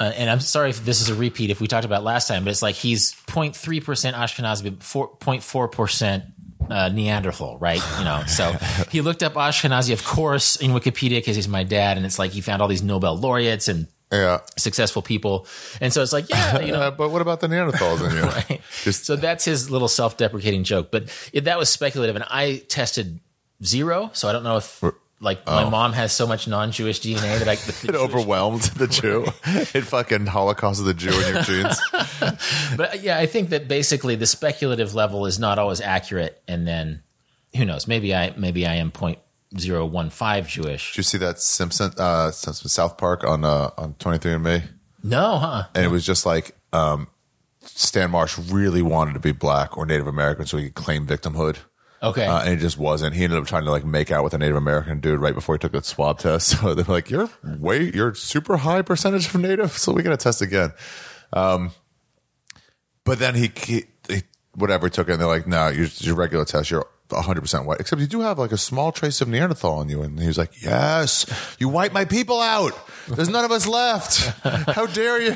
uh, 0.02 0.12
and 0.16 0.30
I'm 0.30 0.40
sorry 0.40 0.72
if 0.72 0.84
this 0.84 1.02
is 1.02 1.10
a 1.10 1.16
repeat 1.16 1.50
if 1.52 1.62
we 1.62 1.68
talked 1.68 1.86
about 1.86 2.04
last 2.04 2.28
time, 2.28 2.44
but 2.44 2.50
it's 2.50 2.62
like 2.64 2.76
he's 2.76 3.14
0.3 3.28 3.84
percent 3.86 4.16
Ashkenazi, 4.16 4.64
but 4.64 4.80
4.4 4.80 5.72
percent. 5.72 6.24
Uh, 6.70 6.90
Neanderthal, 6.90 7.58
right? 7.58 7.82
You 7.98 8.06
know, 8.06 8.24
so 8.28 8.54
he 8.92 9.02
looked 9.02 9.24
up 9.24 9.34
Ashkenazi, 9.34 9.92
of 9.92 10.06
course, 10.06 10.56
in 10.56 10.72
Wikipedia 10.72 11.18
because 11.18 11.36
he's 11.36 11.48
my 11.48 11.64
dad, 11.64 11.98
and 11.98 12.06
it's 12.06 12.18
like 12.20 12.32
he 12.32 12.40
found 12.40 12.62
all 12.62 12.68
these 12.70 12.84
Nobel 12.84 13.18
laureates 13.18 13.68
and 13.68 13.88
Yeah. 14.12 14.40
successful 14.58 15.02
people, 15.02 15.48
and 15.82 15.92
so 15.92 16.02
it's 16.02 16.14
like, 16.14 16.30
yeah, 16.30 16.60
you 16.60 16.72
know, 16.72 16.90
but 16.98 17.10
what 17.10 17.22
about 17.22 17.42
the 17.42 17.48
Neanderthals 17.48 18.08
in 18.08 18.16
you? 18.16 18.22
right? 18.38 18.62
Just 18.84 19.06
so 19.06 19.16
that's 19.18 19.44
his 19.44 19.70
little 19.70 19.88
self-deprecating 19.90 20.64
joke. 20.64 20.92
But 20.92 21.10
it, 21.34 21.46
that 21.46 21.58
was 21.58 21.70
speculative, 21.70 22.16
and 22.16 22.24
I 22.30 22.64
tested 22.70 23.20
zero, 23.66 24.12
so 24.14 24.30
I 24.30 24.32
don't 24.32 24.44
know 24.44 24.58
if 24.58 24.82
like 25.22 25.46
my 25.46 25.70
mom 25.70 25.94
has 25.94 26.12
so 26.12 26.26
much 26.26 26.48
non-Jewish 26.48 27.00
DNA 27.02 27.40
that 27.40 27.48
I 27.48 27.54
it 27.88 27.96
overwhelmed 27.96 28.64
the 28.64 28.88
Jew. 28.88 29.28
it 29.46 29.84
fucking 29.84 30.26
holocausted 30.26 30.86
the 30.86 30.94
Jew 30.94 31.12
in 31.12 31.34
your 31.34 31.44
genes. 31.44 31.80
But 32.78 33.02
yeah, 33.02 33.18
I 33.18 33.26
think 33.28 33.50
that 33.50 33.68
basically 33.68 34.16
the 34.16 34.26
speculative 34.26 34.96
level 34.96 35.26
is 35.26 35.38
not 35.40 35.60
always 35.60 35.82
accurate, 35.82 36.42
and 36.48 36.68
then 36.68 37.04
who 37.56 37.66
knows? 37.66 37.88
Maybe 37.88 38.16
I 38.16 38.34
maybe 38.36 38.66
I 38.66 38.76
am 38.76 38.92
point 38.92 39.20
zero 39.58 39.86
one 39.86 40.10
five 40.10 40.48
Jewish. 40.48 40.92
Did 40.92 40.98
you 40.98 41.04
see 41.04 41.18
that 41.20 41.40
Simpson, 41.40 41.92
uh, 41.98 42.32
Simpson 42.32 42.70
South 42.70 42.98
Park 42.98 43.24
on 43.24 43.44
uh, 43.44 43.72
on 43.78 43.94
23andMe? 43.96 44.64
No, 45.04 45.38
huh? 45.38 45.64
And 45.76 45.86
it 45.86 45.90
was 45.90 46.06
just 46.06 46.26
like 46.26 46.56
um, 46.74 47.08
Stan 47.62 48.12
Marsh 48.12 48.38
really 48.38 48.82
wanted 48.82 49.14
to 49.14 49.20
be 49.20 49.32
black 49.32 49.78
or 49.78 49.86
Native 49.86 50.08
American 50.08 50.46
so 50.46 50.58
he 50.58 50.66
could 50.66 50.76
claim 50.76 51.06
victimhood. 51.06 51.58
Okay. 52.04 52.26
Uh, 52.26 52.40
and 52.42 52.50
he 52.50 52.56
just 52.56 52.78
wasn't. 52.78 53.14
He 53.14 53.24
ended 53.24 53.38
up 53.38 53.46
trying 53.46 53.66
to 53.66 53.72
like 53.72 53.86
make 53.86 54.12
out 54.12 54.24
with 54.24 54.34
a 54.34 54.38
Native 54.38 54.56
American 54.56 55.00
dude 55.00 55.20
right 55.20 55.36
before 55.36 55.56
he 55.56 55.60
took 55.60 55.74
the 55.74 55.84
swab 55.84 56.20
test. 56.20 56.56
So 56.62 56.74
they're 56.74 56.86
like, 56.86 57.10
"You're 57.10 57.30
way, 57.44 57.92
you're 57.94 58.16
super 58.16 58.58
high 58.58 58.82
percentage 58.82 59.28
of 59.28 59.40
Native, 59.40 59.72
so 59.74 59.92
we 59.92 60.02
got 60.04 60.12
to 60.12 60.18
test 60.18 60.42
again." 60.42 60.74
Um, 61.34 61.72
but 63.04 63.20
then 63.20 63.36
he, 63.36 63.52
he, 63.56 63.86
he 64.08 64.24
whatever 64.56 64.90
took 64.90 65.10
it, 65.10 65.14
and 65.14 65.22
they're 65.22 65.28
like, 65.28 65.48
"No, 65.48 65.68
your 65.70 65.88
your 65.98 66.16
regular 66.16 66.46
test, 66.46 66.72
you're 66.72 66.88
100 67.12 67.42
percent 67.42 67.66
white, 67.66 67.80
except 67.80 68.02
you 68.02 68.08
do 68.08 68.22
have 68.22 68.40
like 68.40 68.52
a 68.52 68.58
small 68.58 68.92
trace 68.92 69.22
of 69.22 69.28
Neanderthal 69.28 69.74
on 69.74 69.90
you." 69.90 70.02
And 70.02 70.20
he 70.20 70.28
was 70.28 70.38
like, 70.38 70.62
"Yes, 70.62 71.26
you 71.60 71.70
wipe 71.70 71.94
my 71.94 72.06
people 72.06 72.40
out. 72.40 72.74
There's 73.08 73.30
none 73.30 73.46
of 73.46 73.52
us 73.52 73.68
left. 73.68 74.20
How 74.44 74.86
dare 74.86 75.22
you?" 75.22 75.36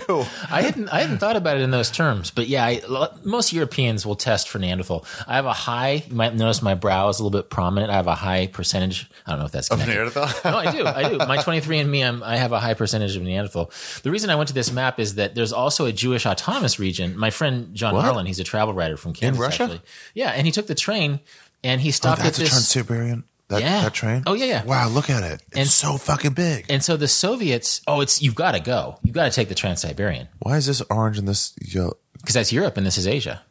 I 0.50 0.62
hadn't 0.62 0.90
I 0.90 1.02
hadn't 1.02 1.18
thought 1.20 1.36
about 1.36 1.58
it 1.58 1.62
in 1.62 1.72
those 1.72 1.92
terms, 1.92 2.32
but 2.32 2.48
yeah, 2.48 2.66
I, 2.66 2.82
most 3.24 3.54
Europeans 3.54 4.06
will 4.06 4.16
test 4.16 4.50
for 4.50 4.60
Neanderthal. 4.60 5.06
I 5.28 5.36
have 5.36 5.46
a 5.46 5.54
high. 5.54 6.04
You 6.08 6.16
might 6.16 6.36
notice 6.36 6.62
my 6.62 6.76
brow 6.76 7.10
is 7.10 7.20
a 7.20 7.24
little 7.24 7.38
bit 7.38 7.50
prominent. 7.50 7.92
I 7.92 7.96
have 7.96 8.08
a 8.08 8.16
high 8.16 8.48
percentage. 8.48 9.10
I 9.26 9.32
don't 9.32 9.40
know 9.40 9.46
if 9.46 9.52
that's 9.52 9.70
connected. 9.70 9.94
Neanderthal. 9.94 10.28
no, 10.52 10.58
I 10.58 10.72
do. 10.72 10.86
I 10.86 11.10
do. 11.10 11.18
My 11.18 11.38
23 11.42 11.80
and 11.80 11.92
me, 11.92 12.04
I'm, 12.04 12.24
I 12.24 12.38
have 12.38 12.52
a 12.52 12.60
high 12.60 12.74
percentage 12.74 13.16
of 13.16 13.24
Neanderthal. 13.24 13.72
The 14.04 14.12
reason 14.12 14.30
I 14.30 14.36
went 14.36 14.48
to 14.50 14.54
this 14.54 14.72
map 14.72 15.00
is 15.00 15.16
that 15.16 15.36
there's 15.36 15.54
also 15.54 15.86
a 15.86 15.92
Jewish 15.92 16.26
autonomous 16.26 16.80
region. 16.80 17.18
My 17.18 17.30
friend 17.30 17.74
John 17.74 17.96
What? 17.96 18.06
Harlan, 18.06 18.26
he's 18.26 18.40
a 18.40 18.44
travel 18.44 18.74
writer 18.74 18.98
from 18.98 19.14
Kansas. 19.14 19.40
Russia? 19.40 19.64
Actually. 19.64 19.82
Yeah, 20.14 20.30
and 20.30 20.46
he 20.46 20.52
took 20.52 20.68
the 20.68 20.76
train 20.76 21.20
and 21.66 21.82
he 21.82 21.90
Oh, 21.90 21.92
stopped 21.92 22.22
that's 22.22 22.38
at 22.40 22.42
a 22.42 22.44
this. 22.46 22.50
Trans-Siberian. 22.52 23.24
That, 23.50 23.62
Yeah. 23.62 23.82
that 23.82 23.94
train. 23.94 24.24
Oh, 24.26 24.34
yeah, 24.34 24.46
yeah. 24.46 24.64
Wow, 24.64 24.88
look 24.90 25.10
at 25.10 25.22
it. 25.24 25.42
It's 25.50 25.58
And- 25.58 25.68
so 25.70 25.98
fucking 25.98 26.34
big. 26.34 26.66
and 26.70 26.84
so 26.84 26.98
the 26.98 27.08
Soviets, 27.08 27.82
oh, 27.86 28.02
it's 28.02 28.22
you've 28.22 28.34
got 28.34 28.54
to 28.54 28.60
go. 28.60 28.98
You've 29.04 29.14
got 29.14 29.26
to 29.26 29.32
take 29.32 29.50
the 29.50 29.56
Trans 29.56 29.82
Siberian 29.82 30.28
Why 30.40 30.58
is 30.58 30.66
this 30.66 30.82
orange 30.90 31.18
and 31.20 31.28
this 31.28 31.54
yellow? 31.62 31.98
because 32.20 32.34
that's 32.34 32.52
Europe 32.54 32.76
and 32.78 32.86
this 32.88 32.98
is 32.98 33.06
Asia. 33.06 33.42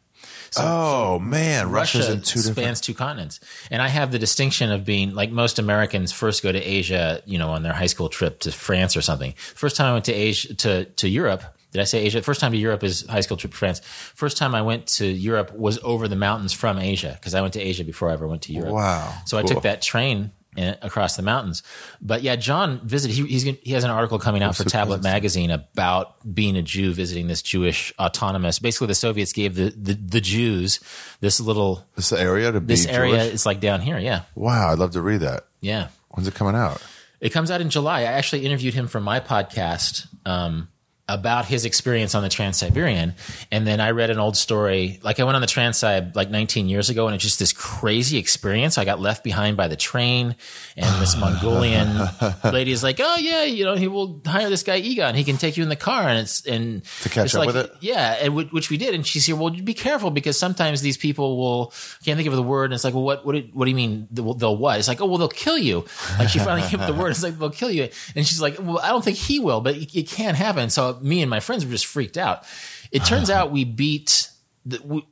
oh 0.57 1.19
man, 1.19 1.69
Russia's 1.69 2.01
Russia 2.07 2.13
in 2.13 2.21
two 2.21 2.39
spans 2.39 2.55
different. 2.55 2.83
two 2.83 2.93
continents, 2.93 3.39
and 3.71 3.81
I 3.81 3.87
have 3.89 4.11
the 4.11 4.19
distinction 4.19 4.71
of 4.71 4.85
being 4.85 5.13
like 5.13 5.31
most 5.31 5.59
Americans 5.59 6.11
first 6.11 6.43
go 6.43 6.51
to 6.51 6.59
Asia, 6.61 7.21
you 7.25 7.37
know, 7.37 7.49
on 7.51 7.63
their 7.63 7.73
high 7.73 7.87
school 7.87 8.09
trip 8.09 8.39
to 8.41 8.51
France 8.51 8.95
or 8.97 9.01
something. 9.01 9.33
First 9.37 9.75
time 9.75 9.87
I 9.87 9.93
went 9.93 10.05
to 10.05 10.13
Asia 10.13 10.53
to 10.55 10.85
to 10.85 11.09
Europe. 11.09 11.43
Did 11.75 11.81
I 11.81 11.83
say 11.83 12.03
Asia? 12.05 12.21
First 12.21 12.39
time 12.39 12.53
to 12.53 12.57
Europe 12.57 12.85
is 12.85 13.05
high 13.05 13.19
school 13.19 13.35
trip 13.35 13.51
to 13.51 13.57
France. 13.57 13.81
First 14.15 14.37
time 14.37 14.55
I 14.55 14.61
went 14.61 14.87
to 14.87 15.05
Europe 15.05 15.53
was 15.53 15.77
over 15.83 16.07
the 16.07 16.15
mountains 16.15 16.53
from 16.53 16.79
Asia 16.79 17.17
because 17.19 17.35
I 17.35 17.41
went 17.41 17.53
to 17.55 17.59
Asia 17.59 17.83
before 17.83 18.09
I 18.09 18.13
ever 18.13 18.29
went 18.29 18.43
to 18.43 18.53
Europe. 18.53 18.71
Wow, 18.71 19.13
So 19.25 19.37
I 19.37 19.43
took 19.43 19.63
that 19.63 19.81
train 19.81 20.31
in, 20.55 20.77
across 20.81 21.17
the 21.17 21.21
mountains. 21.21 21.63
But 21.99 22.23
yeah, 22.23 22.37
John 22.37 22.79
visited. 22.87 23.13
He, 23.13 23.25
he's 23.25 23.43
he 23.43 23.73
has 23.73 23.83
an 23.83 23.89
article 23.89 24.19
coming 24.19 24.41
out 24.41 24.55
for 24.55 24.63
so 24.63 24.69
Tablet 24.69 25.03
magazine 25.03 25.51
about 25.51 26.15
being 26.33 26.55
a 26.55 26.61
Jew 26.61 26.93
visiting 26.93 27.27
this 27.27 27.41
Jewish 27.41 27.93
autonomous. 27.99 28.59
Basically, 28.59 28.87
the 28.87 28.95
Soviets 28.95 29.33
gave 29.33 29.55
the 29.55 29.71
the, 29.71 29.95
the 29.95 30.21
Jews 30.21 30.79
this 31.19 31.41
little 31.41 31.85
This 31.97 32.13
area 32.13 32.53
to 32.53 32.61
be 32.61 32.67
this 32.67 32.85
area 32.85 33.19
Jewish? 33.19 33.33
is 33.33 33.45
like 33.45 33.59
down 33.59 33.81
here. 33.81 33.99
Yeah. 33.99 34.21
Wow, 34.33 34.71
I'd 34.71 34.79
love 34.79 34.91
to 34.91 35.01
read 35.01 35.19
that. 35.19 35.45
Yeah. 35.59 35.89
When's 36.11 36.25
it 36.29 36.35
coming 36.35 36.55
out? 36.55 36.81
It 37.19 37.31
comes 37.31 37.51
out 37.51 37.59
in 37.59 37.69
July. 37.69 38.01
I 38.01 38.13
actually 38.13 38.45
interviewed 38.45 38.75
him 38.75 38.87
for 38.87 39.01
my 39.01 39.19
podcast 39.19 40.07
um, 40.25 40.69
about 41.07 41.45
his 41.45 41.65
experience 41.65 42.15
on 42.15 42.23
the 42.23 42.29
Trans 42.29 42.57
Siberian. 42.57 43.13
And 43.51 43.67
then 43.67 43.79
I 43.79 43.91
read 43.91 44.09
an 44.09 44.17
old 44.17 44.35
story. 44.35 44.99
Like 45.03 45.19
I 45.19 45.23
went 45.23 45.35
on 45.35 45.41
the 45.41 45.47
Trans 45.47 45.77
Sib 45.77 46.15
like 46.15 46.31
19 46.31 46.67
years 46.67 46.89
ago, 46.89 47.05
and 47.05 47.13
it's 47.13 47.23
just 47.23 47.37
this 47.37 47.53
crazy 47.53 48.17
experience. 48.17 48.79
I 48.79 48.85
got 48.85 48.99
left 48.99 49.23
behind 49.23 49.55
by 49.55 49.67
the 49.67 49.75
train, 49.75 50.35
and 50.75 51.01
this 51.01 51.15
Mongolian 51.19 51.95
lady 52.43 52.71
is 52.71 52.81
like, 52.81 52.99
"Oh 52.99 53.17
yeah, 53.17 53.43
you 53.43 53.65
know, 53.65 53.75
he 53.75 53.87
will 53.87 54.19
hire 54.25 54.49
this 54.49 54.63
guy 54.63 54.77
Egon. 54.77 55.13
He 55.13 55.23
can 55.23 55.37
take 55.37 55.57
you 55.57 55.63
in 55.63 55.69
the 55.69 55.75
car." 55.75 56.07
And 56.09 56.17
it's 56.19 56.43
and 56.45 56.83
To 57.03 57.09
catch 57.09 57.25
it's 57.25 57.35
up 57.35 57.39
like, 57.45 57.47
with 57.47 57.57
it? 57.57 57.71
yeah, 57.81 58.13
and 58.21 58.29
w- 58.29 58.49
which 58.49 58.71
we 58.71 58.77
did. 58.77 58.95
And 58.95 59.05
she's 59.05 59.27
here. 59.27 59.35
Well, 59.35 59.51
be 59.51 59.75
careful 59.75 60.09
because 60.09 60.39
sometimes 60.39 60.81
these 60.81 60.97
people 60.97 61.37
will 61.37 61.71
I 62.01 62.05
can't 62.05 62.17
think 62.17 62.27
of 62.27 62.35
the 62.35 62.41
word. 62.41 62.65
And 62.65 62.73
it's 62.73 62.83
like, 62.83 62.95
well, 62.95 63.03
what 63.03 63.23
what 63.23 63.33
do, 63.35 63.47
what 63.53 63.65
do 63.65 63.69
you 63.69 63.75
mean 63.75 64.07
they'll, 64.09 64.33
they'll 64.33 64.57
what? 64.57 64.79
It's 64.79 64.87
like, 64.87 65.01
oh, 65.01 65.05
well, 65.05 65.19
they'll 65.19 65.27
kill 65.27 65.57
you. 65.59 65.85
Like 66.17 66.29
she 66.29 66.39
finally 66.39 66.67
came 66.67 66.79
up 66.79 66.87
with 66.87 66.95
the 66.97 67.01
word. 67.03 67.11
It's 67.11 67.21
like 67.21 67.37
they'll 67.37 67.51
kill 67.51 67.69
you. 67.69 67.89
And 68.15 68.25
she's 68.25 68.41
like, 68.41 68.57
well, 68.59 68.79
I 68.79 68.89
don't 68.89 69.03
think 69.03 69.17
he 69.17 69.37
will, 69.39 69.61
but 69.61 69.75
it, 69.75 69.95
it 69.95 70.07
can 70.07 70.33
happen. 70.33 70.71
So 70.71 70.94
me 71.01 71.21
and 71.21 71.29
my 71.29 71.39
friends 71.39 71.65
were 71.65 71.71
just 71.71 71.85
freaked 71.85 72.17
out. 72.17 72.43
It 72.91 72.99
turns 73.05 73.29
out 73.29 73.51
we 73.51 73.65
beat. 73.65 74.29
The, 74.67 74.81
we, 74.83 75.05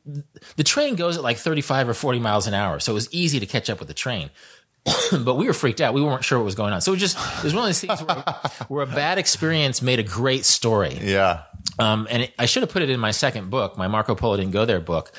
the 0.56 0.64
train 0.64 0.96
goes 0.96 1.16
at 1.16 1.24
like 1.24 1.38
35 1.38 1.90
or 1.90 1.94
40 1.94 2.20
miles 2.20 2.48
an 2.48 2.56
hour, 2.56 2.80
so 2.80 2.92
it 2.92 2.96
was 2.96 3.14
easy 3.14 3.40
to 3.40 3.46
catch 3.46 3.70
up 3.70 3.80
with 3.80 3.88
the 3.88 3.94
train. 3.94 4.32
but 5.24 5.36
we 5.36 5.48
were 5.48 5.54
freaked 5.54 5.80
out. 5.80 5.94
We 5.94 6.02
weren't 6.02 6.24
sure 6.24 6.38
what 6.40 6.46
was 6.46 6.56
going 6.56 6.74
on. 6.74 6.82
So 6.82 6.92
it 6.92 7.00
was 7.00 7.14
just 7.14 7.38
it 7.38 7.44
was 7.44 7.54
one 7.54 7.64
of 7.64 7.68
those 7.70 7.80
things 7.80 8.02
where, 8.02 8.18
where 8.68 8.84
a 8.84 8.88
bad 8.88 9.18
experience 9.18 9.82
made 9.82 10.00
a 10.00 10.04
great 10.04 10.46
story. 10.46 10.98
Yeah. 11.02 11.44
Um, 11.80 12.08
and 12.10 12.24
it, 12.24 12.34
I 12.38 12.46
should 12.46 12.64
have 12.64 12.70
put 12.70 12.82
it 12.82 12.90
in 12.90 13.00
my 13.00 13.12
second 13.12 13.50
book, 13.50 13.78
my 13.78 13.88
Marco 13.88 14.16
Polo 14.16 14.38
didn't 14.38 14.52
go 14.52 14.66
there 14.66 14.80
book. 14.80 15.12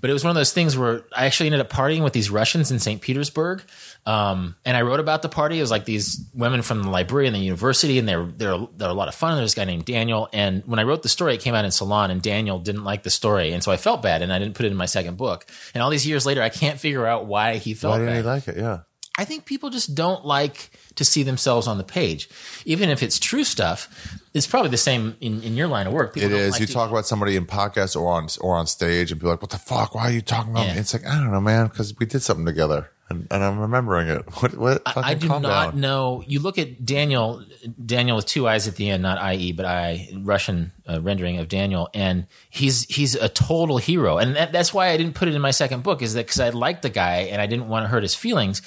But 0.00 0.10
it 0.10 0.12
was 0.12 0.22
one 0.24 0.30
of 0.30 0.36
those 0.36 0.52
things 0.52 0.76
where 0.76 1.02
I 1.14 1.26
actually 1.26 1.46
ended 1.46 1.60
up 1.60 1.70
partying 1.70 2.04
with 2.04 2.12
these 2.12 2.30
Russians 2.30 2.70
in 2.70 2.78
St. 2.78 3.00
Petersburg. 3.00 3.62
Um, 4.06 4.56
and 4.64 4.74
I 4.76 4.82
wrote 4.82 5.00
about 5.00 5.20
the 5.20 5.28
party. 5.28 5.58
It 5.58 5.60
was 5.60 5.70
like 5.70 5.84
these 5.84 6.24
women 6.32 6.62
from 6.62 6.82
the 6.82 6.88
library 6.88 7.26
and 7.26 7.36
the 7.36 7.40
university, 7.40 7.98
and 7.98 8.08
they're, 8.08 8.24
they're, 8.24 8.58
they're 8.76 8.88
a 8.88 8.94
lot 8.94 9.08
of 9.08 9.14
fun. 9.14 9.36
There's 9.36 9.52
a 9.52 9.56
guy 9.56 9.64
named 9.64 9.84
Daniel. 9.84 10.28
And 10.32 10.62
when 10.64 10.78
I 10.78 10.84
wrote 10.84 11.02
the 11.02 11.10
story, 11.10 11.34
it 11.34 11.40
came 11.42 11.54
out 11.54 11.64
in 11.66 11.70
Salon, 11.70 12.10
and 12.10 12.22
Daniel 12.22 12.58
didn't 12.58 12.84
like 12.84 13.02
the 13.02 13.10
story. 13.10 13.52
And 13.52 13.62
so 13.62 13.70
I 13.70 13.76
felt 13.76 14.00
bad, 14.00 14.22
and 14.22 14.32
I 14.32 14.38
didn't 14.38 14.54
put 14.54 14.64
it 14.64 14.70
in 14.72 14.76
my 14.78 14.86
second 14.86 15.18
book. 15.18 15.46
And 15.74 15.82
all 15.82 15.90
these 15.90 16.06
years 16.06 16.24
later, 16.24 16.40
I 16.42 16.48
can't 16.48 16.80
figure 16.80 17.06
out 17.06 17.26
why 17.26 17.56
he 17.56 17.74
felt 17.74 17.92
Why 17.92 17.98
didn't 17.98 18.14
bad. 18.14 18.20
he 18.22 18.26
like 18.26 18.48
it? 18.48 18.56
Yeah. 18.56 18.78
I 19.18 19.24
think 19.24 19.46
people 19.46 19.68
just 19.68 19.96
don't 19.96 20.24
like 20.24 20.70
to 20.94 21.04
see 21.04 21.24
themselves 21.24 21.66
on 21.66 21.76
the 21.76 21.82
page. 21.84 22.28
Even 22.64 22.88
if 22.88 23.02
it's 23.02 23.18
true 23.18 23.42
stuff, 23.42 24.16
it's 24.32 24.46
probably 24.46 24.70
the 24.70 24.76
same 24.76 25.16
in, 25.20 25.42
in 25.42 25.56
your 25.56 25.66
line 25.66 25.88
of 25.88 25.92
work. 25.92 26.14
People 26.14 26.32
It 26.32 26.52
like 26.52 26.60
you 26.60 26.66
to- 26.66 26.72
talk 26.72 26.88
about 26.88 27.04
somebody 27.04 27.34
in 27.34 27.44
podcasts 27.44 28.00
or 28.00 28.12
on 28.12 28.28
or 28.40 28.54
on 28.56 28.68
stage, 28.68 29.10
and 29.10 29.20
be 29.20 29.26
like, 29.26 29.42
"What 29.42 29.50
the 29.50 29.58
fuck? 29.58 29.94
Why 29.96 30.02
are 30.04 30.12
you 30.12 30.20
talking 30.22 30.52
about 30.52 30.68
Yeah. 30.68 30.74
me?" 30.74 30.80
It's 30.80 30.92
like 30.94 31.04
I 31.04 31.16
don't 31.16 31.32
know, 31.32 31.40
man, 31.40 31.66
because 31.66 31.92
we 31.98 32.06
did 32.06 32.22
something 32.22 32.46
together. 32.46 32.90
And, 33.10 33.26
and 33.30 33.42
I'm 33.42 33.58
remembering 33.58 34.08
it. 34.08 34.24
What? 34.38 34.56
What? 34.56 34.82
I 34.86 35.14
do 35.14 35.28
not 35.28 35.42
down. 35.42 35.80
know. 35.80 36.22
You 36.26 36.40
look 36.40 36.58
at 36.58 36.84
Daniel, 36.84 37.42
Daniel 37.84 38.16
with 38.16 38.26
two 38.26 38.46
eyes 38.46 38.68
at 38.68 38.76
the 38.76 38.88
end, 38.90 39.02
not 39.02 39.34
IE, 39.34 39.52
but 39.52 39.66
I 39.66 40.08
Russian 40.16 40.72
uh, 40.88 41.00
rendering 41.00 41.38
of 41.38 41.48
Daniel, 41.48 41.88
and 41.92 42.26
he's 42.50 42.84
he's 42.84 43.14
a 43.14 43.28
total 43.28 43.78
hero, 43.78 44.18
and 44.18 44.36
that, 44.36 44.52
that's 44.52 44.72
why 44.72 44.88
I 44.88 44.96
didn't 44.96 45.14
put 45.14 45.28
it 45.28 45.34
in 45.34 45.40
my 45.40 45.50
second 45.50 45.82
book. 45.82 46.02
Is 46.02 46.14
that 46.14 46.26
because 46.26 46.40
I 46.40 46.50
liked 46.50 46.82
the 46.82 46.90
guy 46.90 47.28
and 47.32 47.40
I 47.42 47.46
didn't 47.46 47.68
want 47.68 47.84
to 47.84 47.88
hurt 47.88 48.02
his 48.02 48.14
feelings. 48.14 48.62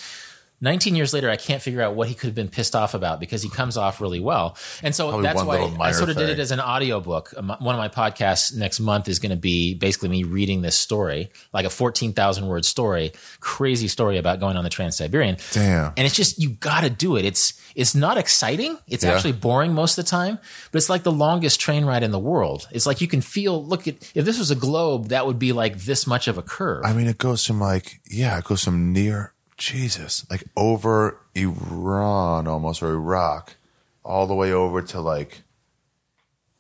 19 0.61 0.95
years 0.95 1.13
later, 1.13 1.29
I 1.29 1.37
can't 1.37 1.61
figure 1.61 1.81
out 1.81 1.95
what 1.95 2.07
he 2.07 2.13
could 2.13 2.27
have 2.27 2.35
been 2.35 2.47
pissed 2.47 2.75
off 2.75 2.93
about 2.93 3.19
because 3.19 3.41
he 3.41 3.49
comes 3.49 3.77
off 3.77 3.99
really 3.99 4.19
well. 4.19 4.55
And 4.83 4.95
so 4.95 5.09
Probably 5.09 5.23
that's 5.23 5.43
why 5.43 5.75
I 5.79 5.91
sort 5.91 6.09
of 6.11 6.17
did 6.17 6.29
it 6.29 6.39
as 6.39 6.51
an 6.51 6.59
audiobook. 6.59 7.33
Um, 7.35 7.55
One 7.59 7.75
of 7.75 7.79
my 7.79 7.89
podcasts 7.89 8.55
next 8.55 8.79
month 8.79 9.07
is 9.09 9.19
going 9.19 9.31
to 9.31 9.35
be 9.35 9.73
basically 9.73 10.09
me 10.09 10.23
reading 10.23 10.61
this 10.61 10.77
story, 10.77 11.31
like 11.51 11.65
a 11.65 11.69
14,000 11.69 12.45
word 12.47 12.63
story, 12.63 13.11
crazy 13.39 13.87
story 13.87 14.17
about 14.17 14.39
going 14.39 14.55
on 14.55 14.63
the 14.63 14.69
Trans 14.69 14.95
Siberian. 14.97 15.37
Damn. 15.51 15.93
And 15.97 16.05
it's 16.05 16.15
just, 16.15 16.39
you 16.39 16.49
got 16.51 16.81
to 16.81 16.89
do 16.89 17.17
it. 17.17 17.25
It's, 17.25 17.59
it's 17.75 17.95
not 17.95 18.17
exciting. 18.17 18.77
It's 18.87 19.03
Yeah. 19.03 19.13
actually 19.13 19.31
boring 19.33 19.73
most 19.73 19.97
of 19.97 20.05
the 20.05 20.09
time, 20.11 20.37
but 20.71 20.77
it's 20.77 20.89
like 20.89 21.03
the 21.03 21.11
longest 21.11 21.59
train 21.59 21.85
ride 21.85 22.03
in 22.03 22.11
the 22.11 22.19
world. 22.19 22.67
It's 22.71 22.85
like 22.85 23.01
you 23.01 23.07
can 23.07 23.21
feel, 23.21 23.63
look 23.65 23.87
at, 23.87 23.95
if 24.15 24.25
this 24.25 24.37
was 24.37 24.51
a 24.51 24.55
globe, 24.55 25.07
that 25.09 25.25
would 25.25 25.39
be 25.39 25.53
like 25.53 25.77
this 25.79 26.05
much 26.05 26.27
of 26.27 26.37
a 26.37 26.41
curve. 26.43 26.83
I 26.85 26.93
mean, 26.93 27.07
it 27.07 27.17
goes 27.17 27.45
from 27.45 27.59
like, 27.59 27.99
yeah, 28.09 28.37
it 28.37 28.43
goes 28.43 28.63
from 28.63 28.93
near 28.93 29.33
Jesus, 29.61 30.25
like 30.29 30.43
over 30.57 31.17
Iran 31.35 32.47
almost 32.47 32.81
or 32.81 32.89
Iraq, 32.89 33.55
all 34.03 34.25
the 34.25 34.33
way 34.33 34.51
over 34.51 34.81
to 34.81 34.99
like 34.99 35.43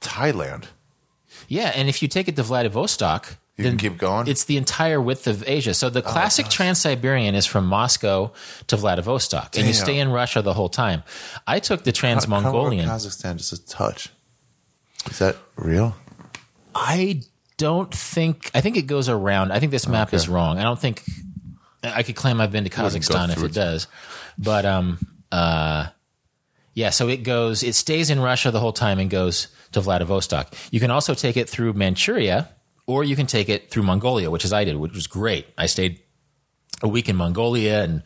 Thailand. 0.01 0.65
Yeah, 1.47 1.71
and 1.75 1.89
if 1.89 2.03
you 2.03 2.07
take 2.07 2.27
it 2.27 2.35
to 2.35 2.43
Vladivostok, 2.43 3.37
You 3.57 3.69
can 3.69 3.77
keep 3.77 3.97
going? 3.97 4.27
It's 4.27 4.45
the 4.45 4.57
entire 4.57 4.99
width 5.01 5.27
of 5.27 5.47
Asia. 5.47 5.73
So 5.73 5.89
the 5.89 6.03
oh, 6.03 6.09
classic 6.09 6.47
Trans-Siberian 6.49 7.35
is 7.35 7.45
from 7.45 7.65
Moscow 7.65 8.31
to 8.67 8.77
Vladivostok, 8.77 9.57
and 9.57 9.67
you 9.67 9.73
stay 9.73 9.99
in 9.99 10.09
Russia 10.09 10.41
the 10.41 10.53
whole 10.53 10.69
time. 10.69 11.03
I 11.45 11.59
took 11.59 11.83
the 11.83 11.91
Trans-Mongolian. 11.91 12.87
Kazakhstan 12.87 13.37
just 13.37 13.53
a 13.53 13.65
touch. 13.67 14.09
Is 15.09 15.19
that 15.19 15.35
real? 15.55 15.95
I 16.73 17.21
don't 17.57 17.93
think. 17.93 18.49
I 18.53 18.61
think 18.61 18.77
it 18.77 18.83
goes 18.83 19.09
around. 19.09 19.51
I 19.51 19.59
think 19.59 19.71
this 19.71 19.87
map 19.87 20.13
is 20.13 20.29
wrong. 20.29 20.57
I 20.59 20.63
don't 20.63 20.79
think 20.79 21.03
I 21.83 22.03
could 22.03 22.15
claim 22.15 22.39
I've 22.41 22.51
been 22.51 22.63
to 22.65 22.69
Kazakhstan 22.69 23.29
if 23.31 23.43
it 23.43 23.53
does. 23.53 23.87
But 24.37 24.65
um 24.65 24.99
uh 25.31 25.87
yeah, 26.73 26.89
so 26.89 27.07
it 27.09 27.23
goes 27.23 27.63
it 27.63 27.75
stays 27.75 28.09
in 28.09 28.19
Russia 28.19 28.51
the 28.51 28.59
whole 28.59 28.73
time 28.73 28.99
and 28.99 29.09
goes 29.09 29.47
to 29.73 29.81
Vladivostok. 29.81 30.53
You 30.71 30.79
can 30.79 30.91
also 30.91 31.13
take 31.13 31.37
it 31.37 31.49
through 31.49 31.73
Manchuria 31.73 32.49
or 32.87 33.03
you 33.03 33.15
can 33.15 33.27
take 33.27 33.49
it 33.49 33.69
through 33.71 33.83
Mongolia, 33.83 34.29
which 34.29 34.43
is 34.45 34.51
I 34.53 34.63
did, 34.65 34.75
which 34.77 34.93
was 34.93 35.07
great. 35.07 35.47
I 35.57 35.65
stayed 35.67 36.01
a 36.83 36.87
week 36.87 37.07
in 37.09 37.15
Mongolia 37.15 37.83
and 37.83 38.01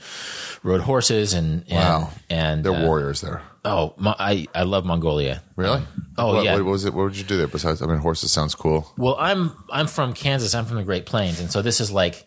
rode 0.63 0.82
horses 0.82 1.34
and, 1.34 1.63
and 1.69 1.71
Wow. 2.03 2.09
and 2.30 2.63
They're 2.63 2.73
uh, 2.76 2.84
warriors 2.86 3.21
there. 3.21 3.41
oh 3.63 3.93
my, 3.97 4.15
I 4.19 4.47
I 4.53 4.63
love 4.63 4.86
Mongolia. 4.86 5.41
Really? 5.55 5.82
oh, 6.17 6.34
what, 6.36 6.43
yeah. 6.43 6.55
What 6.55 6.65
was 6.65 6.86
it? 6.86 6.93
What 6.93 7.03
would 7.03 7.17
you 7.17 7.23
do 7.23 7.38
there 7.38 7.47
besides? 7.47 7.82
I 7.82 7.86
mean, 7.88 7.99
horses 7.99 8.32
sounds 8.32 8.53
cool. 8.55 8.91
Well, 8.97 9.15
I'm 9.19 9.51
I'm 9.71 9.88
from 9.88 10.13
Kansas. 10.13 10.53
I'm 10.53 10.65
from 10.65 10.78
the 10.78 10.84
Great 10.84 11.05
Plains, 11.05 11.39
and 11.39 11.49
so 11.51 11.61
this 11.61 11.80
is 11.80 11.89
like 11.91 12.26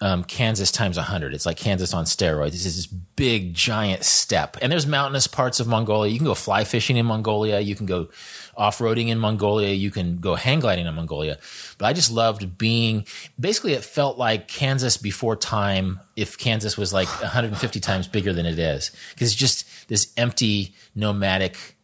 um, 0.00 0.24
Kansas 0.24 0.70
times 0.70 0.96
hundred. 0.96 1.34
It's 1.34 1.46
like 1.46 1.56
Kansas 1.56 1.92
on 1.92 2.04
steroids. 2.04 2.52
This 2.52 2.66
is 2.66 2.76
this 2.76 2.86
big 2.86 3.54
giant 3.54 4.04
step, 4.04 4.56
and 4.62 4.70
there's 4.70 4.86
mountainous 4.86 5.26
parts 5.26 5.60
of 5.60 5.66
Mongolia. 5.66 6.12
You 6.12 6.18
can 6.18 6.26
go 6.26 6.34
fly 6.34 6.64
fishing 6.64 6.96
in 6.96 7.06
Mongolia. 7.06 7.60
You 7.60 7.74
can 7.74 7.86
go 7.86 8.08
off 8.56 8.78
roading 8.78 9.08
in 9.08 9.18
Mongolia. 9.18 9.70
You 9.70 9.90
can 9.90 10.18
go 10.18 10.34
hang 10.34 10.60
gliding 10.60 10.86
in 10.86 10.94
Mongolia. 10.94 11.38
But 11.78 11.86
I 11.86 11.92
just 11.92 12.10
loved 12.10 12.58
being. 12.58 13.06
Basically, 13.38 13.72
it 13.72 13.84
felt 13.84 14.18
like 14.18 14.48
Kansas 14.48 14.96
before 14.96 15.36
time. 15.36 16.00
If 16.16 16.38
Kansas 16.38 16.76
was 16.76 16.92
like 16.92 17.08
150 17.08 17.80
times 17.80 18.08
bigger 18.08 18.32
than 18.32 18.46
it 18.46 18.58
is, 18.58 18.90
because 19.14 19.28
it's 19.28 19.36
just 19.36 19.88
this 19.88 20.12
empty 20.16 20.74
nomadic 20.94 21.76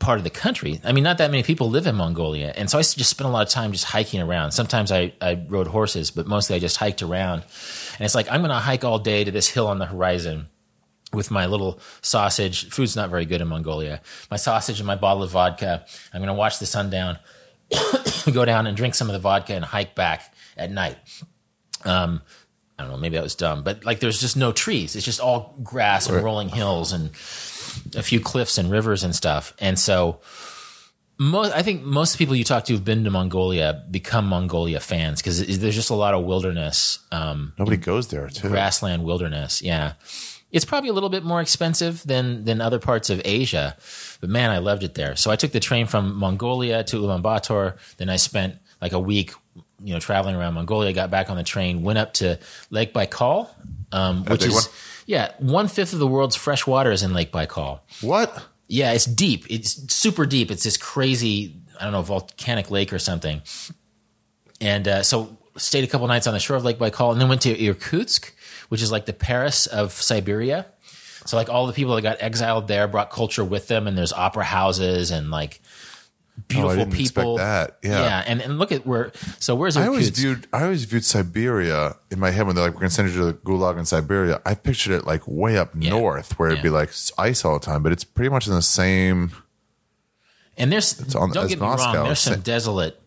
part 0.00 0.18
of 0.18 0.24
the 0.24 0.30
country. 0.30 0.80
I 0.82 0.92
mean, 0.92 1.04
not 1.04 1.18
that 1.18 1.30
many 1.30 1.42
people 1.42 1.70
live 1.70 1.86
in 1.86 1.94
Mongolia. 1.94 2.52
And 2.56 2.68
so 2.68 2.78
I 2.78 2.82
just 2.82 3.10
spent 3.10 3.28
a 3.28 3.32
lot 3.32 3.46
of 3.46 3.52
time 3.52 3.70
just 3.70 3.84
hiking 3.84 4.20
around. 4.20 4.50
Sometimes 4.50 4.90
I, 4.90 5.12
I 5.20 5.40
rode 5.46 5.68
horses, 5.68 6.10
but 6.10 6.26
mostly 6.26 6.56
I 6.56 6.58
just 6.58 6.78
hiked 6.78 7.02
around. 7.02 7.42
And 7.98 8.04
it's 8.04 8.14
like, 8.14 8.26
I'm 8.30 8.40
going 8.40 8.50
to 8.50 8.56
hike 8.56 8.82
all 8.82 8.98
day 8.98 9.22
to 9.22 9.30
this 9.30 9.48
hill 9.48 9.68
on 9.68 9.78
the 9.78 9.86
horizon 9.86 10.46
with 11.12 11.30
my 11.30 11.46
little 11.46 11.78
sausage. 12.00 12.68
Food's 12.70 12.96
not 12.96 13.10
very 13.10 13.26
good 13.26 13.42
in 13.42 13.48
Mongolia. 13.48 14.00
My 14.30 14.38
sausage 14.38 14.80
and 14.80 14.86
my 14.86 14.96
bottle 14.96 15.22
of 15.22 15.30
vodka. 15.30 15.84
I'm 16.12 16.20
going 16.20 16.28
to 16.28 16.34
watch 16.34 16.58
the 16.58 16.66
sun 16.66 16.88
down, 16.88 17.18
go 18.32 18.44
down 18.44 18.66
and 18.66 18.76
drink 18.76 18.94
some 18.94 19.08
of 19.08 19.12
the 19.12 19.20
vodka 19.20 19.54
and 19.54 19.64
hike 19.64 19.94
back 19.94 20.34
at 20.56 20.70
night. 20.70 20.96
Um, 21.84 22.22
I 22.78 22.84
don't 22.84 22.92
know, 22.92 22.98
maybe 22.98 23.16
that 23.16 23.22
was 23.22 23.34
dumb, 23.34 23.62
but 23.62 23.84
like 23.84 24.00
there's 24.00 24.18
just 24.18 24.38
no 24.38 24.52
trees. 24.52 24.96
It's 24.96 25.04
just 25.04 25.20
all 25.20 25.54
grass 25.62 26.08
and 26.08 26.24
rolling 26.24 26.48
hills 26.48 26.92
and 26.94 27.10
a 27.94 28.02
few 28.02 28.20
cliffs 28.20 28.58
and 28.58 28.70
rivers 28.70 29.02
and 29.04 29.14
stuff. 29.14 29.52
And 29.58 29.78
so 29.78 30.20
most, 31.18 31.54
I 31.54 31.62
think 31.62 31.82
most 31.82 32.16
people 32.16 32.34
you 32.34 32.44
talk 32.44 32.64
to 32.64 32.72
who've 32.72 32.84
been 32.84 33.04
to 33.04 33.10
Mongolia 33.10 33.84
become 33.90 34.26
Mongolia 34.26 34.80
fans 34.80 35.20
because 35.20 35.58
there's 35.58 35.74
just 35.74 35.90
a 35.90 35.94
lot 35.94 36.14
of 36.14 36.24
wilderness, 36.24 36.98
um, 37.12 37.52
Nobody 37.58 37.76
goes 37.76 38.08
there 38.08 38.28
too. 38.28 38.48
grassland 38.48 39.04
wilderness. 39.04 39.60
Yeah. 39.60 39.94
It's 40.50 40.64
probably 40.64 40.88
a 40.90 40.92
little 40.92 41.10
bit 41.10 41.22
more 41.22 41.40
expensive 41.40 42.02
than, 42.04 42.44
than 42.44 42.60
other 42.60 42.78
parts 42.80 43.08
of 43.10 43.20
Asia, 43.24 43.76
but 44.20 44.30
man, 44.30 44.50
I 44.50 44.58
loved 44.58 44.82
it 44.82 44.94
there. 44.94 45.14
So 45.14 45.30
I 45.30 45.36
took 45.36 45.52
the 45.52 45.60
train 45.60 45.86
from 45.86 46.16
Mongolia 46.16 46.82
to 46.84 46.96
Ulaanbaatar. 46.96 47.76
Then 47.98 48.08
I 48.08 48.16
spent 48.16 48.56
like 48.80 48.92
a 48.92 48.98
week, 48.98 49.32
you 49.84 49.92
know, 49.92 50.00
traveling 50.00 50.34
around 50.34 50.54
Mongolia, 50.54 50.92
got 50.92 51.10
back 51.10 51.30
on 51.30 51.36
the 51.36 51.44
train, 51.44 51.82
went 51.82 51.98
up 51.98 52.14
to 52.14 52.38
Lake 52.70 52.92
Baikal, 52.92 53.48
um, 53.92 54.24
which 54.24 54.44
is, 54.44 54.54
one? 54.54 54.62
Yeah, 55.10 55.32
one 55.40 55.66
fifth 55.66 55.92
of 55.92 55.98
the 55.98 56.06
world's 56.06 56.36
fresh 56.36 56.68
water 56.68 56.92
is 56.92 57.02
in 57.02 57.12
Lake 57.12 57.32
Baikal. 57.32 57.80
What? 58.00 58.46
Yeah, 58.68 58.92
it's 58.92 59.06
deep. 59.06 59.44
It's 59.50 59.92
super 59.92 60.24
deep. 60.24 60.52
It's 60.52 60.62
this 60.62 60.76
crazy, 60.76 61.56
I 61.80 61.82
don't 61.82 61.92
know, 61.92 62.02
volcanic 62.02 62.70
lake 62.70 62.92
or 62.92 63.00
something. 63.00 63.42
And 64.60 64.86
uh, 64.86 65.02
so 65.02 65.36
stayed 65.56 65.82
a 65.82 65.88
couple 65.88 66.06
nights 66.06 66.28
on 66.28 66.32
the 66.32 66.38
shore 66.38 66.56
of 66.56 66.62
Lake 66.64 66.78
Baikal 66.78 67.10
and 67.10 67.20
then 67.20 67.28
went 67.28 67.40
to 67.40 67.60
Irkutsk, 67.60 68.32
which 68.68 68.82
is 68.82 68.92
like 68.92 69.06
the 69.06 69.12
Paris 69.12 69.66
of 69.66 69.90
Siberia. 69.90 70.66
So 71.26 71.36
like 71.36 71.48
all 71.48 71.66
the 71.66 71.72
people 71.72 71.96
that 71.96 72.02
got 72.02 72.22
exiled 72.22 72.68
there 72.68 72.86
brought 72.86 73.10
culture 73.10 73.44
with 73.44 73.66
them 73.66 73.88
and 73.88 73.98
there's 73.98 74.12
opera 74.12 74.44
houses 74.44 75.10
and 75.10 75.32
like 75.32 75.60
Oh, 76.38 76.42
beautiful 76.48 76.70
Oh, 76.70 76.76
didn't 76.76 76.92
expect 77.00 77.14
people. 77.16 77.36
that. 77.36 77.78
Yeah. 77.82 78.24
and, 78.26 78.40
and 78.40 78.58
look 78.58 78.72
at 78.72 78.86
where, 78.86 79.12
so 79.38 79.54
where's 79.54 79.76
I 79.76 79.86
always 79.86 80.08
viewed 80.10 80.46
I 80.52 80.64
always 80.64 80.84
viewed 80.84 81.04
Siberia 81.04 81.96
in 82.10 82.18
my 82.18 82.30
head 82.30 82.46
when 82.46 82.56
they're 82.56 82.64
like, 82.64 82.74
we're 82.74 82.80
gonna 82.80 82.90
send 82.90 83.08
you 83.10 83.14
to 83.18 83.24
the 83.26 83.34
gulag 83.34 83.78
in 83.78 83.84
Siberia. 83.84 84.40
I 84.44 84.54
pictured 84.54 84.94
it 84.94 85.06
like 85.06 85.22
way 85.26 85.56
up 85.58 85.74
north 85.74 86.38
where 86.38 86.50
it'd 86.50 86.62
be 86.62 86.68
Yeah. 86.68 86.74
like 86.74 86.90
ice 87.18 87.44
all 87.44 87.58
the 87.58 87.64
time, 87.64 87.82
but 87.82 87.92
it's 87.92 88.04
pretty 88.04 88.30
much 88.30 88.46
in 88.48 88.54
the 88.54 88.62
same 88.62 89.32
And 90.56 90.72
there's 90.72 91.14
on- 91.14 91.30
don't 91.32 91.44
as 91.44 91.50
get 91.50 91.60
me 91.60 91.66
Moscow. 91.66 91.94
wrong, 91.94 92.06
there's 92.06 92.18
some 92.20 92.40
desolate 92.40 93.00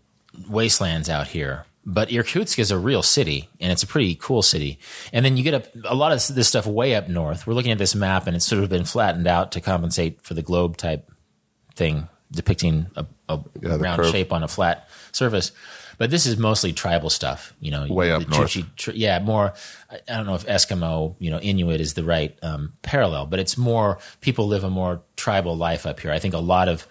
wastelands 0.49 1.09
out 1.09 1.27
here. 1.27 1.65
But 1.85 2.11
Irkutsk 2.13 2.59
is 2.59 2.71
a 2.71 2.77
real 2.77 3.03
city, 3.03 3.49
and 3.59 3.69
it's 3.69 3.83
a 3.83 3.87
pretty 3.87 4.15
cool 4.15 4.41
city. 4.41 4.79
And 5.11 5.25
then 5.25 5.35
you 5.35 5.43
get 5.43 5.53
up 5.53 5.65
a 5.83 5.93
lot 5.93 6.13
of 6.13 6.25
this 6.33 6.47
stuff 6.47 6.65
way 6.65 6.95
up 6.95 7.09
north. 7.09 7.45
We're 7.45 7.55
looking 7.55 7.73
at 7.73 7.77
this 7.77 7.93
map, 7.93 8.25
and 8.25 8.37
it's 8.37 8.45
sort 8.45 8.63
of 8.63 8.69
been 8.69 8.85
flattened 8.85 9.27
out 9.27 9.51
to 9.51 9.59
compensate 9.59 10.21
for 10.21 10.33
the 10.33 10.41
globe 10.41 10.77
type 10.77 11.11
thing, 11.75 12.07
depicting 12.33 12.87
a, 12.95 13.05
a 13.29 13.39
Yeah, 13.61 13.75
round 13.77 14.01
curve. 14.01 14.11
shape 14.11 14.33
on 14.33 14.43
a 14.43 14.47
flat 14.47 14.89
surface. 15.11 15.51
But 15.99 16.09
this 16.09 16.25
is 16.25 16.37
mostly 16.37 16.73
tribal 16.73 17.09
stuff, 17.11 17.53
you 17.59 17.69
know. 17.69 17.85
Way 17.87 18.11
up 18.11 18.27
north. 18.27 18.49
Chukchi 18.51 18.65
tr- 18.75 18.91
yeah, 18.95 19.19
more. 19.19 19.53
I 19.91 19.99
don't 20.07 20.25
know 20.25 20.33
if 20.33 20.45
Eskimo, 20.47 21.15
you 21.19 21.29
know, 21.29 21.39
Inuit 21.39 21.79
is 21.79 21.93
the 21.93 22.03
right 22.03 22.35
um, 22.41 22.73
parallel, 22.81 23.27
but 23.27 23.39
it's 23.39 23.57
more 23.57 23.99
people 24.19 24.47
live 24.47 24.63
a 24.63 24.69
more 24.71 25.01
tribal 25.15 25.55
life 25.55 25.85
up 25.85 25.99
here. 25.99 26.11
I 26.11 26.17
think 26.19 26.33
a 26.33 26.39
lot 26.39 26.67
of 26.67 26.87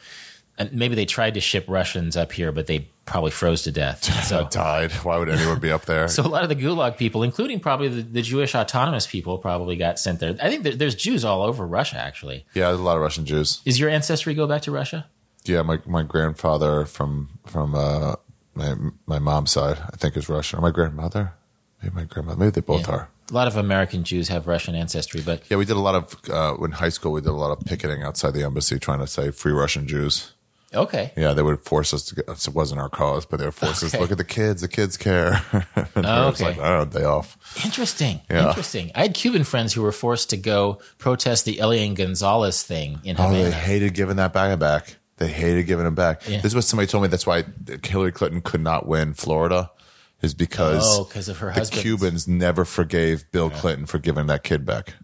and 0.59 0.72
maybe 0.72 0.95
they 0.95 1.07
tried 1.07 1.34
to 1.34 1.40
ship 1.40 1.64
Russians 1.66 2.16
up 2.16 2.30
here, 2.30 2.53
but 2.53 2.66
they 2.66 2.88
probably 3.07 3.30
froze 3.30 3.62
to 3.62 3.72
death. 3.72 4.05
So, 4.32 4.47
died. 4.49 4.93
Why 4.93 5.16
would 5.18 5.28
anyone 5.28 5.59
be 5.59 5.72
up 5.72 5.86
there? 5.86 6.07
so 6.16 6.24
a 6.24 6.28
lot 6.28 6.43
of 6.45 6.49
the 6.49 6.55
Gulag 6.55 6.97
people, 6.97 7.22
including 7.22 7.59
probably 7.59 7.88
the, 7.88 8.03
the 8.03 8.22
Jewish 8.22 8.55
autonomous 8.55 9.07
people, 9.07 9.38
probably 9.38 9.76
got 9.76 9.99
sent 9.99 10.20
there. 10.20 10.36
I 10.40 10.49
think 10.49 10.62
there, 10.62 10.74
there's 10.76 10.95
Jews 10.95 11.24
all 11.24 11.43
over 11.43 11.66
Russia. 11.66 11.97
Actually, 11.97 12.47
yeah, 12.55 12.68
there's 12.68 12.80
a 12.80 12.82
lot 12.84 12.97
of 12.97 13.03
Russian 13.03 13.26
Jews. 13.26 13.61
is 13.64 13.80
your 13.80 13.90
ancestry 13.90 14.34
go 14.34 14.47
back 14.47 14.62
to 14.62 14.70
Russia? 14.70 15.07
Yeah, 15.45 15.62
my 15.62 15.78
my 15.86 16.03
grandfather 16.03 16.84
from 16.86 17.28
from 17.47 17.74
uh, 17.74 18.14
my 18.55 18.74
my 19.07 19.18
mom's 19.18 19.51
side, 19.53 19.78
I 19.93 19.97
think, 19.97 20.16
is 20.16 20.28
Russian. 20.28 20.59
Or 20.59 20.62
my 20.62 20.70
grandmother, 20.70 21.32
maybe 21.82 21.95
my 21.95 22.05
grandmother, 22.05 22.38
maybe 22.38 22.51
they 22.53 22.61
both 22.61 22.86
Yeah. 22.88 22.95
are. 22.95 23.09
A 23.30 23.34
lot 23.34 23.49
of 23.49 23.57
American 23.57 24.05
Jews 24.05 24.28
have 24.28 24.47
Russian 24.47 24.74
ancestry, 24.74 25.20
but 25.24 25.43
Yeah, 25.49 25.57
we 25.57 25.64
did 25.64 25.76
a 25.76 25.80
lot 25.80 25.95
of 25.95 26.16
uh, 26.30 26.62
in 26.64 26.72
high 26.72 26.90
school. 26.90 27.12
We 27.12 27.20
did 27.22 27.30
a 27.30 27.32
lot 27.32 27.57
of 27.57 27.64
picketing 27.64 28.03
outside 28.03 28.34
the 28.34 28.45
embassy, 28.45 28.78
trying 28.78 28.99
to 28.99 29.07
say 29.07 29.30
free 29.30 29.53
Russian 29.53 29.86
Jews. 29.88 30.32
okay. 30.74 31.12
Yeah, 31.16 31.32
they 31.34 31.43
would 31.43 31.61
force 31.61 31.93
us 31.95 32.03
to. 32.07 32.14
Get, 32.16 32.28
it 32.28 32.49
wasn't 32.55 32.80
our 32.80 32.88
cause, 32.88 33.24
but 33.26 33.38
they 33.38 33.45
would 33.47 33.55
force 33.55 33.82
us. 33.82 33.95
Look 33.95 34.11
at 34.11 34.18
the 34.18 34.24
kids. 34.24 34.61
The 34.62 34.68
kids 34.68 34.97
care. 34.97 35.43
and 35.95 36.07
Oh, 36.07 36.09
I 36.09 36.24
okay. 36.28 36.45
like, 36.45 36.59
oh, 36.59 36.84
day 36.84 37.05
off. 37.05 37.36
Interesting. 37.64 38.20
Yeah. 38.30 38.49
Interesting. 38.49 38.90
I 38.95 39.03
had 39.03 39.14
Cuban 39.14 39.45
friends 39.45 39.72
who 39.74 39.82
were 39.82 39.93
forced 39.93 40.30
to 40.30 40.36
go 40.36 40.78
protest 40.99 41.45
the 41.47 41.59
Elian 41.61 41.95
Gonzalez 41.95 42.62
thing 42.62 43.01
in 43.05 43.16
Havana. 43.16 43.38
Oh, 43.38 43.45
they 43.45 43.51
hated 43.51 43.95
giving 43.95 44.16
that 44.16 44.32
bag 44.32 44.59
back. 44.59 44.97
They 45.19 45.29
hated 45.29 45.67
giving 45.67 45.87
him 45.87 45.95
back. 45.95 46.27
Yeah. 46.29 46.39
This 46.41 46.53
is 46.53 46.55
what 46.55 46.65
somebody 46.65 46.87
told 46.87 47.03
me. 47.03 47.09
That's 47.09 47.27
why 47.27 47.45
Hillary 47.85 48.13
Clinton 48.13 48.41
could 48.41 48.61
not 48.63 48.87
win 48.87 49.15
Florida. 49.15 49.71
is 50.23 50.35
because 50.35 50.83
Oh, 50.85 51.03
of 51.29 51.39
her 51.39 51.53
the 51.53 51.69
Cubans 51.71 52.27
never 52.29 52.65
forgave 52.65 53.31
Bill 53.33 53.51
Clinton 53.51 53.87
for 53.87 53.99
giving 53.99 54.27
that 54.29 54.43
kid 54.45 54.65
back. 54.65 54.95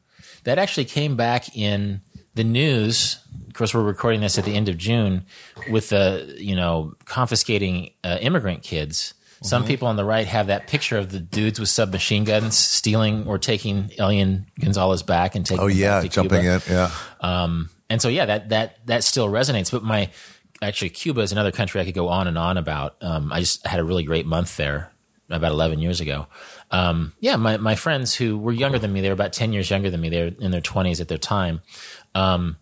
That 0.45 0.59
actually 0.59 0.87
came 0.87 1.17
back 1.17 1.55
in 1.57 2.01
the 2.35 2.45
news. 2.45 3.19
Of 3.49 3.55
course, 3.55 3.75
we're 3.75 3.83
recording 3.83 4.21
this 4.21 4.39
at 4.39 4.45
the 4.45 4.55
end 4.55 4.69
of 4.69 4.77
June 4.79 5.27
with 5.71 5.89
the 5.91 6.35
you 6.39 6.55
know 6.57 6.95
confiscating 7.05 7.91
uh, 8.05 8.19
immigrant 8.21 8.63
kids. 8.63 9.15
Some 9.43 9.63
Mm-hmm. 9.63 9.69
people 9.69 9.89
on 9.89 9.97
the 9.97 10.05
right 10.05 10.27
have 10.27 10.49
that 10.49 10.67
picture 10.67 10.99
of 10.99 11.13
the 11.13 11.21
dudes 11.21 11.61
with 11.61 11.69
submachine 11.69 12.25
guns 12.25 12.57
stealing 12.57 13.25
or 13.27 13.39
taking 13.39 13.91
Elian 13.99 14.47
Gonzalez 14.61 15.03
back 15.05 15.35
and 15.37 15.45
taking. 15.47 15.63
Oh 15.63 15.67
him 15.69 15.77
yeah, 15.79 16.03
jumping 16.05 16.41
Cuba. 16.41 16.55
in. 16.55 16.73
Yeah. 16.73 16.91
Um, 17.21 17.71
and 17.91 18.01
so 18.03 18.09
yeah, 18.09 18.26
that 18.26 18.49
that 18.51 18.86
that 18.86 19.05
still 19.05 19.28
resonates. 19.28 19.70
But 19.70 19.82
my 19.82 20.11
actually 20.62 20.91
Cuba 20.91 21.20
is 21.20 21.32
another 21.32 21.53
country 21.53 21.80
I 21.80 21.84
could 21.84 21.95
go 21.95 22.09
on 22.09 22.26
and 22.26 22.39
on 22.39 22.57
about. 22.57 22.97
Um, 23.01 23.32
I 23.32 23.41
just 23.41 23.66
had 23.66 23.80
a 23.80 23.84
really 23.84 24.05
great 24.05 24.26
month 24.26 24.57
there 24.57 24.91
about 25.30 25.53
11 25.53 25.78
years 25.78 26.01
ago. 26.01 26.26
Um, 26.70 27.12
yeah, 27.20 27.36
my 27.36 27.57
my 27.57 27.74
friends 27.74 28.14
who 28.14 28.39
were 28.39 28.53
younger 28.53 28.78
than 28.78 28.93
me, 28.93 29.01
they 29.01 29.09
were 29.09 29.14
about 29.14 29.32
10 29.32 29.53
years 29.53 29.70
younger 29.70 29.91
than 29.91 30.01
me. 30.01 30.09
They 30.09 30.22
were 30.22 30.32
in 30.39 30.51
their 30.51 30.61
20s 30.61 31.01
at 31.01 31.09
their 31.09 31.18
time. 31.18 31.62
Um, 32.14 32.57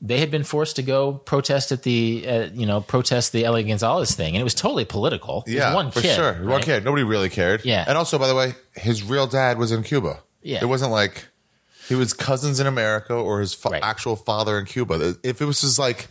they 0.00 0.18
had 0.18 0.30
been 0.30 0.44
forced 0.44 0.76
to 0.76 0.82
go 0.82 1.14
protest 1.14 1.72
at 1.72 1.82
the 1.82 2.24
uh, 2.28 2.48
you 2.52 2.66
know 2.66 2.80
protest 2.80 3.32
the 3.32 3.44
Elian 3.44 3.68
Gonzalez 3.68 4.14
thing, 4.14 4.34
and 4.34 4.40
it 4.40 4.44
was 4.44 4.54
totally 4.54 4.84
political. 4.84 5.44
Yeah, 5.46 5.74
one 5.74 5.90
for 5.90 6.00
kid, 6.00 6.14
sure. 6.14 6.46
One 6.46 6.62
kid. 6.62 6.84
Nobody 6.84 7.04
really 7.04 7.30
cared. 7.30 7.64
Yeah. 7.64 7.84
And 7.86 7.96
also, 7.96 8.18
by 8.18 8.28
the 8.28 8.34
way, 8.34 8.54
his 8.74 9.02
real 9.02 9.26
dad 9.26 9.58
was 9.58 9.72
in 9.72 9.82
Cuba. 9.82 10.20
Yeah. 10.42 10.58
It 10.60 10.66
wasn't 10.66 10.92
like 10.92 11.28
he 11.88 11.94
was 11.94 12.12
cousins 12.12 12.60
in 12.60 12.66
America 12.66 13.14
or 13.14 13.40
his 13.40 13.54
fa- 13.54 13.70
Right. 13.70 13.82
actual 13.82 14.16
father 14.16 14.58
in 14.58 14.66
Cuba. 14.66 15.16
If 15.22 15.40
it 15.40 15.44
was 15.44 15.60
just 15.60 15.78
like 15.78 16.08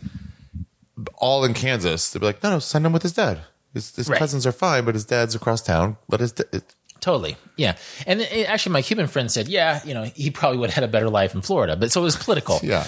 all 1.16 1.44
in 1.44 1.54
Kansas, 1.54 2.10
they'd 2.10 2.20
be 2.20 2.26
like, 2.26 2.42
no, 2.42 2.50
no, 2.50 2.58
send 2.58 2.86
him 2.86 2.92
with 2.92 3.02
his 3.02 3.12
dad. 3.12 3.40
His, 3.72 3.94
his 3.96 4.08
Right. 4.08 4.18
cousins 4.18 4.46
are 4.46 4.52
fine, 4.52 4.84
but 4.84 4.94
his 4.94 5.04
dad's 5.04 5.34
across 5.34 5.60
town. 5.62 5.96
Let 6.08 6.20
his. 6.20 6.32
Da- 6.32 6.44
it, 6.52 6.74
Totally. 7.00 7.36
Yeah. 7.56 7.76
And 8.06 8.20
it, 8.22 8.48
actually, 8.48 8.72
my 8.72 8.80
Cuban 8.82 9.08
friend 9.08 9.30
said, 9.30 9.46
yeah, 9.48 9.80
you 9.84 9.92
know, 9.92 10.04
he 10.04 10.30
probably 10.30 10.56
would 10.58 10.70
have 10.70 10.74
had 10.76 10.84
a 10.84 10.88
better 10.88 11.10
life 11.10 11.34
in 11.34 11.42
Florida. 11.42 11.76
But 11.76 11.90
so 11.92 12.00
it 12.00 12.04
was 12.04 12.16
political. 12.16 12.60
yeah. 12.62 12.86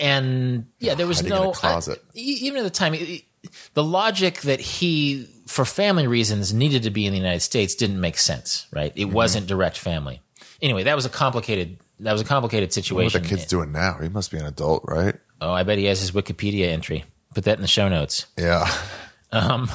And 0.00 0.66
yeah, 0.78 0.94
there 0.94 1.06
was 1.06 1.18
Hiding 1.18 1.32
in 1.32 1.38
no 1.42 1.50
a 1.50 1.54
closet. 1.54 2.02
I- 2.14 2.18
e- 2.18 2.38
even 2.42 2.58
at 2.58 2.64
the 2.64 2.70
time, 2.70 2.94
it- 2.94 3.24
the 3.74 3.82
logic 3.82 4.42
that 4.42 4.60
he, 4.60 5.26
for 5.48 5.64
family 5.64 6.06
reasons, 6.06 6.54
needed 6.54 6.84
to 6.84 6.90
be 6.90 7.04
in 7.06 7.12
the 7.12 7.18
United 7.18 7.40
States 7.40 7.74
didn't 7.74 8.00
make 8.00 8.16
sense. 8.16 8.66
Right? 8.72 8.92
It 8.94 9.06
Mm-hmm. 9.06 9.12
wasn't 9.14 9.46
direct 9.48 9.76
family. 9.76 10.20
Anyway, 10.62 10.84
that 10.84 10.94
was 10.96 11.04
a 11.04 11.10
complicated. 11.10 11.78
That 12.00 12.12
was 12.12 12.22
a 12.22 12.24
complicated 12.24 12.72
situation. 12.72 13.04
what 13.04 13.28
the 13.28 13.28
kid's 13.28 13.46
doing 13.46 13.70
now? 13.72 13.98
He 14.00 14.08
must 14.08 14.30
be 14.30 14.38
an 14.38 14.46
adult, 14.46 14.84
right? 14.86 15.16
oh, 15.40 15.52
I 15.52 15.64
bet 15.64 15.76
he 15.78 15.84
has 15.86 16.00
his 16.00 16.12
Wikipedia 16.12 16.68
entry. 16.68 17.04
Put 17.34 17.44
that 17.44 17.58
in 17.58 17.62
the 17.62 17.68
show 17.68 17.88
notes. 17.88 18.26
Yeah. 18.38 18.70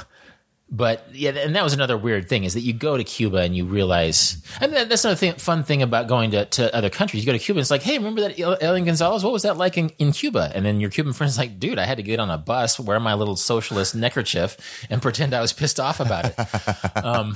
But 0.70 1.08
yeah, 1.14 1.32
and 1.32 1.56
that 1.56 1.64
was 1.64 1.72
another 1.72 1.98
weird 1.98 2.28
thing 2.28 2.44
is 2.44 2.54
that 2.54 2.60
you 2.60 2.74
go 2.74 2.98
to 2.98 3.04
Cuba 3.04 3.38
and 3.38 3.56
you 3.56 3.64
realize, 3.64 4.44
and 4.60 4.74
that's 4.74 5.06
another 5.06 5.16
thing, 5.16 5.34
fun 5.36 5.64
thing 5.64 5.82
about 5.82 6.08
going 6.08 6.32
to, 6.32 6.44
to 6.44 6.76
other 6.76 6.90
countries. 6.90 7.24
You 7.24 7.32
go 7.32 7.38
to 7.38 7.42
Cuba, 7.42 7.60
and 7.60 7.62
it's 7.62 7.72
like, 7.72 7.84
hey, 7.84 7.98
remember 7.98 8.20
that 8.22 8.38
El- 8.38 8.58
Elian 8.62 8.84
Gonzalez? 8.84 9.24
What 9.24 9.32
was 9.32 9.44
that 9.44 9.56
like 9.56 9.78
in, 9.78 9.90
in 9.98 10.12
Cuba? 10.12 10.52
And 10.54 10.66
then 10.66 10.82
your 10.82 10.90
Cuban 10.90 11.14
friend's 11.14 11.38
like, 11.38 11.58
dude, 11.58 11.80
I 11.80 11.86
had 11.86 11.98
to 11.98 12.04
get 12.04 12.20
on 12.20 12.30
a 12.30 12.38
bus, 12.38 12.82
wear 12.82 13.00
my 13.00 13.14
little 13.14 13.38
socialist 13.38 13.96
neckerchief, 13.96 14.58
and 14.90 15.02
pretend 15.02 15.34
I 15.34 15.40
was 15.40 15.54
pissed 15.54 15.80
off 15.80 16.02
about 16.02 16.26
it. 16.26 16.36
um, 17.06 17.34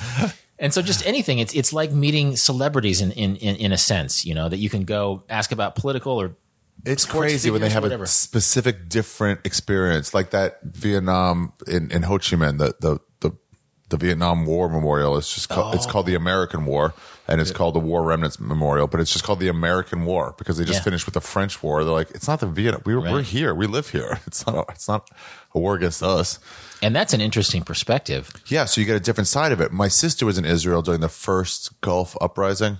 and 0.62 0.74
so 0.74 0.82
just 0.82 1.06
anything, 1.06 1.40
it's 1.40 1.54
it's 1.54 1.74
like 1.74 1.92
meeting 1.92 2.38
celebrities 2.38 3.02
in, 3.02 3.12
in, 3.12 3.36
in, 3.38 3.56
in 3.58 3.72
a 3.74 3.78
sense, 3.78 4.24
you 4.26 4.34
know, 4.34 4.48
that 4.48 4.58
you 4.58 4.70
can 4.70 4.84
go 4.86 5.24
ask 5.28 5.52
about 5.52 5.76
political 5.76 6.14
or 6.14 6.36
It's 6.86 7.06
crazy 7.06 7.50
when 7.52 7.62
they 7.62 7.70
have 7.70 7.84
whatever. 7.84 8.06
a 8.06 8.08
specific 8.08 8.88
different 8.88 9.40
experience, 9.46 10.14
like 10.14 10.30
that 10.32 10.60
Vietnam 10.64 11.52
in, 11.68 11.92
in 11.92 12.04
Ho 12.04 12.18
Chi 12.18 12.38
Minh, 12.38 12.58
the, 12.60 12.76
the 12.80 13.00
the 13.20 13.32
the 13.90 13.98
Vietnam 13.98 14.46
War 14.46 14.70
Memorial. 14.70 15.18
It's 15.18 15.34
just 15.34 15.50
called, 15.50 15.76
it's 15.76 15.86
oh. 15.86 15.90
called 15.90 16.06
the 16.06 16.16
American 16.16 16.66
War, 16.66 16.94
and 17.28 17.42
it's 17.42 17.52
called 17.52 17.76
the 17.76 17.80
War 17.80 18.04
Remnants 18.04 18.40
Memorial, 18.40 18.88
but 18.88 19.00
it's 19.02 19.12
just 19.12 19.26
called 19.26 19.40
the 19.42 19.50
American 19.50 20.06
War 20.06 20.34
because 20.38 20.58
they 20.58 20.64
just 20.64 20.80
Yeah. 20.80 20.84
finished 20.84 21.06
with 21.06 21.14
the 21.14 21.22
French 21.22 21.62
War. 21.62 21.84
They're 21.84 21.94
like, 21.94 22.10
it's 22.12 22.28
not 22.28 22.40
the 22.40 22.48
Vietnam. 22.48 22.84
We, 22.86 22.96
We're 22.96 23.22
here. 23.22 23.54
We 23.54 23.68
live 23.68 23.90
here. 23.90 24.20
It's 24.28 24.46
not. 24.46 24.56
A, 24.56 24.64
it's 24.72 24.88
not 24.88 25.10
a 25.54 25.60
war 25.60 25.76
against 25.76 26.02
us. 26.04 26.40
And 26.82 26.96
that's 26.96 27.14
an 27.14 27.22
interesting 27.22 27.64
perspective. 27.64 28.32
Yeah, 28.48 28.66
so 28.66 28.82
you 28.82 28.88
get 28.88 28.96
a 28.96 29.00
different 29.00 29.28
side 29.28 29.52
of 29.52 29.62
it. 29.62 29.72
My 29.72 29.88
sister 29.88 30.26
was 30.26 30.38
in 30.38 30.46
Israel 30.46 30.82
during 30.82 31.02
the 31.02 31.10
first 31.10 31.80
Gulf 31.82 32.16
uprising. 32.22 32.78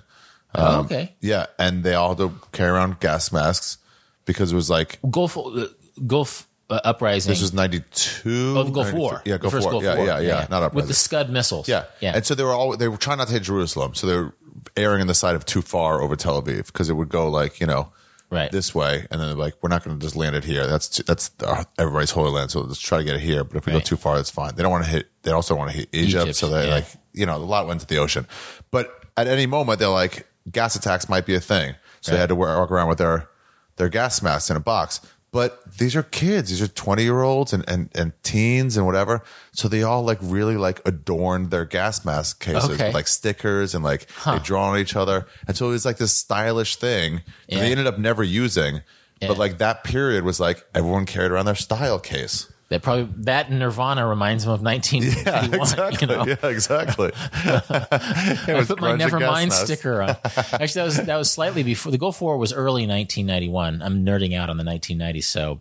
Oh, 0.54 0.80
okay. 0.80 1.14
Yeah, 1.20 1.46
and 1.58 1.82
they 1.82 1.94
all 1.94 2.10
had 2.10 2.18
to 2.18 2.32
carry 2.52 2.70
around 2.70 3.00
gas 3.00 3.32
masks 3.32 3.78
because 4.24 4.52
it 4.52 4.54
was 4.54 4.68
like 4.68 4.98
Gulf 5.10 5.36
uh, 5.38 5.66
Gulf 6.06 6.46
uh, 6.68 6.80
uprising. 6.84 7.30
This 7.30 7.40
was 7.40 7.52
ninety 7.54 7.80
two. 7.92 8.54
Oh, 8.56 8.62
the 8.64 8.70
Gulf 8.70 8.92
War. 8.92 9.22
Yeah, 9.24 9.38
Gulf 9.38 9.54
War. 9.54 9.70
Gulf 9.70 9.84
yeah, 9.84 9.96
War. 9.96 10.06
yeah, 10.06 10.20
yeah, 10.20 10.46
Not 10.50 10.62
uprising. 10.62 10.76
with 10.76 10.88
the 10.88 10.94
Scud 10.94 11.30
missiles. 11.30 11.68
yeah, 11.68 11.84
yeah. 12.00 12.14
And 12.16 12.26
so 12.26 12.34
they 12.34 12.44
were 12.44 12.52
all 12.52 12.76
they 12.76 12.88
were 12.88 12.96
trying 12.96 13.18
not 13.18 13.28
to 13.28 13.32
hit 13.32 13.44
Jerusalem, 13.44 13.94
so 13.94 14.06
they 14.06 14.16
were 14.16 14.34
erring 14.76 15.00
on 15.00 15.06
the 15.06 15.14
side 15.14 15.34
of 15.34 15.44
too 15.46 15.62
far 15.62 16.00
over 16.02 16.16
Tel 16.16 16.42
Aviv 16.42 16.66
because 16.66 16.90
it 16.90 16.94
would 16.94 17.08
go 17.08 17.28
like 17.28 17.60
you 17.60 17.66
know 17.66 17.90
Right. 18.32 18.50
this 18.50 18.74
way, 18.74 19.06
and 19.10 19.20
then 19.20 19.28
they're 19.28 19.36
like 19.36 19.54
we're 19.62 19.68
not 19.68 19.84
going 19.84 19.98
to 19.98 20.02
just 20.04 20.16
land 20.16 20.34
it 20.34 20.42
here. 20.42 20.66
That's 20.66 20.88
too, 20.88 21.02
that's 21.02 21.30
uh, 21.44 21.64
everybody's 21.78 22.10
holy 22.12 22.30
land, 22.30 22.50
so 22.50 22.60
let's 22.62 22.80
try 22.80 22.96
to 22.96 23.04
get 23.04 23.14
it 23.16 23.20
here. 23.20 23.44
But 23.44 23.58
if 23.58 23.66
we 23.66 23.74
Right. 23.74 23.82
go 23.82 23.84
too 23.84 23.96
far, 23.96 24.16
that's 24.16 24.30
fine. 24.30 24.54
They 24.54 24.62
don't 24.62 24.72
want 24.72 24.84
to 24.84 24.90
hit. 24.90 25.10
They 25.22 25.32
also 25.32 25.54
want 25.54 25.70
to 25.70 25.76
hit 25.76 25.90
Egypt, 25.92 26.22
Egypt, 26.22 26.36
so 26.38 26.48
they 26.48 26.66
yeah. 26.66 26.74
like 26.76 26.86
you 27.12 27.26
know 27.26 27.36
a 27.36 27.38
lot 27.38 27.66
went 27.66 27.82
to 27.82 27.86
the 27.86 27.98
ocean. 27.98 28.26
But 28.70 28.90
at 29.18 29.28
any 29.28 29.44
moment, 29.44 29.78
they're 29.80 29.88
like 29.88 30.26
gas 30.50 30.74
attacks 30.76 31.08
might 31.10 31.26
be 31.26 31.34
a 31.34 31.40
thing, 31.40 31.74
so 32.00 32.12
they 32.12 32.18
had 32.18 32.30
to 32.30 32.34
wear, 32.34 32.58
walk 32.58 32.70
around 32.70 32.88
with 32.88 32.98
their 32.98 33.28
their 33.76 33.90
gas 33.90 34.22
masks 34.22 34.48
in 34.50 34.56
a 34.56 34.60
box. 34.60 35.00
But 35.32 35.78
these 35.78 35.96
are 35.96 36.02
kids; 36.02 36.50
these 36.50 36.60
are 36.60 36.68
twenty 36.68 37.04
year 37.04 37.22
olds 37.22 37.54
and, 37.54 37.64
and 37.66 37.88
and 37.94 38.12
teens 38.22 38.76
and 38.76 38.84
whatever. 38.84 39.22
So 39.52 39.66
they 39.66 39.82
all 39.82 40.02
like 40.04 40.18
really 40.20 40.58
like 40.58 40.82
adorned 40.84 41.50
their 41.50 41.64
gas 41.64 42.04
mask 42.04 42.42
cases 42.44 42.68
Okay. 42.68 42.86
with 42.88 42.94
like 42.94 43.08
stickers 43.08 43.74
and 43.74 43.82
like 43.82 44.06
they 44.26 44.38
draw 44.40 44.68
on 44.70 44.78
each 44.78 44.94
other. 44.94 45.26
And 45.48 45.56
so 45.56 45.68
it 45.68 45.70
was 45.70 45.86
like 45.86 45.96
this 45.96 46.12
stylish 46.12 46.76
thing 46.76 47.14
that 47.16 47.24
Yeah. 47.48 47.58
they 47.60 47.70
ended 47.70 47.86
up 47.86 47.98
never 47.98 48.22
using. 48.22 48.82
Yeah. 49.22 49.28
But 49.28 49.38
like 49.38 49.56
that 49.58 49.84
period 49.84 50.22
was 50.24 50.38
like 50.38 50.66
everyone 50.74 51.06
carried 51.06 51.30
around 51.32 51.46
their 51.46 51.54
style 51.54 51.98
case. 51.98 52.51
That 52.72 52.80
probably 52.80 53.08
that 53.24 53.52
Nirvana 53.52 54.06
reminds 54.06 54.44
him 54.44 54.50
of 54.50 54.62
1991. 54.62 55.50
Yeah, 55.50 55.60
exactly. 55.60 56.08
You 56.08 56.16
know? 56.16 56.26
Yeah, 56.26 56.50
exactly. 56.50 57.10
I 57.34 58.64
put 58.66 58.80
my 58.80 58.92
grunge 58.92 58.92
and 58.92 59.00
gas 59.00 59.12
Nevermind 59.12 59.52
sticker 59.52 60.00
on. 60.00 60.08
Actually, 60.08 60.66
that 60.66 60.84
was 60.84 60.96
that 60.96 61.16
was 61.16 61.30
slightly 61.30 61.62
before 61.62 61.92
the 61.92 61.98
Gulf 61.98 62.22
War 62.22 62.38
was 62.38 62.52
early 62.54 62.86
1991. 62.86 63.82
I'm 63.82 64.06
nerding 64.06 64.34
out 64.34 64.48
on 64.48 64.56
the 64.56 64.64
1990s, 64.64 65.24
so 65.24 65.60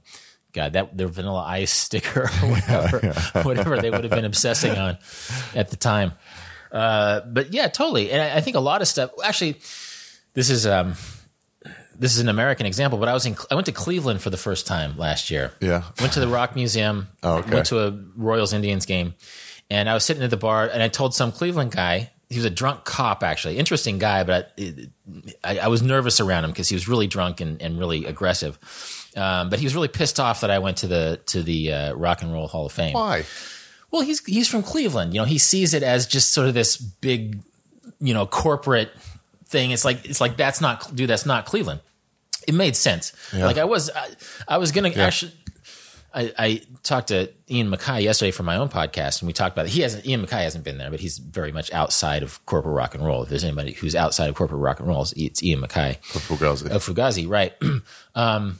God, 0.53 0.73
that 0.73 0.95
their 0.97 1.07
Vanilla 1.07 1.43
Ice 1.43 1.73
sticker 1.73 2.21
or 2.43 2.49
whatever, 2.49 3.13
whatever 3.43 3.81
they 3.81 3.89
would 3.89 4.05
have 4.05 4.11
been 4.11 4.25
obsessing 4.25 4.77
on 4.77 4.97
at 5.53 5.69
the 5.69 5.75
time. 5.75 6.13
Uh, 6.71 7.19
but 7.27 7.53
yeah, 7.53 7.67
totally. 7.67 8.11
And 8.11 8.21
I, 8.21 8.37
I 8.37 8.41
think 8.41 8.55
a 8.55 8.61
lot 8.61 8.81
of 8.81 8.87
stuff. 8.87 9.11
Actually, 9.21 9.59
this 10.33 10.49
is 10.49 10.65
um, 10.65 10.93
this 12.01 12.15
is 12.15 12.19
an 12.19 12.29
American 12.29 12.65
example, 12.65 12.97
but 12.97 13.07
I 13.07 13.13
was 13.13 13.27
in 13.27 13.37
I 13.51 13.53
went 13.53 13.67
to 13.67 13.71
Cleveland 13.71 14.23
for 14.23 14.31
the 14.31 14.37
first 14.37 14.65
time 14.65 14.97
last 14.97 15.29
year. 15.29 15.53
Yeah. 15.61 15.83
Went 15.99 16.13
to 16.13 16.19
the 16.19 16.27
Rock 16.27 16.55
Museum. 16.55 17.07
Oh, 17.21 17.37
okay. 17.37 17.53
Went 17.53 17.67
to 17.67 17.79
a 17.79 17.91
Royals 18.15 18.53
Indians 18.53 18.87
game, 18.87 19.13
and 19.69 19.87
I 19.87 19.93
was 19.93 20.03
sitting 20.03 20.23
at 20.23 20.31
the 20.31 20.37
bar, 20.37 20.67
and 20.67 20.81
I 20.81 20.87
told 20.87 21.13
some 21.13 21.31
Cleveland 21.31 21.71
guy. 21.71 22.09
He 22.27 22.37
was 22.37 22.45
a 22.45 22.49
drunk 22.49 22.85
cop, 22.85 23.23
actually, 23.23 23.57
interesting 23.57 23.99
guy, 23.99 24.23
but 24.23 24.57
I, 24.57 24.87
I, 25.43 25.59
I 25.59 25.67
was 25.67 25.83
nervous 25.83 26.19
around 26.19 26.45
him 26.45 26.51
because 26.51 26.69
he 26.69 26.75
was 26.75 26.87
really 26.87 27.05
drunk 27.05 27.39
and, 27.39 27.61
and 27.61 27.77
really 27.77 28.05
aggressive. 28.05 28.57
Um, 29.15 29.49
but 29.49 29.59
he 29.59 29.65
was 29.65 29.75
really 29.75 29.89
pissed 29.89 30.19
off 30.19 30.41
that 30.41 30.49
I 30.49 30.57
went 30.57 30.77
to 30.77 30.87
the 30.87 31.19
to 31.27 31.43
the 31.43 31.71
uh, 31.71 31.93
Rock 31.93 32.23
and 32.23 32.33
Roll 32.33 32.47
Hall 32.47 32.65
of 32.65 32.71
Fame. 32.71 32.93
Why? 32.93 33.25
Well, 33.91 34.01
he's 34.01 34.25
he's 34.25 34.47
from 34.47 34.63
Cleveland. 34.63 35.13
You 35.13 35.19
know, 35.19 35.25
he 35.25 35.37
sees 35.37 35.75
it 35.75 35.83
as 35.83 36.07
just 36.07 36.33
sort 36.33 36.47
of 36.47 36.55
this 36.55 36.77
big, 36.77 37.41
you 37.99 38.15
know, 38.15 38.25
corporate 38.25 38.89
thing. 39.45 39.69
It's 39.69 39.85
like 39.85 40.03
it's 40.05 40.21
like 40.21 40.35
that's 40.35 40.61
not 40.61 40.95
dude. 40.95 41.09
That's 41.09 41.27
not 41.27 41.45
Cleveland. 41.45 41.81
It 42.47 42.53
made 42.55 42.75
sense. 42.75 43.13
Like 43.33 43.57
I 43.57 43.65
was 43.65 43.89
I, 43.89 44.09
I 44.47 44.57
was 44.57 44.71
gonna 44.71 44.89
actually. 44.89 45.33
I, 46.13 46.33
I 46.37 46.61
talked 46.83 47.07
to 47.07 47.31
Ian 47.49 47.71
MacKaye 47.71 48.03
yesterday 48.03 48.31
for 48.31 48.43
my 48.43 48.57
own 48.57 48.67
podcast, 48.67 49.21
and 49.21 49.27
we 49.27 49.33
talked 49.33 49.55
about 49.55 49.67
it. 49.67 49.71
He 49.71 49.81
hasn't. 49.81 50.05
Ian 50.05 50.25
MacKaye 50.25 50.43
hasn't 50.43 50.65
been 50.65 50.77
there, 50.77 50.91
but 50.91 50.99
he's 50.99 51.17
very 51.19 51.53
much 51.53 51.71
outside 51.71 52.21
of 52.21 52.45
corporate 52.45 52.75
rock 52.75 52.93
and 52.95 53.05
roll. 53.05 53.23
If 53.23 53.29
there's 53.29 53.45
anybody 53.45 53.71
who's 53.71 53.95
outside 53.95 54.27
of 54.27 54.35
corporate 54.35 54.59
rock 54.59 54.79
and 54.79 54.89
roll, 54.89 55.07
it's, 55.15 55.41
Ian 55.41 55.61
MacKaye 55.61 56.01
Fugazi. 56.01 56.69
of 56.69 56.83
Fugazi, 56.83 57.29
right? 57.29 57.53
um, 58.15 58.59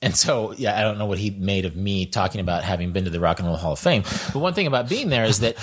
and 0.00 0.16
so, 0.16 0.52
yeah, 0.54 0.78
I 0.78 0.82
don't 0.82 0.98
know 0.98 1.06
what 1.06 1.18
he 1.18 1.30
made 1.30 1.64
of 1.64 1.76
me 1.76 2.06
talking 2.06 2.40
about 2.40 2.62
having 2.62 2.92
been 2.92 3.04
to 3.04 3.10
the 3.10 3.20
Rock 3.20 3.38
and 3.38 3.48
Roll 3.48 3.56
Hall 3.56 3.72
of 3.72 3.78
Fame. 3.78 4.02
But 4.32 4.36
one 4.38 4.54
thing 4.54 4.66
about 4.66 4.88
being 4.88 5.08
there 5.08 5.24
is 5.24 5.40
that 5.40 5.56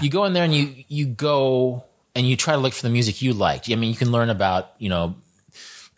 you 0.00 0.10
go 0.10 0.24
in 0.24 0.32
there 0.32 0.44
and 0.44 0.54
you 0.54 0.84
you 0.88 1.06
go 1.06 1.84
and 2.14 2.26
you 2.26 2.36
try 2.36 2.54
to 2.54 2.60
look 2.60 2.72
for 2.72 2.82
the 2.82 2.90
music 2.90 3.22
you 3.22 3.32
liked. 3.32 3.70
I 3.70 3.74
mean, 3.74 3.90
you 3.90 3.96
can 3.96 4.12
learn 4.12 4.30
about 4.30 4.72
you 4.78 4.88
know 4.88 5.16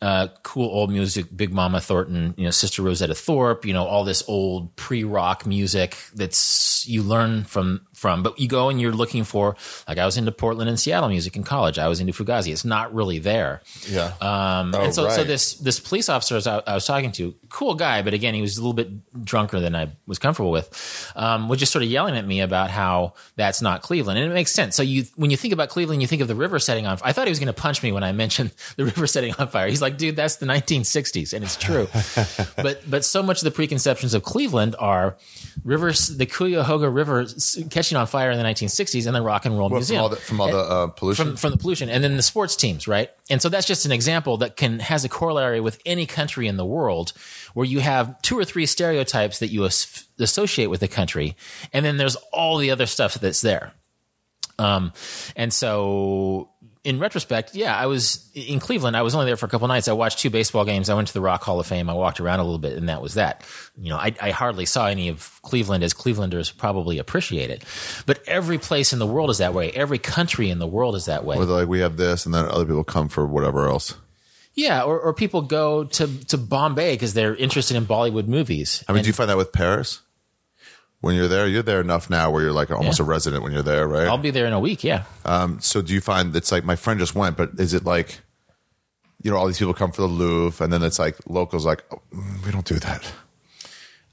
uh, 0.02 0.28
cool 0.42 0.68
old 0.68 0.90
music, 0.90 1.34
Big 1.34 1.52
Mama 1.52 1.80
Thornton, 1.80 2.34
you 2.36 2.44
know, 2.44 2.50
Sister 2.50 2.82
Rosetta 2.82 3.14
Tharpe, 3.14 3.64
you 3.64 3.72
know, 3.72 3.86
all 3.86 4.02
this 4.02 4.24
old 4.26 4.74
pre-rock 4.74 5.46
music 5.46 5.96
that's 6.14 6.86
you 6.88 7.02
learn 7.02 7.44
from 7.44 7.86
from. 8.02 8.22
But 8.22 8.38
you 8.38 8.48
go 8.48 8.68
and 8.68 8.78
you're 8.80 8.92
looking 8.92 9.24
for, 9.24 9.56
like 9.88 9.96
I 9.96 10.04
was 10.04 10.16
into 10.18 10.32
Portland 10.32 10.68
and 10.68 10.78
Seattle 10.78 11.08
music 11.08 11.36
in 11.36 11.44
college. 11.44 11.78
I 11.78 11.88
was 11.88 12.00
into 12.00 12.12
Fugazi. 12.12 12.52
It's 12.52 12.64
not 12.64 12.92
really 12.92 13.18
there. 13.20 13.62
Yeah. 13.88 14.12
Um, 14.20 14.74
Oh, 14.74 14.82
and 14.82 14.94
so, 14.94 15.08
so 15.08 15.22
this 15.24 15.54
this 15.54 15.78
police 15.80 16.08
officer 16.08 16.38
I, 16.50 16.62
I 16.72 16.74
was 16.74 16.84
talking 16.86 17.12
to, 17.12 17.34
cool 17.48 17.74
guy, 17.74 18.02
but 18.02 18.12
again, 18.14 18.34
he 18.34 18.40
was 18.42 18.58
a 18.58 18.60
little 18.60 18.74
bit 18.74 18.90
drunker 19.24 19.60
than 19.60 19.74
I 19.76 19.88
was 20.06 20.18
comfortable 20.18 20.50
with. 20.50 20.68
Um, 21.16 21.48
was 21.48 21.58
just 21.60 21.70
sort 21.72 21.84
of 21.84 21.90
yelling 21.90 22.16
at 22.16 22.26
me 22.26 22.40
about 22.40 22.70
how 22.70 23.14
that's 23.36 23.62
not 23.62 23.82
Cleveland, 23.82 24.18
and 24.18 24.30
it 24.30 24.34
makes 24.34 24.52
sense. 24.52 24.74
So 24.76 24.82
you 24.82 25.04
when 25.16 25.30
you 25.30 25.36
think 25.36 25.52
about 25.54 25.68
Cleveland, 25.68 26.02
you 26.02 26.08
think 26.08 26.22
of 26.22 26.28
the 26.28 26.34
river 26.34 26.58
setting 26.58 26.86
on. 26.86 26.98
I 27.04 27.12
thought 27.12 27.26
he 27.26 27.30
was 27.30 27.38
going 27.38 27.54
to 27.54 27.60
punch 27.62 27.82
me 27.82 27.92
when 27.92 28.02
I 28.02 28.10
mentioned 28.12 28.50
the 28.76 28.84
river 28.84 29.06
setting 29.06 29.34
on 29.38 29.46
fire. 29.48 29.68
He's 29.68 29.82
like, 29.82 29.96
dude, 29.96 30.16
that's 30.16 30.36
the 30.36 30.46
1960s, 30.46 31.32
and 31.32 31.44
it's 31.44 31.56
true. 31.56 31.86
but 32.62 32.82
but 32.90 33.04
so 33.04 33.22
much 33.22 33.38
of 33.38 33.44
the 33.44 33.50
preconceptions 33.52 34.14
of 34.14 34.22
Cleveland 34.24 34.74
are 34.78 35.16
rivers, 35.64 36.08
the 36.16 36.26
Cuyahoga 36.26 36.88
River 36.88 37.20
s- 37.22 37.58
on 37.96 38.06
fire 38.06 38.30
in 38.30 38.38
the 38.38 38.44
1960s, 38.44 39.06
and 39.06 39.14
the 39.14 39.22
Rock 39.22 39.46
and 39.46 39.56
Roll 39.56 39.68
What, 39.68 39.78
Museum. 39.78 39.98
from 39.98 40.02
all 40.02 40.08
the, 40.08 40.16
from 40.16 40.40
all 40.40 40.50
the 40.50 40.58
uh, 40.58 40.86
pollution. 40.88 41.26
from, 41.26 41.36
from 41.36 41.50
the 41.52 41.58
pollution. 41.58 41.88
And 41.88 42.02
then 42.04 42.16
the 42.16 42.22
sports 42.22 42.54
teams 42.56 42.86
right? 42.86 43.10
And 43.30 43.40
so 43.40 43.48
that's 43.48 43.66
just 43.66 43.86
an 43.86 43.92
example 43.92 44.36
that 44.38 44.56
can 44.56 44.78
has 44.80 45.04
a 45.04 45.08
corollary 45.08 45.60
with 45.60 45.80
any 45.86 46.06
country 46.06 46.46
in 46.46 46.56
the 46.56 46.64
world 46.66 47.12
where 47.54 47.66
you 47.66 47.80
have 47.80 48.20
two 48.22 48.38
or 48.38 48.44
three 48.44 48.66
stereotypes 48.66 49.38
that 49.38 49.48
you 49.48 49.64
as- 49.64 50.06
associate 50.18 50.66
with 50.66 50.80
the 50.80 50.88
country 50.88 51.36
and 51.72 51.84
then 51.84 51.96
there's 51.96 52.16
all 52.32 52.58
the 52.58 52.70
other 52.70 52.86
stuff 52.86 53.14
that's 53.14 53.40
there. 53.40 53.72
Um, 54.58 54.92
and 55.34 55.52
so 55.52 56.50
in 56.84 56.98
retrospect, 56.98 57.54
yeah, 57.54 57.76
I 57.76 57.86
was 57.86 58.28
in 58.34 58.58
Cleveland. 58.58 58.96
I 58.96 59.02
was 59.02 59.14
only 59.14 59.26
there 59.26 59.36
for 59.36 59.46
a 59.46 59.48
couple 59.48 59.68
nights. 59.68 59.86
I 59.86 59.92
watched 59.92 60.18
two 60.18 60.30
baseball 60.30 60.64
games. 60.64 60.90
I 60.90 60.94
went 60.94 61.06
to 61.08 61.14
the 61.14 61.20
Rock 61.20 61.42
Hall 61.44 61.60
of 61.60 61.66
Fame. 61.66 61.88
I 61.88 61.94
walked 61.94 62.18
around 62.20 62.40
a 62.40 62.42
little 62.44 62.58
bit, 62.58 62.76
and 62.76 62.88
that 62.88 63.00
was 63.00 63.14
that. 63.14 63.44
You 63.76 63.90
know, 63.90 63.96
I, 63.96 64.14
I 64.20 64.30
hardly 64.32 64.66
saw 64.66 64.86
any 64.88 65.08
of 65.08 65.38
Cleveland 65.42 65.84
as 65.84 65.94
Clevelanders 65.94 66.56
probably 66.56 66.98
appreciate 66.98 67.50
it. 67.50 67.64
But 68.04 68.20
every 68.26 68.58
place 68.58 68.92
in 68.92 68.98
the 68.98 69.06
world 69.06 69.30
is 69.30 69.38
that 69.38 69.54
way. 69.54 69.70
Every 69.70 69.98
country 69.98 70.50
in 70.50 70.58
the 70.58 70.66
world 70.66 70.96
is 70.96 71.04
that 71.04 71.24
way. 71.24 71.36
where 71.36 71.46
they're 71.46 71.56
like 71.60 71.68
we 71.68 71.80
have 71.80 71.96
this, 71.96 72.26
and 72.26 72.34
then 72.34 72.46
other 72.46 72.64
people 72.66 72.82
come 72.84 73.08
for 73.08 73.26
whatever 73.26 73.68
else. 73.68 73.94
yeah, 74.54 74.82
or, 74.82 74.98
or 75.00 75.14
people 75.14 75.42
go 75.42 75.84
to, 75.84 76.24
to 76.24 76.36
Bombay 76.36 76.94
because 76.94 77.14
they're 77.14 77.36
interested 77.36 77.76
in 77.76 77.86
Bollywood 77.86 78.26
movies. 78.26 78.82
I 78.88 78.92
mean, 78.92 78.98
And- 78.98 79.04
do 79.04 79.08
you 79.08 79.14
find 79.14 79.30
that 79.30 79.36
with 79.36 79.52
Paris? 79.52 80.00
When 81.02 81.14
you're 81.16 81.28
there, 81.28 81.46
you're 81.46 81.62
there 81.64 81.80
enough 81.80 82.08
now 82.08 82.30
where 82.30 82.42
you're 82.42 82.52
like 82.52 82.70
almost 82.70 82.98
Yeah. 82.98 83.04
a 83.04 83.08
resident 83.08 83.42
when 83.42 83.52
you're 83.52 83.62
there, 83.62 83.86
right? 83.86 84.06
I'll 84.06 84.16
be 84.18 84.30
there 84.30 84.46
in 84.46 84.52
a 84.54 84.60
week. 84.60 84.82
Yeah. 84.84 85.02
Um, 85.24 85.60
so 85.60 85.82
do 85.82 85.92
you 85.92 86.00
find 86.00 86.34
it's 86.34 86.50
like 86.52 86.64
my 86.64 86.76
friend 86.76 86.98
just 87.00 87.14
went, 87.14 87.36
but 87.36 87.50
is 87.58 87.74
it 87.74 87.84
like, 87.84 88.20
you 89.20 89.30
know, 89.30 89.36
all 89.36 89.46
these 89.46 89.58
people 89.58 89.74
come 89.74 89.90
for 89.92 90.02
the 90.02 90.08
Louvre, 90.08 90.62
and 90.64 90.72
then 90.72 90.82
it's 90.82 90.98
like 90.98 91.16
locals 91.28 91.66
like 91.66 91.82
oh, 91.92 92.00
mm, 92.14 92.44
we 92.46 92.50
don't 92.52 92.64
do 92.64 92.76
that. 92.78 93.12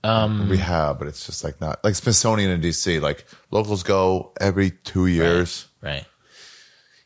Um, 0.04 0.48
we 0.50 0.58
have, 0.58 0.98
but 0.98 1.08
it's 1.08 1.26
just 1.26 1.44
like 1.44 1.60
not 1.60 1.84
like 1.84 1.94
Smithsonian 1.96 2.50
in 2.50 2.62
DC. 2.62 3.02
Like 3.02 3.26
locals 3.52 3.84
go 3.84 4.32
every 4.40 4.72
two 4.72 5.08
years. 5.08 5.68
Right. 5.82 6.06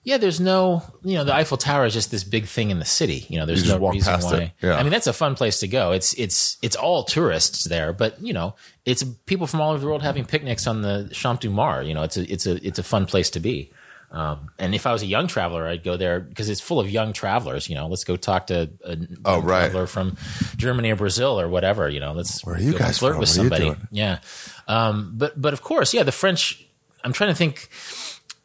Yeah, 0.05 0.17
there's 0.17 0.41
no, 0.41 0.83
you 1.01 1.15
know, 1.15 1.23
the 1.23 1.33
Eiffel 1.33 1.55
Tower 1.55 1.85
is 1.85 1.93
just 1.93 2.11
this 2.11 2.25
big 2.25 2.45
thing 2.45 2.71
in 2.71 2.79
the 2.79 2.85
city. 2.85 3.25
You 3.29 3.39
know, 3.39 3.45
there's 3.45 3.59
You 3.59 3.65
just 3.67 3.75
no 3.77 3.81
walk 3.81 3.93
reason 3.93 4.13
past 4.13 4.31
why. 4.31 4.37
it. 4.37 4.51
Yeah. 4.61 4.75
I 4.75 4.83
mean, 4.83 4.91
that's 4.91 5.07
a 5.07 5.13
fun 5.13 5.33
place 5.35 5.61
to 5.61 5.67
go. 5.67 5.91
It's 5.93 6.13
it's 6.15 6.57
it's 6.61 6.75
all 6.75 7.03
tourists 7.03 7.63
there, 7.63 7.93
but 7.93 8.21
you 8.21 8.33
know, 8.33 8.55
it's 8.85 9.03
people 9.25 9.47
from 9.47 9.61
all 9.61 9.71
over 9.71 9.79
the 9.81 9.87
world 9.87 10.01
having 10.03 10.25
picnics 10.25 10.67
on 10.67 10.81
the 10.81 11.09
Champ 11.13 11.39
de 11.41 11.49
Mars. 11.49 11.87
You 11.87 11.93
know, 11.93 12.03
it's 12.03 12.17
a 12.17 12.31
it's 12.31 12.45
a 12.45 12.65
it's 12.67 12.79
a 12.79 12.83
fun 12.83 13.05
place 13.05 13.29
to 13.31 13.39
be. 13.39 13.71
Um, 14.11 14.51
and 14.59 14.75
if 14.75 14.85
I 14.85 14.91
was 14.93 15.01
a 15.01 15.07
young 15.07 15.25
traveler, 15.25 15.65
I'd 15.67 15.83
go 15.83 15.97
there 15.97 16.19
because 16.19 16.47
it's 16.47 16.61
full 16.61 16.79
of 16.79 16.87
young 16.87 17.13
travelers. 17.13 17.67
You 17.67 17.73
know, 17.73 17.87
let's 17.87 18.03
go 18.03 18.15
talk 18.15 18.47
to 18.47 18.69
a 18.85 18.95
Oh, 19.25 19.41
right. 19.41 19.61
traveler 19.61 19.87
from 19.87 20.17
Germany 20.55 20.91
or 20.91 20.95
Brazil 20.95 21.39
or 21.39 21.47
whatever. 21.47 21.89
You 21.89 21.99
know, 21.99 22.13
let's 22.13 22.45
Where 22.45 22.55
are 22.55 22.59
you 22.59 22.73
go 22.73 22.77
guys 22.77 22.99
flirt 22.99 23.13
from? 23.13 23.21
with 23.21 23.29
What 23.29 23.37
are 23.39 23.43
you 23.43 23.49
somebody. 23.49 23.65
doing? 23.65 23.87
Yeah, 23.89 24.19
um, 24.67 25.13
but 25.15 25.41
but 25.41 25.53
of 25.53 25.61
course, 25.63 25.93
yeah, 25.95 26.03
the 26.03 26.11
French. 26.11 26.63
I'm 27.03 27.11
trying 27.13 27.31
to 27.31 27.35
think. 27.35 27.69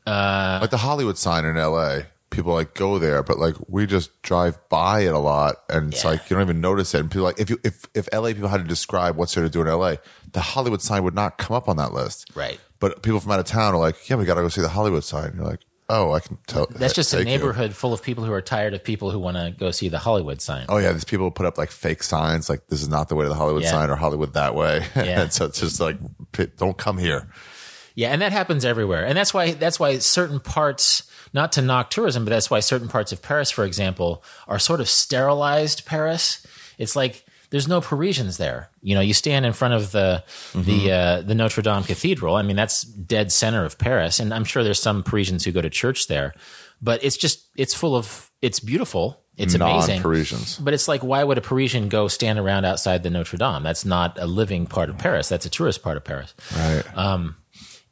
Like 0.06 0.70
the 0.70 0.78
Hollywood 0.78 1.18
sign 1.18 1.44
in 1.44 1.56
LA. 1.56 2.00
People 2.30 2.52
like 2.52 2.74
go 2.74 2.98
there, 2.98 3.22
but 3.22 3.38
like 3.38 3.54
we 3.68 3.86
just 3.86 4.20
drive 4.22 4.58
by 4.68 5.00
it 5.00 5.12
a 5.14 5.18
lot, 5.18 5.56
and 5.70 5.92
it's 5.92 6.04
like 6.04 6.28
you 6.28 6.36
don't 6.36 6.42
even 6.44 6.60
notice 6.60 6.94
it. 6.94 7.00
And 7.00 7.10
people 7.10 7.24
like 7.24 7.40
if 7.40 7.48
you 7.50 7.58
if 7.64 7.84
if 7.94 8.08
LA 8.12 8.28
people 8.28 8.48
had 8.48 8.62
to 8.62 8.66
describe 8.68 9.16
what's 9.16 9.34
there 9.34 9.44
to 9.44 9.50
do 9.50 9.62
in 9.62 9.66
LA, 9.66 9.96
the 10.32 10.40
Hollywood 10.40 10.82
sign 10.82 11.04
would 11.04 11.14
not 11.14 11.38
come 11.38 11.56
up 11.56 11.68
on 11.68 11.76
that 11.76 11.92
list. 11.92 12.30
Right. 12.34 12.58
But 12.80 13.02
people 13.02 13.20
from 13.20 13.32
out 13.32 13.40
of 13.40 13.46
town 13.46 13.74
are 13.74 13.78
like, 13.78 14.08
yeah, 14.08 14.16
we 14.16 14.24
got 14.24 14.34
to 14.34 14.42
go 14.42 14.48
see 14.48 14.60
the 14.60 14.68
Hollywood 14.68 15.02
sign. 15.04 15.32
You're 15.36 15.44
like, 15.46 15.60
oh, 15.88 16.12
I 16.12 16.20
can 16.20 16.38
tell. 16.46 16.66
That's 16.70 16.94
just 16.94 17.12
a 17.12 17.16
thank 17.16 17.28
you. 17.28 17.36
neighborhood 17.36 17.74
full 17.74 17.92
of 17.92 18.02
people 18.02 18.24
who 18.24 18.32
are 18.32 18.42
tired 18.42 18.74
of 18.74 18.84
people 18.84 19.10
who 19.10 19.18
want 19.18 19.36
to 19.36 19.54
go 19.58 19.70
see 19.70 19.88
the 19.88 19.98
Hollywood 19.98 20.40
sign. 20.40 20.66
Oh 20.68 20.76
yeah, 20.78 20.92
these 20.92 21.04
people 21.04 21.30
put 21.30 21.46
up 21.46 21.58
like 21.58 21.70
fake 21.70 22.02
signs, 22.02 22.48
like 22.48 22.66
this 22.68 22.82
is 22.82 22.88
not 22.88 23.08
the 23.08 23.14
way 23.14 23.24
to 23.24 23.28
the 23.28 23.34
Hollywood 23.34 23.62
Yeah. 23.62 23.70
sign 23.70 23.90
or 23.90 23.96
Hollywood 23.96 24.34
that 24.34 24.54
way. 24.54 24.84
Yeah. 24.96 25.22
and 25.22 25.32
so 25.32 25.46
it's 25.46 25.60
just 25.60 25.80
like, 25.80 25.96
don't 26.56 26.76
come 26.78 26.98
here. 26.98 27.28
Yeah, 27.94 28.12
and 28.12 28.22
that 28.22 28.30
happens 28.30 28.64
everywhere. 28.64 29.04
And 29.04 29.16
that's 29.18 29.34
why 29.34 29.52
that's 29.52 29.80
why 29.80 29.98
certain 29.98 30.38
parts 30.38 31.10
not 31.34 31.50
to 31.52 31.62
knock 31.62 31.90
tourism, 31.90 32.24
but 32.24 32.30
that's 32.30 32.48
why 32.50 32.60
certain 32.60 32.86
parts 32.88 33.10
of 33.10 33.20
Paris, 33.22 33.50
for 33.50 33.64
example, 33.64 34.22
are 34.46 34.58
sort 34.60 34.80
of 34.80 34.88
sterilized 34.88 35.84
Paris. 35.84 36.46
It's 36.78 36.94
like 36.94 37.24
there's 37.50 37.68
no 37.68 37.80
Parisians 37.80 38.36
there. 38.36 38.70
You 38.82 38.94
know, 38.94 39.00
you 39.00 39.14
stand 39.14 39.46
in 39.46 39.52
front 39.52 39.74
of 39.74 39.92
the 39.92 40.24
the 40.54 40.92
uh, 40.92 41.20
the 41.22 41.34
Notre 41.34 41.62
Dame 41.62 41.82
Cathedral. 41.84 42.36
I 42.36 42.42
mean, 42.42 42.56
that's 42.56 42.82
dead 42.82 43.32
center 43.32 43.64
of 43.64 43.78
Paris, 43.78 44.20
and 44.20 44.32
I'm 44.34 44.44
sure 44.44 44.62
there's 44.64 44.80
some 44.82 45.02
Parisians 45.02 45.44
who 45.44 45.52
go 45.52 45.60
to 45.62 45.70
church 45.70 46.06
there. 46.08 46.34
But 46.82 47.02
it's 47.02 47.16
just 47.16 47.48
it's 47.56 47.74
full 47.74 47.96
of 47.96 48.30
it's 48.42 48.60
beautiful. 48.60 49.22
It's 49.36 49.54
amazing. 49.54 49.96
Non-Parisians. 49.96 50.58
But 50.58 50.74
it's 50.74 50.88
like, 50.88 51.04
why 51.04 51.22
would 51.22 51.38
a 51.38 51.40
Parisian 51.40 51.88
go 51.88 52.08
stand 52.08 52.40
around 52.40 52.64
outside 52.64 53.04
the 53.04 53.10
Notre 53.10 53.36
Dame? 53.36 53.62
That's 53.62 53.84
not 53.84 54.18
a 54.20 54.26
living 54.26 54.66
part 54.66 54.90
of 54.90 54.98
Paris. 54.98 55.28
That's 55.28 55.46
a 55.46 55.50
tourist 55.50 55.80
part 55.82 55.96
of 55.96 56.02
Paris 56.02 56.34
Right. 56.56 56.82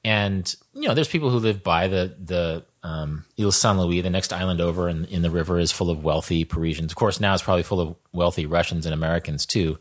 and 0.04 0.54
you 0.74 0.88
know 0.88 0.94
there's 0.94 1.09
people 1.09 1.30
who 1.30 1.38
live 1.38 1.62
by 1.62 1.88
the 1.88 2.14
the 2.22 2.64
um, 2.87 3.24
Ile 3.39 3.51
Saint 3.53 3.78
Louis, 3.78 4.01
the 4.03 4.11
next 4.11 4.32
island 4.32 4.61
over 4.61 4.89
in, 4.89 5.05
in 5.07 5.22
the 5.22 5.30
river, 5.30 5.59
is 5.59 5.72
full 5.72 5.91
of 5.91 6.05
wealthy 6.05 6.45
Parisians. 6.45 6.93
Of 6.93 6.97
course, 6.97 7.18
now 7.20 7.34
it's 7.34 7.43
probably 7.43 7.64
full 7.64 7.80
of 7.80 7.97
wealthy 8.12 8.47
Russians 8.47 8.87
and 8.87 8.95
Americans 8.95 9.45
too. 9.47 9.78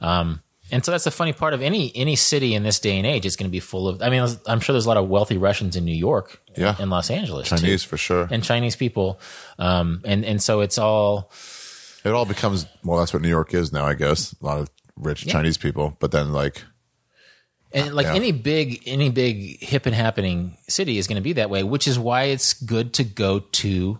Um, 0.00 0.42
and 0.70 0.84
so 0.84 0.90
that's 0.90 1.04
the 1.04 1.10
funny 1.10 1.32
part 1.32 1.54
of 1.54 1.62
any 1.62 1.90
any 1.94 2.14
city 2.16 2.54
in 2.54 2.62
this 2.62 2.78
day 2.80 2.98
and 2.98 3.06
age. 3.06 3.24
It's 3.24 3.36
going 3.36 3.48
to 3.48 3.52
be 3.52 3.60
full 3.60 3.88
of. 3.88 4.02
I 4.02 4.10
mean, 4.10 4.26
I'm 4.46 4.60
sure 4.60 4.74
there's 4.74 4.84
a 4.84 4.88
lot 4.88 4.98
of 4.98 5.08
wealthy 5.08 5.38
Russians 5.38 5.76
in 5.76 5.84
New 5.86 5.94
York, 5.96 6.40
Yeah. 6.56 6.74
and 6.78 6.90
Los 6.90 7.10
Angeles, 7.10 7.48
too. 7.48 7.56
Chinese 7.56 7.84
for 7.84 7.96
sure. 7.96 8.28
and 8.30 8.42
Chinese 8.44 8.76
people, 8.76 9.18
um, 9.58 10.02
and 10.04 10.24
and 10.26 10.42
so 10.42 10.60
it's 10.60 10.76
all 10.76 11.30
it 12.04 12.10
all 12.10 12.26
becomes 12.26 12.66
well. 12.84 12.98
That's 12.98 13.12
what 13.14 13.22
New 13.22 13.30
York 13.30 13.54
is 13.54 13.72
now, 13.72 13.86
I 13.86 13.94
guess. 13.94 14.34
A 14.42 14.44
lot 14.44 14.58
of 14.58 14.68
rich 14.96 15.26
Chinese 15.26 15.56
people, 15.56 15.96
but 16.00 16.10
then 16.10 16.32
like 16.32 16.64
And 17.72 17.94
like 17.94 18.06
Yeah. 18.06 18.14
any 18.14 18.32
big 18.32 18.82
any 18.86 19.10
big 19.10 19.62
hip 19.62 19.84
and 19.86 19.94
happening 19.94 20.56
city 20.68 20.98
is 20.98 21.06
going 21.06 21.16
to 21.16 21.22
be 21.22 21.34
that 21.34 21.50
way, 21.50 21.62
which 21.62 21.86
is 21.86 21.98
why 21.98 22.24
it's 22.24 22.54
good 22.54 22.92
to 22.94 23.04
go 23.04 23.40
to 23.40 23.98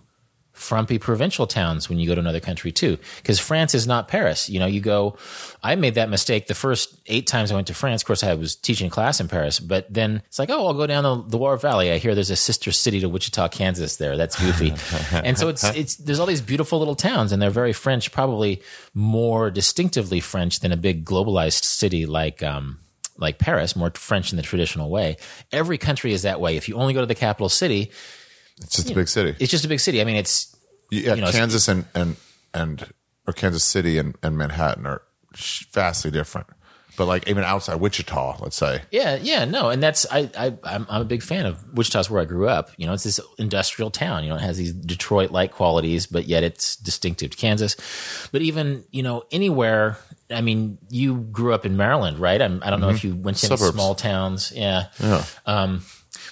frumpy 0.52 0.98
provincial 0.98 1.46
towns 1.46 1.88
when 1.88 2.00
you 2.00 2.06
go 2.08 2.16
to 2.16 2.20
another 2.20 2.40
country 2.40 2.72
too. 2.72 2.98
Because 3.18 3.38
France 3.38 3.76
is 3.76 3.86
not 3.86 4.08
Paris. 4.08 4.50
You 4.50 4.58
know, 4.58 4.66
you 4.66 4.80
go. 4.80 5.16
I 5.62 5.76
made 5.76 5.94
that 5.94 6.08
mistake 6.08 6.48
the 6.48 6.54
first 6.54 6.96
eight 7.06 7.28
times 7.28 7.52
I 7.52 7.54
went 7.54 7.68
to 7.68 7.74
France. 7.74 8.02
Of 8.02 8.06
course, 8.06 8.24
I 8.24 8.34
was 8.34 8.56
teaching 8.56 8.88
a 8.88 8.90
class 8.90 9.20
in 9.20 9.28
Paris, 9.28 9.60
but 9.60 9.86
then 9.92 10.20
it's 10.26 10.38
like, 10.38 10.50
oh, 10.50 10.66
I'll 10.66 10.74
go 10.74 10.86
down 10.88 11.04
the, 11.04 11.28
the 11.28 11.36
Loire 11.36 11.58
Valley. 11.58 11.92
I 11.92 11.98
hear 11.98 12.12
there's 12.14 12.30
a 12.30 12.36
sister 12.36 12.72
city 12.72 12.98
to 13.00 13.08
Wichita, 13.08 13.48
Kansas. 13.50 13.98
There, 13.98 14.16
that's 14.16 14.36
goofy. 14.40 14.74
and 15.12 15.38
so 15.38 15.46
it's 15.48 15.62
it's 15.76 15.94
there's 15.96 16.18
all 16.18 16.26
these 16.26 16.40
beautiful 16.42 16.80
little 16.80 16.96
towns, 16.96 17.30
and 17.30 17.40
they're 17.40 17.50
very 17.50 17.72
French, 17.72 18.10
probably 18.10 18.60
more 18.94 19.50
distinctively 19.52 20.18
French 20.20 20.58
than 20.58 20.72
a 20.72 20.76
big 20.76 21.04
globalized 21.04 21.62
city 21.64 22.04
like. 22.06 22.42
um 22.42 22.80
like 23.18 23.38
Paris, 23.38 23.76
more 23.76 23.90
French 23.90 24.32
in 24.32 24.36
the 24.36 24.42
traditional 24.42 24.90
way. 24.90 25.16
Every 25.52 25.78
country 25.78 26.12
is 26.12 26.22
that 26.22 26.40
way. 26.40 26.56
If 26.56 26.68
you 26.68 26.76
only 26.76 26.94
go 26.94 27.00
to 27.00 27.06
the 27.06 27.14
capital 27.14 27.48
city, 27.48 27.90
it's 28.60 28.76
just 28.76 28.90
a 28.90 28.94
big 28.94 29.08
city. 29.08 29.36
it's 29.38 29.50
just 29.50 29.64
a 29.64 29.68
big 29.68 29.80
city. 29.80 30.00
I 30.00 30.04
mean, 30.04 30.16
it's 30.16 30.56
Yeah, 30.90 31.14
you 31.14 31.20
know, 31.20 31.30
Kansas 31.30 31.68
and 31.68 31.84
and 31.94 32.16
and 32.54 32.86
or 33.26 33.32
Kansas 33.32 33.64
City 33.64 33.98
and, 33.98 34.16
and 34.22 34.38
Manhattan 34.38 34.86
are 34.86 35.02
vastly 35.72 36.10
different. 36.10 36.46
But 36.96 37.06
like 37.06 37.28
even 37.28 37.44
outside 37.44 37.76
Wichita, 37.76 38.38
let's 38.40 38.56
say, 38.56 38.82
yeah, 38.90 39.18
yeah, 39.22 39.44
no, 39.44 39.70
and 39.70 39.80
that's 39.80 40.04
I, 40.10 40.28
I 40.36 40.58
I'm, 40.64 40.84
I'm 40.90 41.02
a 41.02 41.04
big 41.04 41.22
fan 41.22 41.46
of 41.46 41.72
Wichita's 41.72 42.10
where 42.10 42.20
I 42.20 42.24
grew 42.24 42.48
up. 42.48 42.70
You 42.76 42.86
know, 42.86 42.92
it's 42.92 43.04
this 43.04 43.20
industrial 43.38 43.92
town. 43.92 44.24
You 44.24 44.30
know, 44.30 44.34
it 44.34 44.40
has 44.40 44.58
these 44.58 44.72
Detroit 44.72 45.30
like 45.30 45.52
qualities, 45.52 46.06
but 46.08 46.26
yet 46.26 46.42
it's 46.42 46.74
distinctive 46.74 47.30
to 47.30 47.36
Kansas. 47.36 47.76
But 48.32 48.42
even 48.42 48.84
you 48.90 49.04
know 49.04 49.22
anywhere. 49.30 49.96
I 50.30 50.40
mean, 50.42 50.78
you 50.90 51.16
grew 51.16 51.54
up 51.54 51.64
in 51.64 51.76
Maryland, 51.76 52.18
right? 52.18 52.40
I'm, 52.40 52.62
I 52.62 52.70
don't 52.70 52.80
know 52.80 52.90
if 52.90 53.02
you 53.04 53.14
went 53.14 53.38
to 53.38 53.56
small 53.56 53.94
towns. 53.94 54.52
Yeah. 54.54 54.88
yeah, 55.00 55.24
Um, 55.46 55.82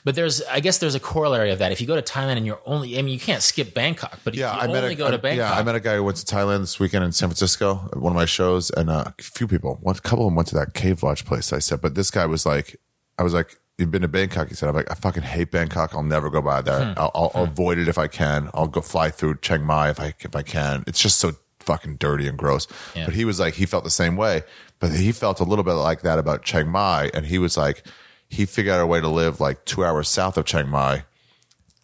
but 0.05 0.15
there's, 0.15 0.43
I 0.43 0.61
guess 0.61 0.79
there's 0.79 0.95
a 0.95 1.01
corollary 1.01 1.51
of 1.51 1.59
that. 1.61 1.73
If 1.73 1.81
you 1.81 1.87
go 1.87 1.97
to 1.97 2.03
Thailand 2.03 2.37
and 2.37 2.47
you're 2.47 2.61
only, 2.67 2.99
I 2.99 3.03
mean, 3.03 3.15
you 3.15 3.21
can't 3.21 3.43
skip 3.43 3.73
Bangkok, 3.75 4.21
but 4.23 4.35
if 4.35 4.41
yeah. 4.41 4.55
you 4.55 4.61
I 4.61 4.67
met 4.67 4.83
only 4.85 4.95
a, 4.95 4.97
go 4.97 5.11
to 5.11 5.15
I- 5.15 5.21
Bangkok, 5.21 5.51
Yeah, 5.51 5.53
I 5.59 5.63
met 5.63 5.75
a 5.75 5.81
guy 5.81 5.97
who 5.97 6.05
went 6.05 6.19
to 6.19 6.27
Thailand 6.27 6.61
this 6.61 6.79
weekend 6.79 7.05
in 7.05 7.13
San 7.13 7.29
Francisco 7.29 7.89
at 7.93 7.99
one 7.99 8.13
of 8.13 8.17
my 8.17 8.25
shows, 8.27 8.71
and 8.71 8.91
uh, 8.91 9.05
a 9.19 9.23
few 9.23 9.47
people, 9.49 9.79
one 9.81 9.97
a 9.97 10.01
couple 10.01 10.27
of 10.27 10.31
them 10.31 10.37
went 10.37 10.49
to 10.49 10.55
that 10.57 10.75
cave 10.75 11.03
lodge 11.03 11.25
place. 11.25 11.53
I 11.53 11.59
said, 11.59 11.81
but 11.81 11.95
this 11.95 12.11
guy 12.11 12.27
was 12.27 12.45
like, 12.47 12.77
I 13.19 13.23
was 13.23 13.35
like. 13.35 13.59
You've 13.79 13.91
been 13.91 14.01
to 14.01 14.09
Bangkok? 14.09 14.49
He 14.49 14.55
said, 14.55 14.71
"I'm 14.71 14.75
like, 14.75 14.91
I 14.91 14.95
fucking 14.95 15.23
hate 15.23 15.51
Bangkok. 15.51 15.95
I'll 15.95 16.03
never 16.03 16.31
go 16.31 16.41
by 16.41 16.63
there. 16.63 16.83
Hmm. 16.83 16.93
I'll, 16.97 17.11
I'll, 17.15 17.31
I'll 17.35 17.43
avoid 17.45 17.77
it 17.77 17.89
if 17.89 17.99
I 17.99 18.07
can. 18.07 18.49
I'll 18.55 18.69
go 18.69 18.81
fly 18.81 19.11
through 19.11 19.37
Chiang 19.43 19.65
Mai 19.65 19.91
if 19.91 20.01
I 20.01 20.15
if 20.21 20.35
I 20.35 20.41
can. 20.41 20.83
It's 20.87 20.99
just 20.99 21.19
so 21.21 21.33
fucking 21.67 21.97
dirty 21.97 22.27
and 22.27 22.39
gross." 22.39 22.67
Yeah. 22.95 23.05
But 23.05 23.15
he 23.15 23.25
was 23.25 23.39
like, 23.39 23.55
he 23.55 23.67
felt 23.67 23.85
the 23.85 23.91
same 23.91 24.17
way, 24.17 24.43
but 24.81 24.93
he 24.93 25.13
felt 25.13 25.41
a 25.41 25.45
little 25.45 25.65
bit 25.65 25.75
like 25.75 26.01
that 26.03 26.19
about 26.19 26.43
Chiang 26.43 26.69
Mai, 26.71 27.11
and 27.13 27.27
he 27.27 27.39
was 27.39 27.57
like, 27.57 27.83
he 28.29 28.47
figured 28.47 28.75
out 28.75 28.81
a 28.81 28.87
way 28.87 29.01
to 29.01 29.09
live 29.09 29.41
like 29.41 29.65
two 29.65 29.85
hours 29.85 30.09
south 30.09 30.37
of 30.37 30.45
Chiang 30.47 30.69
Mai 30.69 31.05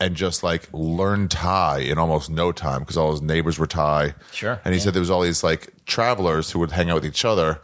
and 0.00 0.16
just 0.16 0.42
like 0.42 0.68
learn 0.72 1.28
Thai 1.28 1.78
in 1.78 1.96
almost 1.96 2.28
no 2.28 2.50
time 2.50 2.80
because 2.80 2.96
all 2.96 3.12
his 3.12 3.22
neighbors 3.22 3.58
were 3.58 3.68
Thai. 3.68 4.14
Sure, 4.32 4.60
And 4.64 4.74
he 4.74 4.80
yeah. 4.80 4.84
said 4.84 4.94
there 4.94 5.00
was 5.00 5.10
all 5.10 5.20
these 5.22 5.44
like 5.44 5.72
travelers 5.86 6.50
who 6.50 6.58
would 6.58 6.72
hang 6.72 6.90
out 6.90 6.96
with 6.96 7.06
each 7.06 7.24
other. 7.24 7.60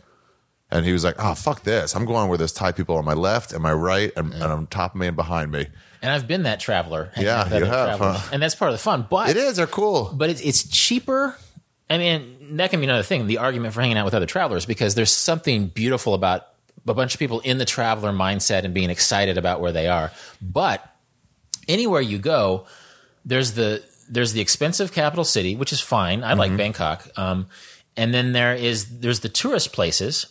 And 0.71 0.85
he 0.85 0.93
was 0.93 1.03
like, 1.03 1.17
oh, 1.19 1.35
fuck 1.35 1.63
this. 1.65 1.97
I'm 1.97 2.05
going 2.05 2.29
where 2.29 2.39
there's 2.39 2.53
Thai 2.53 2.73
people 2.73 2.97
on 2.97 3.05
my 3.05 3.15
left 3.15 3.53
and 3.53 3.63
my 3.63 3.73
right 3.73 4.13
and, 4.17 4.33
and 4.35 4.43
on 4.45 4.67
top 4.69 4.95
of 4.95 5.01
me 5.01 5.07
and 5.09 5.17
behind 5.17 5.51
me. 5.51 5.67
And 6.03 6.13
I've 6.13 6.29
been 6.29 6.45
that 6.45 6.61
traveler. 6.61 7.11
Yeah, 7.17 7.43
with 7.45 7.59
you 7.59 7.65
have, 7.65 7.99
huh? 7.99 8.21
And 8.33 8.41
that's 8.41 8.55
part 8.55 8.71
of 8.71 8.75
the 8.75 8.83
fun. 8.83 9.07
But 9.11 9.31
It 9.31 9.37
is. 9.37 9.57
They're 9.57 9.67
cool. 9.67 10.13
but 10.15 10.31
it's 10.31 10.41
it's 10.43 10.69
cheaper. 10.69 11.37
I 11.91 11.99
mean, 11.99 12.57
that 12.59 12.71
can 12.71 12.81
be 12.81 12.87
another 12.87 13.03
thing. 13.03 13.27
The 13.27 13.39
argument 13.39 13.75
for 13.75 13.81
hanging 13.81 13.97
out 13.97 14.05
with 14.05 14.15
other 14.15 14.27
travelers 14.27 14.67
because 14.67 14.95
there's 14.95 15.11
something 15.13 15.69
beautiful 15.69 16.15
about 16.15 16.47
a 16.87 16.95
bunch 16.95 17.15
of 17.15 17.19
people 17.19 17.41
in 17.41 17.59
the 17.59 17.65
traveler 17.65 18.13
mindset 18.13 18.65
and 18.65 18.73
being 18.75 18.91
excited 18.91 19.39
about 19.39 19.61
where 19.61 19.73
they 19.73 19.89
are. 19.89 20.11
But 20.41 20.87
anywhere 21.67 22.01
you 22.01 22.19
go, 22.19 22.67
there's 23.25 23.53
the 23.53 23.83
there's 24.11 24.33
the 24.33 24.41
expensive 24.41 24.93
capital 24.93 25.25
city, 25.25 25.55
which 25.57 25.73
is 25.73 25.81
fine. 25.81 26.25
I 26.25 26.33
like 26.35 26.57
Bangkok. 26.57 27.09
Um, 27.17 27.49
and 27.97 28.15
then 28.15 28.33
there 28.33 28.55
is 28.55 29.01
there's 29.01 29.21
the 29.21 29.29
tourist 29.29 29.73
places, 29.73 30.27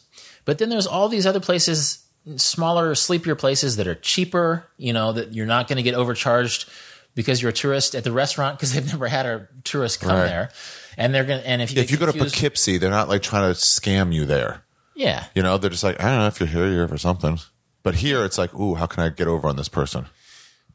but 0.45 0.57
then 0.57 0.69
there's 0.69 0.87
all 0.87 1.09
these 1.09 1.25
other 1.27 1.39
places, 1.39 2.03
smaller, 2.37 2.95
sleepier 2.95 3.35
places 3.35 3.75
that 3.75 3.87
are 3.87 3.95
cheaper. 3.95 4.65
You 4.77 4.93
know 4.93 5.11
that 5.13 5.33
you're 5.33 5.45
not 5.45 5.67
going 5.67 5.77
to 5.77 5.83
get 5.83 5.93
overcharged 5.95 6.67
because 7.13 7.41
you're 7.41 7.49
a 7.49 7.53
tourist 7.53 7.93
at 7.95 8.03
the 8.03 8.11
restaurant 8.11 8.57
because 8.57 8.73
they've 8.73 8.85
never 8.93 9.07
had 9.07 9.25
a 9.25 9.47
tourist 9.63 9.99
come 10.01 10.11
Right. 10.15 10.27
there, 10.27 10.49
and 10.97 11.13
they're 11.13 11.23
gonna 11.23 11.43
and 11.45 11.61
if 11.61 11.71
you 11.73 11.81
If 11.81 11.91
you 11.91 11.97
go 11.97 12.05
to 12.07 12.11
confused- 12.11 12.35
Poughkeepsie, 12.35 12.77
they're 12.77 12.89
not 12.89 13.07
like 13.09 13.21
trying 13.21 13.53
to 13.53 13.59
scam 13.59 14.13
you 14.13 14.25
there. 14.25 14.63
yeah, 14.95 15.25
You 15.35 15.43
know, 15.43 15.57
they're 15.57 15.69
just 15.69 15.83
like, 15.83 15.99
I 16.01 16.05
don't 16.09 16.17
know 16.19 16.27
if 16.27 16.39
you're 16.39 16.47
here, 16.49 16.65
you're 16.65 16.73
here 16.75 16.87
for 16.87 16.97
something. 16.97 17.39
But 17.83 17.95
here 17.95 18.25
it's 18.25 18.37
like, 18.37 18.53
ooh, 18.55 18.75
how 18.75 18.85
can 18.87 19.03
I 19.03 19.09
get 19.09 19.27
over 19.27 19.47
on 19.47 19.55
this 19.55 19.69
person? 19.69 20.07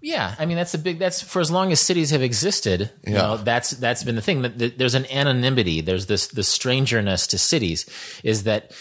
Yeah, 0.01 0.35
I 0.39 0.47
mean 0.47 0.57
that's 0.57 0.75
a 0.75 0.79
big. 0.79 0.99
That's 0.99 1.21
for 1.23 1.41
as 1.41 1.51
long 1.51 1.71
as 1.71 1.79
cities 1.79 2.11
have 2.11 2.23
existed. 2.23 2.91
You 3.07 3.13
Yeah. 3.15 3.19
know, 3.23 3.37
that's 3.37 3.71
that's 3.71 4.03
been 4.03 4.17
the 4.17 4.23
thing. 4.23 4.43
That 4.43 4.59
that 4.59 4.79
There's 4.79 4.95
an 4.95 5.07
anonymity. 5.13 5.81
There's 5.81 6.07
this 6.07 6.27
the 6.27 6.43
strangerness 6.43 7.29
to 7.29 7.39
cities. 7.39 7.87
Is 8.25 8.43
that 8.45 8.73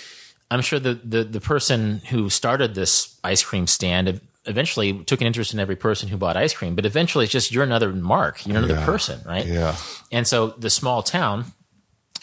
I'm 0.50 0.62
sure 0.62 0.80
the 0.80 0.96
the 0.96 1.24
the 1.24 1.40
person 1.42 2.02
who 2.10 2.30
started 2.32 2.74
this 2.74 3.16
ice 3.24 3.44
cream 3.44 3.68
stand 3.68 4.20
eventually 4.46 5.04
took 5.04 5.22
an 5.22 5.28
interest 5.28 5.54
in 5.54 5.60
every 5.60 5.76
person 5.76 6.10
who 6.10 6.18
bought 6.18 6.36
ice 6.38 6.54
cream. 6.54 6.76
But 6.76 6.86
eventually, 6.86 7.26
it's 7.26 7.32
just 7.32 7.52
you're 7.52 7.64
another 7.64 7.92
mark. 7.94 8.46
You're 8.46 8.58
another 8.58 8.76
Yeah. 8.76 8.86
person, 8.86 9.20
right? 9.26 9.46
Yeah. 9.46 9.76
And 10.12 10.26
so 10.28 10.48
the 10.58 10.70
small 10.70 11.04
town, 11.04 11.46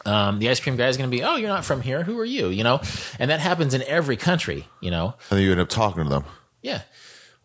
um, 0.07 0.39
the 0.39 0.49
ice 0.49 0.61
cream 0.61 0.77
guy 0.77 0.89
is 0.89 0.97
going 0.97 1.11
to 1.11 1.17
be, 1.17 1.23
oh, 1.23 1.37
you're 1.37 1.49
not 1.49 1.65
from 1.65 1.81
here. 1.81 2.03
Who 2.03 2.19
are 2.19 2.25
you? 2.25 2.49
You 2.49 2.65
know, 2.65 2.81
and 3.19 3.31
that 3.31 3.41
happens 3.41 3.75
in 3.75 3.83
every 3.83 4.17
country. 4.17 4.67
You 4.81 4.91
know, 4.91 5.15
And 5.31 5.39
then 5.39 5.45
you 5.45 5.51
end 5.53 5.61
up 5.61 5.69
talking 5.69 6.05
to 6.05 6.09
them. 6.11 6.25
yeah. 6.63 6.83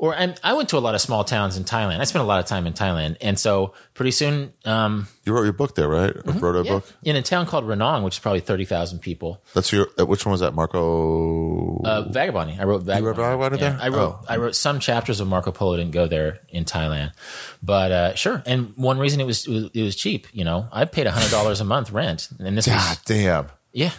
Or 0.04 0.14
and 0.14 0.38
I 0.43 0.51
went 0.51 0.68
to 0.70 0.78
a 0.78 0.84
lot 0.84 0.95
of 0.95 1.01
small 1.01 1.24
towns 1.24 1.56
in 1.56 1.64
Thailand. 1.64 2.01
I 2.01 2.04
spent 2.04 2.24
a 2.24 2.28
lot 2.28 2.41
of 2.41 2.45
time 2.45 2.68
in 2.68 2.74
Thailand, 2.74 3.16
and 3.22 3.39
so 3.39 3.74
pretty 3.93 4.12
soon, 4.12 4.51
um, 4.66 5.08
You 5.24 5.32
wrote 5.32 5.43
your 5.43 5.54
book 5.54 5.76
there, 5.76 5.88
right? 5.88 6.14
wrote 6.41 6.58
A 6.58 6.64
yeah, 6.66 6.72
book. 6.74 6.93
in 7.04 7.16
a 7.16 7.22
town 7.22 7.45
called 7.45 7.64
Ranong, 7.64 8.04
which 8.04 8.16
is 8.16 8.20
probably 8.20 8.41
thirty 8.41 8.66
thousand 8.66 8.99
people. 8.99 9.41
That's 9.54 9.72
your. 9.72 9.88
uh, 9.97 10.06
Which 10.06 10.26
one 10.26 10.32
was 10.32 10.41
that, 10.41 10.54
Marco? 10.54 11.80
Uh, 11.86 12.01
Vagabonding. 12.10 12.60
I 12.60 12.66
wrote 12.66 12.84
Vagabonding. 12.84 13.06
wrote 13.06 13.16
Vagabonding 13.16 13.60
Yeah, 13.62 13.70
there? 13.70 13.80
I 13.82 13.88
wrote 13.88 14.18
Oh. 14.20 14.26
I 14.28 14.36
wrote 14.38 14.56
some 14.56 14.80
chapters 14.82 15.22
of 15.22 15.28
Marco 15.30 15.51
Polo. 15.54 15.78
Didn't 15.78 15.91
go 15.91 16.08
there 16.08 16.39
in 16.49 16.66
Thailand, 16.66 17.14
but 17.62 17.91
uh, 17.93 18.16
sure. 18.16 18.43
And 18.45 18.74
one 18.76 18.99
reason 18.99 19.22
it 19.22 19.26
was 19.26 19.47
it 19.47 19.51
was, 19.54 19.64
it 19.74 19.84
was 19.84 19.95
cheap. 19.95 20.28
You 20.34 20.43
know, 20.43 20.68
I 20.72 20.84
paid 20.84 21.08
hundred 21.08 21.32
dollars 21.32 21.62
a 21.62 21.66
month 21.66 21.91
rent, 21.91 22.28
and 22.39 22.58
this 22.58 22.66
God 22.68 22.76
was 22.76 22.97
damn. 23.06 23.47
yeah. 23.72 23.91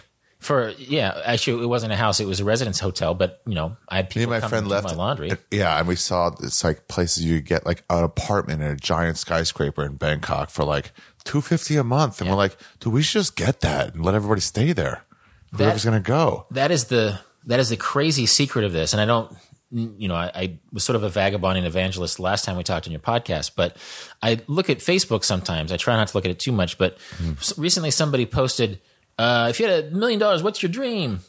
For 0.45 0.69
yeah, 0.77 1.19
actually, 1.25 1.63
it 1.63 1.67
wasn't 1.67 1.91
a 1.93 1.95
house; 1.95 2.19
it 2.19 2.25
was 2.27 2.39
a 2.39 2.45
residence 2.45 2.79
hotel. 2.79 3.13
But 3.13 3.41
you 3.47 3.55
know, 3.55 3.75
I 3.89 3.97
had 3.97 4.05
Me 4.05 4.09
people 4.21 4.33
and 4.33 4.43
my 4.43 4.47
friend 4.47 4.63
and 4.63 4.71
left. 4.71 4.85
my 4.87 4.93
laundry. 4.93 5.29
and- 5.31 5.39
yeah, 5.51 5.77
and 5.79 5.87
we 5.87 5.95
saw 5.95 6.31
it's 6.41 6.63
like 6.63 6.87
places 6.87 7.25
you 7.25 7.41
get 7.41 7.65
like 7.65 7.83
an 7.89 8.03
apartment 8.03 8.61
in 8.61 8.67
a 8.69 8.75
giant 8.75 9.17
skyscraper 9.17 9.83
in 9.83 9.95
Bangkok 9.95 10.49
for 10.49 10.63
like 10.63 10.91
two 11.23 11.41
fifty 11.41 11.77
a 11.77 11.83
month, 11.83 12.21
and 12.21 12.29
we're 12.29 12.35
like, 12.35 12.55
dude, 12.79 12.93
we 12.93 13.01
should 13.01 13.19
just 13.21 13.35
get 13.35 13.61
that 13.61 13.95
and 13.95 14.05
let 14.05 14.13
everybody 14.15 14.41
stay 14.41 14.71
there. 14.73 15.03
Whoever's 15.51 15.85
gonna 15.85 15.99
go. 15.99 16.45
that 16.51 16.69
is 16.71 16.85
the 16.85 17.19
that 17.45 17.59
is 17.59 17.69
the 17.69 17.77
crazy 17.77 18.25
secret 18.25 18.65
of 18.65 18.73
this 18.73 18.91
and 18.93 18.99
i 19.01 19.05
don't 19.05 19.31
you 19.71 20.07
know 20.07 20.15
I, 20.15 20.31
I 20.33 20.59
was 20.73 20.83
sort 20.83 20.95
of 20.95 21.03
a 21.03 21.09
vagabonding 21.09 21.63
evangelist 21.63 22.19
last 22.19 22.43
time 22.43 22.57
we 22.57 22.63
talked 22.63 22.87
on 22.87 22.91
your 22.91 22.99
podcast 22.99 23.51
but 23.55 23.77
i 24.21 24.39
look 24.47 24.69
at 24.69 24.79
facebook 24.79 25.23
sometimes 25.23 25.71
i 25.71 25.77
try 25.77 25.95
not 25.95 26.07
to 26.09 26.17
look 26.17 26.25
at 26.25 26.31
it 26.31 26.39
too 26.39 26.51
much 26.51 26.77
but 26.77 26.97
s- 27.39 27.57
recently 27.57 27.91
somebody 27.91 28.25
posted 28.25 28.81
uh, 29.17 29.47
if 29.49 29.59
you 29.59 29.67
had 29.67 29.85
a 29.85 29.91
million 29.91 30.19
dollars 30.19 30.43
what's 30.43 30.61
your 30.61 30.71
dream 30.71 31.19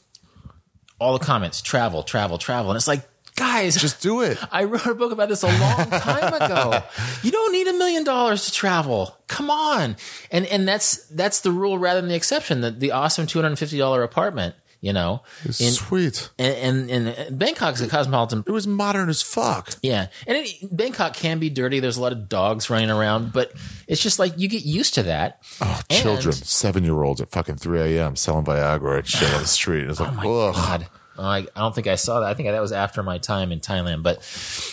all 0.99 1.17
the 1.19 1.25
comments 1.25 1.61
travel 1.61 2.03
travel 2.03 2.39
travel 2.39 2.71
and 2.71 2.77
it's 2.77 2.89
like 2.89 3.07
guys 3.37 3.77
Just 3.77 4.01
do 4.01 4.23
it. 4.23 4.39
I 4.51 4.65
wrote 4.65 4.87
a 4.87 4.95
book 4.95 5.13
about 5.13 5.29
this 5.29 5.43
a 5.43 5.47
long 5.47 5.91
time 5.91 6.35
ago. 6.35 6.83
You 7.23 7.31
don't 7.31 7.53
need 7.53 7.67
a 7.67 7.73
million 7.73 8.05
dollars 8.05 8.47
to 8.47 8.53
travel. 8.53 9.17
Come 9.27 9.51
on. 9.51 9.97
And 10.31 10.47
and 10.47 10.67
that's 10.67 11.07
that's 11.09 11.41
the 11.41 11.51
rule 11.51 11.79
rather 11.79 12.01
than 12.01 12.09
the 12.09 12.15
exception. 12.15 12.61
The 12.61 12.71
the 12.71 12.93
awesome 12.93 13.27
two 13.27 13.39
hundred 13.39 13.49
and 13.49 13.59
fifty 13.59 13.79
dollar 13.79 14.03
apartment, 14.03 14.55
you 14.81 14.93
know. 14.93 15.23
In 15.45 15.53
Sweet. 15.73 16.31
and, 16.39 16.91
and, 16.91 17.09
and 17.09 17.39
Bangkok's 17.39 17.81
a 17.81 17.89
cosmopolitan 17.89 18.45
It 18.47 18.51
was 18.53 18.67
modern 18.67 19.09
as 19.09 19.23
fuck. 19.23 19.75
yeah. 19.83 20.09
And 20.27 20.37
it, 20.39 20.77
Bangkok 20.77 21.15
can 21.15 21.39
be 21.39 21.51
dirty. 21.51 21.81
There's 21.81 21.97
a 21.97 22.03
lot 22.03 22.13
of 22.13 22.29
dogs 22.29 22.69
running 22.71 22.91
around, 22.91 23.33
but 23.33 23.53
it's 23.89 24.03
just 24.03 24.19
like 24.19 24.35
you 24.39 24.49
get 24.49 24.65
used 24.65 24.95
to 24.95 25.03
that. 25.05 25.43
Oh, 25.61 25.81
And- 25.91 26.03
children, 26.03 26.33
seven 26.35 26.85
year 26.85 27.03
olds 27.03 27.21
at 27.21 27.31
fucking 27.31 27.57
three 27.57 27.97
a.m. 27.99 28.17
selling 28.17 28.45
Viagra 28.45 28.99
and 28.99 29.07
shit 29.07 29.33
on 29.33 29.41
the 29.43 29.47
street. 29.49 29.89
It's 29.89 30.01
like, 30.01 30.25
oh 30.25 30.49
ugh. 30.49 30.55
God. 30.55 30.87
Oh, 31.19 31.25
I, 31.25 31.39
I 31.39 31.61
don't 31.61 31.75
think 31.75 31.87
I 31.87 31.95
saw 31.95 32.21
that. 32.21 32.29
I 32.29 32.35
think 32.35 32.49
that 32.51 32.61
was 32.61 32.73
after 32.73 33.03
my 33.03 33.17
time 33.17 33.51
in 33.51 33.61
Thailand. 33.61 34.03
But, 34.03 34.19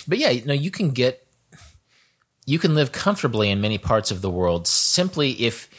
but 0.08 0.18
yeah, 0.18 0.30
you 0.30 0.43
know, 0.45 0.54
you 0.54 0.72
can 0.72 0.89
get, 0.91 1.26
you 2.45 2.60
can 2.60 2.76
live 2.76 2.91
comfortably 2.91 3.49
in 3.49 3.62
many 3.62 3.78
parts 3.78 4.12
of 4.12 4.22
the 4.22 4.30
world 4.30 4.68
simply 4.68 5.32
if 5.32 5.70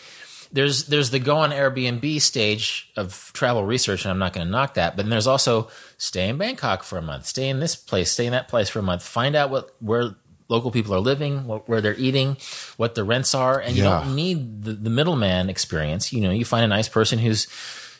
there's 0.54 0.86
there's 0.86 1.10
the 1.10 1.18
go 1.18 1.36
on 1.38 1.50
Airbnb 1.50 2.20
stage 2.20 2.90
of 2.96 3.30
travel 3.34 3.64
research, 3.64 4.04
and 4.04 4.12
I'm 4.12 4.20
not 4.20 4.32
going 4.32 4.46
to 4.46 4.50
knock 4.50 4.74
that. 4.74 4.94
But 4.96 5.02
then 5.02 5.10
there's 5.10 5.26
also 5.26 5.68
stay 5.98 6.28
in 6.28 6.38
Bangkok 6.38 6.84
for 6.84 6.96
a 6.96 7.02
month, 7.02 7.26
stay 7.26 7.48
in 7.48 7.58
this 7.58 7.74
place, 7.74 8.12
stay 8.12 8.26
in 8.26 8.32
that 8.32 8.46
place 8.48 8.68
for 8.68 8.78
a 8.78 8.82
month, 8.82 9.02
find 9.02 9.34
out 9.34 9.50
what 9.50 9.74
where 9.80 10.14
local 10.48 10.70
people 10.70 10.94
are 10.94 11.00
living, 11.00 11.46
what, 11.48 11.68
where 11.68 11.80
they're 11.80 11.96
eating, 11.96 12.36
what 12.76 12.94
the 12.94 13.02
rents 13.02 13.34
are, 13.34 13.58
and 13.58 13.76
you 13.76 13.82
don't 13.82 14.14
need 14.14 14.62
the, 14.62 14.74
the 14.74 14.90
middleman 14.90 15.50
experience. 15.50 16.12
You 16.12 16.20
know, 16.20 16.30
you 16.30 16.44
find 16.44 16.64
a 16.64 16.68
nice 16.68 16.88
person 16.88 17.18
who's 17.18 17.48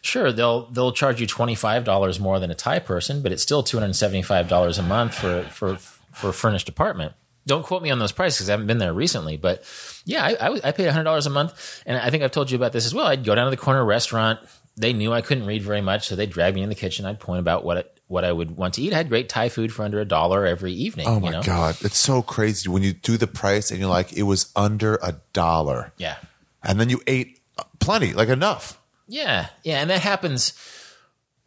sure 0.00 0.30
they'll 0.30 0.66
they'll 0.66 0.92
charge 0.92 1.20
you 1.20 1.26
twenty 1.26 1.56
five 1.56 1.82
dollars 1.82 2.20
more 2.20 2.38
than 2.38 2.52
a 2.52 2.54
Thai 2.54 2.78
person, 2.78 3.20
but 3.20 3.32
it's 3.32 3.42
still 3.42 3.64
two 3.64 3.78
hundred 3.80 3.94
seventy 3.96 4.22
five 4.22 4.48
dollars 4.48 4.78
a 4.78 4.82
month 4.82 5.14
for 5.14 5.42
for 5.44 5.76
for 6.12 6.28
a 6.28 6.32
furnished 6.32 6.68
apartment. 6.68 7.14
Don't 7.46 7.62
quote 7.64 7.82
me 7.82 7.90
on 7.90 7.98
those 7.98 8.12
prices 8.12 8.38
because 8.38 8.48
I 8.48 8.52
haven't 8.52 8.66
been 8.68 8.78
there 8.78 8.94
recently, 8.94 9.36
but 9.36 9.64
yeah, 10.06 10.24
I, 10.24 10.48
I, 10.48 10.60
I 10.64 10.72
paid 10.72 10.88
hundred 10.88 11.04
dollars 11.04 11.26
a 11.26 11.30
month, 11.30 11.82
and 11.86 11.96
I 11.98 12.10
think 12.10 12.22
I've 12.22 12.30
told 12.32 12.50
you 12.50 12.56
about 12.56 12.72
this 12.72 12.86
as 12.86 12.94
well. 12.94 13.06
I'd 13.06 13.24
go 13.24 13.34
down 13.34 13.44
to 13.46 13.50
the 13.50 13.56
corner 13.56 13.84
restaurant. 13.84 14.40
They 14.76 14.92
knew 14.92 15.12
I 15.12 15.20
couldn't 15.20 15.46
read 15.46 15.62
very 15.62 15.80
much, 15.82 16.08
so 16.08 16.16
they'd 16.16 16.30
drag 16.30 16.54
me 16.54 16.62
in 16.62 16.68
the 16.68 16.74
kitchen. 16.74 17.04
I'd 17.06 17.20
point 17.20 17.40
about 17.40 17.64
what 17.64 17.76
it, 17.76 18.00
what 18.08 18.24
I 18.24 18.32
would 18.32 18.56
want 18.56 18.74
to 18.74 18.82
eat. 18.82 18.92
I 18.92 18.96
had 18.96 19.08
great 19.08 19.28
Thai 19.28 19.48
food 19.48 19.72
for 19.72 19.84
under 19.84 20.00
a 20.00 20.04
dollar 20.04 20.46
every 20.46 20.72
evening. 20.72 21.06
Oh 21.06 21.20
my 21.20 21.26
you 21.28 21.32
know? 21.32 21.42
god, 21.42 21.76
it's 21.82 21.98
so 21.98 22.22
crazy 22.22 22.68
when 22.68 22.82
you 22.82 22.92
do 22.92 23.16
the 23.16 23.26
price 23.26 23.70
and 23.70 23.78
you're 23.78 23.88
like, 23.88 24.12
it 24.14 24.22
was 24.24 24.50
under 24.56 24.96
a 25.02 25.16
dollar, 25.32 25.92
Yeah, 25.96 26.16
and 26.62 26.80
then 26.80 26.88
you 26.90 27.02
ate 27.06 27.40
plenty, 27.78 28.12
like 28.14 28.28
enough, 28.30 28.80
yeah, 29.06 29.48
yeah, 29.62 29.80
and 29.80 29.90
that 29.90 30.00
happens. 30.00 30.54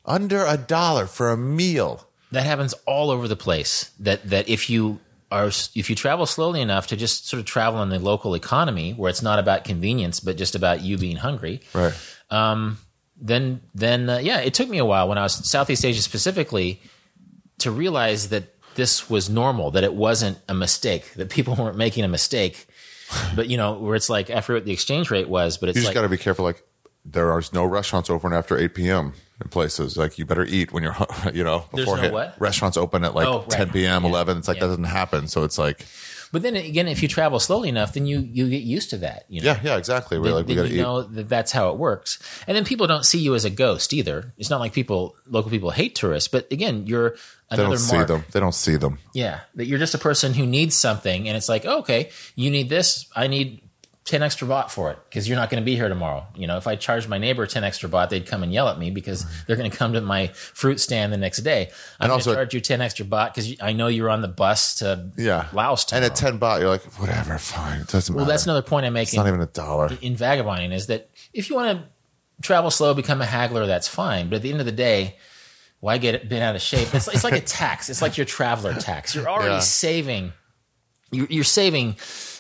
under 0.06 0.46
a 0.46 0.58
dollar 0.58 1.06
for 1.06 1.30
a 1.32 1.38
meal. 1.38 2.08
that 2.32 2.44
happens 2.46 2.74
all 2.86 3.10
over 3.10 3.28
the 3.28 3.36
place 3.36 3.92
that 4.00 4.30
that 4.30 4.48
if 4.48 4.70
you 4.70 5.00
are 5.32 5.48
if 5.76 5.90
you 5.90 5.96
travel 5.96 6.26
slowly 6.26 6.62
enough 6.62 6.88
to 6.88 6.96
just 6.96 7.28
sort 7.28 7.40
of 7.40 7.46
travel 7.46 7.82
in 7.84 7.90
the 7.90 8.00
local 8.00 8.34
economy 8.34 8.94
where 8.94 9.10
it's 9.10 9.22
not 9.22 9.40
about 9.40 9.64
convenience 9.66 10.20
but 10.22 10.38
just 10.38 10.56
about 10.56 10.82
you 10.82 10.98
being 10.98 11.18
hungry 11.18 11.62
Right. 11.74 11.94
then 13.20 13.62
then 13.74 14.10
uh, 14.10 14.18
yeah 14.20 14.40
it 14.40 14.54
took 14.54 14.70
me 14.70 14.78
a 14.78 14.86
while 14.86 15.08
when 15.10 15.18
i 15.18 15.24
was 15.24 15.34
southeast 15.50 15.84
asia 15.84 16.02
specifically 16.02 16.80
to 17.60 17.72
realize 17.72 18.30
that 18.30 18.54
this 18.76 19.10
was 19.10 19.30
normal 19.30 19.72
that 19.72 19.84
it 19.84 19.94
wasn't 19.94 20.38
a 20.48 20.54
mistake 20.54 21.14
that 21.16 21.30
people 21.30 21.56
weren't 21.60 21.78
making 21.78 22.04
a 22.04 22.08
mistake 22.08 22.68
but 23.36 23.48
you 23.48 23.58
know 23.58 23.74
where 23.74 23.96
it's 23.96 24.10
like 24.10 24.30
after 24.30 24.54
what 24.54 24.66
the 24.66 24.72
exchange 24.72 25.10
rate 25.12 25.28
was 25.30 25.58
but 25.58 25.70
it's 25.70 25.76
You 25.78 25.82
just 25.82 25.90
like 25.90 25.96
got 25.96 26.02
to 26.04 26.10
be 26.10 26.18
careful. 26.18 26.44
Like 26.46 26.62
there 27.06 27.32
are 27.32 27.42
no 27.54 27.64
restaurants 27.64 28.10
open 28.10 28.34
after 28.34 28.58
eight 28.58 28.76
p.m. 28.76 29.14
in 29.44 29.50
places. 29.50 29.98
Like 29.98 30.18
you 30.18 30.26
better 30.26 30.46
eat 30.46 30.72
when 30.72 30.84
you're, 30.84 30.96
you 31.34 31.44
know, 31.44 31.66
There's 31.74 31.88
no? 31.88 32.32
Restaurants 32.40 32.78
open 32.78 33.04
at 33.04 33.14
like 33.16 33.28
Oh, 33.28 33.40
right. 33.42 33.50
ten 33.52 33.70
p.m., 33.72 34.04
Yeah. 34.04 34.10
eleven. 34.10 34.38
It's 34.38 34.48
like 34.48 34.58
Yeah. 34.58 34.62
that 34.62 34.68
doesn't 34.68 34.84
happen. 34.86 35.28
So 35.28 35.44
it's 35.44 35.58
like, 35.58 35.86
but 36.34 36.42
then 36.42 36.56
again 36.58 36.90
if 36.90 37.02
you 37.02 37.08
travel 37.08 37.40
slowly 37.40 37.70
enough 37.70 37.94
then 37.94 38.06
you 38.06 38.20
you 38.20 38.50
get 38.50 38.62
used 38.62 38.90
to 38.90 38.98
that 38.98 39.24
you 39.30 39.40
know 39.40 39.46
yeah, 39.52 39.60
yeah, 39.64 39.78
exactly. 39.78 40.20
We're 40.20 40.26
then, 40.26 40.34
like 40.34 40.48
we 40.48 40.56
then 40.56 40.64
got 40.66 40.68
to 40.70 40.74
you 40.76 40.80
eat. 40.82 40.84
know 40.84 41.02
that 41.04 41.30
that's 41.30 41.52
how 41.54 41.70
it 41.72 41.78
works. 41.78 42.20
And 42.48 42.58
then 42.58 42.66
people 42.66 42.86
don't 42.86 43.06
see 43.06 43.20
you 43.20 43.34
as 43.34 43.46
a 43.46 43.50
ghost 43.50 43.94
either. 43.94 44.34
It's 44.38 44.50
not 44.50 44.60
like 44.60 44.74
people, 44.74 45.16
local 45.26 45.50
people 45.50 45.70
hate 45.72 45.96
tourists, 45.96 46.28
but 46.28 46.52
again, 46.52 46.86
you're 46.86 47.16
they 47.50 47.56
don't 47.56 47.78
see 47.78 47.96
mark. 47.96 48.08
them. 48.10 48.26
They 48.34 48.42
don't 48.42 48.54
see 48.54 48.76
them. 48.76 49.00
Yeah, 49.14 49.40
that 49.56 49.68
you're 49.68 49.80
just 49.80 49.94
a 49.94 49.98
person 49.98 50.34
who 50.34 50.46
needs 50.46 50.76
something, 50.76 51.30
and 51.30 51.38
it's 51.38 51.48
like, 51.48 51.66
oh, 51.66 51.80
okay, 51.80 52.10
you 52.36 52.52
need 52.52 52.68
this. 52.68 53.06
I 53.16 53.28
need 53.28 53.62
10 54.08 54.24
extra 54.24 54.48
baht 54.48 54.72
for 54.72 54.90
it 54.90 54.98
because 55.10 55.28
you're 55.28 55.38
not 55.38 55.50
going 55.50 55.62
to 55.62 55.66
be 55.66 55.76
here 55.76 55.90
tomorrow. 55.90 56.26
You 56.34 56.48
know, 56.48 56.56
if 56.58 56.66
I 56.66 56.76
charged 56.78 57.10
my 57.10 57.18
neighbor 57.18 57.46
10 57.46 57.64
extra 57.64 57.90
baht, 57.90 58.08
they'd 58.10 58.26
come 58.26 58.42
and 58.42 58.54
yell 58.54 58.70
at 58.70 58.80
me 58.80 58.90
because 58.90 59.26
they're 59.46 59.58
going 59.58 59.70
to 59.70 59.78
come 59.78 59.92
to 59.94 60.02
my 60.02 60.28
fruit 60.28 60.80
stand 60.80 61.12
the 61.12 61.18
next 61.18 61.40
day. 61.40 61.64
I'm 62.00 62.06
And 62.06 62.10
going 62.10 62.10
to 62.10 62.14
also- 62.14 62.34
charge 62.34 62.54
you 62.54 62.62
10 62.62 62.80
extra 62.82 63.06
baht 63.06 63.34
because 63.36 63.54
I 63.62 63.74
know 63.74 63.88
you're 63.88 64.10
on 64.10 64.22
the 64.22 64.28
bus 64.30 64.76
to 64.76 65.12
Yeah. 65.18 65.48
Laos 65.52 65.84
And 65.84 65.90
tomorrow. 65.90 66.06
at 66.06 66.16
10 66.16 66.40
baht, 66.40 66.60
you're 66.62 66.70
like, 66.70 66.84
whatever, 67.00 67.38
fine. 67.38 67.82
It 67.82 67.88
doesn't 67.88 68.16
well, 68.16 68.24
matter. 68.24 68.32
that's 68.32 68.46
another 68.46 68.62
point 68.62 68.86
I'm 68.86 68.94
making. 68.94 69.10
it's 69.10 69.16
not 69.18 69.28
even 69.28 69.42
a 69.42 69.46
dollar. 69.46 69.90
in 70.02 70.16
vagabonding 70.16 70.72
is 70.72 70.88
that 70.88 71.10
if 71.34 71.50
you 71.50 71.56
want 71.58 71.78
to 71.78 71.86
travel 72.42 72.72
slow, 72.72 72.94
become 72.94 73.22
a 73.22 73.26
haggler, 73.26 73.66
that's 73.66 73.90
fine. 73.90 74.30
But 74.30 74.38
at 74.38 74.42
the 74.42 74.52
end 74.52 74.62
of 74.62 74.66
the 74.66 74.72
day, 74.72 75.18
why 75.82 75.98
get 75.98 76.30
bent 76.30 76.44
out 76.44 76.56
of 76.56 76.62
shape? 76.62 76.96
It's, 76.96 77.10
it's 77.10 77.24
like 77.26 77.34
a 77.34 77.42
tax. 77.62 77.90
It's 77.90 78.02
like 78.02 78.16
your 78.16 78.26
traveler 78.26 78.74
tax. 78.76 79.14
You're 79.16 79.28
already 79.28 79.56
Yeah. 79.56 79.60
saving. 79.60 80.32
You're, 81.12 81.28
you're 81.30 81.44
saving 81.44 81.98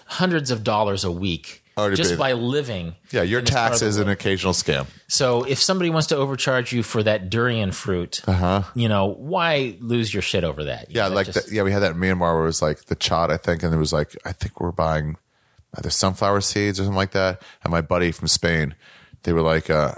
hundreds 0.07 0.51
of 0.51 0.63
dollars 0.63 1.03
a 1.03 1.11
week 1.11 1.63
Already 1.77 1.95
just 1.95 2.11
paid. 2.11 2.19
by 2.19 2.33
living. 2.33 2.95
Yeah, 3.11 3.21
your 3.21 3.39
in 3.39 3.45
this 3.45 3.53
part 3.53 3.71
tax 3.73 3.81
is 3.83 3.97
an 3.97 4.09
occasional 4.09 4.53
scam. 4.53 4.87
So 5.07 5.43
if 5.43 5.59
somebody 5.61 5.89
wants 5.91 6.07
to 6.07 6.15
overcharge 6.17 6.71
you 6.73 6.81
for 6.81 7.03
that 7.03 7.29
durian 7.29 7.71
fruit, 7.71 8.21
Uh-huh. 8.27 8.63
you 8.73 8.89
know, 8.89 9.05
why 9.05 9.75
lose 9.79 10.11
your 10.13 10.21
shit 10.23 10.43
over 10.43 10.63
that? 10.65 10.89
You 10.89 10.97
Yeah, 10.97 11.09
know, 11.09 11.15
like 11.15 11.27
just- 11.27 11.49
the, 11.49 11.55
yeah, 11.55 11.61
we 11.63 11.71
had 11.71 11.83
that 11.83 11.91
in 11.91 11.97
Myanmar 11.97 12.33
where 12.33 12.43
it 12.43 12.47
was 12.47 12.61
like 12.63 12.85
the 12.85 12.95
kyat, 12.95 13.29
I 13.29 13.37
think, 13.37 13.61
and 13.63 13.73
it 13.73 13.77
was 13.77 13.93
like 13.93 14.15
I 14.25 14.31
think 14.31 14.59
we're 14.59 14.71
buying 14.71 15.17
either 15.77 15.89
sunflower 15.91 16.41
seeds 16.41 16.79
or 16.79 16.83
something 16.83 16.95
like 16.97 17.11
that. 17.11 17.41
And 17.63 17.71
my 17.71 17.81
buddy 17.81 18.11
from 18.11 18.27
Spain, 18.27 18.73
they 19.23 19.33
were 19.33 19.41
like, 19.41 19.69
uh, 19.69 19.91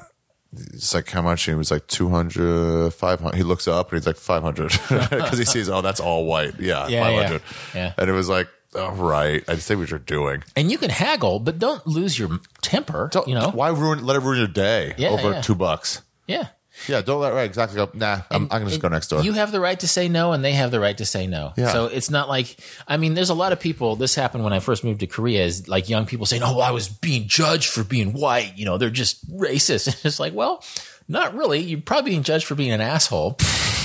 it's 0.52 0.94
like 0.96 1.08
how 1.12 1.22
much? 1.22 1.48
And 1.48 1.56
he 1.56 1.58
was 1.58 1.70
like 1.72 1.86
200, 1.88 2.92
500. 2.94 3.38
He 3.38 3.44
looks 3.44 3.68
up 3.68 3.92
and 3.92 4.00
he's 4.02 4.08
like 4.08 4.16
500 4.18 4.72
because 5.10 5.38
he 5.40 5.46
sees, 5.46 5.70
oh, 5.70 5.82
that's 5.82 6.00
all 6.00 6.26
white. 6.26 6.60
Yeah, 6.60 6.88
Yeah, 6.88 7.04
500. 7.04 7.42
yeah, 7.74 7.80
yeah. 7.80 7.94
And 7.98 8.10
it 8.10 8.14
was 8.14 8.28
like, 8.28 8.48
all 8.76 8.92
right, 8.94 9.44
I 9.48 9.56
see 9.58 9.76
what 9.76 9.90
you're 9.90 10.00
doing. 10.00 10.44
and 10.56 10.70
you 10.72 10.78
can 10.78 10.90
haggle, 10.90 11.40
but 11.40 11.60
don't 11.60 11.86
lose 11.88 12.18
your 12.20 12.40
temper. 12.62 13.10
Don't- 13.12 13.28
you 13.28 13.36
know, 13.36 13.50
why 13.52 13.70
ruin? 13.70 14.06
Let 14.06 14.16
it 14.16 14.20
ruin 14.22 14.38
your 14.38 14.48
day 14.48 14.94
Yeah, 14.98 15.10
over 15.10 15.32
yeah. 15.32 15.42
two 15.42 15.56
bucks. 15.56 16.02
yeah. 16.28 16.48
Yeah, 16.88 17.02
don't 17.02 17.20
let 17.20 17.34
right 17.34 17.44
exactly. 17.44 17.76
Go, 17.76 17.90
nah, 17.94 18.22
I'm, 18.32 18.44
I'm 18.44 18.48
gonna 18.48 18.68
just 18.70 18.80
go 18.82 18.88
next 18.88 19.10
door. 19.10 19.22
You 19.22 19.34
have 19.34 19.52
the 19.52 19.60
right 19.60 19.78
to 19.82 19.88
say 19.88 20.08
no, 20.08 20.32
and 20.32 20.46
they 20.46 20.54
have 20.54 20.72
the 20.72 20.80
right 20.80 20.98
to 21.00 21.04
say 21.06 21.28
no. 21.28 21.52
Yeah. 21.58 21.74
So 21.74 21.88
it's 21.88 22.10
not 22.10 22.30
like 22.30 22.56
I 22.88 22.96
mean, 22.96 23.16
there's 23.16 23.30
a 23.32 23.34
lot 23.34 23.52
of 23.52 23.60
people. 23.60 23.98
This 23.98 24.16
happened 24.16 24.46
when 24.46 24.54
I 24.54 24.62
first 24.62 24.86
moved 24.86 25.02
to 25.02 25.08
Korea. 25.08 25.44
Is 25.44 25.68
like 25.68 25.90
young 25.90 26.06
people 26.06 26.26
saying, 26.26 26.42
"Oh, 26.42 26.62
I 26.62 26.72
was 26.72 26.88
being 26.88 27.28
judged 27.28 27.68
for 27.70 27.84
being 27.84 28.14
white." 28.14 28.54
You 28.58 28.64
know, 28.64 28.78
they're 28.78 28.90
just 28.92 29.30
racist. 29.30 29.88
And 29.94 30.06
it's 30.06 30.22
like, 30.22 30.34
well, 30.34 30.64
not 31.10 31.36
really. 31.36 31.60
You're 31.60 31.82
probably 31.82 32.12
being 32.12 32.24
judged 32.24 32.46
for 32.46 32.56
being 32.56 32.72
an 32.72 32.80
asshole. 32.80 33.36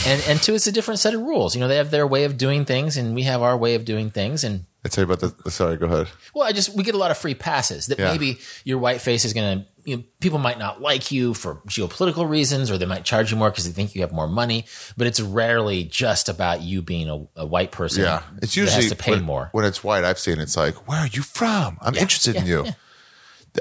And 0.07 0.23
and 0.29 0.41
two, 0.41 0.55
it's 0.55 0.69
a 0.69 0.73
different 0.73 1.01
set 1.01 1.15
of 1.15 1.23
rules. 1.23 1.57
You 1.57 1.63
know, 1.63 1.69
they 1.69 1.79
have 1.79 1.91
their 1.91 2.07
way 2.07 2.23
of 2.25 2.39
doing 2.39 2.65
things, 2.65 2.97
and 2.97 3.13
we 3.17 3.23
have 3.25 3.43
our 3.43 3.57
way 3.57 3.75
of 3.75 3.85
doing 3.85 4.11
things. 4.11 4.45
And 4.45 4.67
I 4.85 4.89
tell 4.89 5.05
you 5.05 5.11
about 5.13 5.21
the. 5.45 5.51
Sorry, 5.51 5.77
go 5.77 5.87
ahead. 5.87 6.09
well, 6.35 6.47
I 6.47 6.53
just 6.53 6.75
we 6.77 6.83
get 6.83 6.95
a 6.95 6.99
lot 6.99 7.11
of 7.11 7.17
free 7.17 7.35
passes 7.35 7.87
that 7.87 7.99
Yeah. 7.99 8.13
maybe 8.13 8.39
your 8.65 8.79
white 8.79 9.01
face 9.01 9.25
is 9.25 9.33
going 9.33 9.61
to. 9.61 9.67
You 9.87 9.97
know, 9.99 10.03
people 10.21 10.39
might 10.39 10.59
not 10.59 10.81
like 10.81 11.13
you 11.13 11.35
for 11.35 11.57
geopolitical 11.69 12.27
reasons, 12.29 12.71
or 12.71 12.79
they 12.79 12.87
might 12.87 13.05
charge 13.05 13.31
you 13.31 13.37
more 13.37 13.51
because 13.51 13.67
they 13.67 13.73
think 13.73 13.95
you 13.95 14.01
have 14.01 14.13
more 14.13 14.27
money. 14.27 14.65
But 14.97 15.07
it's 15.07 15.21
rarely 15.21 15.85
just 15.85 16.31
about 16.31 16.63
you 16.63 16.81
being 16.81 17.09
a, 17.11 17.27
a 17.43 17.47
white 17.47 17.71
person. 17.71 18.03
Yeah, 18.03 18.23
it's 18.41 18.57
usually 18.57 18.75
has 18.83 18.89
to 18.91 18.97
pay 18.97 19.11
when, 19.13 19.23
more. 19.25 19.51
when 19.53 19.67
it's 19.67 19.85
white. 19.85 20.03
I've 20.05 20.19
seen 20.19 20.39
it's 20.39 20.57
like, 20.57 20.89
where 20.89 21.01
are 21.01 21.07
you 21.07 21.21
from? 21.23 21.77
I'm 21.83 21.95
interested 21.97 22.35
in 22.37 22.47
yeah, 22.47 22.65
you. 22.65 22.73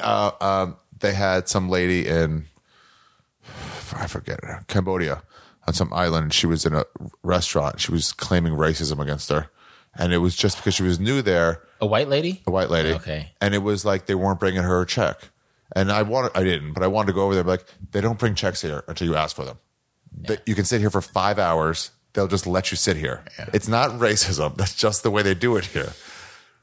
Uh, 0.01 0.31
um, 0.39 0.77
they 0.99 1.13
had 1.13 1.49
some 1.49 1.67
lady 1.69 2.07
in, 2.07 2.45
I 3.93 4.07
forget 4.07 4.39
Cambodia, 4.67 5.23
on 5.67 5.73
some 5.73 5.91
island. 5.93 6.33
She 6.33 6.47
was 6.47 6.65
in 6.65 6.73
a 6.73 6.85
restaurant. 7.21 7.81
She 7.81 7.91
was 7.91 8.13
claiming 8.13 8.53
racism 8.53 8.99
against 9.01 9.29
her, 9.29 9.49
and 9.97 10.13
it 10.13 10.17
was 10.19 10.35
just 10.35 10.57
because 10.57 10.73
she 10.73 10.83
was 10.83 10.99
new 10.99 11.21
there, 11.21 11.61
A 11.81 11.85
white 11.85 12.07
lady. 12.09 12.41
a 12.47 12.51
white 12.51 12.69
lady. 12.69 12.93
Okay. 12.93 13.31
and 13.41 13.53
it 13.53 13.59
was 13.59 13.85
like 13.85 14.05
they 14.05 14.15
weren't 14.15 14.39
bringing 14.39 14.63
her 14.63 14.81
a 14.81 14.85
check. 14.85 15.17
And 15.75 15.91
I 15.91 16.03
wanted, 16.03 16.31
I 16.35 16.43
didn't, 16.43 16.73
but 16.73 16.83
I 16.83 16.87
wanted 16.87 17.07
to 17.07 17.13
go 17.13 17.23
over 17.23 17.33
there. 17.33 17.41
and 17.41 17.47
be 17.47 17.51
Like 17.51 17.65
they 17.91 18.01
don't 18.01 18.19
bring 18.19 18.35
checks 18.35 18.61
here 18.61 18.83
until 18.87 19.07
you 19.07 19.15
ask 19.15 19.35
for 19.35 19.43
them. 19.45 19.57
That 20.27 20.47
you 20.47 20.53
can 20.53 20.65
sit 20.65 20.81
here 20.81 20.91
for 20.91 21.01
five 21.01 21.39
hours. 21.39 21.89
They'll 22.13 22.27
just 22.27 22.45
let 22.45 22.69
you 22.69 22.77
sit 22.77 22.95
here. 22.95 23.23
It's 23.53 23.67
not 23.67 23.89
racism. 23.91 24.55
That's 24.57 24.75
just 24.75 25.01
the 25.01 25.09
way 25.09 25.23
they 25.23 25.33
do 25.33 25.57
it 25.57 25.65
here. 25.65 25.93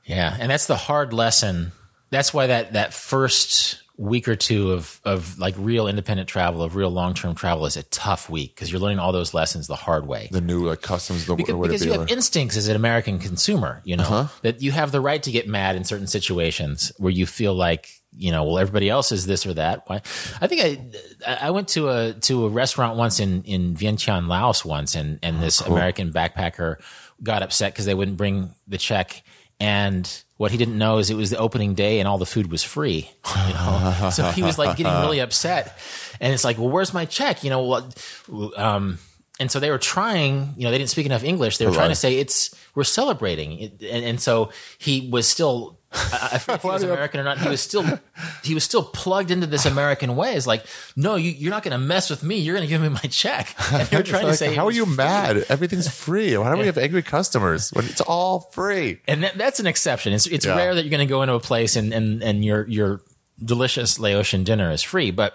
Yeah, 0.04 0.36
and 0.38 0.50
that's 0.50 0.66
the 0.66 0.76
hard 0.76 1.12
lesson. 1.12 1.72
That's 2.10 2.32
why 2.32 2.46
that 2.48 2.72
that 2.74 2.94
first 2.94 3.82
week 4.00 4.28
or 4.28 4.34
two 4.34 4.72
of 4.72 4.98
of 5.04 5.38
like 5.38 5.54
real 5.58 5.86
independent 5.86 6.26
travel, 6.26 6.62
of 6.62 6.74
real 6.74 6.88
long 6.88 7.12
term 7.12 7.34
travel, 7.34 7.66
is 7.66 7.76
a 7.76 7.82
tough 7.84 8.30
week 8.30 8.54
because 8.54 8.72
you're 8.72 8.80
learning 8.80 8.98
all 8.98 9.12
those 9.12 9.34
lessons 9.34 9.66
the 9.66 9.76
hard 9.76 10.06
way. 10.06 10.28
The 10.32 10.40
new 10.40 10.66
like 10.66 10.80
customs, 10.80 11.26
the, 11.26 11.34
because, 11.34 11.54
way 11.54 11.68
because 11.68 11.82
to 11.82 11.86
you 11.88 11.92
be. 11.92 11.98
have 11.98 12.10
instincts 12.10 12.56
as 12.56 12.68
an 12.68 12.76
American 12.76 13.18
consumer, 13.18 13.82
you 13.84 13.96
know, 13.98 14.04
Uh-huh. 14.04 14.26
that 14.42 14.62
you 14.62 14.72
have 14.72 14.90
the 14.90 15.02
right 15.02 15.22
to 15.22 15.30
get 15.30 15.46
mad 15.46 15.76
in 15.76 15.84
certain 15.84 16.06
situations 16.06 16.92
where 16.96 17.12
you 17.12 17.26
feel 17.26 17.52
like, 17.54 17.90
you 18.16 18.32
know, 18.32 18.44
well, 18.44 18.58
everybody 18.58 18.88
else 18.88 19.12
is 19.12 19.26
this 19.26 19.44
or 19.44 19.52
that. 19.54 19.82
Why? 19.86 19.96
I 20.40 20.46
think 20.46 20.80
I 21.26 21.36
I 21.48 21.50
went 21.50 21.68
to 21.68 21.90
a 21.90 22.14
to 22.14 22.46
a 22.46 22.48
restaurant 22.48 22.96
once 22.96 23.20
in 23.20 23.42
in 23.44 23.74
Vientiane, 23.76 24.28
Laos 24.28 24.64
once, 24.64 24.94
and 24.94 25.18
and 25.22 25.42
this 25.42 25.60
American 25.60 26.10
backpacker 26.10 26.76
got 27.22 27.42
upset 27.42 27.74
because 27.74 27.84
they 27.84 27.94
wouldn't 27.94 28.16
bring 28.16 28.54
the 28.66 28.78
check. 28.78 29.22
And 29.60 30.10
what 30.38 30.50
he 30.50 30.56
didn't 30.56 30.78
know 30.78 30.98
is 30.98 31.10
it 31.10 31.16
was 31.16 31.28
the 31.28 31.36
opening 31.36 31.74
day 31.74 32.00
and 32.00 32.08
all 32.08 32.16
the 32.16 32.26
food 32.26 32.50
was 32.50 32.62
free. 32.62 33.10
You 33.46 33.52
know, 33.52 34.10
so 34.12 34.30
he 34.30 34.42
was 34.42 34.58
like 34.58 34.76
getting 34.78 34.92
really 35.02 35.20
upset. 35.20 35.78
And 36.18 36.32
it's 36.32 36.44
like, 36.44 36.58
well, 36.58 36.70
where's 36.70 36.94
my 36.94 37.04
check? 37.04 37.44
You 37.44 37.50
know, 37.50 37.62
what? 37.62 38.22
Um, 38.56 38.98
and 39.38 39.50
so 39.50 39.60
they 39.60 39.70
were 39.70 39.78
trying, 39.78 40.54
you 40.56 40.64
know, 40.64 40.70
they 40.70 40.78
didn't 40.78 40.90
speak 40.90 41.06
enough 41.06 41.24
English. 41.24 41.58
They 41.58 41.66
were 41.66 41.72
trying 41.72 41.88
to 41.90 41.94
say 41.94 42.18
it's 42.18 42.54
we're 42.74 42.84
celebrating, 42.84 43.72
and, 43.80 44.04
and 44.04 44.20
so 44.20 44.50
he 44.78 45.08
was 45.10 45.28
still. 45.28 45.79
I, 45.92 46.28
I 46.32 46.38
forget 46.38 46.56
if 46.56 46.62
he 46.62 46.68
was 46.68 46.82
American 46.84 47.20
or 47.20 47.24
not. 47.24 47.38
He 47.38 47.48
was 47.48 47.60
still 47.60 47.84
he 48.44 48.54
was 48.54 48.62
still 48.64 48.84
plugged 48.84 49.30
into 49.30 49.46
this 49.46 49.66
American 49.66 50.14
way. 50.16 50.34
It's 50.34 50.46
like, 50.46 50.64
no, 50.96 51.16
you, 51.16 51.30
you're 51.30 51.50
not 51.50 51.62
going 51.64 51.72
to 51.72 51.78
mess 51.78 52.10
with 52.10 52.22
me. 52.22 52.36
You're 52.38 52.54
going 52.56 52.66
to 52.66 52.72
give 52.72 52.80
me 52.80 52.88
my 52.88 53.00
check. 53.00 53.54
And 53.72 53.88
were 53.90 54.02
trying 54.02 54.26
to 54.26 54.34
say, 54.36 54.54
how 54.54 54.66
are 54.66 54.70
you 54.72 54.86
free. 54.86 54.96
mad? 54.96 55.44
Everything's 55.48 55.88
free. 55.88 56.36
Why 56.36 56.48
don't 56.50 56.58
we 56.58 56.66
have 56.66 56.78
angry 56.78 57.02
customers 57.02 57.70
when 57.70 57.84
it's 57.86 58.00
all 58.00 58.40
free? 58.52 59.00
and 59.08 59.24
that, 59.24 59.36
that's 59.38 59.58
an 59.60 59.66
exception. 59.66 60.12
It's 60.12 60.26
it's 60.26 60.46
Yeah. 60.46 60.56
rare 60.56 60.74
that 60.74 60.82
you're 60.82 60.90
going 60.90 61.06
to 61.06 61.12
go 61.12 61.22
into 61.22 61.34
a 61.34 61.40
place 61.40 61.76
and 61.76 61.92
and 61.92 62.22
and 62.22 62.44
your 62.44 62.68
your 62.68 63.00
delicious 63.44 63.98
Laotian 63.98 64.44
dinner 64.44 64.70
is 64.70 64.82
free, 64.82 65.10
but 65.10 65.34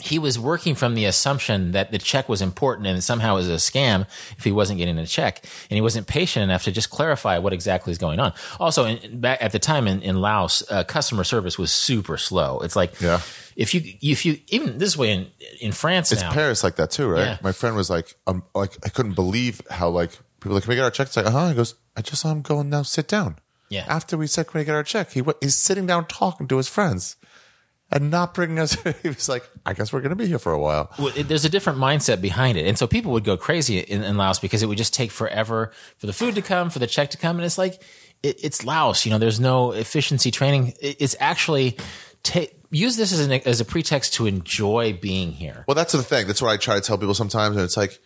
he 0.00 0.18
was 0.18 0.38
working 0.38 0.76
from 0.76 0.94
the 0.94 1.04
assumption 1.06 1.72
that 1.72 1.90
the 1.90 1.98
check 1.98 2.28
was 2.28 2.40
important 2.40 2.86
and 2.86 3.02
somehow 3.02 3.32
it 3.34 3.38
was 3.38 3.48
a 3.48 3.54
scam 3.54 4.02
if 4.38 4.44
he 4.44 4.52
wasn't 4.52 4.78
getting 4.78 4.96
a 4.98 5.06
check 5.06 5.44
and 5.68 5.74
he 5.76 5.80
wasn't 5.80 6.06
patient 6.06 6.44
enough 6.44 6.62
to 6.62 6.70
just 6.70 6.88
clarify 6.90 7.38
what 7.38 7.52
exactly 7.52 7.90
is 7.90 7.98
going 7.98 8.20
on 8.20 8.32
also 8.60 8.84
in, 8.84 9.20
back 9.20 9.42
at 9.42 9.50
the 9.50 9.58
time 9.58 9.88
in, 9.88 10.00
in 10.02 10.20
laos 10.20 10.62
uh, 10.70 10.84
customer 10.84 11.24
service 11.24 11.58
was 11.58 11.72
super 11.72 12.16
slow 12.16 12.60
it's 12.60 12.76
like 12.76 13.00
Yeah. 13.00 13.20
if 13.56 13.74
you 13.74 13.80
if 14.00 14.24
you 14.24 14.38
even 14.48 14.78
this 14.78 14.96
way 14.96 15.10
in 15.10 15.26
in 15.60 15.72
france 15.72 16.12
It's 16.12 16.22
now 16.22 16.30
Paris 16.32 16.62
like 16.62 16.76
that 16.76 16.92
too, 16.92 17.08
right? 17.08 17.20
Yeah. 17.20 17.38
My 17.42 17.50
friend 17.52 17.74
was 17.74 17.90
like, 17.90 18.14
um, 18.28 18.44
like 18.54 18.76
I 18.84 18.90
couldn't 18.90 19.14
believe 19.14 19.60
how 19.68 19.88
like 19.88 20.12
people 20.40 20.54
like, 20.54 20.62
can 20.62 20.70
we 20.70 20.76
get 20.76 20.84
our 20.84 20.90
check? 20.92 21.08
It's 21.08 21.16
like, 21.16 21.26
uh 21.26 21.30
huh. 21.32 21.48
He 21.48 21.54
goes, 21.56 21.74
I 21.96 22.02
just 22.02 22.22
saw 22.22 22.30
him 22.30 22.42
go 22.42 22.60
and 22.60 22.70
now 22.70 22.82
sit 22.82 23.08
down. 23.08 23.36
Yeah. 23.68 23.84
After 23.88 24.16
we 24.16 24.26
said, 24.28 24.46
can 24.46 24.60
we 24.60 24.64
get 24.64 24.74
our 24.76 24.84
check? 24.84 25.10
He 25.10 25.22
he's 25.42 25.56
sitting 25.56 25.86
down 25.86 26.06
talking 26.06 26.46
to 26.48 26.56
his 26.56 26.68
friends 26.68 27.16
and 27.90 28.10
not 28.10 28.34
bringing 28.34 28.58
us. 28.58 28.74
he 29.02 29.08
was 29.08 29.28
like, 29.28 29.48
I 29.64 29.72
guess 29.72 29.92
we're 29.92 30.00
going 30.00 30.10
to 30.10 30.16
be 30.16 30.26
here 30.26 30.38
for 30.38 30.52
a 30.52 30.58
while. 30.58 30.90
Well, 30.98 31.12
it- 31.16 31.28
there's 31.28 31.44
a 31.44 31.48
different 31.48 31.78
mindset 31.78 32.20
behind 32.20 32.58
it. 32.58 32.66
And 32.66 32.76
so 32.78 32.86
people 32.86 33.12
would 33.12 33.24
go 33.24 33.36
crazy 33.36 33.78
in, 33.78 34.02
in 34.02 34.16
Laos 34.16 34.38
because 34.38 34.62
it 34.62 34.66
would 34.66 34.78
just 34.78 34.92
take 34.94 35.10
forever 35.10 35.72
for 35.98 36.06
the 36.06 36.12
food 36.12 36.34
to 36.34 36.42
come, 36.42 36.70
for 36.70 36.78
the 36.78 36.86
check 36.86 37.10
to 37.10 37.16
come. 37.16 37.36
And 37.36 37.44
it's 37.46 37.58
like, 37.58 37.82
it, 38.22 38.42
it's 38.44 38.64
Laos, 38.64 39.04
you 39.06 39.10
know, 39.12 39.18
there's 39.18 39.40
no 39.40 39.72
efficiency 39.72 40.30
training. 40.30 40.74
It, 40.80 40.96
it's 41.00 41.16
actually, 41.20 41.76
use 42.70 42.96
this 42.96 43.12
as, 43.12 43.20
an, 43.20 43.32
as 43.32 43.60
a 43.60 43.64
pretext 43.64 44.14
to 44.14 44.26
enjoy 44.26 44.92
being 45.00 45.32
here. 45.32 45.64
Well, 45.66 45.74
that's 45.74 45.92
the 45.92 46.02
thing. 46.02 46.26
That's 46.26 46.42
what 46.42 46.50
I 46.50 46.56
try 46.56 46.74
to 46.74 46.80
tell 46.80 46.98
people 46.98 47.14
sometimes. 47.14 47.56
And 47.56 47.64
it's 47.64 47.76
like, 47.76 47.98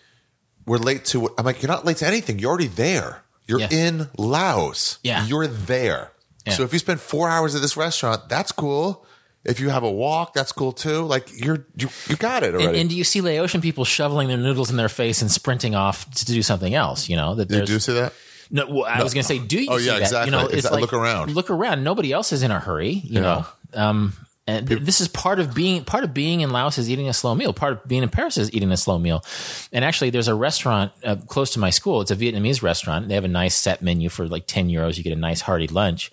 we're 0.67 0.79
late 0.79 1.05
to, 1.07 1.29
I'm 1.39 1.45
like, 1.45 1.61
you're 1.63 1.71
not 1.71 1.85
late 1.85 1.97
to 1.99 2.07
anything. 2.07 2.39
You're 2.39 2.51
already 2.51 2.69
there. 2.69 3.23
You're 3.49 3.61
Yeah. 3.61 3.69
in 3.73 4.09
Laos. 4.17 4.99
Yeah. 5.03 5.27
You're 5.27 5.49
there. 5.49 6.13
Yeah. 6.47 6.53
So 6.53 6.63
if 6.63 6.73
you 6.73 6.79
spend 6.79 7.01
four 7.01 7.29
hours 7.29 7.55
at 7.57 7.63
this 7.63 7.77
restaurant, 7.77 8.29
that's 8.29 8.53
cool. 8.53 9.05
If 9.45 9.59
you 9.59 9.71
have 9.71 9.83
a 9.83 9.91
walk, 9.91 10.35
that's 10.35 10.53
cool 10.53 10.73
too. 10.73 11.03
Like 11.03 11.29
you're, 11.35 11.67
you, 11.77 11.89
you 12.09 12.17
got 12.17 12.45
it 12.45 12.55
already. 12.55 12.69
And, 12.69 12.77
and 12.77 12.89
do 12.91 12.97
you 12.97 13.03
see 13.05 13.21
Laotian 13.21 13.61
people 13.61 13.85
shoveling 13.85 14.29
their 14.29 14.37
noodles 14.37 14.71
in 14.71 14.77
their 14.77 14.89
face 14.89 15.21
and 15.21 15.31
sprinting 15.31 15.75
off 15.75 16.09
to 16.15 16.25
do 16.25 16.43
something 16.43 16.75
else? 16.75 17.09
You 17.09 17.17
know 17.17 17.35
that 17.35 17.51
you 17.69 17.79
see 17.81 17.95
that? 17.95 18.13
No, 18.51 18.67
well, 18.69 18.85
I 18.85 19.03
was 19.03 19.15
going 19.15 19.23
to 19.23 19.29
say, 19.29 19.39
do 19.39 19.61
you? 19.61 19.69
Oh, 19.71 19.79
see 19.79 19.87
yeah, 19.87 19.93
that? 19.95 20.03
exactly. 20.03 20.27
You 20.27 20.31
know, 20.31 20.45
it's 20.47 20.55
Exactly. 20.57 20.83
like 20.83 20.93
Look 20.93 21.01
around. 21.01 21.35
Look 21.35 21.51
around. 21.51 21.83
Nobody 21.85 22.13
else 22.13 22.33
is 22.33 22.43
in 22.43 22.51
a 22.51 22.61
hurry. 22.61 22.91
You 22.91 23.21
know, 23.23 23.47
um, 23.73 24.13
and 24.47 24.69
th- 24.69 24.83
this 24.83 25.01
is 25.01 25.09
part 25.09 25.39
of 25.41 25.55
being 25.55 25.85
part 25.85 26.05
of 26.05 26.13
being 26.13 26.43
in 26.43 26.51
Laos 26.51 26.77
is 26.77 26.91
eating 26.91 27.09
a 27.09 27.13
slow 27.15 27.35
meal. 27.35 27.53
Part 27.53 27.73
of 27.73 27.89
being 27.89 28.03
in 28.03 28.11
Paris 28.11 28.37
is 28.37 28.53
eating 28.53 28.71
a 28.71 28.77
slow 28.77 28.99
meal. 28.99 29.25
And 29.73 29.85
actually, 29.85 30.11
there's 30.11 30.29
a 30.29 30.35
restaurant 30.35 30.93
uh, 31.03 31.17
close 31.27 31.53
to 31.53 31.59
my 31.59 31.71
school. 31.71 32.01
It's 32.03 32.11
a 32.11 32.17
Vietnamese 32.17 32.63
restaurant. 32.63 33.09
They 33.09 33.15
have 33.15 33.25
a 33.25 33.29
nice 33.29 33.55
set 33.55 33.81
menu 33.83 34.09
for 34.09 34.29
like 34.29 34.47
ten 34.47 34.69
euros. 34.69 34.99
You 34.99 35.03
get 35.05 35.15
a 35.15 35.21
nice 35.21 35.41
hearty 35.41 35.67
lunch. 35.69 36.11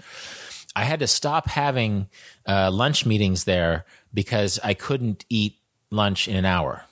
I 0.75 0.83
had 0.85 0.99
to 0.99 1.07
stop 1.07 1.47
having 1.47 2.07
uh, 2.47 2.71
lunch 2.71 3.05
meetings 3.05 3.43
there 3.45 3.85
because 4.13 4.59
I 4.63 4.73
couldn't 4.73 5.25
eat 5.29 5.55
lunch 5.91 6.27
in 6.27 6.35
an 6.35 6.45
hour, 6.45 6.85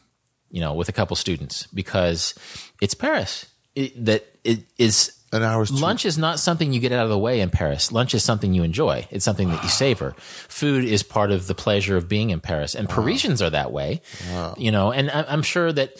you 0.51 0.61
know, 0.61 0.73
with 0.73 0.89
a 0.89 0.91
couple 0.91 1.15
students 1.15 1.67
because 1.73 2.33
it's 2.81 2.93
Paris. 2.93 3.45
It, 3.75 4.05
that 4.05 4.25
it 4.43 4.63
is 4.77 5.13
an 5.31 5.43
hour's 5.43 5.71
lunch 5.71 6.05
is 6.05 6.17
not 6.17 6.39
something 6.39 6.73
you 6.73 6.79
get 6.79 6.91
out 6.91 7.03
of 7.03 7.09
the 7.09 7.17
way 7.19 7.41
in 7.41 7.49
Paris. 7.51 7.91
Lunch 7.91 8.15
is 8.15 8.23
something 8.23 8.53
you 8.53 8.63
enjoy. 8.63 9.07
It's 9.11 9.25
something 9.25 9.49
that 9.49 9.61
you 9.61 9.69
savor. 9.69 10.15
Food 10.47 10.85
is 10.85 11.03
part 11.03 11.31
of 11.31 11.45
the 11.47 11.53
pleasure 11.53 11.95
of 11.97 12.07
being 12.09 12.29
in 12.31 12.39
Paris, 12.39 12.73
and 12.75 12.89
Parisians 12.89 13.41
are 13.41 13.49
that 13.51 13.71
way. 13.71 14.01
You 14.57 14.71
know, 14.71 14.91
and 14.91 15.11
I- 15.11 15.25
I'm 15.27 15.43
sure 15.43 15.71
that 15.71 15.99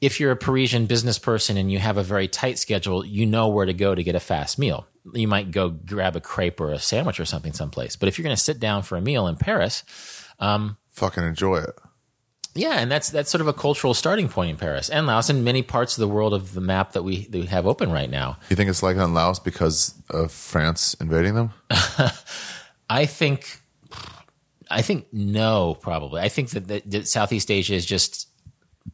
if 0.00 0.20
you're 0.20 0.30
a 0.30 0.36
Parisian 0.36 0.86
business 0.86 1.18
person 1.18 1.56
and 1.56 1.72
you 1.72 1.78
have 1.78 1.96
a 1.96 2.02
very 2.02 2.28
tight 2.28 2.58
schedule, 2.58 3.04
you 3.04 3.26
know 3.26 3.48
where 3.48 3.66
to 3.66 3.72
go 3.72 3.94
to 3.94 4.02
get 4.02 4.14
a 4.14 4.20
fast 4.20 4.58
meal. 4.58 4.86
You 5.12 5.26
might 5.26 5.50
go 5.50 5.70
grab 5.70 6.14
a 6.16 6.20
crepe 6.20 6.60
or 6.60 6.70
a 6.70 6.78
sandwich 6.78 7.18
or 7.18 7.24
something 7.24 7.52
someplace. 7.52 7.96
But 7.96 8.08
if 8.08 8.18
you're 8.18 8.24
going 8.24 8.36
to 8.36 8.42
sit 8.42 8.60
down 8.60 8.82
for 8.82 8.96
a 8.96 9.00
meal 9.00 9.26
in 9.26 9.36
Paris, 9.36 9.82
um, 10.38 10.76
fucking 10.90 11.24
enjoy 11.24 11.58
it. 11.58 11.74
yeah, 12.54 12.78
and 12.78 12.90
that's 12.90 13.10
that's 13.10 13.30
sort 13.30 13.40
of 13.40 13.48
a 13.48 13.52
cultural 13.52 13.94
starting 13.94 14.28
point 14.28 14.50
in 14.50 14.56
Paris 14.56 14.88
and 14.88 15.06
Laos 15.06 15.30
and 15.30 15.44
many 15.44 15.62
parts 15.62 15.96
of 15.96 16.00
the 16.00 16.08
world 16.08 16.34
of 16.34 16.54
the 16.54 16.60
map 16.60 16.92
that 16.92 17.02
we 17.02 17.26
that 17.28 17.38
we 17.38 17.46
have 17.46 17.66
open 17.66 17.90
right 17.90 18.10
now. 18.10 18.36
You 18.50 18.56
think 18.56 18.70
it's 18.70 18.82
like 18.82 18.96
in 18.96 19.14
Laos 19.14 19.38
because 19.38 19.94
of 20.10 20.30
France 20.30 20.94
invading 21.00 21.34
them? 21.34 21.52
I 22.90 23.06
think, 23.06 23.60
I 24.70 24.82
think 24.82 25.06
no, 25.12 25.74
probably. 25.80 26.22
I 26.22 26.28
think 26.28 26.50
that, 26.50 26.68
that, 26.68 26.90
that 26.90 27.08
Southeast 27.08 27.50
Asia 27.50 27.74
is 27.74 27.84
just 27.84 28.27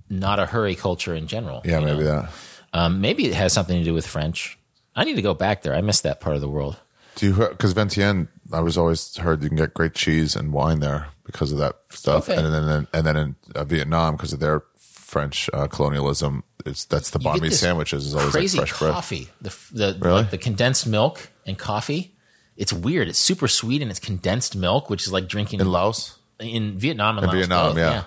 not 0.09 0.39
a 0.39 0.47
hurry 0.47 0.75
culture 0.75 1.15
in 1.15 1.27
general. 1.27 1.63
Yeah, 1.65 1.81
you 1.81 1.87
know? 1.87 1.93
maybe 1.95 2.05
that. 2.05 2.31
Um, 2.73 3.01
maybe 3.01 3.27
it 3.27 3.35
has 3.35 3.53
something 3.53 3.79
to 3.79 3.85
do 3.85 3.95
with 3.95 4.07
French. 4.07 4.59
I 4.97 5.05
need 5.05 5.17
to 5.17 5.23
go 5.23 5.35
back 5.35 5.63
there. 5.63 5.75
I 5.75 5.81
miss 5.81 6.01
that 6.03 6.21
part 6.21 6.35
of 6.37 6.41
the 6.41 6.49
world. 6.49 6.77
Do 7.17 7.27
you 7.27 7.33
because 7.49 7.75
Vientiane? 7.75 8.29
I 8.53 8.61
was 8.61 8.77
always 8.77 9.17
heard 9.17 9.43
you 9.43 9.49
can 9.49 9.57
get 9.57 9.73
great 9.75 9.95
cheese 9.95 10.37
and 10.37 10.53
wine 10.53 10.81
there 10.81 11.07
because 11.25 11.53
of 11.53 11.59
that 11.59 11.77
stuff, 11.91 12.29
Okay. 12.29 12.37
and 12.37 12.53
then 12.53 12.87
and 12.93 13.07
then 13.07 13.17
in 13.17 13.37
uh, 13.55 13.65
Vietnam 13.65 14.17
because 14.17 14.33
of 14.33 14.41
their 14.41 14.63
French 14.79 15.49
uh, 15.53 15.67
colonialism. 15.69 16.43
It's 16.67 16.85
that's 16.87 17.11
the 17.11 17.19
banh 17.19 17.41
mi 17.41 17.51
sandwiches 17.51 18.07
is 18.07 18.15
always 18.15 18.27
like 18.27 18.33
Crazy 18.41 18.59
fresh 18.59 18.79
bread. 18.79 18.93
coffee. 18.93 19.29
The 19.41 19.57
the 19.73 19.99
Really? 20.01 20.23
like 20.23 20.31
the 20.31 20.39
condensed 20.39 20.87
milk 20.87 21.31
and 21.47 21.57
coffee. 21.59 22.13
It's 22.57 22.73
weird. 22.73 23.09
It's 23.09 23.19
super 23.19 23.49
sweet 23.49 23.83
and 23.83 23.91
it's 23.91 24.01
condensed 24.01 24.57
milk, 24.57 24.89
which 24.91 25.07
is 25.07 25.13
like 25.13 25.29
drinking 25.29 25.61
In 25.61 25.71
Laos, 25.71 26.17
in 26.41 26.79
Vietnam 26.79 27.19
and 27.19 27.25
In 27.25 27.31
Laos 27.31 27.37
Vietnam, 27.39 27.69
both, 27.75 27.79
yeah. 27.79 28.05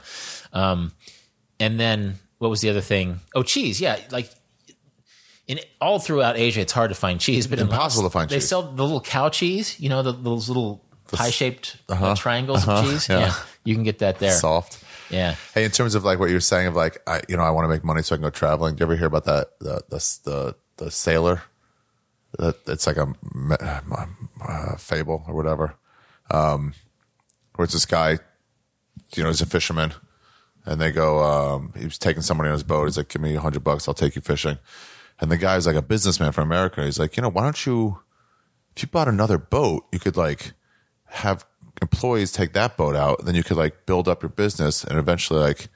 Um, 0.53 0.91
and 1.59 1.79
then 1.79 2.15
what 2.37 2.49
was 2.49 2.61
the 2.61 2.69
other 2.69 2.81
thing? 2.81 3.19
Oh, 3.35 3.43
cheese. 3.43 3.79
Yeah, 3.81 3.99
like 4.11 4.29
in 5.47 5.59
all 5.79 5.99
throughout 5.99 6.37
Asia, 6.37 6.61
it's 6.61 6.73
hard 6.73 6.89
to 6.89 6.95
find 6.95 7.19
cheese, 7.19 7.47
but 7.47 7.59
Impossible 7.59 8.03
to 8.03 8.09
find 8.09 8.29
cheese. 8.29 8.35
they 8.35 8.39
cheese. 8.39 8.49
sell 8.49 8.63
the 8.63 8.83
little 8.83 9.01
cow 9.01 9.29
cheese. 9.29 9.79
You 9.79 9.89
know, 9.89 10.03
the, 10.03 10.11
those 10.11 10.49
little 10.49 10.83
pie 11.11 11.29
shaped 11.29 11.77
triangles 12.17 12.67
of 12.67 12.85
cheese. 12.85 13.09
Uh-huh. 13.09 13.19
yeah. 13.19 13.25
Yeah. 13.27 13.33
you 13.63 13.75
can 13.75 13.83
get 13.83 13.99
that 13.99 14.19
there. 14.19 14.31
soft. 14.31 14.83
Yeah, 15.09 15.35
Hey, 15.53 15.63
in 15.63 15.71
terms 15.71 15.95
of 15.95 16.03
like 16.03 16.19
what 16.19 16.27
you 16.27 16.35
were 16.35 16.41
saying 16.41 16.67
of 16.67 16.75
like, 16.75 16.97
I 17.07 17.21
you 17.29 17.37
know 17.37 17.43
I 17.43 17.49
want 17.51 17.63
to 17.63 17.69
make 17.69 17.81
money 17.85 18.01
so 18.01 18.13
I 18.13 18.17
can 18.17 18.23
go 18.23 18.29
traveling. 18.29 18.75
Do 18.75 18.81
you 18.81 18.87
ever 18.87 18.97
hear 18.97 19.07
about 19.07 19.23
that 19.23 19.57
the 19.59 19.81
the 19.89 20.19
the, 20.25 20.55
the 20.83 20.91
sailor? 20.91 21.43
That 22.37 22.57
it's 22.67 22.85
like 22.85 22.97
a 22.97 23.05
me- 23.33 23.55
uh, 23.57 24.75
fable 24.75 25.23
or 25.27 25.33
whatever. 25.33 25.75
Um, 26.29 26.73
where 27.55 27.63
it's 27.63 27.71
this 27.73 27.85
guy, 27.85 28.19
you 29.15 29.23
know, 29.23 29.29
he's 29.29 29.39
a 29.41 29.45
fisherman, 29.45 29.93
and 30.67 30.79
they 30.79 30.91
go. 30.91 31.23
Um, 31.23 31.73
he 31.77 31.85
was 31.85 31.97
taking 31.97 32.21
somebody 32.21 32.49
on 32.49 32.53
his 32.53 32.63
boat. 32.63 32.85
He's 32.85 32.97
like, 32.97 33.07
"Give 33.07 33.21
me 33.21 33.35
a 33.35 33.39
hundred 33.39 33.63
bucks, 33.63 33.87
I'll 33.87 33.93
take 33.93 34.15
you 34.15 34.21
fishing." 34.21 34.57
And 35.19 35.31
the 35.31 35.37
guy's 35.37 35.65
like 35.65 35.75
a 35.75 35.81
businessman 35.81 36.31
from 36.31 36.43
America. 36.43 36.83
He's 36.83 36.99
like, 36.99 37.17
you 37.17 37.23
know, 37.23 37.29
why 37.29 37.43
don't 37.43 37.65
you, 37.65 37.99
if 38.75 38.83
you 38.83 38.87
bought 38.87 39.07
another 39.07 39.39
boat, 39.39 39.85
you 39.91 39.99
could 39.99 40.15
like 40.15 40.53
have 41.05 41.45
employees 41.81 42.31
take 42.31 42.53
that 42.53 42.77
boat 42.77 42.95
out, 42.95 43.25
then 43.25 43.35
you 43.35 43.43
could 43.43 43.57
like 43.57 43.85
build 43.85 44.07
up 44.07 44.21
your 44.21 44.29
business 44.29 44.83
and 44.83 44.99
eventually 44.99 45.39
like 45.39 45.69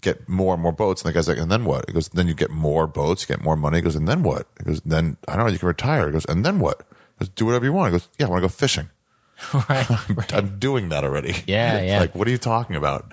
get 0.00 0.28
more 0.28 0.54
and 0.54 0.62
more 0.62 0.72
boats. 0.72 1.02
And 1.02 1.08
the 1.08 1.14
guy's 1.14 1.28
like, 1.28 1.38
and 1.38 1.50
then 1.50 1.64
what? 1.64 1.84
He 1.88 1.94
goes, 1.94 2.08
then 2.10 2.28
you 2.28 2.34
get 2.34 2.50
more 2.50 2.86
boats, 2.86 3.22
you 3.22 3.34
get 3.34 3.42
more 3.42 3.56
money. 3.56 3.78
He 3.78 3.82
goes, 3.82 3.96
and 3.96 4.06
then 4.06 4.22
what? 4.22 4.46
He 4.58 4.64
goes, 4.64 4.80
then 4.82 5.16
I 5.26 5.36
don't 5.36 5.46
know, 5.46 5.52
you 5.52 5.58
can 5.58 5.68
retire. 5.68 6.06
He 6.06 6.12
goes, 6.12 6.26
and 6.26 6.44
then 6.44 6.58
what? 6.60 6.80
He 7.18 7.24
goes, 7.24 7.28
do 7.30 7.46
whatever 7.46 7.64
you 7.64 7.72
want. 7.72 7.92
He 7.92 7.98
goes, 7.98 8.08
yeah, 8.18 8.26
I 8.26 8.28
want 8.30 8.42
to 8.42 8.48
go 8.48 8.52
fishing. 8.52 8.90
right. 9.68 9.86
I'm 10.32 10.58
doing 10.58 10.90
that 10.90 11.02
already. 11.04 11.34
Yeah, 11.46 11.80
yeah. 11.82 12.00
like, 12.00 12.14
what 12.14 12.28
are 12.28 12.30
you 12.30 12.38
talking 12.38 12.76
about? 12.76 13.12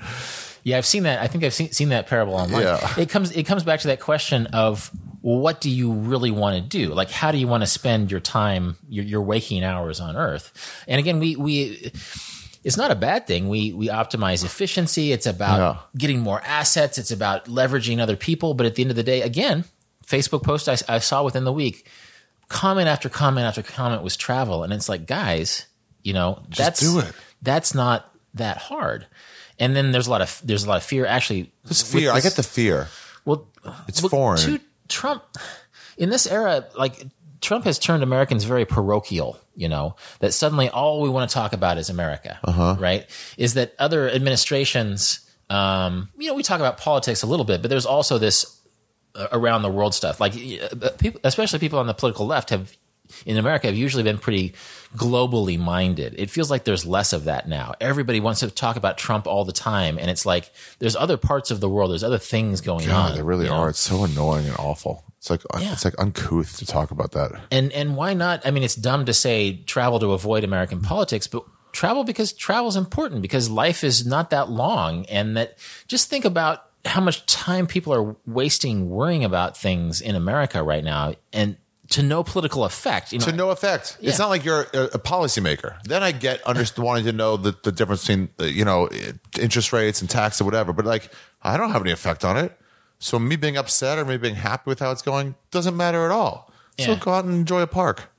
Yeah, 0.70 0.78
I've 0.78 0.86
seen 0.86 1.04
that. 1.04 1.20
I 1.20 1.28
think 1.28 1.44
I've 1.44 1.54
seen, 1.54 1.72
seen 1.72 1.90
that 1.90 2.08
parable 2.08 2.34
online. 2.36 2.62
Yeah. 2.64 2.94
It 2.98 3.10
comes 3.10 3.32
it 3.32 3.44
comes 3.44 3.64
back 3.64 3.82
to 3.82 3.88
that 3.88 4.00
question 4.00 4.48
of 4.48 4.90
what 5.22 5.60
do 5.62 5.70
you 5.70 5.92
really 5.92 6.32
want 6.32 6.56
to 6.56 6.62
do? 6.62 6.94
Like, 6.94 7.12
how 7.12 7.32
do 7.32 7.38
you 7.38 7.48
want 7.48 7.62
to 7.64 7.68
spend 7.68 8.10
your 8.10 8.22
time, 8.22 8.78
your, 8.88 9.04
your 9.04 9.22
waking 9.22 9.64
hours 9.64 10.00
on 10.00 10.16
Earth? 10.16 10.84
And 10.88 11.00
again, 11.00 11.20
we 11.20 11.36
we 11.36 11.92
it's 12.64 12.78
not 12.78 12.92
a 12.92 12.96
bad 12.96 13.28
thing. 13.28 13.50
We 13.50 13.74
we 13.74 13.88
optimize 13.88 14.44
efficiency. 14.46 15.12
It's 15.12 15.26
about 15.26 15.60
Yeah. 15.60 15.82
getting 15.98 16.20
more 16.20 16.42
assets. 16.46 16.98
It's 16.98 17.12
about 17.12 17.46
leveraging 17.46 18.00
other 18.00 18.16
people. 18.16 18.54
But 18.54 18.66
at 18.66 18.76
the 18.76 18.82
end 18.84 18.92
of 18.92 18.96
the 18.96 19.04
day, 19.04 19.22
again, 19.22 19.66
Facebook 20.06 20.44
post 20.44 20.70
I, 20.70 20.78
I 20.88 21.00
saw 21.00 21.24
within 21.24 21.44
the 21.44 21.54
week, 21.54 21.88
comment 22.48 22.88
after 22.88 23.10
comment 23.10 23.46
after 23.46 23.62
comment 23.64 24.04
was 24.04 24.16
travel, 24.18 24.64
and 24.64 24.72
it's 24.74 24.90
like, 24.90 25.06
guys, 25.06 25.66
you 26.04 26.14
know, 26.14 26.44
that's 26.56 26.80
do 26.80 27.00
it. 27.00 27.14
That's 27.42 27.74
not 27.74 28.10
that 28.34 28.58
hard. 28.58 29.08
And 29.60 29.76
then 29.76 29.92
there's 29.92 30.08
a 30.08 30.12
lot 30.12 30.22
of 30.22 30.42
there's 30.44 30.64
a 30.64 30.70
lot 30.70 30.78
of 30.78 30.84
fear. 30.84 31.06
Actually, 31.06 31.52
This 31.66 31.84
with 31.94 32.02
fear. 32.02 32.12
I 32.12 32.22
get 32.22 32.36
the 32.36 32.44
fear. 32.44 32.88
well, 33.26 33.48
It's 33.88 34.00
foreign. 34.00 34.40
To 34.40 34.60
Trump, 34.88 35.24
in 35.98 36.10
this 36.10 36.26
era, 36.26 36.66
like 36.78 37.04
Trump 37.42 37.66
has 37.66 37.78
turned 37.80 38.02
Americans 38.04 38.44
very 38.46 38.66
parochial. 38.66 39.38
You 39.56 39.68
know 39.68 39.96
that 40.20 40.34
suddenly 40.34 40.70
all 40.70 41.02
we 41.02 41.10
want 41.10 41.30
to 41.30 41.34
talk 41.34 41.52
about 41.54 41.78
is 41.78 41.90
America, 41.90 42.40
Uh-huh. 42.44 42.78
right? 42.80 43.06
Is 43.38 43.56
that 43.56 43.74
other 43.78 44.10
administrations? 44.10 45.20
Um, 45.50 46.10
you 46.18 46.28
know, 46.28 46.34
we 46.36 46.44
talk 46.44 46.60
about 46.60 46.78
politics 46.78 47.24
a 47.24 47.28
little 47.28 47.46
bit, 47.46 47.62
but 47.62 47.70
there's 47.70 47.86
also 47.86 48.18
this 48.20 48.62
uh, 49.16 49.28
around 49.32 49.64
the 49.64 49.70
world 49.70 49.94
stuff. 49.94 50.20
Like 50.22 50.34
uh, 50.36 50.90
people, 50.98 51.20
especially 51.24 51.60
people 51.60 51.80
on 51.80 51.88
the 51.88 51.94
political 51.94 52.26
left, 52.26 52.52
have 52.52 52.72
in 53.26 53.36
America 53.38 53.68
have 53.68 53.76
usually 53.76 54.04
been 54.04 54.18
pretty 54.20 54.54
globally 54.96 55.58
minded. 55.60 56.16
It 56.18 56.30
feels 56.30 56.50
like 56.50 56.64
there's 56.64 56.86
less 56.86 57.14
of 57.14 57.26
that 57.26 57.48
now. 57.48 57.74
Everybody 57.80 58.20
wants 58.20 58.40
to 58.40 58.50
talk 58.50 58.76
about 58.76 58.98
Trump 58.98 59.28
all 59.28 59.46
the 59.46 59.54
time, 59.54 59.98
and 60.00 60.10
it's 60.10 60.26
like 60.26 60.52
there's 60.80 60.96
other 60.96 61.18
parts 61.18 61.52
of 61.52 61.60
the 61.60 61.70
world, 61.70 61.92
there's 61.92 62.04
other 62.04 62.18
things 62.18 62.62
going 62.62 62.90
on. 62.90 63.10
God, 63.12 63.18
they 63.18 63.22
really 63.22 63.46
you 63.46 63.52
know? 63.52 63.58
are. 63.58 63.70
It's 63.70 63.80
so 63.80 64.04
annoying 64.04 64.48
and 64.48 64.56
awful. 64.58 65.04
It's 65.18 65.30
like 65.30 65.42
Yeah. 65.60 65.74
it's 65.74 65.86
like 65.86 65.96
uncouth 66.00 66.58
to 66.58 66.66
talk 66.66 66.92
about 66.92 67.12
that. 67.12 67.32
And 67.52 67.72
and 67.74 67.96
why 67.96 68.14
not? 68.14 68.46
I 68.46 68.52
mean, 68.52 68.64
it's 68.64 68.76
dumb 68.76 69.06
to 69.06 69.14
say 69.14 69.58
travel 69.66 70.00
to 70.00 70.14
avoid 70.14 70.44
American 70.44 70.82
politics, 70.82 71.28
but 71.28 71.44
travel 71.72 72.04
because 72.04 72.34
travel 72.34 72.68
is 72.70 72.76
important 72.76 73.22
because 73.22 73.50
life 73.50 73.84
is 73.84 74.06
not 74.06 74.32
that 74.32 74.50
long, 74.50 75.06
and 75.06 75.38
that 75.38 75.58
just 75.88 76.10
think 76.10 76.26
about 76.26 76.66
how 76.86 77.02
much 77.02 77.26
time 77.26 77.68
people 77.68 77.94
are 77.94 78.16
wasting 78.26 78.90
worrying 78.90 79.26
about 79.26 79.58
things 79.58 80.00
in 80.02 80.16
America 80.16 80.64
right 80.64 80.84
now, 80.84 81.14
and 81.34 81.58
to 81.90 82.04
no 82.04 82.24
political 82.24 82.66
effect. 82.66 83.12
You 83.12 83.20
know, 83.20 83.26
to 83.26 83.32
no 83.32 83.50
effect. 83.50 83.98
Yeah. 84.00 84.10
It's 84.10 84.20
not 84.20 84.30
like 84.30 84.46
you're 84.46 84.68
a, 84.74 84.84
a 84.94 85.00
policymaker. 85.00 85.82
Then 85.84 86.04
I 86.04 86.12
get 86.12 86.42
under, 86.46 86.64
wanting 86.78 87.06
to 87.06 87.12
know 87.14 87.38
the, 87.38 87.56
the 87.64 87.72
difference 87.72 88.02
between 88.02 88.30
uh, 88.40 88.46
you 88.46 88.66
know 88.66 88.90
interest 89.40 89.74
rates 89.74 90.02
and 90.02 90.10
tax 90.10 90.40
or 90.42 90.46
whatever. 90.46 90.74
But 90.74 90.86
like, 90.86 91.12
I 91.42 91.58
don't 91.58 91.72
have 91.72 91.82
any 91.82 91.92
effect 91.92 92.24
on 92.24 92.38
it. 92.38 92.58
So 93.00 93.18
me 93.18 93.36
being 93.36 93.58
upset 93.58 93.98
or 93.98 94.06
me 94.06 94.18
being 94.18 94.36
happy 94.36 94.64
with 94.66 94.80
how 94.80 94.92
it's 94.92 95.02
going 95.02 95.36
doesn't 95.52 95.76
matter 95.76 96.06
at 96.06 96.12
all. 96.12 96.52
So 96.78 96.96
go 96.96 97.12
out 97.12 97.26
and 97.26 97.34
enjoy 97.34 97.62
a 97.62 97.68
park. 97.68 98.10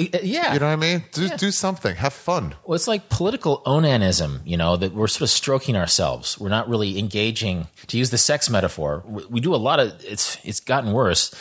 Uh, 0.00 0.04
yeah, 0.22 0.52
You 0.52 0.60
know 0.60 0.66
what 0.66 0.72
I 0.72 0.76
mean? 0.76 1.04
Do 1.12 1.28
do 1.28 1.50
something. 1.50 1.96
Have 1.96 2.12
fun. 2.12 2.54
Well, 2.64 2.76
it's 2.76 2.86
like 2.86 3.08
political 3.08 3.62
onanism, 3.66 4.40
you 4.44 4.56
know, 4.56 4.76
that 4.76 4.94
we're 4.94 5.08
sort 5.08 5.22
of 5.22 5.30
stroking 5.30 5.76
ourselves. 5.76 6.38
We're 6.38 6.50
not 6.50 6.68
really 6.68 6.98
engaging. 6.98 7.66
To 7.88 7.98
use 7.98 8.10
the 8.10 8.18
sex 8.18 8.48
metaphor, 8.48 9.02
we, 9.06 9.24
we 9.26 9.40
do 9.40 9.54
a 9.54 9.56
lot 9.56 9.80
of. 9.80 9.92
It's 10.04 10.38
it's 10.44 10.60
gotten 10.60 10.92
worse. 10.92 11.34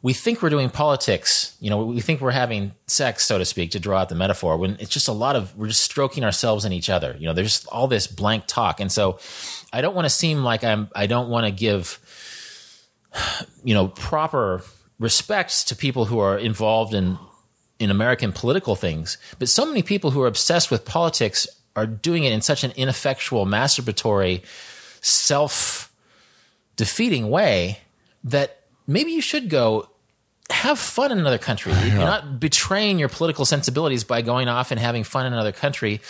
We 0.00 0.12
think 0.12 0.42
we're 0.42 0.50
doing 0.50 0.70
politics, 0.70 1.56
you 1.60 1.70
know. 1.70 1.84
We 1.84 2.00
think 2.00 2.20
we're 2.20 2.30
having 2.30 2.72
sex, 2.86 3.24
so 3.24 3.38
to 3.38 3.44
speak, 3.44 3.72
to 3.72 3.80
draw 3.80 3.98
out 3.98 4.08
the 4.08 4.14
metaphor. 4.14 4.56
When 4.56 4.76
it's 4.78 4.90
just 4.90 5.08
a 5.08 5.12
lot 5.12 5.34
of 5.34 5.56
we're 5.56 5.68
just 5.68 5.82
stroking 5.82 6.24
ourselves 6.24 6.64
and 6.64 6.72
each 6.72 6.88
other. 6.88 7.16
You 7.18 7.26
know, 7.26 7.32
there's 7.32 7.66
all 7.66 7.88
this 7.88 8.06
blank 8.06 8.44
talk, 8.46 8.78
and 8.78 8.92
so 8.92 9.18
I 9.72 9.80
don't 9.80 9.96
want 9.96 10.06
to 10.06 10.10
seem 10.10 10.44
like 10.44 10.62
I'm. 10.62 10.88
I 10.94 11.06
don't 11.06 11.28
want 11.28 11.46
to 11.46 11.50
give, 11.50 11.98
you 13.64 13.74
know, 13.74 13.88
proper 13.88 14.62
respect 15.00 15.68
to 15.68 15.76
people 15.76 16.04
who 16.04 16.20
are 16.20 16.38
involved 16.38 16.94
in 16.94 17.18
in 17.80 17.90
American 17.90 18.32
political 18.32 18.76
things, 18.76 19.18
but 19.38 19.48
so 19.48 19.66
many 19.66 19.82
people 19.82 20.12
who 20.12 20.22
are 20.22 20.28
obsessed 20.28 20.70
with 20.70 20.84
politics 20.84 21.48
are 21.74 21.86
doing 21.86 22.24
it 22.24 22.32
in 22.32 22.40
such 22.40 22.64
an 22.64 22.72
ineffectual, 22.76 23.46
masturbatory, 23.46 24.44
self 25.00 25.92
defeating 26.76 27.28
way 27.28 27.78
that 28.24 28.57
maybe 28.88 29.12
you 29.12 29.20
should 29.20 29.48
go 29.48 29.88
have 30.50 30.78
fun 30.78 31.12
in 31.12 31.18
another 31.18 31.38
country. 31.38 31.72
You're 31.84 31.98
not 31.98 32.40
betraying 32.40 32.98
your 32.98 33.10
political 33.10 33.44
sensibilities 33.44 34.02
by 34.02 34.22
going 34.22 34.48
off 34.48 34.70
and 34.70 34.80
having 34.80 35.04
fun 35.04 35.26
in 35.26 35.32
another 35.32 35.52
country. 35.52 36.00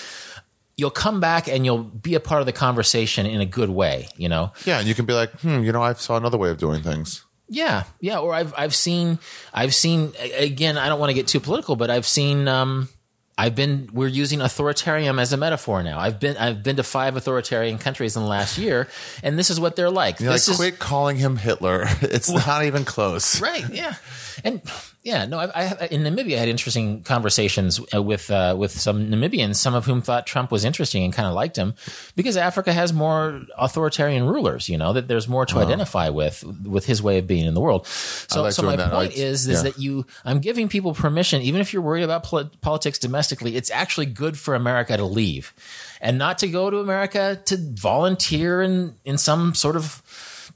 You'll 0.77 0.91
come 0.91 1.19
back 1.21 1.49
and 1.49 1.67
you'll 1.67 1.83
be 1.83 2.15
a 2.15 2.21
part 2.21 2.41
of 2.41 2.47
the 2.47 2.53
conversation 2.53 3.27
in 3.27 3.41
a 3.41 3.47
good 3.47 3.69
way, 3.69 4.07
you 4.17 4.29
know? 4.29 4.53
Yeah, 4.65 4.79
and 4.79 4.87
you 4.87 4.95
can 4.95 5.07
be 5.07 5.13
like, 5.13 5.33
hmm, 5.41 5.65
you 5.65 5.73
know, 5.73 5.83
I 5.83 5.93
saw 5.95 6.17
another 6.17 6.39
way 6.39 6.51
of 6.51 6.59
doing 6.59 6.85
things. 6.85 7.25
Yeah, 7.49 7.85
yeah. 8.01 8.19
Or 8.19 8.35
I've 8.35 8.55
I've 8.57 8.75
seen 8.75 9.19
I've 9.55 9.75
seen 9.75 10.13
again. 10.37 10.77
I 10.77 10.89
don't 10.89 11.01
want 11.01 11.11
to 11.11 11.15
get 11.15 11.27
too 11.27 11.41
political, 11.41 11.77
but 11.77 11.91
I've 11.91 12.07
seen 12.07 12.47
um, 12.47 12.91
I've 13.39 13.55
been 13.55 13.89
we're 13.93 14.09
using 14.09 14.41
authoritarian 14.41 15.17
as 15.21 15.33
a 15.33 15.37
metaphor 15.37 15.85
now. 15.85 16.01
I've 16.01 16.19
been 16.19 16.37
I've 16.37 16.65
been 16.65 16.75
to 16.77 16.83
five 16.83 17.17
authoritarian 17.17 17.79
countries 17.79 18.17
in 18.17 18.23
the 18.23 18.29
last 18.29 18.59
year, 18.59 18.89
and 19.23 19.39
this 19.39 19.49
is 19.49 19.61
what 19.61 19.77
they're 19.77 19.91
like. 19.91 20.19
You're 20.19 20.31
like, 20.31 20.37
this 20.37 20.49
is 20.49 20.57
quit 20.57 20.81
calling 20.81 21.17
him 21.17 21.37
Hitler. 21.37 21.87
It's 22.03 22.29
not 22.29 22.65
even 22.65 22.85
close. 22.85 23.41
right, 23.41 23.65
yeah, 23.71 23.95
and 24.43 24.61
yeah, 25.09 25.25
no. 25.25 25.39
I, 25.39 25.49
I 25.55 25.89
in 25.91 26.03
Namibia 26.03 26.37
I 26.37 26.41
had 26.41 26.49
interesting 26.51 27.03
conversations 27.03 27.81
uh, 27.95 28.03
with 28.03 28.31
uh, 28.31 28.55
with 28.59 28.73
some 28.73 29.07
Namibians, 29.07 29.57
some 29.57 29.75
of 29.75 29.87
whom 29.87 30.03
thought 30.03 30.27
Trump 30.27 30.51
was 30.51 30.67
interesting 30.67 31.03
and 31.03 31.15
kind 31.15 31.27
of 31.27 31.33
liked 31.33 31.57
him 31.57 31.75
because 32.15 32.37
Africa 32.37 32.75
has 32.75 32.93
more 32.93 33.41
authoritarian 33.57 34.25
rulers. 34.25 34.69
You 34.69 34.77
know 34.77 34.93
that 34.93 35.09
there's 35.09 35.27
more 35.27 35.47
to 35.47 35.59
identify 35.61 36.11
with 36.11 36.45
with 36.63 36.85
his 36.85 37.03
way 37.03 37.17
of 37.17 37.27
being 37.27 37.47
in 37.47 37.55
the 37.55 37.61
world. 37.61 37.87
So, 37.87 38.43
like 38.43 38.53
so 38.53 38.63
my 38.63 38.77
that. 38.77 38.93
Point 38.93 39.13
like- 39.13 39.19
is 39.19 39.49
is 39.49 39.59
yeah. 39.59 39.63
that 39.63 39.79
you 39.79 40.05
I'm 40.27 40.41
giving 40.41 40.69
people 40.69 40.93
permission, 40.93 41.41
even 41.41 41.63
if 41.63 41.73
you're 41.73 41.83
worried 41.83 42.05
about 42.05 42.25
pol- 42.25 42.51
politics 42.61 42.99
domestically, 42.99 43.57
it's 43.57 43.71
actually 43.71 44.07
good 44.07 44.39
for 44.39 44.55
America 44.55 44.95
to 44.95 45.05
leave 45.07 45.55
and 46.03 46.19
not 46.19 46.37
to 46.39 46.49
go 46.49 46.69
to 46.69 46.79
America 46.79 47.41
to 47.47 47.57
volunteer 47.57 48.61
in, 48.61 48.95
in 49.05 49.17
some 49.17 49.55
sort 49.55 49.77
of 49.77 50.03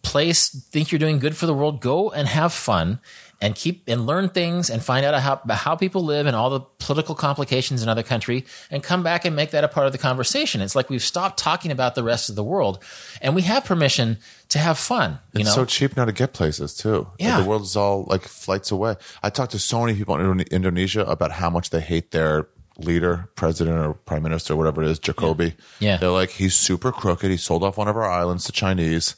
place, 0.02 0.48
think 0.48 0.90
you're 0.92 0.98
doing 0.98 1.18
good 1.18 1.36
for 1.36 1.46
the 1.46 1.54
world. 1.54 1.80
Go 1.80 2.10
and 2.10 2.28
have 2.28 2.52
fun 2.52 3.00
and 3.42 3.54
keep 3.54 3.82
and 3.88 4.06
learn 4.06 4.28
things 4.30 4.70
and 4.70 4.82
find 4.82 5.04
out 5.04 5.20
how, 5.20 5.40
how 5.54 5.74
people 5.76 6.02
live 6.04 6.26
and 6.26 6.34
all 6.36 6.48
the 6.48 6.60
political 6.78 7.14
complications 7.14 7.82
in 7.82 7.88
other 7.88 8.02
country 8.04 8.46
and 8.70 8.82
come 8.82 9.02
back 9.02 9.24
and 9.24 9.34
make 9.36 9.50
that 9.50 9.64
a 9.64 9.68
part 9.68 9.86
of 9.86 9.92
the 9.92 9.98
conversation. 9.98 10.60
It's 10.62 10.76
like 10.76 10.88
we've 10.88 11.02
stopped 11.02 11.38
talking 11.38 11.70
about 11.72 11.94
the 11.96 12.04
rest 12.04 12.30
of 12.30 12.36
the 12.36 12.44
world 12.44 12.78
and 13.20 13.34
we 13.34 13.42
have 13.42 13.64
permission 13.64 14.18
to 14.50 14.58
have 14.60 14.78
fun. 14.78 15.18
You 15.34 15.40
It's 15.40 15.48
know, 15.50 15.54
so 15.56 15.64
cheap 15.64 15.96
now 15.96 16.04
to 16.04 16.12
get 16.12 16.32
places 16.32 16.72
too. 16.74 16.98
Like, 16.98 17.06
Yeah. 17.18 17.40
the 17.40 17.48
world 17.48 17.62
is 17.62 17.76
all 17.76 18.04
like 18.08 18.22
flights 18.22 18.70
away. 18.70 18.94
I 19.22 19.28
talked 19.30 19.52
to 19.52 19.58
so 19.58 19.80
many 19.80 19.94
people 19.98 20.16
in 20.16 20.40
Indonesia 20.52 21.02
about 21.04 21.32
how 21.32 21.50
much 21.50 21.70
they 21.70 21.80
hate 21.80 22.12
their 22.12 22.46
leader, 22.78 23.28
president 23.34 23.76
or 23.78 23.92
prime 23.94 24.22
minister, 24.22 24.56
whatever 24.56 24.82
it 24.82 24.88
is, 24.88 24.98
Jokowi. 25.00 25.54
Yeah. 25.80 25.96
They're 25.98 26.10
like, 26.10 26.30
he's 26.30 26.54
super 26.54 26.90
crooked. 26.92 27.30
He 27.30 27.36
sold 27.36 27.62
off 27.64 27.76
one 27.76 27.88
of 27.88 27.96
our 27.96 28.08
islands 28.08 28.44
to 28.44 28.52
Chinese. 28.52 29.14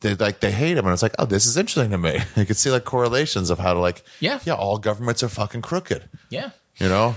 They 0.00 0.14
like 0.14 0.40
they 0.40 0.50
hate 0.50 0.76
him, 0.76 0.86
and 0.86 0.92
it's 0.92 1.02
like, 1.02 1.14
oh, 1.18 1.24
this 1.26 1.46
is 1.46 1.56
interesting 1.56 1.90
to 1.90 1.98
me. 1.98 2.18
You 2.36 2.44
can 2.46 2.54
see 2.56 2.70
like 2.70 2.84
correlations 2.84 3.50
of 3.50 3.58
how 3.58 3.74
to 3.74 3.78
like, 3.80 4.02
Yeah. 4.20 4.40
yeah, 4.44 4.54
all 4.54 4.78
governments 4.78 5.22
are 5.22 5.28
fucking 5.28 5.62
crooked. 5.62 6.08
yeah. 6.30 6.50
You 6.78 6.88
know, 6.88 7.16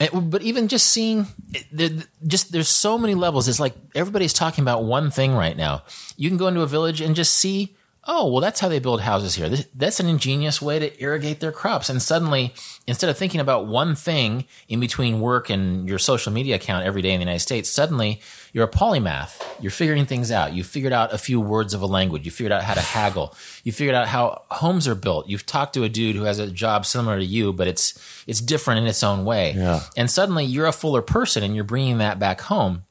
eh, 0.00 0.08
And- 0.12 0.30
but 0.30 0.42
even 0.42 0.66
just 0.68 0.86
seeing, 0.88 1.26
eh, 1.54 1.60
there, 1.72 1.90
just 2.26 2.52
there's 2.52 2.68
so 2.68 2.98
many 2.98 3.14
levels. 3.14 3.48
It's 3.48 3.60
like 3.60 3.74
everybody's 3.94 4.32
talking 4.32 4.62
about 4.62 4.84
one 4.84 5.10
thing 5.10 5.32
right 5.34 5.56
now. 5.56 5.84
You 6.16 6.28
can 6.28 6.36
go 6.38 6.48
into 6.48 6.60
a 6.62 6.66
village 6.66 7.00
and 7.00 7.14
just 7.16 7.34
see, 7.34 7.76
oh, 8.04 8.30
well, 8.30 8.40
that's 8.40 8.60
how 8.60 8.68
they 8.68 8.78
build 8.78 9.02
houses 9.02 9.34
here. 9.34 9.48
This, 9.48 9.66
that's 9.74 10.00
an 10.00 10.08
ingenious 10.08 10.60
way 10.60 10.78
to 10.78 11.02
irrigate 11.02 11.40
their 11.40 11.52
crops. 11.52 11.88
And 11.88 12.00
suddenly, 12.00 12.54
instead 12.86 13.10
of 13.10 13.18
thinking 13.18 13.40
about 13.40 13.66
one 13.66 13.94
thing 13.94 14.46
in 14.68 14.80
between 14.80 15.20
work 15.20 15.50
and 15.50 15.88
your 15.88 15.98
social 15.98 16.32
media 16.32 16.56
account 16.56 16.86
every 16.86 17.02
day 17.02 17.10
in 17.10 17.20
the 17.20 17.24
United 17.24 17.40
States, 17.40 17.68
suddenly 17.68 18.20
you're 18.52 18.64
a 18.64 18.70
polymath. 18.70 19.42
You're 19.60 19.70
figuring 19.70 20.06
things 20.06 20.32
out. 20.32 20.54
You 20.54 20.64
figured 20.64 20.92
out 20.92 21.12
a 21.12 21.18
few 21.18 21.40
words 21.40 21.74
of 21.74 21.82
a 21.82 21.86
language. 21.86 22.24
You 22.24 22.30
figured 22.30 22.52
out 22.52 22.62
how 22.62 22.74
to 22.74 22.80
haggle. 22.80 23.34
You 23.64 23.72
figured 23.72 23.94
out 23.94 24.08
how 24.08 24.42
homes 24.50 24.88
are 24.88 24.94
built. 24.94 25.28
You've 25.28 25.46
talked 25.46 25.74
to 25.74 25.84
a 25.84 25.88
dude 25.88 26.16
who 26.16 26.24
has 26.24 26.38
a 26.38 26.50
job 26.50 26.86
similar 26.86 27.18
to 27.18 27.24
you, 27.24 27.52
but 27.52 27.68
it's 27.68 28.24
it's 28.26 28.40
different 28.40 28.80
in 28.80 28.86
its 28.86 29.02
own 29.02 29.24
way. 29.24 29.52
Yeah. 29.52 29.82
And 29.96 30.10
suddenly 30.10 30.44
you're 30.44 30.66
a 30.66 30.72
fuller 30.72 31.02
person 31.02 31.42
and 31.42 31.54
you're 31.54 31.64
bringing 31.64 31.98
that 31.98 32.18
back 32.18 32.40
home. 32.40 32.84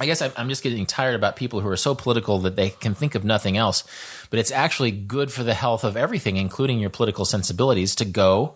I 0.00 0.06
guess 0.06 0.22
I'm 0.22 0.48
just 0.48 0.62
getting 0.62 0.86
tired 0.86 1.14
about 1.14 1.36
people 1.36 1.60
who 1.60 1.68
are 1.68 1.76
so 1.76 1.94
political 1.94 2.38
that 2.40 2.56
they 2.56 2.70
can 2.70 2.94
think 2.94 3.14
of 3.14 3.24
nothing 3.24 3.56
else. 3.56 3.84
But 4.30 4.38
it's 4.38 4.52
actually 4.52 4.90
good 4.92 5.32
for 5.32 5.42
the 5.42 5.54
health 5.54 5.82
of 5.84 5.96
everything, 5.96 6.36
including 6.36 6.78
your 6.78 6.90
political 6.90 7.24
sensibilities, 7.24 7.94
to 7.96 8.04
go 8.04 8.54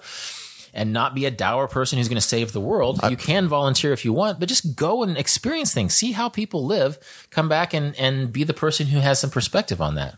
and 0.74 0.92
not 0.92 1.14
be 1.14 1.26
a 1.26 1.30
dour 1.30 1.68
person 1.68 1.98
who's 1.98 2.08
going 2.08 2.16
to 2.16 2.26
save 2.26 2.52
the 2.52 2.60
world. 2.60 3.00
you 3.10 3.16
can 3.16 3.48
volunteer 3.48 3.92
if 3.92 4.04
you 4.04 4.12
want, 4.12 4.40
but 4.40 4.48
just 4.48 4.76
go 4.76 5.02
and 5.02 5.18
experience 5.18 5.74
things. 5.74 5.94
See 5.94 6.12
how 6.12 6.28
people 6.28 6.64
live. 6.64 6.98
Come 7.30 7.48
back 7.48 7.74
and, 7.74 7.94
and 7.98 8.32
be 8.32 8.44
the 8.44 8.54
person 8.54 8.86
who 8.86 9.00
has 9.00 9.18
some 9.18 9.30
perspective 9.30 9.82
on 9.82 9.96
that. 9.96 10.16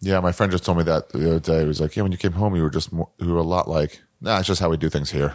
Yeah, 0.00 0.20
my 0.20 0.32
friend 0.32 0.50
just 0.52 0.64
told 0.64 0.78
me 0.78 0.84
that 0.84 1.10
the 1.10 1.30
other 1.30 1.40
day. 1.40 1.60
He 1.60 1.66
was 1.66 1.80
like, 1.80 1.96
"Yeah, 1.96 2.02
when 2.02 2.12
you 2.12 2.18
came 2.18 2.32
home, 2.32 2.54
you 2.54 2.62
were 2.62 2.70
just 2.70 2.92
more, 2.92 3.08
you 3.18 3.32
were 3.32 3.38
a 3.38 3.42
lot 3.42 3.66
like, 3.68 4.02
nah, 4.20 4.38
it's 4.38 4.46
just 4.46 4.60
how 4.60 4.68
we 4.68 4.76
do 4.76 4.88
things 4.90 5.10
here." 5.10 5.34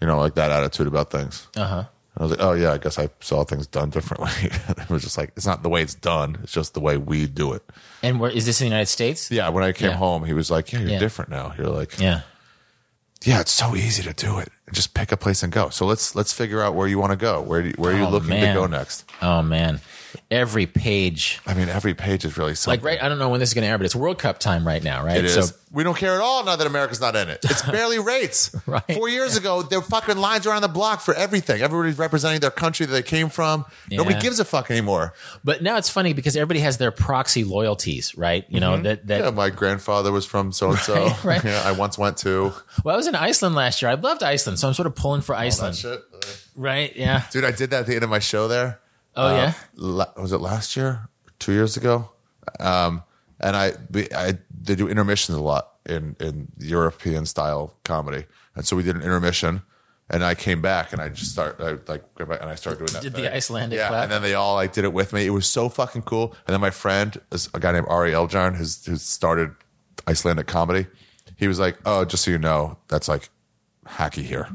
You 0.00 0.06
know, 0.06 0.18
like 0.18 0.34
that 0.34 0.50
attitude 0.50 0.86
about 0.88 1.10
things. 1.10 1.46
Uh 1.56 1.66
huh. 1.66 1.84
I 2.18 2.22
was 2.22 2.30
like, 2.32 2.40
"Oh 2.42 2.52
yeah, 2.52 2.72
I 2.72 2.78
guess 2.78 2.98
I 2.98 3.08
saw 3.20 3.44
things 3.44 3.66
done 3.68 3.90
differently." 3.90 4.30
it 4.42 4.90
was 4.90 5.02
just 5.04 5.16
like 5.16 5.30
it's 5.36 5.46
not 5.46 5.62
the 5.62 5.68
way 5.68 5.82
it's 5.82 5.94
done; 5.94 6.38
it's 6.42 6.52
just 6.52 6.74
the 6.74 6.80
way 6.80 6.96
we 6.96 7.26
do 7.26 7.52
it. 7.52 7.62
And 8.02 8.18
where 8.18 8.30
is 8.30 8.44
this 8.44 8.60
in 8.60 8.64
the 8.66 8.70
United 8.70 8.86
States? 8.90 9.30
Yeah, 9.30 9.48
when 9.50 9.62
I 9.64 9.72
came 9.72 9.90
Yeah. 9.90 9.96
home, 9.96 10.24
he 10.24 10.32
was 10.32 10.50
like, 10.50 10.72
"Yeah, 10.72 10.80
you're 10.80 10.90
Yeah. 10.90 10.98
different 10.98 11.30
now." 11.30 11.54
You're 11.56 11.68
like, 11.68 11.98
Yeah. 12.00 12.22
"Yeah, 13.24 13.40
it's 13.40 13.52
so 13.52 13.76
easy 13.76 14.02
to 14.02 14.12
do 14.12 14.38
it. 14.38 14.50
Just 14.72 14.94
pick 14.94 15.12
a 15.12 15.16
place 15.16 15.42
and 15.44 15.52
go." 15.52 15.68
So 15.70 15.86
let's 15.86 16.14
let's 16.16 16.32
figure 16.32 16.60
out 16.60 16.74
where 16.74 16.88
you 16.88 16.98
want 16.98 17.12
to 17.12 17.16
go. 17.16 17.40
Where 17.40 17.62
do 17.62 17.68
you, 17.68 17.74
where 17.78 17.92
are 17.94 17.96
you 17.96 18.06
Oh, 18.06 18.10
looking 18.10 18.30
man. 18.30 18.54
to 18.54 18.60
go 18.60 18.66
next? 18.66 19.04
Oh 19.22 19.40
man. 19.42 19.80
Every 20.30 20.66
page. 20.66 21.40
I 21.46 21.54
mean, 21.54 21.70
every 21.70 21.94
page 21.94 22.26
is 22.26 22.36
really 22.36 22.54
something. 22.54 22.80
Like 22.82 22.84
right, 22.84 23.02
I 23.02 23.08
don't 23.08 23.18
know 23.18 23.30
when 23.30 23.40
this 23.40 23.48
is 23.48 23.54
going 23.54 23.62
to 23.62 23.68
air, 23.68 23.78
but 23.78 23.86
it's 23.86 23.96
World 23.96 24.18
Cup 24.18 24.38
time 24.38 24.66
right 24.66 24.82
now, 24.82 25.02
right? 25.02 25.16
It 25.16 25.24
is. 25.24 25.32
So 25.32 25.56
we 25.72 25.84
don't 25.84 25.96
care 25.96 26.14
at 26.14 26.20
all 26.20 26.44
now 26.44 26.54
that 26.54 26.66
America's 26.66 27.00
not 27.00 27.16
in 27.16 27.30
it. 27.30 27.40
It's 27.44 27.62
barely 27.70 27.98
rates. 27.98 28.54
Right. 28.68 28.82
Four 28.92 29.08
years 29.08 29.34
ago, 29.34 29.62
there 29.62 29.78
were 29.78 29.84
fucking 29.84 30.18
lines 30.18 30.46
around 30.46 30.60
the 30.60 30.68
block 30.68 31.00
for 31.00 31.14
everything. 31.14 31.62
Everybody's 31.62 31.96
representing 31.96 32.40
their 32.40 32.50
country 32.50 32.84
that 32.84 32.92
they 32.92 33.02
came 33.02 33.30
from. 33.30 33.64
Nobody 33.90 34.20
gives 34.20 34.40
a 34.40 34.44
fuck 34.44 34.70
anymore. 34.70 35.14
But 35.42 35.62
now 35.62 35.78
it's 35.78 35.88
funny 35.88 36.12
because 36.12 36.36
everybody 36.36 36.60
has 36.60 36.76
their 36.76 36.90
proxy 36.90 37.44
loyalties, 37.44 38.14
right? 38.18 38.44
You 38.50 38.60
know 38.60 38.76
that 38.76 39.06
that. 39.06 39.20
Mm-hmm. 39.20 39.24
Yeah, 39.24 39.30
my 39.30 39.48
grandfather 39.48 40.12
was 40.12 40.26
from 40.26 40.52
so 40.52 40.70
and 40.72 40.78
so. 40.80 41.08
Right. 41.24 41.42
Yeah, 41.42 41.62
I 41.64 41.72
once 41.72 41.96
went 41.96 42.18
to 42.18 42.52
Well, 42.84 42.94
I 42.94 42.96
was 42.98 43.06
in 43.06 43.14
Iceland 43.14 43.54
last 43.54 43.80
year. 43.80 43.90
I 43.90 43.94
loved 43.94 44.22
Iceland, 44.22 44.58
so 44.58 44.68
I'm 44.68 44.74
sort 44.74 44.86
of 44.86 44.94
pulling 44.94 45.22
for 45.22 45.34
that 45.34 45.40
Iceland, 45.40 45.76
shit. 45.76 46.02
right? 46.54 46.94
Yeah. 46.94 47.22
Dude, 47.30 47.44
I 47.44 47.52
did 47.52 47.70
that 47.70 47.80
at 47.80 47.86
the 47.86 47.94
end 47.94 48.04
of 48.04 48.10
my 48.10 48.18
show 48.18 48.48
there. 48.48 48.80
Oh 49.16 49.34
yeah. 49.34 49.52
La- 49.74 50.12
was 50.16 50.32
it 50.32 50.38
last 50.38 50.76
year? 50.76 51.08
Two 51.38 51.52
years 51.52 51.76
ago? 51.76 52.10
Um, 52.60 53.02
and 53.40 53.56
I, 53.56 53.72
I, 54.14 54.38
they 54.62 54.74
do 54.74 54.88
intermissions 54.88 55.36
a 55.38 55.42
lot 55.42 55.74
in 55.86 56.16
in 56.20 56.48
European 56.58 57.26
style 57.26 57.74
comedy, 57.84 58.26
and 58.54 58.66
so 58.66 58.76
we 58.76 58.82
did 58.82 58.96
an 58.96 59.02
intermission. 59.02 59.62
And 60.10 60.24
I 60.24 60.34
came 60.34 60.62
back 60.62 60.94
and 60.94 61.02
I 61.02 61.10
just 61.10 61.32
start 61.32 61.60
I 61.60 61.76
like 61.86 62.02
and 62.18 62.32
I 62.32 62.54
started 62.54 62.78
doing 62.78 62.92
that. 62.94 63.02
Did 63.02 63.12
the. 63.12 63.30
Icelandic 63.34 63.76
yeah, 63.76 63.88
clap? 63.88 64.04
and 64.04 64.12
then 64.12 64.22
they 64.22 64.32
all 64.32 64.54
like 64.54 64.72
did 64.72 64.84
it 64.84 64.92
with 64.94 65.12
me. 65.12 65.26
It 65.26 65.30
was 65.30 65.46
so 65.46 65.68
fucking 65.68 66.02
cool. 66.02 66.34
And 66.46 66.54
then 66.54 66.62
my 66.62 66.70
friend 66.70 67.20
a 67.52 67.60
guy 67.60 67.72
named 67.72 67.88
Ari 67.90 68.12
Eldjárn 68.12 68.56
who's 68.56 68.86
who 68.86 68.96
started 68.96 69.50
Icelandic 70.08 70.46
comedy. 70.46 70.86
He 71.36 71.46
was 71.46 71.58
like, 71.58 71.76
"Oh, 71.84 72.06
just 72.06 72.24
so 72.24 72.30
you 72.30 72.38
know, 72.38 72.78
that's 72.88 73.06
like 73.06 73.28
hacky 73.86 74.22
here." 74.22 74.48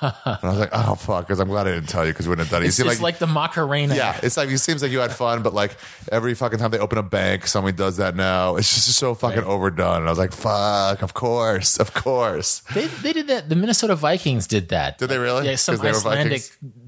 And 0.00 0.12
I 0.24 0.38
was 0.42 0.58
like, 0.58 0.70
"Oh 0.72 0.94
fuck," 0.94 1.26
because 1.26 1.40
I'm 1.40 1.48
glad 1.48 1.66
I 1.66 1.72
didn't 1.72 1.88
tell 1.90 2.06
you 2.06 2.12
because 2.12 2.26
we 2.26 2.30
wouldn't 2.30 2.48
have 2.48 2.52
done 2.52 2.62
it. 2.62 2.66
You 2.66 2.68
It's 2.68 2.76
just 2.78 3.02
like, 3.02 3.18
the 3.18 3.26
Macarena. 3.26 3.94
yeah, 3.94 4.18
it's 4.22 4.36
like 4.36 4.48
it 4.48 4.58
seems 4.58 4.82
like 4.82 4.90
you 4.90 4.98
had 5.00 5.12
fun, 5.12 5.42
but 5.42 5.52
like 5.52 5.76
every 6.10 6.34
fucking 6.34 6.58
time 6.58 6.70
they 6.70 6.78
open 6.78 6.96
a 6.98 7.02
bank, 7.02 7.46
somebody 7.46 7.76
does 7.76 7.98
that 7.98 8.16
now. 8.16 8.56
It's 8.56 8.72
just 8.74 8.98
so 8.98 9.14
fucking 9.14 9.40
Right. 9.40 9.46
overdone. 9.46 9.98
And 9.98 10.06
I 10.06 10.10
was 10.10 10.18
like, 10.18 10.32
fuck, 10.32 11.02
of 11.02 11.12
course, 11.14 11.78
of 11.78 11.92
course. 11.92 12.60
They, 12.74 12.86
they 12.86 13.12
did 13.12 13.26
that. 13.28 13.48
The 13.50 13.56
Minnesota 13.56 13.94
Vikings 13.94 14.46
did 14.46 14.70
that. 14.70 14.96
Did 14.98 15.08
they 15.08 15.18
really? 15.18 15.46
Yeah, 15.46 15.56
some 15.56 15.74
'Cause 15.76 15.82
they 15.82 15.90
were 15.90 15.96
Icelandic 15.98 16.42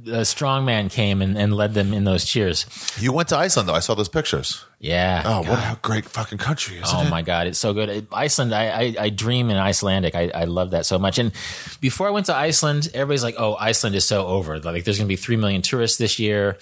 uh, 0.07 0.21
strongman 0.23 0.91
came 0.91 1.21
and, 1.23 1.37
and 1.37 1.53
led 1.55 1.75
them 1.75 1.93
in 1.93 2.05
those 2.05 2.25
cheers. 2.25 2.67
You 2.99 3.13
went 3.13 3.29
to 3.31 3.37
Iceland 3.37 3.69
though. 3.69 3.75
I 3.75 3.81
saw 3.81 3.95
those 3.95 4.09
pictures. 4.09 4.65
Yeah. 4.79 5.23
Oh, 5.25 5.43
God. 5.43 5.49
what 5.51 5.59
a 5.59 5.79
great 5.83 6.05
fucking 6.05 6.39
country, 6.39 6.77
isn't 6.79 6.97
Oh 6.99 7.03
it? 7.07 7.11
my 7.11 7.23
god, 7.23 7.47
it's 7.47 7.59
so 7.59 7.73
good. 7.73 7.89
It- 7.89 8.07
Iceland, 8.13 8.55
I, 8.55 8.67
I 8.69 8.95
I 9.01 9.09
dream 9.11 9.51
in 9.51 9.57
Icelandic. 9.57 10.15
I, 10.15 10.31
I 10.35 10.45
love 10.45 10.71
that 10.73 10.85
so 10.87 10.99
much. 10.99 11.19
And 11.19 11.33
before 11.81 12.07
I 12.07 12.11
went 12.11 12.27
to 12.27 12.35
Iceland, 12.37 12.89
everybody's 12.95 13.25
like, 13.25 13.37
"Oh, 13.39 13.57
Iceland 13.59 13.97
is 13.97 14.07
so 14.07 14.27
over. 14.27 14.59
Like, 14.61 14.85
there's 14.85 14.99
going 14.99 15.07
to 15.09 15.13
be 15.13 15.17
three 15.17 15.37
million 15.37 15.63
tourists 15.63 15.99
this 15.99 16.19
year." 16.19 16.59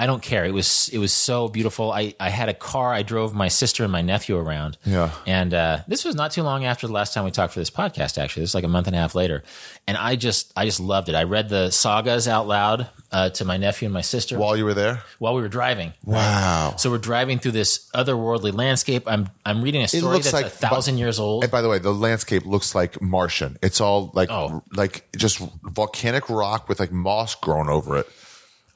I 0.00 0.06
don't 0.06 0.22
care. 0.22 0.44
It 0.44 0.52
was 0.54 0.88
it 0.92 0.98
was 0.98 1.12
so 1.12 1.48
beautiful. 1.48 1.90
I, 1.90 2.14
I 2.20 2.28
had 2.30 2.48
a 2.48 2.54
car. 2.54 2.92
I 2.94 3.02
drove 3.02 3.34
my 3.34 3.48
sister 3.48 3.82
and 3.82 3.90
my 3.90 4.00
nephew 4.00 4.36
around. 4.36 4.78
Yeah. 4.84 5.10
And 5.26 5.52
uh, 5.52 5.80
this 5.88 6.04
was 6.04 6.14
not 6.14 6.30
too 6.30 6.44
long 6.44 6.64
after 6.64 6.86
the 6.86 6.92
last 6.92 7.14
time 7.14 7.24
we 7.24 7.32
talked 7.32 7.52
for 7.52 7.58
this 7.58 7.70
podcast. 7.70 8.16
Actually, 8.16 8.42
this 8.42 8.50
was 8.50 8.54
like 8.54 8.62
a 8.62 8.68
month 8.68 8.86
and 8.86 8.94
a 8.94 8.98
half 9.00 9.16
later, 9.16 9.42
and 9.88 9.96
I 9.96 10.14
just 10.14 10.52
I 10.56 10.66
just 10.66 10.78
loved 10.78 11.08
it. 11.08 11.16
I 11.16 11.24
read 11.24 11.48
the 11.48 11.70
sagas 11.70 12.28
out 12.28 12.46
loud 12.46 12.88
uh, 13.10 13.30
to 13.30 13.44
my 13.44 13.56
nephew 13.56 13.86
and 13.86 13.92
my 13.92 14.02
sister 14.02 14.38
While 14.38 14.56
you 14.56 14.64
were 14.66 14.74
there? 14.74 15.02
while 15.18 15.34
we 15.34 15.42
were 15.42 15.48
driving. 15.48 15.92
Wow. 16.04 16.74
So 16.78 16.90
we're 16.90 16.98
driving 16.98 17.40
through 17.40 17.52
this 17.52 17.90
otherworldly 17.92 18.54
landscape. 18.54 19.02
I'm 19.08 19.28
I'm 19.44 19.62
reading 19.62 19.82
a 19.82 19.88
story 19.88 20.02
looks 20.14 20.30
that's 20.30 20.32
like- 20.32 20.46
a 20.46 20.48
thousand 20.50 20.98
years 20.98 21.18
old. 21.18 21.42
And 21.42 21.50
by 21.50 21.60
the 21.60 21.68
way, 21.68 21.80
the 21.80 21.92
landscape 21.92 22.46
looks 22.46 22.72
like 22.72 23.02
Martian. 23.02 23.58
It's 23.62 23.80
all 23.80 24.12
like 24.14 24.30
Oh. 24.30 24.62
like 24.72 25.08
just 25.16 25.38
volcanic 25.64 26.30
rock 26.30 26.68
with 26.68 26.78
like 26.78 26.92
moss 26.92 27.34
grown 27.34 27.68
over 27.68 27.96
it. 27.96 28.08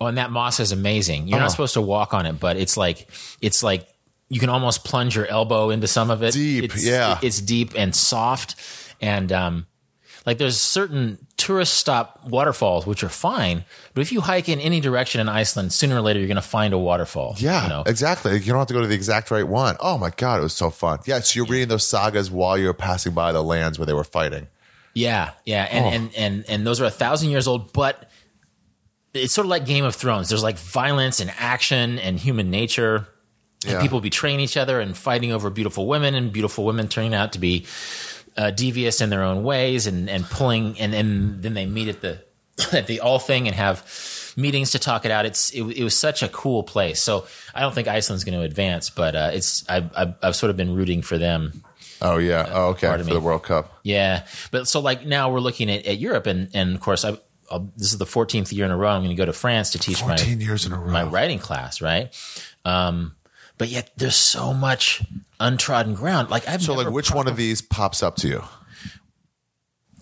Oh, 0.02 0.06
and 0.06 0.18
that 0.18 0.30
moss 0.30 0.60
is 0.60 0.72
amazing. 0.72 1.28
You're 1.28 1.38
Oh. 1.38 1.42
not 1.42 1.50
supposed 1.50 1.74
to 1.74 1.80
walk 1.82 2.14
on 2.14 2.26
it, 2.26 2.40
but 2.40 2.56
it's 2.56 2.76
like 2.76 3.08
it's 3.40 3.62
like 3.62 3.86
you 4.28 4.40
can 4.40 4.48
almost 4.48 4.84
plunge 4.84 5.14
your 5.16 5.26
elbow 5.26 5.70
into 5.70 5.86
some 5.86 6.10
of 6.10 6.22
it. 6.22 6.32
Deep, 6.32 6.64
it's, 6.64 6.84
yeah. 6.84 7.18
It's 7.22 7.40
deep 7.40 7.72
and 7.76 7.94
soft, 7.94 8.54
and 9.00 9.30
um, 9.32 9.66
like 10.26 10.38
there's 10.38 10.58
certain 10.60 11.18
tourist 11.36 11.74
stop 11.74 12.20
waterfalls 12.28 12.86
which 12.86 13.02
are 13.02 13.08
fine, 13.08 13.64
but 13.94 14.00
if 14.02 14.12
you 14.12 14.20
hike 14.20 14.48
in 14.48 14.60
any 14.60 14.78
direction 14.80 15.20
in 15.20 15.28
Iceland, 15.28 15.72
sooner 15.72 15.96
or 15.96 16.00
later 16.00 16.20
you're 16.20 16.28
going 16.28 16.36
to 16.36 16.40
find 16.40 16.72
a 16.72 16.78
waterfall. 16.78 17.34
Yeah, 17.38 17.64
you 17.64 17.68
know? 17.68 17.82
exactly. 17.84 18.32
You 18.34 18.38
don't 18.52 18.58
have 18.58 18.68
to 18.68 18.74
go 18.74 18.80
to 18.80 18.86
the 18.86 18.94
exact 18.94 19.30
right 19.32 19.46
one. 19.46 19.76
Oh 19.80 19.98
my 19.98 20.10
god, 20.10 20.38
it 20.38 20.42
was 20.44 20.52
so 20.54 20.70
fun. 20.70 21.00
Yeah, 21.04 21.18
so 21.20 21.36
you're 21.38 21.46
reading 21.46 21.68
those 21.68 21.86
sagas 21.86 22.30
while 22.30 22.56
you're 22.56 22.72
passing 22.74 23.12
by 23.12 23.32
the 23.32 23.42
lands 23.42 23.78
where 23.78 23.86
they 23.86 23.92
were 23.92 24.04
fighting. 24.04 24.46
Yeah, 24.94 25.30
yeah, 25.44 25.64
and 25.70 25.84
Oh. 25.84 25.88
and 25.88 26.14
and 26.16 26.44
and 26.48 26.66
those 26.66 26.80
are 26.80 26.84
a 26.84 26.90
thousand 26.90 27.30
years 27.30 27.48
old, 27.48 27.72
but 27.72 28.08
it's 29.14 29.32
sort 29.32 29.44
of 29.46 29.50
like 29.50 29.66
Game 29.66 29.84
of 29.84 29.94
Thrones. 29.94 30.28
There's 30.28 30.42
like 30.42 30.58
violence 30.58 31.20
and 31.20 31.32
action 31.38 31.98
and 31.98 32.18
human 32.18 32.50
nature, 32.50 33.08
and 33.64 33.74
Yeah. 33.74 33.80
people 33.82 34.00
betraying 34.00 34.40
each 34.40 34.56
other 34.56 34.80
and 34.80 34.96
fighting 34.96 35.32
over 35.32 35.50
beautiful 35.50 35.86
women, 35.86 36.14
and 36.14 36.32
beautiful 36.32 36.64
women 36.64 36.88
turning 36.88 37.14
out 37.14 37.32
to 37.34 37.38
be 37.38 37.66
uh, 38.36 38.50
devious 38.50 39.00
in 39.00 39.10
their 39.10 39.22
own 39.22 39.42
ways, 39.42 39.86
and 39.86 40.08
and 40.08 40.24
pulling, 40.24 40.78
and 40.80 40.94
and 40.94 41.42
then 41.42 41.54
they 41.54 41.66
meet 41.66 41.88
at 41.88 42.00
the 42.00 42.22
at 42.72 42.86
the 42.86 43.00
all 43.00 43.18
thing 43.18 43.46
and 43.46 43.54
have 43.56 43.84
meetings 44.36 44.70
to 44.70 44.78
talk 44.78 45.04
it 45.04 45.10
out. 45.10 45.26
It's 45.26 45.50
it, 45.50 45.62
it 45.62 45.84
was 45.84 45.94
such 45.96 46.22
a 46.22 46.28
cool 46.28 46.62
place. 46.62 47.00
So 47.02 47.26
I 47.54 47.60
don't 47.60 47.74
think 47.74 47.88
Iceland's 47.88 48.24
going 48.24 48.38
to 48.38 48.44
advance, 48.44 48.88
but 48.88 49.14
uh, 49.14 49.30
it's 49.34 49.68
I, 49.68 49.84
I 49.94 50.14
I've 50.22 50.36
sort 50.36 50.48
of 50.50 50.56
been 50.56 50.74
rooting 50.74 51.02
for 51.02 51.18
them 51.18 51.62
Oh 52.00 52.16
yeah. 52.18 52.48
Oh 52.50 52.68
okay. 52.70 52.88
For 52.88 53.04
me. 53.04 53.12
the 53.12 53.20
World 53.20 53.42
Cup. 53.44 53.78
yeah, 53.84 54.24
but 54.50 54.66
so 54.66 54.80
like 54.80 55.04
now 55.06 55.30
we're 55.30 55.40
looking 55.40 55.70
at, 55.70 55.86
at 55.86 55.98
Europe, 55.98 56.26
and 56.26 56.48
and 56.54 56.74
of 56.74 56.80
course 56.80 57.04
I. 57.04 57.18
I'll, 57.52 57.72
this 57.76 57.92
is 57.92 57.98
the 57.98 58.06
14th 58.06 58.52
year 58.52 58.64
in 58.64 58.70
a 58.70 58.76
row. 58.76 58.90
I'm 58.90 59.00
going 59.00 59.10
to 59.10 59.16
go 59.16 59.26
to 59.26 59.32
France 59.32 59.70
to 59.70 59.78
teach 59.78 60.02
my 60.04 60.16
years 60.16 60.66
in 60.66 60.72
a 60.72 60.78
row. 60.78 60.90
my 60.90 61.04
writing 61.04 61.38
class, 61.38 61.80
right? 61.80 62.12
Um, 62.64 63.14
but 63.58 63.68
yet 63.68 63.90
there's 63.96 64.16
so 64.16 64.52
much 64.52 65.02
untrodden 65.38 65.94
ground. 65.94 66.30
Like 66.30 66.48
I've 66.48 66.62
so 66.62 66.74
like, 66.74 66.90
which 66.90 67.12
one 67.12 67.28
of 67.28 67.36
these 67.36 67.62
pops 67.62 68.02
up 68.02 68.16
to 68.16 68.28
you? 68.28 68.42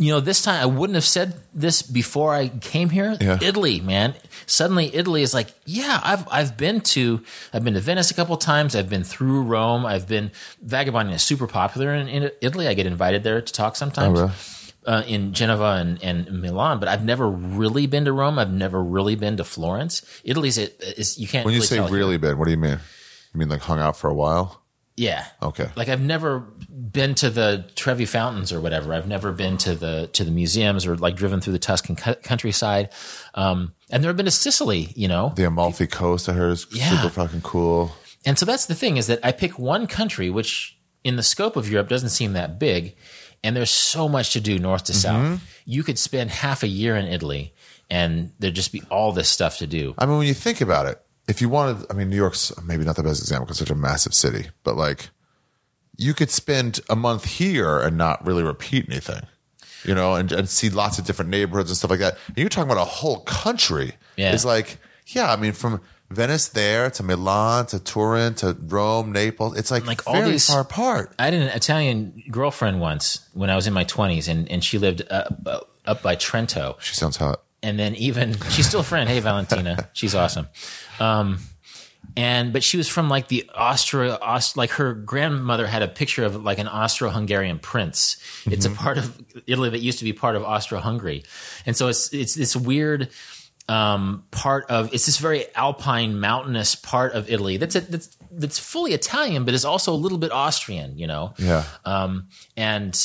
you 0.00 0.10
know, 0.10 0.20
this 0.20 0.40
time 0.40 0.62
I 0.62 0.64
wouldn't 0.64 0.94
have 0.94 1.04
said 1.04 1.34
this 1.52 1.82
before 1.82 2.34
I 2.34 2.48
came 2.48 2.88
here. 2.88 3.18
Yeah. 3.20 3.38
Italy, 3.42 3.82
man. 3.82 4.14
Suddenly 4.46 4.94
Italy 4.94 5.20
is 5.20 5.34
like, 5.34 5.48
yeah, 5.66 6.00
I've 6.02 6.26
I've 6.30 6.56
been 6.56 6.80
to 6.80 7.22
I've 7.52 7.62
been 7.64 7.74
to 7.74 7.80
Venice 7.80 8.10
a 8.10 8.14
couple 8.14 8.34
of 8.34 8.40
times. 8.40 8.74
I've 8.74 8.88
been 8.88 9.04
through 9.04 9.42
Rome. 9.42 9.84
I've 9.84 10.08
been 10.08 10.30
vagabonding 10.62 11.14
is 11.14 11.22
super 11.22 11.46
popular 11.46 11.92
in, 11.92 12.08
in 12.08 12.30
Italy. 12.40 12.66
I 12.66 12.72
get 12.72 12.86
invited 12.86 13.24
there 13.24 13.42
to 13.42 13.52
talk 13.52 13.76
sometimes. 13.76 14.18
Oh, 14.18 14.22
really? 14.22 14.32
Uh, 14.86 15.02
in 15.06 15.34
Geneva 15.34 15.76
and, 15.78 16.02
and 16.02 16.40
Milan, 16.40 16.80
but 16.80 16.88
I've 16.88 17.04
never 17.04 17.28
really 17.28 17.86
been 17.86 18.06
to 18.06 18.12
Rome. 18.12 18.38
I've 18.38 18.50
never 18.52 18.82
really 18.82 19.14
been 19.14 19.36
to 19.36 19.44
Florence. 19.44 20.02
Italy's 20.24 20.56
it 20.56 20.80
is 20.96 21.18
you 21.18 21.28
can't 21.28 21.44
When 21.44 21.52
you 21.52 21.58
really 21.58 21.66
say 21.66 21.76
tell 21.76 21.88
here. 21.88 21.96
really 21.98 22.16
been, 22.16 22.38
what 22.38 22.46
do 22.46 22.50
you 22.50 22.56
mean? 22.56 22.78
You 23.34 23.38
mean 23.40 23.50
like 23.50 23.60
hung 23.60 23.78
out 23.78 23.96
for 23.98 24.08
a 24.08 24.14
while? 24.14 24.56
yeah 24.96 25.24
Okay. 25.42 25.68
like 25.76 25.88
I've 25.88 26.00
never 26.00 26.40
been 26.70 27.14
to 27.16 27.28
the 27.30 27.64
Trevi 27.76 28.06
Fountains 28.06 28.52
or 28.52 28.60
whatever. 28.60 28.92
I've 28.94 29.06
never 29.06 29.32
been 29.32 29.58
to 29.58 29.74
the 29.74 30.08
to 30.14 30.24
the 30.24 30.30
museums 30.30 30.86
or 30.86 30.96
like 30.96 31.14
driven 31.14 31.40
through 31.42 31.52
the 31.52 31.58
Tuscan 31.58 31.94
cu- 31.96 32.14
countryside. 32.22 32.88
Um, 33.34 33.74
I've 33.92 34.00
never 34.00 34.14
been 34.14 34.24
to 34.26 34.30
Sicily, 34.32 34.92
you 34.96 35.08
know. 35.08 35.32
The 35.36 35.44
Amalfi 35.46 35.86
Coast, 35.88 36.26
I 36.28 36.32
heard 36.32 36.52
is 36.52 36.66
Yeah. 36.72 36.88
super 36.90 37.10
fucking 37.10 37.42
cool. 37.42 37.92
And 38.24 38.38
so 38.38 38.46
that's 38.46 38.64
the 38.66 38.74
thing 38.74 38.96
is 38.96 39.06
that 39.08 39.20
I 39.22 39.32
pick 39.32 39.58
one 39.58 39.86
country, 39.86 40.30
which 40.30 40.76
in 41.04 41.16
the 41.16 41.22
scope 41.22 41.56
of 41.56 41.70
Europe 41.70 41.88
doesn't 41.88 42.10
seem 42.10 42.32
that 42.32 42.58
big, 42.58 42.96
and 43.42 43.56
there's 43.56 43.70
so 43.70 44.08
much 44.08 44.32
to 44.32 44.40
do 44.40 44.58
north 44.58 44.84
to 44.84 44.94
south. 44.94 45.24
Mm-hmm. 45.24 45.44
You 45.64 45.82
could 45.82 45.98
spend 45.98 46.30
half 46.30 46.62
a 46.62 46.68
year 46.68 46.96
in 46.96 47.06
Italy, 47.06 47.54
and 47.90 48.32
there'd 48.38 48.54
just 48.54 48.72
be 48.72 48.82
all 48.90 49.12
this 49.12 49.28
stuff 49.28 49.58
to 49.58 49.66
do. 49.66 49.94
I 49.98 50.06
mean, 50.06 50.18
when 50.18 50.26
you 50.26 50.34
think 50.34 50.60
about 50.60 50.86
it, 50.86 51.00
if 51.28 51.40
you 51.40 51.48
wanted, 51.48 51.86
I 51.90 51.94
mean, 51.94 52.10
New 52.10 52.16
York's 52.16 52.52
maybe 52.62 52.84
not 52.84 52.96
the 52.96 53.02
best 53.02 53.20
example 53.20 53.46
because 53.46 53.60
it's 53.60 53.68
such 53.68 53.76
a 53.76 53.78
massive 53.78 54.14
city, 54.14 54.48
but 54.64 54.76
like 54.76 55.10
you 55.96 56.14
could 56.14 56.30
spend 56.30 56.80
a 56.88 56.96
month 56.96 57.24
here 57.24 57.78
and 57.78 57.96
not 57.96 58.24
really 58.26 58.42
repeat 58.42 58.86
anything, 58.88 59.22
you 59.84 59.94
know, 59.94 60.14
and, 60.14 60.32
and 60.32 60.48
see 60.48 60.70
lots 60.70 60.98
of 60.98 61.04
different 61.04 61.30
neighborhoods 61.30 61.70
and 61.70 61.76
stuff 61.76 61.90
like 61.90 62.00
that. 62.00 62.16
And 62.28 62.38
you're 62.38 62.48
talking 62.48 62.70
about 62.70 62.82
a 62.82 62.88
whole 62.88 63.20
country. 63.20 63.92
Yeah. 64.16 64.32
It's 64.32 64.44
like, 64.44 64.78
yeah, 65.06 65.30
I 65.30 65.36
mean, 65.36 65.52
from 65.52 65.80
Venice 66.10 66.48
there 66.48 66.90
to 66.90 67.02
Milan 67.04 67.66
to 67.66 67.78
Turin 67.78 68.34
to 68.36 68.56
Rome, 68.66 69.12
Naples, 69.12 69.56
it's 69.56 69.70
like, 69.70 69.86
Like 69.86 70.06
all 70.08 70.22
these- 70.22 70.48
far 70.48 70.60
apart. 70.60 71.12
I 71.18 71.24
had 71.26 71.34
an 71.34 71.42
Italian 71.42 72.22
girlfriend 72.30 72.80
once 72.80 73.20
when 73.32 73.48
I 73.48 73.54
was 73.56 73.66
in 73.68 73.72
my 73.72 73.84
20s, 73.84 74.26
and, 74.28 74.50
and 74.50 74.62
she 74.64 74.78
lived 74.78 75.02
up, 75.10 75.70
up 75.86 76.02
by 76.02 76.16
Trento. 76.16 76.80
She 76.80 76.94
sounds 76.96 77.16
hot. 77.16 77.42
and 77.62 77.78
then 77.78 77.94
even 77.94 78.36
she's 78.50 78.66
still 78.66 78.80
a 78.80 78.84
friend. 78.84 79.08
Hey, 79.08 79.20
Valentina, 79.20 79.88
she's 79.92 80.14
awesome. 80.14 80.48
Um, 80.98 81.38
and 82.16 82.52
but 82.52 82.64
she 82.64 82.76
was 82.76 82.88
from 82.88 83.08
like 83.08 83.28
the 83.28 83.48
Austria, 83.54 84.18
Aust, 84.20 84.56
like 84.56 84.70
her 84.72 84.94
grandmother 84.94 85.66
had 85.68 85.82
a 85.82 85.88
picture 85.88 86.24
of 86.24 86.42
like 86.42 86.58
an 86.58 86.66
Austro-Hungarian 86.66 87.60
prince. 87.60 88.16
It's 88.46 88.64
a 88.64 88.70
part 88.70 88.98
of 88.98 89.16
Italy 89.46 89.70
that 89.70 89.78
used 89.78 89.98
to 90.00 90.04
be 90.04 90.12
part 90.12 90.34
of 90.34 90.42
Austro-Hungary, 90.42 91.22
and 91.66 91.76
so 91.76 91.86
it's 91.86 92.12
it's 92.12 92.34
this 92.34 92.56
weird 92.56 93.10
um, 93.70 94.24
part 94.32 94.64
of 94.68 94.92
it's 94.92 95.06
this 95.06 95.18
very 95.18 95.44
alpine, 95.54 96.18
mountainous 96.18 96.74
part 96.74 97.12
of 97.12 97.30
Italy 97.30 97.56
that's 97.56 97.76
a, 97.76 97.80
that's 97.80 98.16
that's 98.32 98.58
fully 98.58 98.92
Italian, 98.92 99.44
but 99.44 99.54
is 99.54 99.64
also 99.64 99.92
a 99.92 100.00
little 100.04 100.18
bit 100.18 100.32
Austrian. 100.32 100.98
You 100.98 101.06
know, 101.06 101.34
Yeah. 101.38 101.64
um, 101.84 102.28
and 102.56 102.98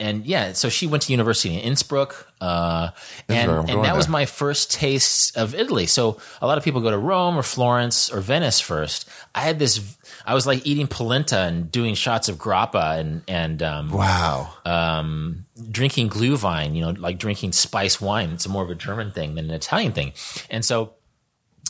and 0.00 0.24
yeah, 0.26 0.52
so 0.52 0.68
she 0.68 0.86
went 0.86 1.02
to 1.04 1.12
university 1.12 1.54
in 1.54 1.60
Innsbruck, 1.60 2.28
uh, 2.40 2.90
and 3.28 3.50
and 3.70 3.84
that 3.84 3.96
was 3.96 4.08
my 4.08 4.26
first 4.26 4.70
taste 4.72 5.36
of 5.36 5.54
Italy. 5.54 5.86
So 5.86 6.18
a 6.40 6.46
lot 6.46 6.58
of 6.58 6.64
people 6.64 6.80
go 6.80 6.90
to 6.90 6.98
Rome 6.98 7.36
or 7.36 7.42
Florence 7.42 8.08
or 8.12 8.20
Venice 8.20 8.60
first. 8.60 9.08
I 9.34 9.40
had 9.40 9.58
this. 9.58 9.96
I 10.24 10.34
was 10.34 10.46
like 10.46 10.66
eating 10.66 10.86
polenta 10.86 11.38
and 11.38 11.70
doing 11.70 11.94
shots 11.94 12.28
of 12.28 12.36
grappa 12.36 12.98
and 12.98 13.22
and 13.28 13.62
um, 13.62 13.90
wow. 13.90 14.52
um, 14.64 15.46
drinking 15.70 16.10
Glühwein. 16.10 16.74
You 16.74 16.82
know, 16.82 16.90
like 16.90 17.18
drinking 17.18 17.52
spice 17.52 18.00
wine. 18.00 18.30
It's 18.30 18.48
more 18.48 18.62
of 18.62 18.70
a 18.70 18.74
German 18.74 19.10
thing 19.10 19.34
than 19.34 19.46
an 19.46 19.50
Italian 19.52 19.92
thing. 19.92 20.12
And 20.50 20.64
so, 20.64 20.94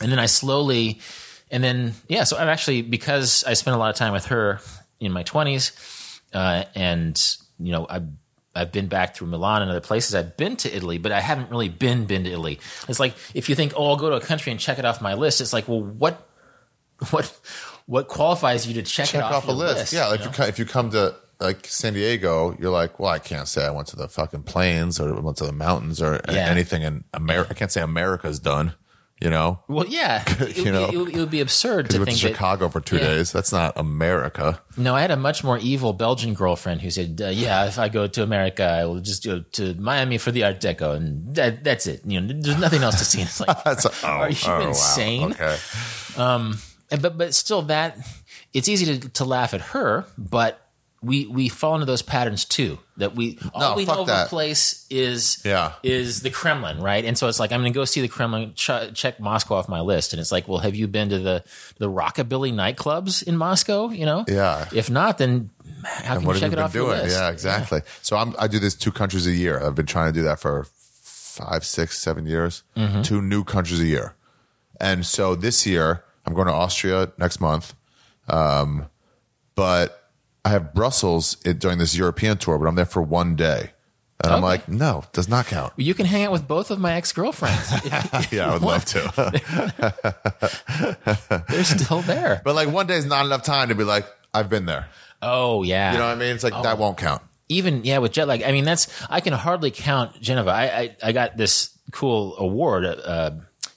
and 0.02 0.10
then 0.10 0.18
I 0.18 0.26
slowly, 0.26 1.00
and 1.50 1.62
then 1.62 1.94
yeah. 2.08 2.24
So 2.24 2.36
I've 2.36 2.48
actually 2.48 2.82
because 2.82 3.44
I 3.44 3.54
spent 3.54 3.74
a 3.74 3.78
lot 3.78 3.90
of 3.90 3.96
time 3.96 4.12
with 4.12 4.26
her 4.26 4.60
in 5.00 5.12
my 5.12 5.22
twenties, 5.22 5.72
uh, 6.32 6.64
and 6.74 7.36
you 7.58 7.72
know 7.72 7.86
I've 7.88 8.08
I've 8.58 8.72
been 8.72 8.88
back 8.88 9.14
through 9.14 9.28
Milan 9.28 9.62
and 9.62 9.70
other 9.70 9.80
places. 9.80 10.14
I've 10.14 10.36
been 10.36 10.56
to 10.56 10.74
Italy, 10.74 10.98
but 10.98 11.12
I 11.12 11.20
haven't 11.20 11.50
really 11.50 11.68
been 11.68 12.06
been 12.06 12.24
to 12.24 12.30
Italy. 12.30 12.58
It's 12.88 12.98
like 12.98 13.14
if 13.32 13.48
you 13.48 13.54
think, 13.54 13.72
oh, 13.76 13.86
I'll 13.86 13.96
go 13.96 14.10
to 14.10 14.16
a 14.16 14.20
country 14.20 14.50
and 14.50 14.60
check 14.60 14.78
it 14.78 14.84
off 14.84 15.00
my 15.00 15.14
list. 15.14 15.40
It's 15.40 15.52
like, 15.52 15.68
well, 15.68 15.82
what 15.82 16.28
what 17.10 17.32
what 17.88 18.06
qualifies 18.06 18.66
you 18.66 18.74
to 18.74 18.82
check, 18.82 19.06
check 19.08 19.20
it 19.20 19.24
off, 19.24 19.32
off, 19.32 19.44
a 19.44 19.46
your 19.48 19.56
list. 19.56 19.92
Yeah, 19.94 20.06
like 20.08 20.20
you 20.20 20.26
if, 20.26 20.38
know? 20.38 20.44
you, 20.44 20.48
if 20.50 20.58
you 20.58 20.66
come 20.66 20.90
to 20.90 21.14
like 21.40 21.66
San 21.66 21.94
Diego, 21.94 22.54
you're 22.60 22.70
like, 22.70 22.98
well, 23.00 23.10
I 23.10 23.18
can't 23.18 23.48
say 23.48 23.64
I 23.64 23.70
went 23.70 23.88
to 23.88 23.96
the 23.96 24.08
fucking 24.08 24.42
plains 24.42 25.00
or 25.00 25.14
went 25.20 25.38
to 25.38 25.46
the 25.46 25.52
mountains 25.52 26.02
or 26.02 26.20
Yeah. 26.28 26.50
anything 26.50 26.82
in 26.82 27.04
America. 27.14 27.50
I 27.50 27.54
can't 27.54 27.72
say 27.72 27.80
America's 27.80 28.38
done. 28.38 28.74
You 29.20 29.30
know, 29.30 29.58
Well, 29.66 29.84
yeah, 29.88 30.22
it, 30.38 30.56
You 30.56 30.64
would 30.66 30.72
know. 30.74 30.88
be, 30.90 30.94
it, 30.94 30.98
would, 31.00 31.08
it 31.14 31.18
would 31.18 31.30
be 31.30 31.40
absurd 31.40 31.90
to 31.90 31.98
went 31.98 32.10
to 32.10 32.14
think 32.14 32.22
that. 32.22 32.36
Chicago 32.36 32.68
for 32.68 32.80
two 32.80 32.98
yeah. 32.98 33.04
days. 33.06 33.32
That's 33.32 33.50
not 33.50 33.72
America. 33.76 34.60
No, 34.76 34.94
I 34.94 35.00
had 35.00 35.10
a 35.10 35.16
much 35.16 35.42
more 35.42 35.58
evil 35.58 35.92
Belgian 35.92 36.34
girlfriend 36.34 36.82
who 36.82 36.90
said, 36.90 37.20
uh, 37.20 37.26
"Yeah, 37.30 37.66
if 37.66 37.80
I 37.80 37.88
go 37.88 38.06
to 38.06 38.22
America, 38.22 38.62
I 38.62 38.84
will 38.84 39.00
just 39.00 39.24
go 39.24 39.40
to 39.40 39.74
Miami 39.74 40.18
for 40.18 40.30
the 40.30 40.44
Art 40.44 40.60
Deco, 40.60 40.94
and 40.94 41.34
that, 41.34 41.64
that's 41.64 41.88
it. 41.88 42.02
You 42.04 42.20
know, 42.20 42.32
there's 42.40 42.60
nothing 42.60 42.84
else 42.84 43.00
to 43.00 43.04
see." 43.04 43.22
It's 43.22 43.40
like, 43.40 43.64
That's 43.64 43.86
oh, 43.86 44.06
Are 44.06 44.30
you 44.30 44.36
oh, 44.46 44.50
wow. 44.60 44.68
insane? 44.68 45.32
Okay, 45.32 45.56
and- 46.90 47.02
but 47.02 47.16
but 47.18 47.34
still, 47.34 47.62
that 47.62 47.96
it's 48.52 48.68
easy 48.68 48.98
to, 48.98 49.08
to 49.10 49.24
laugh 49.24 49.54
at 49.54 49.60
her, 49.60 50.04
but 50.16 50.64
we 51.00 51.26
we 51.26 51.48
fall 51.48 51.74
into 51.74 51.86
those 51.86 52.02
patterns 52.02 52.44
too. 52.44 52.76
That 52.96 53.14
we 53.14 53.38
all 53.54 53.60
No, 53.60 53.76
we 53.76 53.84
know 53.84 54.00
of 54.00 54.06
that. 54.08 54.26
a 54.26 54.28
place 54.28 54.84
is 54.90 55.40
Yeah. 55.44 55.74
is 55.84 56.22
the 56.22 56.30
Kremlin, 56.30 56.80
right? 56.80 57.04
And 57.04 57.16
so 57.16 57.28
it's 57.28 57.38
like 57.38 57.52
I'm 57.52 57.60
going 57.60 57.72
to 57.72 57.76
go 57.78 57.84
see 57.84 58.00
the 58.00 58.08
Kremlin, 58.08 58.52
ch- 58.54 58.92
check 58.94 59.20
Moscow 59.20 59.54
off 59.54 59.68
my 59.68 59.80
list, 59.80 60.12
and 60.12 60.18
it's 60.18 60.32
like, 60.32 60.48
well, 60.48 60.58
have 60.58 60.74
you 60.74 60.88
been 60.88 61.08
to 61.10 61.20
the 61.20 61.44
the 61.78 61.88
rockabilly 61.88 62.52
nightclubs 62.52 63.22
in 63.22 63.36
Moscow? 63.36 63.90
You 63.90 64.06
know, 64.06 64.24
Yeah. 64.26 64.66
If 64.74 64.90
not, 64.90 65.18
then 65.18 65.50
how 65.84 66.16
can 66.16 66.24
what 66.24 66.34
you 66.36 66.40
have 66.40 66.40
check 66.40 66.42
you 66.42 66.46
it 66.46 66.56
been 66.56 66.64
off 66.64 66.74
your 66.74 66.88
list? 66.88 67.16
Yeah, 67.16 67.30
exactly. 67.30 67.82
So 68.02 68.16
I'm, 68.16 68.34
I 68.36 68.48
do 68.48 68.58
this 68.58 68.74
two 68.74 68.90
countries 68.90 69.24
a 69.28 69.32
year. 69.32 69.64
I've 69.64 69.76
been 69.76 69.86
trying 69.86 70.12
to 70.12 70.18
do 70.18 70.24
that 70.24 70.40
for 70.40 70.66
five, 70.82 71.64
six, 71.64 71.96
seven 72.00 72.26
years. 72.26 72.64
Mm-hmm. 72.76 73.02
Two 73.02 73.22
new 73.22 73.44
countries 73.44 73.78
a 73.80 73.86
year, 73.86 74.16
and 74.80 75.06
so 75.06 75.36
this 75.36 75.64
year 75.64 76.02
I'm 76.28 76.34
going 76.34 76.46
to 76.46 76.52
Austria 76.52 77.10
next 77.16 77.40
month. 77.40 77.74
Um, 78.28 78.84
but 79.54 80.10
I 80.44 80.50
have 80.50 80.74
Brussels 80.74 81.36
during 81.36 81.78
this 81.78 81.96
European 81.96 82.36
tour, 82.36 82.58
but 82.58 82.66
I'm 82.66 82.74
there 82.74 82.84
for 82.84 83.00
one 83.00 83.34
day. 83.34 83.70
And 84.22 84.32
I'm 84.32 84.42
like, 84.42 84.68
no, 84.68 85.04
does 85.12 85.28
not 85.28 85.46
count. 85.46 85.72
You 85.76 85.94
can 85.94 86.04
hang 86.04 86.24
out 86.24 86.32
with 86.32 86.46
both 86.46 86.70
of 86.70 86.78
my 86.80 86.94
ex 86.94 87.12
girlfriends. 87.12 87.72
Yeah, 88.32 88.50
I 88.50 88.52
would 88.52 88.62
love 88.62 88.84
to. 88.86 89.00
They're 91.48 91.64
still 91.64 92.02
there. 92.02 92.42
but 92.44 92.54
like 92.54 92.68
one 92.68 92.86
day 92.86 92.96
is 92.96 93.06
not 93.06 93.24
enough 93.26 93.42
time 93.42 93.68
to 93.68 93.74
be 93.74 93.84
like, 93.84 94.06
I've 94.34 94.50
been 94.50 94.66
there. 94.66 94.88
Oh 95.22 95.62
yeah. 95.62 95.92
You 95.92 95.98
know 95.98 96.06
what 96.06 96.12
I 96.16 96.16
mean? 96.16 96.34
It's 96.34 96.44
like 96.44 96.52
Oh. 96.54 96.62
that 96.62 96.78
won't 96.78 96.98
count. 96.98 97.22
even 97.48 97.84
yeah 97.84 97.98
with 97.98 98.12
jet 98.12 98.28
lag 98.28 98.42
i 98.42 98.52
mean 98.52 98.64
that's 98.64 98.88
i 99.08 99.20
can 99.20 99.32
hardly 99.32 99.70
count 99.70 100.20
geneva 100.20 100.50
i 100.50 100.64
i, 100.80 100.96
I 101.02 101.12
got 101.12 101.36
this 101.38 101.70
cool 101.92 102.36
award 102.36 102.84
uh, 102.84 103.30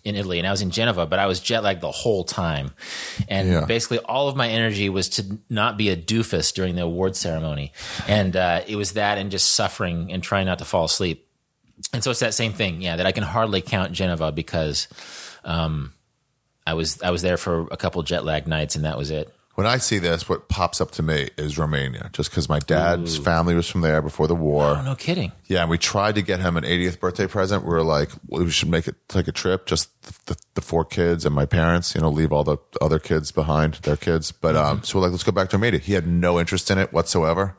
in 0.04 0.16
italy 0.16 0.38
and 0.40 0.48
i 0.48 0.52
was 0.52 0.62
in 0.62 0.72
geneva 0.72 1.06
but 1.06 1.20
i 1.20 1.26
was 1.28 1.40
jet 1.40 1.64
lagged 1.64 1.82
the 1.82 1.92
whole 1.92 2.24
time. 2.24 2.72
And 3.28 3.50
Yeah. 3.50 3.66
basically 3.66 4.00
all 4.00 4.28
of 4.28 4.36
my 4.36 4.48
energy 4.50 4.90
was 4.90 5.10
to 5.10 5.38
not 5.50 5.78
be 5.78 5.90
a 5.90 5.96
doofus 5.98 6.54
during 6.54 6.76
the 6.76 6.84
award 6.84 7.16
ceremony. 7.16 7.72
And 8.08 8.36
uh, 8.36 8.62
it 8.68 8.76
was 8.76 8.94
that 8.94 9.18
and 9.18 9.30
just 9.32 9.52
suffering 9.52 10.12
and 10.12 10.24
trying 10.24 10.46
not 10.46 10.60
to 10.60 10.66
fall 10.66 10.86
asleep. 10.86 11.28
And 11.94 12.04
so 12.04 12.12
it's 12.12 12.20
that 12.22 12.34
same 12.34 12.54
thing 12.54 12.82
yeah 12.82 12.96
that 12.98 13.06
i 13.06 13.12
can 13.12 13.24
hardly 13.24 13.62
count 13.62 13.92
geneva 13.92 14.32
because 14.32 14.88
um, 15.44 15.94
i 16.66 16.74
was 16.74 17.02
i 17.02 17.10
was 17.12 17.22
there 17.22 17.38
for 17.38 17.68
a 17.72 17.78
couple 17.78 18.02
jet 18.04 18.24
lag 18.24 18.48
nights 18.48 18.76
and 18.76 18.86
that 18.86 18.98
was 18.98 19.10
it 19.12 19.34
when 19.62 19.68
I 19.68 19.78
see 19.78 20.00
this, 20.00 20.28
what 20.28 20.50
pops 20.50 20.82
up 20.82 20.90
to 20.92 21.04
me 21.04 21.30
is 21.38 21.58
Romania, 21.60 22.10
just 22.14 22.32
because 22.32 22.50
my 22.50 22.58
dad's 22.58 23.16
family 23.18 23.54
was 23.54 23.70
from 23.70 23.82
there 23.82 24.02
before 24.02 24.28
the 24.28 24.34
war. 24.36 24.78
Oh, 24.80 24.82
no 24.82 24.96
kidding. 24.96 25.32
Yeah, 25.46 25.62
and 25.62 25.70
we 25.70 25.78
tried 25.78 26.16
to 26.16 26.24
get 26.24 26.40
him 26.40 26.58
an 26.58 26.64
80th 26.64 27.00
birthday 27.00 27.28
present. 27.28 27.64
We 27.64 27.70
were 27.70 27.84
like, 27.84 28.10
we 28.28 28.50
should 28.50 28.70
make 28.70 28.88
it 28.88 28.96
take 29.08 29.28
a 29.28 29.32
trip, 29.32 29.68
just 29.68 29.90
the, 30.26 30.36
the 30.56 30.62
four 30.62 30.84
kids 30.84 31.26
and 31.28 31.36
my 31.36 31.46
parents, 31.46 31.94
you 31.94 32.02
know, 32.02 32.10
leave 32.10 32.32
all 32.34 32.44
the 32.44 32.58
other 32.82 32.98
kids 32.98 33.32
behind, 33.32 33.76
their 33.84 33.98
kids. 33.98 34.32
But 34.32 34.56
um, 34.56 34.82
so 34.84 34.98
we're 34.98 35.04
like, 35.04 35.12
let's 35.12 35.24
go 35.24 35.32
back 35.32 35.50
to 35.50 35.58
Romania. 35.58 35.80
He 35.80 35.94
had 35.94 36.08
no 36.08 36.40
interest 36.40 36.72
in 36.72 36.80
it 36.80 36.92
whatsoever. 36.92 37.56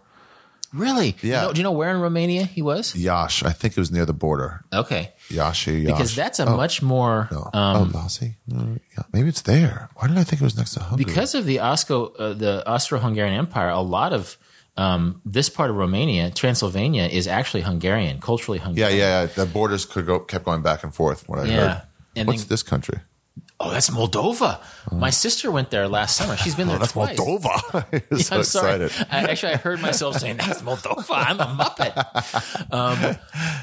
Really? 0.72 1.16
Yeah. 1.22 1.42
You 1.42 1.46
know- 1.48 1.52
do 1.52 1.58
you 1.60 1.64
know 1.64 1.70
where 1.72 1.90
in 1.90 2.00
Romania 2.00 2.46
he 2.46 2.62
was? 2.62 2.96
Yash, 2.96 3.44
I 3.44 3.50
think 3.52 3.76
it 3.76 3.80
was 3.80 3.92
near 3.92 4.06
the 4.06 4.14
border. 4.14 4.64
Okay. 4.72 5.12
Yashi, 5.32 5.82
Yash. 5.82 5.86
Because 5.86 6.14
that's 6.14 6.38
a 6.38 6.46
much 6.46 6.82
more 6.82 7.28
No. 7.32 7.50
um, 7.52 7.92
oh, 7.94 7.98
Lassi? 7.98 8.34
No, 8.46 8.76
yeah, 8.96 9.04
maybe 9.12 9.28
it's 9.28 9.42
there. 9.42 9.88
Why 9.96 10.08
did 10.08 10.18
I 10.18 10.24
think 10.24 10.40
it 10.42 10.44
was 10.44 10.56
next 10.56 10.74
to 10.74 10.80
Hungary? 10.80 11.04
because 11.04 11.34
of 11.34 11.44
the 11.46 11.56
Osco, 11.58 12.12
uh, 12.18 12.32
the 12.34 12.66
Austro-Hungarian 12.68 13.34
Empire. 13.36 13.68
A 13.70 13.80
lot 13.80 14.12
of 14.12 14.36
um, 14.76 15.20
this 15.26 15.48
part 15.50 15.68
of 15.70 15.76
Romania, 15.76 16.30
Transylvania, 16.30 17.04
is 17.04 17.26
actually 17.26 17.62
Hungarian, 17.62 18.20
culturally 18.20 18.58
yeah, 18.58 18.64
Hungarian. 18.64 18.98
yeah, 18.98 19.20
yeah. 19.22 19.26
The 19.26 19.46
borders 19.46 19.84
could 19.84 20.06
go 20.06 20.18
kept 20.20 20.44
going 20.44 20.62
back 20.62 20.82
and 20.84 20.94
forth. 20.94 21.28
What 21.28 21.38
I 21.40 21.44
Yeah. 21.44 21.54
heard. 21.68 21.82
And 22.16 22.26
What's 22.28 22.42
then- 22.44 22.48
this 22.48 22.62
country? 22.62 22.98
Oh, 23.64 23.70
that's 23.70 23.90
Moldova. 23.90 24.58
My 24.90 25.10
sister 25.10 25.50
went 25.52 25.70
there 25.70 25.86
last 25.86 26.16
summer. 26.16 26.36
She's 26.36 26.54
been 26.56 26.66
there 26.68 26.76
Oh, 26.76 26.80
that's 26.80 26.92
twice. 26.92 27.16
Moldova. 27.18 27.84
I 27.94 28.02
was 28.10 28.26
so 28.26 28.36
I'm 28.38 28.42
sorry. 28.42 28.84
excited. 28.84 29.06
I, 29.10 29.30
actually, 29.30 29.52
I 29.52 29.56
heard 29.56 29.80
myself 29.80 30.16
saying 30.18 30.38
that's 30.38 30.62
Moldova. 30.62 31.06
I'm 31.10 31.38
a 31.38 31.44
muppet. 31.46 32.72
Um, 32.72 33.16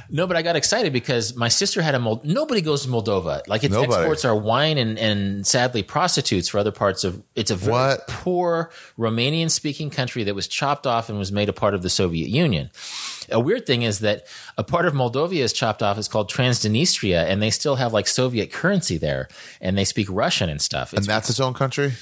no, 0.09 0.25
but 0.25 0.37
I 0.37 0.41
got 0.41 0.55
excited 0.55 0.93
because 0.93 1.35
my 1.35 1.49
sister 1.49 1.81
had 1.81 1.95
a 1.95 1.99
Mold. 1.99 2.23
Nobody 2.23 2.61
goes 2.61 2.83
to 2.83 2.89
Moldova. 2.89 3.45
Like 3.47 3.63
its 3.65 3.73
Nobody. 3.73 3.93
exports 3.93 4.23
are 4.23 4.35
wine 4.35 4.77
and, 4.77 4.97
and 4.97 5.45
sadly 5.45 5.83
prostitutes 5.83 6.47
for 6.47 6.59
other 6.59 6.71
parts 6.71 7.03
of. 7.03 7.21
It's 7.35 7.51
a 7.51 7.55
very 7.57 7.71
What? 7.73 8.07
poor 8.07 8.71
Romanian 8.97 9.51
speaking 9.51 9.89
country 9.89 10.23
that 10.23 10.33
was 10.35 10.47
chopped 10.47 10.87
off 10.87 11.09
and 11.09 11.19
was 11.19 11.31
made 11.31 11.49
a 11.49 11.53
part 11.53 11.73
of 11.73 11.81
the 11.81 11.89
Soviet 11.89 12.29
Union. 12.29 12.69
A 13.31 13.39
weird 13.39 13.65
thing 13.65 13.81
is 13.81 13.99
that 13.99 14.25
a 14.57 14.63
part 14.63 14.85
of 14.85 14.93
Moldova 14.93 15.35
is 15.35 15.53
chopped 15.53 15.81
off. 15.83 15.97
It's 15.97 16.07
called 16.07 16.29
Transnistria, 16.29 17.25
and 17.25 17.41
they 17.41 17.49
still 17.49 17.75
have 17.75 17.93
like 17.93 18.07
Soviet 18.07 18.51
currency 18.51 18.97
there, 18.97 19.27
and 19.61 19.77
they 19.77 19.85
speak 19.85 20.07
Russian 20.09 20.49
and 20.49 20.61
stuff. 20.61 20.93
It's 20.93 21.01
And 21.01 21.05
that's 21.07 21.29
its 21.29 21.39
own 21.39 21.53
country? 21.53 21.93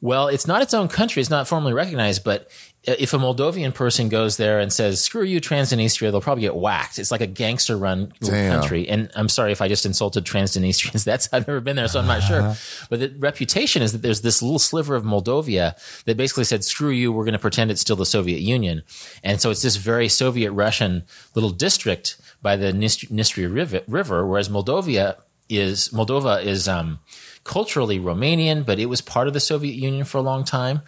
well, 0.00 0.28
it's 0.28 0.46
not 0.46 0.60
its 0.62 0.74
own 0.74 0.88
country. 0.88 1.20
It's 1.20 1.30
not 1.30 1.48
formally 1.48 1.72
recognized, 1.72 2.24
but 2.24 2.50
if 2.86 3.14
a 3.14 3.18
Moldovan 3.18 3.72
person 3.72 4.08
goes 4.10 4.36
there 4.36 4.60
and 4.60 4.72
says, 4.72 5.00
screw 5.00 5.22
you, 5.22 5.40
Transnistria, 5.40 6.10
they'll 6.10 6.20
probably 6.20 6.42
get 6.42 6.54
whacked. 6.54 6.98
It's 6.98 7.10
like 7.10 7.22
a 7.22 7.26
gangster 7.26 7.76
run 7.78 8.12
country. 8.50 8.88
And 8.88 9.10
I'm 9.14 9.28
sorry 9.28 9.52
if 9.52 9.62
I 9.62 9.68
just 9.68 9.86
insulted 9.86 10.24
Transnistrians. 10.24 11.04
That's, 11.04 11.28
I've 11.32 11.46
never 11.48 11.60
been 11.60 11.76
there, 11.76 11.88
so 11.88 12.00
I'm 12.00 12.06
not 12.06 12.22
sure. 12.22 12.54
But 12.90 13.00
the 13.00 13.08
reputation 13.18 13.82
is 13.82 13.92
that 13.92 14.02
there's 14.02 14.20
this 14.20 14.42
little 14.42 14.58
sliver 14.58 14.94
of 14.96 15.04
Moldovia 15.04 15.76
that 16.04 16.16
basically 16.16 16.44
said, 16.44 16.62
screw 16.62 16.90
you, 16.90 17.10
we're 17.10 17.24
going 17.24 17.32
to 17.32 17.38
pretend 17.38 17.70
it's 17.70 17.80
still 17.80 17.96
the 17.96 18.06
Soviet 18.06 18.40
Union. 18.40 18.82
And 19.22 19.40
so 19.40 19.50
it's 19.50 19.62
this 19.62 19.76
very 19.76 20.08
Soviet 20.08 20.52
Russian 20.52 21.04
little 21.34 21.50
district 21.50 22.18
by 22.42 22.56
the 22.56 22.72
Nist- 22.72 23.10
Nistria 23.10 23.52
River, 23.52 23.80
River, 23.88 24.26
whereas 24.26 24.50
Moldovia 24.50 25.16
is, 25.48 25.88
Moldova 25.88 26.44
is, 26.44 26.68
um, 26.68 26.98
culturally 27.44 28.00
Romanian, 28.00 28.64
but 28.64 28.78
it 28.78 28.86
was 28.86 29.00
part 29.00 29.28
of 29.28 29.34
the 29.34 29.40
Soviet 29.40 29.74
Union 29.74 30.04
for 30.04 30.18
a 30.18 30.22
long 30.22 30.44
time. 30.44 30.80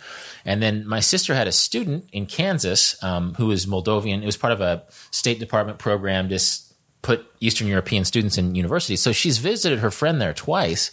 And 0.44 0.62
then 0.62 0.86
my 0.86 1.00
sister 1.00 1.34
had 1.34 1.46
a 1.46 1.52
student 1.52 2.08
in 2.12 2.26
Kansas 2.26 3.02
um, 3.02 3.34
who 3.34 3.46
was 3.46 3.66
Moldovan. 3.66 4.22
It 4.22 4.26
was 4.26 4.38
part 4.38 4.54
of 4.54 4.60
a 4.60 4.82
State 5.10 5.38
Department 5.38 5.78
program 5.78 6.28
to 6.30 6.38
put 7.02 7.26
Eastern 7.40 7.68
European 7.68 8.04
students 8.04 8.38
in 8.38 8.54
universities. 8.54 9.02
So 9.02 9.12
she's 9.12 9.38
visited 9.38 9.80
her 9.80 9.90
friend 9.90 10.20
there 10.20 10.32
twice, 10.32 10.90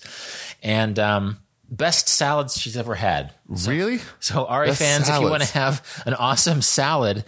and 0.61 0.99
um, 0.99 1.39
best 1.75 2.07
salads 2.07 2.59
she's 2.59 2.77
ever 2.77 2.95
had. 2.95 3.33
Really? 3.47 3.99
So, 4.19 4.45
RA 4.47 4.65
Best 4.65 4.79
fans, 4.79 5.09
if 5.09 5.19
you 5.19 5.29
want 5.29 5.43
to 5.43 5.53
have 5.53 6.03
an 6.05 6.13
awesome 6.13 6.61
salad, 6.61 7.25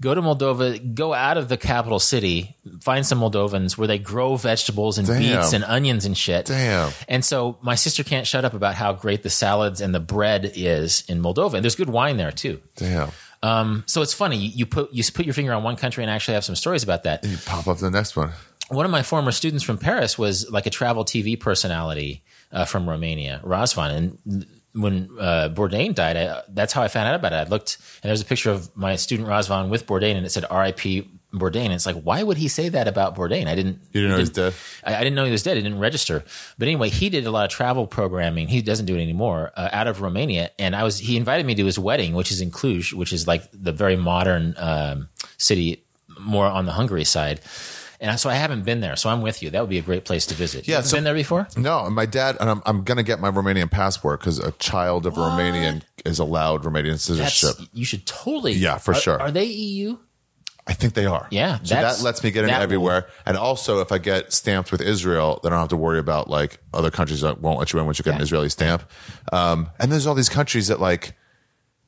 go 0.00 0.14
to 0.14 0.22
Moldova, 0.22 0.94
go 0.94 1.12
out 1.12 1.36
of 1.36 1.48
the 1.48 1.56
capital 1.56 1.98
city, 1.98 2.56
find 2.80 3.04
some 3.04 3.20
Moldovans 3.20 3.76
where 3.76 3.88
they 3.88 3.98
grow 3.98 4.36
vegetables 4.36 4.98
and 4.98 5.06
Damn. 5.06 5.18
beets 5.18 5.52
and 5.52 5.64
onions 5.64 6.04
and 6.04 6.16
shit. 6.16 6.46
Damn. 6.46 6.92
And 7.08 7.24
so 7.24 7.58
my 7.60 7.74
sister 7.74 8.04
can't 8.04 8.26
shut 8.26 8.44
up 8.44 8.54
about 8.54 8.74
how 8.74 8.92
great 8.92 9.22
the 9.22 9.30
salads 9.30 9.80
and 9.80 9.94
the 9.94 10.00
bread 10.00 10.52
is 10.54 11.04
in 11.08 11.20
Moldova. 11.20 11.54
And 11.54 11.64
there's 11.64 11.76
good 11.76 11.90
wine 11.90 12.16
there 12.16 12.32
too. 12.32 12.60
Damn. 12.76 13.10
Um, 13.42 13.84
so 13.86 14.02
it's 14.02 14.14
funny. 14.14 14.36
You, 14.36 14.50
you 14.50 14.66
put 14.66 14.92
you 14.92 15.02
put 15.12 15.24
your 15.24 15.34
finger 15.34 15.52
on 15.52 15.62
one 15.62 15.76
country 15.76 16.02
and 16.02 16.10
actually 16.10 16.34
have 16.34 16.44
some 16.44 16.56
stories 16.56 16.82
about 16.82 17.04
that. 17.04 17.22
And 17.22 17.32
you 17.32 17.38
pop 17.44 17.66
up 17.68 17.78
the 17.78 17.90
next 17.90 18.16
one. 18.16 18.32
One 18.68 18.84
of 18.84 18.90
my 18.90 19.02
former 19.02 19.32
students 19.32 19.64
from 19.64 19.78
Paris 19.78 20.18
was 20.18 20.50
like 20.50 20.66
a 20.66 20.70
travel 20.70 21.04
TV 21.04 21.38
personality 21.38 22.22
uh, 22.52 22.64
from 22.64 22.88
Romania, 22.88 23.40
Razvan. 23.44 23.96
And 23.96 24.46
when 24.74 25.08
uh, 25.18 25.50
Bourdain 25.52 25.94
died, 25.94 26.16
I, 26.16 26.42
that's 26.48 26.72
how 26.72 26.82
I 26.82 26.88
found 26.88 27.08
out 27.08 27.14
about 27.14 27.32
it. 27.32 27.36
I 27.36 27.44
looked, 27.44 27.78
and 28.02 28.08
there's 28.08 28.20
a 28.20 28.24
picture 28.24 28.50
of 28.50 28.74
my 28.76 28.96
student 28.96 29.28
Razvan 29.28 29.68
with 29.68 29.86
Bourdain, 29.86 30.16
and 30.16 30.24
it 30.24 30.30
said 30.30 30.44
R.I.P. 30.48 31.10
Bourdain. 31.32 31.66
And 31.66 31.74
it's 31.74 31.84
like, 31.84 32.00
why 32.02 32.22
would 32.22 32.38
he 32.38 32.48
say 32.48 32.70
that 32.70 32.88
about 32.88 33.14
Bourdain? 33.14 33.46
I 33.48 33.54
didn't. 33.54 33.80
You 33.92 34.00
didn't 34.00 34.10
know 34.10 34.16
he 34.16 34.22
was 34.22 34.30
dead? 34.30 34.54
I, 34.84 34.94
I 34.96 34.98
didn't 35.00 35.14
know 35.14 35.24
he 35.24 35.30
was 35.30 35.42
dead. 35.42 35.58
It 35.58 35.62
didn't 35.62 35.78
register. 35.78 36.24
But 36.56 36.68
anyway, 36.68 36.88
he 36.88 37.10
did 37.10 37.26
a 37.26 37.30
lot 37.30 37.44
of 37.44 37.50
travel 37.50 37.86
programming. 37.86 38.48
He 38.48 38.62
doesn't 38.62 38.86
do 38.86 38.96
it 38.96 39.02
anymore 39.02 39.52
uh, 39.56 39.68
out 39.72 39.88
of 39.88 40.00
Romania. 40.00 40.50
And 40.58 40.74
I 40.74 40.84
was 40.84 40.98
he 40.98 41.16
invited 41.16 41.44
me 41.44 41.54
to 41.56 41.64
his 41.66 41.78
wedding, 41.78 42.14
which 42.14 42.30
is 42.30 42.40
in 42.40 42.50
Cluj, 42.50 42.94
which 42.94 43.12
is 43.12 43.26
like 43.26 43.42
the 43.52 43.72
very 43.72 43.96
modern 43.96 44.54
um, 44.56 45.08
city, 45.36 45.84
more 46.18 46.46
on 46.46 46.64
the 46.64 46.72
Hungary 46.72 47.04
side. 47.04 47.40
And 48.00 48.18
so 48.20 48.30
I 48.30 48.34
haven't 48.34 48.62
been 48.64 48.80
there. 48.80 48.94
So 48.96 49.10
I'm 49.10 49.22
with 49.22 49.42
you. 49.42 49.50
That 49.50 49.60
would 49.60 49.70
be 49.70 49.78
a 49.78 49.82
great 49.82 50.04
place 50.04 50.24
to 50.26 50.34
visit. 50.34 50.68
Yeah, 50.68 50.82
so- 50.82 50.96
been 50.96 51.04
there 51.04 51.14
before? 51.14 51.48
No, 51.56 51.84
and 51.86 51.94
my 51.94 52.06
dad, 52.06 52.36
and 52.40 52.48
I'm, 52.48 52.62
I'm 52.64 52.84
going 52.84 52.96
to 52.98 53.02
get 53.02 53.18
my 53.20 53.30
Romanian 53.30 53.70
passport 53.70 54.20
because 54.20 54.38
a 54.38 54.52
child 54.52 55.04
of 55.06 55.14
Romanian 55.14 55.82
is 56.04 56.18
allowed 56.20 56.62
Romanian 56.62 56.90
That's 56.92 57.04
citizenship. 57.04 57.68
you 57.72 57.84
should 57.84 58.06
totally. 58.06 58.52
Yeah, 58.52 58.78
for 58.78 58.92
Are- 58.92 59.00
sure. 59.00 59.20
Are 59.20 59.32
they 59.32 59.46
EU? 59.46 59.98
I 60.66 60.74
think 60.74 60.92
they 60.94 61.06
are. 61.06 61.26
Yeah, 61.30 61.58
So 61.62 61.74
that's- 61.76 61.96
that 61.98 62.04
lets 62.04 62.22
me 62.22 62.30
get 62.30 62.44
in 62.44 62.48
that 62.50 62.58
will- 62.58 62.62
everywhere. 62.62 63.06
And 63.26 63.36
also, 63.38 63.80
if 63.80 63.90
I 63.90 63.96
get 63.98 64.32
stamped 64.32 64.70
with 64.70 64.80
Israel, 64.82 65.40
then 65.42 65.52
I 65.52 65.56
don't 65.56 65.62
have 65.62 65.68
to 65.70 65.76
worry 65.78 65.98
about 65.98 66.28
like 66.30 66.60
other 66.74 66.90
countries 66.90 67.22
that 67.22 67.40
won't 67.40 67.58
let 67.58 67.72
you 67.72 67.80
in 67.80 67.86
once 67.86 67.98
you 67.98 68.02
get 68.04 68.14
an 68.14 68.20
Israeli 68.20 68.50
stamp. 68.50 68.82
Um, 69.32 69.70
and 69.80 69.90
there's 69.90 70.06
all 70.06 70.14
these 70.14 70.28
countries 70.28 70.68
that 70.68 70.78
like 70.78 71.14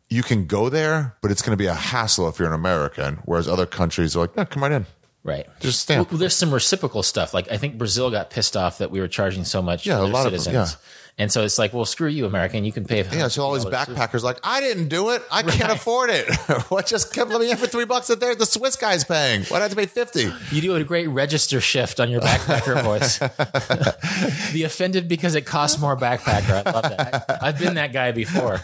you 0.08 0.22
can 0.22 0.46
go 0.46 0.68
there, 0.70 1.14
but 1.20 1.30
it's 1.30 1.42
going 1.42 1.52
to 1.52 1.56
be 1.62 1.66
a 1.66 1.74
hassle 1.74 2.26
if 2.28 2.38
you're 2.38 2.48
an 2.48 2.54
American. 2.54 3.20
Whereas 3.26 3.46
other 3.46 3.66
countries 3.66 4.16
are 4.16 4.20
like, 4.20 4.36
no, 4.36 4.44
come 4.46 4.62
right 4.62 4.72
in. 4.72 4.86
Right. 5.22 5.46
Just 5.60 5.80
stamp. 5.80 6.10
Well, 6.10 6.18
there's 6.18 6.34
some 6.36 6.52
reciprocal 6.52 7.02
stuff. 7.02 7.34
Like 7.34 7.50
I 7.52 7.56
think 7.58 7.76
Brazil 7.76 8.10
got 8.10 8.30
pissed 8.30 8.56
off 8.56 8.78
that 8.78 8.90
we 8.90 9.00
were 9.00 9.08
charging 9.08 9.44
so 9.44 9.60
much 9.60 9.86
Yeah, 9.86 9.96
for 9.96 10.02
a 10.02 10.04
their 10.04 10.12
lot 10.14 10.26
of 10.26 10.32
them, 10.32 10.40
citizens. 10.40 10.76
And 11.18 11.30
so 11.30 11.44
it's 11.44 11.58
like, 11.58 11.72
well, 11.72 11.84
screw 11.84 12.08
you, 12.08 12.26
American. 12.26 12.64
You 12.64 12.72
can 12.72 12.84
pay. 12.84 13.02
For 13.02 13.14
it. 13.14 13.18
Yeah, 13.18 13.28
so 13.28 13.42
all 13.42 13.54
these 13.54 13.64
$100 13.64 13.70
backpackers 13.70 14.22
like, 14.22 14.38
I 14.42 14.60
didn't 14.60 14.88
do 14.88 15.10
it. 15.10 15.22
I 15.30 15.42
can't 15.42 15.72
afford 15.72 16.10
it. 16.10 16.34
what 16.68 16.86
just 16.86 17.12
kept 17.12 17.30
let 17.30 17.40
me 17.40 17.50
in 17.50 17.56
for 17.56 17.66
three 17.66 17.84
bucks 17.84 18.08
that 18.08 18.20
there 18.20 18.34
the 18.34 18.46
Swiss 18.46 18.76
guy's 18.76 19.04
paying? 19.04 19.44
Why'd 19.44 19.60
I 19.60 19.62
have 19.64 19.70
to 19.70 19.76
pay 19.76 19.86
fifty? 19.86 20.30
You 20.50 20.60
do 20.60 20.74
a 20.76 20.84
great 20.84 21.08
register 21.08 21.60
shift 21.60 22.00
on 22.00 22.10
your 22.10 22.20
backpacker 22.20 22.82
voice. 22.84 23.18
the 24.52 24.64
offended 24.64 25.08
because 25.08 25.34
it 25.34 25.46
costs 25.46 25.80
more 25.80 25.96
backpacker. 25.96 26.66
I 26.66 26.70
love 26.70 26.82
that. 26.82 27.42
I've 27.42 27.58
been 27.58 27.74
that 27.74 27.92
guy 27.92 28.12
before. 28.12 28.60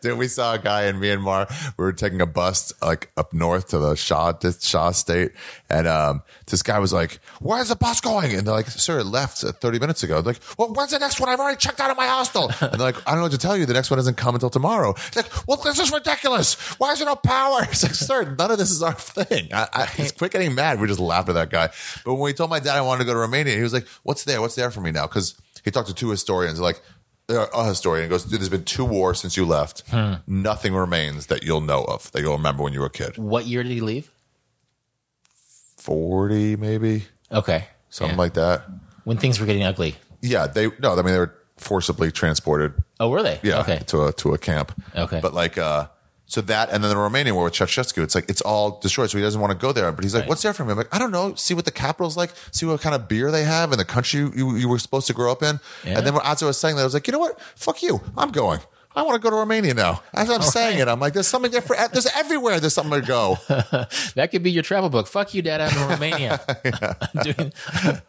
Dude, 0.00 0.18
we 0.18 0.28
saw 0.28 0.54
a 0.54 0.58
guy 0.58 0.86
in 0.86 0.96
Myanmar. 0.96 1.50
We 1.76 1.84
were 1.84 1.92
taking 1.92 2.20
a 2.20 2.26
bus 2.26 2.72
like 2.82 3.10
up 3.16 3.32
north 3.32 3.68
to 3.68 3.78
the 3.78 3.94
Shan 3.94 4.36
Shan 4.60 4.94
state, 4.94 5.32
and 5.68 5.86
um, 5.86 6.22
this 6.46 6.62
guy 6.62 6.78
was 6.78 6.92
like, 6.92 7.20
"Where's 7.40 7.68
the 7.68 7.76
bus 7.76 8.00
going?" 8.00 8.34
And 8.34 8.46
they're 8.46 8.54
like, 8.54 8.68
"Sir, 8.68 9.00
it 9.00 9.06
left 9.06 9.42
uh, 9.44 9.52
thirty 9.52 9.78
minutes 9.78 10.02
ago." 10.02 10.20
They're 10.22 10.34
like, 10.34 10.42
"Well, 10.58 10.72
when's 10.72 10.90
the 10.90 10.98
next 10.98 11.20
one? 11.20 11.28
I've 11.28 11.40
already 11.40 11.49
checked 11.58 11.80
out 11.80 11.90
of 11.90 11.96
my 11.96 12.06
hostel." 12.06 12.50
And 12.60 12.72
they're 12.72 12.78
like, 12.92 12.96
"I 13.06 13.10
don't 13.12 13.16
know 13.20 13.22
what 13.24 13.32
to 13.32 13.38
tell 13.38 13.56
you. 13.56 13.66
The 13.66 13.72
next 13.74 13.90
one 13.90 13.96
doesn't 13.98 14.16
come 14.16 14.34
until 14.34 14.50
tomorrow." 14.50 14.94
He's 14.94 15.16
like, 15.16 15.48
"Well, 15.48 15.56
this 15.58 15.78
is 15.78 15.90
ridiculous. 15.92 16.54
Why 16.78 16.92
is 16.92 16.98
there 16.98 17.06
no 17.06 17.16
power?" 17.16 17.60
It's 17.70 17.82
like, 17.82 17.94
"Sir, 17.94 18.34
none 18.38 18.50
of 18.50 18.58
this 18.58 18.70
is 18.70 18.82
our 18.82 18.92
thing." 18.94 19.48
I, 19.52 19.68
I, 19.72 19.86
he's 19.86 20.12
quit 20.12 20.32
getting 20.32 20.54
mad. 20.54 20.80
We 20.80 20.86
just 20.88 21.00
laughed 21.00 21.28
at 21.28 21.34
that 21.34 21.50
guy. 21.50 21.70
But 22.04 22.14
when 22.14 22.22
we 22.22 22.32
told 22.32 22.50
my 22.50 22.60
dad 22.60 22.76
I 22.76 22.80
wanted 22.82 23.00
to 23.00 23.04
go 23.06 23.12
to 23.12 23.18
Romania, 23.18 23.54
he 23.56 23.62
was 23.62 23.72
like, 23.72 23.86
"What's 24.02 24.24
there? 24.24 24.40
What's 24.40 24.54
there 24.54 24.70
for 24.70 24.80
me 24.80 24.90
now?" 24.92 25.06
Because 25.06 25.34
he 25.64 25.70
talked 25.70 25.88
to 25.88 25.94
two 25.94 26.10
historians, 26.10 26.58
like 26.60 26.80
uh, 27.28 27.46
a 27.54 27.64
historian 27.66 28.08
goes, 28.08 28.24
dude, 28.24 28.40
there's 28.40 28.48
been 28.48 28.64
two 28.64 28.84
wars 28.84 29.20
since 29.20 29.36
you 29.36 29.44
left. 29.44 29.84
Nothing 30.26 30.74
remains 30.74 31.26
that 31.26 31.42
you'll 31.44 31.60
know 31.60 31.84
of 31.84 32.10
that 32.12 32.22
you'll 32.22 32.36
remember 32.36 32.62
when 32.64 32.72
you 32.72 32.80
were 32.80 32.86
a 32.86 32.90
kid. 32.90 33.18
What 33.18 33.46
year 33.46 33.62
did 33.62 33.70
he 33.72 33.80
leave? 33.80 34.10
40, 35.78 36.56
maybe 36.56 37.04
Okay. 37.32 37.66
something 37.88 38.16
Yeah. 38.16 38.22
like 38.22 38.34
that. 38.34 38.64
when 39.04 39.16
things 39.16 39.40
were 39.40 39.46
getting 39.46 39.62
ugly. 39.64 39.96
Yeah, 40.20 40.46
they 40.46 40.68
no, 40.78 40.92
I 40.92 40.96
mean 40.96 41.12
they 41.14 41.18
were 41.18 41.34
forcibly 41.60 42.10
transported. 42.10 42.72
Oh, 42.98 43.08
were 43.08 43.22
they? 43.22 43.38
Yeah, 43.42 43.60
Okay. 43.60 43.78
to 43.86 44.06
a 44.06 44.12
to 44.14 44.34
a 44.34 44.38
camp. 44.38 44.72
Okay. 44.96 45.20
but 45.20 45.32
like 45.34 45.56
uh, 45.58 45.86
so 46.26 46.40
that 46.42 46.70
and 46.70 46.82
then 46.82 46.90
the 46.90 46.96
Romanian 46.96 47.32
war 47.32 47.44
with 47.44 47.54
Ceausescu, 47.54 48.02
it's 48.02 48.14
like 48.14 48.28
it's 48.30 48.40
all 48.40 48.78
destroyed. 48.80 49.10
So 49.10 49.18
he 49.18 49.24
doesn't 49.24 49.40
want 49.40 49.50
to 49.52 49.58
go 49.58 49.72
there. 49.72 49.90
But 49.92 50.04
he's 50.04 50.14
like, 50.14 50.22
Right. 50.22 50.28
"What's 50.28 50.42
there 50.42 50.52
for 50.52 50.64
me?" 50.64 50.72
I'm 50.72 50.78
like, 50.78 50.94
"I 50.94 50.98
don't 50.98 51.10
know. 51.10 51.34
See 51.34 51.54
what 51.54 51.64
the 51.64 51.72
capital's 51.72 52.16
like. 52.16 52.30
See 52.52 52.66
what 52.66 52.80
kind 52.80 52.94
of 52.94 53.08
beer 53.08 53.30
they 53.30 53.44
have 53.44 53.72
in 53.72 53.78
the 53.78 53.84
country 53.84 54.20
you, 54.20 54.56
you 54.56 54.68
were 54.68 54.78
supposed 54.78 55.06
to 55.08 55.12
grow 55.12 55.30
up 55.32 55.42
in." 55.42 55.58
Yeah. 55.84 55.98
And 55.98 56.06
then 56.06 56.14
when 56.14 56.22
Azza 56.22 56.46
was 56.46 56.58
saying 56.58 56.76
that, 56.76 56.82
I 56.82 56.84
was 56.84 56.94
like, 56.94 57.06
"You 57.06 57.12
know 57.12 57.18
what? 57.18 57.40
Fuck 57.56 57.82
you. 57.82 58.00
I'm 58.16 58.30
going." 58.32 58.60
I 58.92 59.02
want 59.02 59.14
to 59.14 59.20
go 59.20 59.30
to 59.30 59.36
Romania 59.36 59.72
now. 59.72 60.02
As 60.12 60.28
I'm 60.28 60.42
saying 60.42 60.78
right. 60.78 60.88
it, 60.88 60.90
I'm 60.90 60.98
like, 60.98 61.12
there's 61.12 61.28
something 61.28 61.52
different. 61.52 61.92
There's 61.92 62.08
everywhere. 62.16 62.58
There's 62.58 62.74
something 62.74 63.00
to 63.00 63.06
go. 63.06 63.38
That 64.16 64.30
could 64.32 64.42
be 64.42 64.50
your 64.50 64.64
travel 64.64 64.90
book. 64.90 65.06
Fuck 65.06 65.32
you, 65.32 65.42
Dad. 65.42 65.60
I'm 65.60 65.80
in 65.80 65.88
Romania. 65.88 66.40
I'm, 67.14 67.22
doing, 67.22 67.52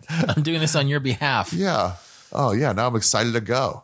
I'm 0.10 0.42
doing 0.42 0.60
this 0.60 0.76
on 0.76 0.88
your 0.88 1.00
behalf. 1.00 1.54
Yeah. 1.54 1.98
Oh 2.34 2.52
yeah. 2.52 2.72
Now 2.74 2.88
I'm 2.88 2.96
excited 2.96 3.34
to 3.34 3.42
go. 3.42 3.84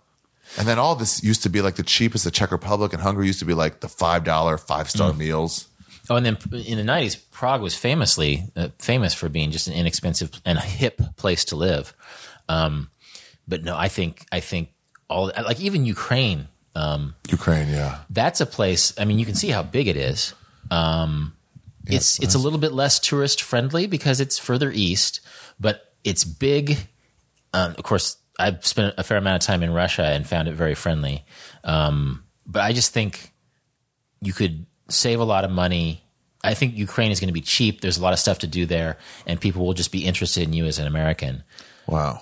And 0.58 0.68
then 0.68 0.80
all 0.80 0.96
this 0.96 1.22
used 1.24 1.44
to 1.44 1.50
be 1.50 1.62
like 1.62 1.76
the 1.76 1.84
cheapest. 1.84 2.24
The 2.24 2.32
Czech 2.32 2.52
Republic 2.52 2.94
and 2.94 3.02
Hungary 3.02 3.28
used 3.28 3.40
to 3.40 3.46
be 3.46 3.54
like 3.54 3.82
the 3.82 3.90
five 3.90 4.24
dollar 4.24 4.58
five 4.58 4.90
star 4.90 5.12
Mm. 5.12 5.18
meals. 5.18 5.68
Oh, 6.10 6.16
and 6.16 6.26
then 6.26 6.38
in 6.66 6.78
the 6.78 6.86
nineties, 6.86 7.18
Prague 7.18 7.62
was 7.62 7.76
famously 7.76 8.46
uh, 8.56 8.70
famous 8.80 9.14
for 9.14 9.28
being 9.28 9.52
just 9.52 9.68
an 9.68 9.74
inexpensive 9.74 10.32
and 10.46 10.58
hip 10.58 11.02
place 11.18 11.44
to 11.46 11.58
live. 11.58 11.94
Um, 12.48 12.90
but 13.46 13.64
no, 13.64 13.76
I 13.76 13.90
think 13.90 14.26
I 14.32 14.40
think 14.40 14.70
all 15.10 15.32
like 15.36 15.60
even 15.60 15.86
Ukraine. 15.86 16.48
Um, 16.76 17.16
Ukraine, 17.30 17.70
yeah. 17.70 18.00
that's 18.10 18.40
a 18.40 18.46
place. 18.46 18.94
I 19.00 19.04
mean, 19.06 19.20
you 19.20 19.26
can 19.26 19.36
see 19.36 19.50
how 19.50 19.64
big 19.64 19.88
it 19.88 19.98
is. 19.98 20.34
Um, 20.72 21.34
it's 21.86 22.20
it's 22.22 22.36
a 22.36 22.40
little 22.40 22.60
bit 22.60 22.72
less 22.72 23.00
tourist 23.00 23.42
friendly 23.42 23.88
because 23.88 24.22
it's 24.22 24.38
further 24.38 24.72
east, 24.72 25.20
but 25.60 25.94
it's 26.04 26.24
big. 26.24 26.78
Um, 27.54 27.76
of 27.78 27.84
course, 27.84 28.18
I've 28.40 28.66
spent 28.66 28.96
a 28.98 29.04
fair 29.04 29.18
amount 29.18 29.44
of 29.44 29.48
time 29.48 29.64
in 29.64 29.74
Russia 29.74 30.04
and 30.04 30.26
found 30.28 30.48
it 30.48 30.54
very 30.54 30.76
friendly. 30.76 31.26
Um, 31.64 32.24
but 32.46 32.62
I 32.62 32.72
just 32.74 32.94
think 32.94 33.34
you 34.22 34.34
could 34.34 34.66
save 34.90 35.20
a 35.20 35.24
lot 35.26 35.44
of 35.44 35.52
money. 35.52 36.04
I 36.44 36.54
think 36.54 36.78
Ukraine 36.78 37.12
is 37.12 37.20
going 37.20 37.28
to 37.30 37.34
be 37.34 37.42
cheap. 37.42 37.82
There's 37.82 37.98
a 37.98 38.02
lot 38.02 38.14
of 38.14 38.20
stuff 38.20 38.40
to 38.40 38.48
do 38.48 38.66
there, 38.66 38.98
and 39.26 39.42
people 39.42 39.66
will 39.66 39.74
just 39.74 39.92
be 39.92 40.06
interested 40.06 40.44
in 40.44 40.54
you 40.54 40.66
as 40.66 40.80
an 40.80 40.88
American 40.88 41.44
Wow. 41.88 42.22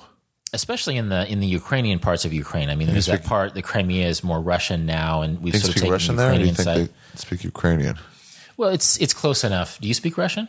especially 0.53 0.95
in 0.95 1.09
the 1.09 1.29
in 1.29 1.41
the 1.41 1.47
Ukrainian 1.47 1.99
parts 1.99 2.23
of 2.23 2.31
Ukraine. 2.33 2.69
I 2.69 2.75
mean, 2.75 2.87
there's 2.87 3.07
that 3.07 3.25
part. 3.25 3.53
The 3.53 3.61
Crimea 3.61 4.07
is 4.07 4.23
more 4.23 4.39
Russian 4.39 4.85
now, 4.85 5.21
and 5.21 5.41
we've 5.41 5.55
sort 5.55 5.69
of 5.69 5.75
taken 5.75 5.91
Russian 5.91 6.15
the 6.15 6.21
there? 6.23 6.31
Or 6.31 6.35
do 6.35 6.41
you 6.41 6.47
Ukrainian 6.47 6.55
think 6.55 6.89
side. 6.89 7.13
they 7.13 7.17
speak 7.19 7.43
Ukrainian? 7.43 7.97
Well, 8.57 8.69
it's 8.69 8.97
it's 9.01 9.13
close 9.13 9.43
enough. 9.43 9.79
Do 9.81 9.87
you 9.87 9.93
speak 9.93 10.17
Russian? 10.17 10.47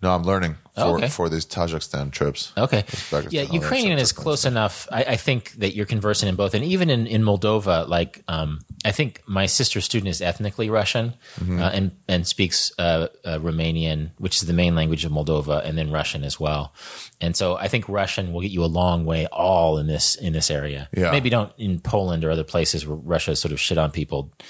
No, 0.00 0.14
I'm 0.14 0.22
learning 0.22 0.54
for, 0.76 0.80
Oh, 0.80 0.94
okay. 0.94 1.08
for 1.08 1.28
these 1.28 1.44
Tajikistan 1.44 2.12
trips. 2.12 2.52
Okay, 2.56 2.84
yeah, 3.30 3.42
Ukrainian 3.50 3.98
is 3.98 4.12
close 4.12 4.44
enough. 4.44 4.86
I, 4.92 5.02
I 5.02 5.16
think 5.16 5.50
that 5.54 5.74
you're 5.74 5.86
conversant 5.86 6.28
in 6.28 6.36
both, 6.36 6.54
and 6.54 6.64
even 6.64 6.88
in, 6.88 7.08
in 7.08 7.22
Moldova, 7.24 7.88
like 7.88 8.22
um, 8.28 8.60
I 8.84 8.92
think 8.92 9.20
my 9.26 9.46
sister 9.46 9.80
student 9.80 10.08
is 10.08 10.22
ethnically 10.22 10.70
Russian 10.70 11.14
Mm-hmm. 11.40 11.60
uh, 11.60 11.70
and 11.70 11.90
and 12.06 12.26
speaks 12.28 12.70
uh, 12.78 13.08
uh, 13.24 13.38
Romanian, 13.40 14.10
which 14.18 14.36
is 14.36 14.46
the 14.46 14.52
main 14.52 14.76
language 14.76 15.04
of 15.04 15.10
Moldova, 15.10 15.64
and 15.64 15.76
then 15.76 15.90
Russian 15.90 16.22
as 16.22 16.38
well. 16.38 16.72
And 17.20 17.34
so 17.36 17.56
I 17.56 17.66
think 17.66 17.88
Russian 17.88 18.32
will 18.32 18.42
get 18.42 18.52
you 18.52 18.62
a 18.62 18.70
long 18.82 19.04
way, 19.04 19.26
all 19.32 19.78
in 19.78 19.88
this 19.88 20.14
in 20.14 20.32
this 20.32 20.48
area. 20.48 20.88
Yeah. 20.96 21.10
maybe 21.10 21.28
don't 21.28 21.52
in 21.58 21.80
Poland 21.80 22.24
or 22.24 22.30
other 22.30 22.44
places 22.44 22.86
where 22.86 22.96
Russia 22.96 23.34
sort 23.34 23.50
of 23.52 23.58
shit 23.58 23.78
on 23.78 23.90
people. 23.90 24.32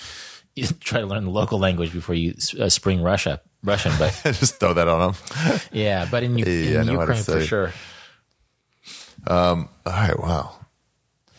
You 0.58 0.66
try 0.66 0.98
to 1.00 1.06
learn 1.06 1.24
the 1.24 1.30
local 1.30 1.60
language 1.60 1.92
before 1.92 2.16
you 2.16 2.34
uh, 2.58 2.68
spring 2.68 3.00
Russia 3.00 3.40
Russian, 3.64 3.92
but 3.98 4.12
Just 4.24 4.60
throw 4.60 4.72
that 4.74 4.86
on 4.88 5.12
them. 5.12 5.60
yeah, 5.72 6.06
but 6.10 6.22
in, 6.22 6.38
U- 6.38 6.44
Yeah, 6.44 6.82
in 6.82 6.88
Ukraine 6.88 7.22
for 7.22 7.40
sure. 7.40 7.72
All 9.26 9.68
right, 9.86 10.18
wow. 10.18 10.54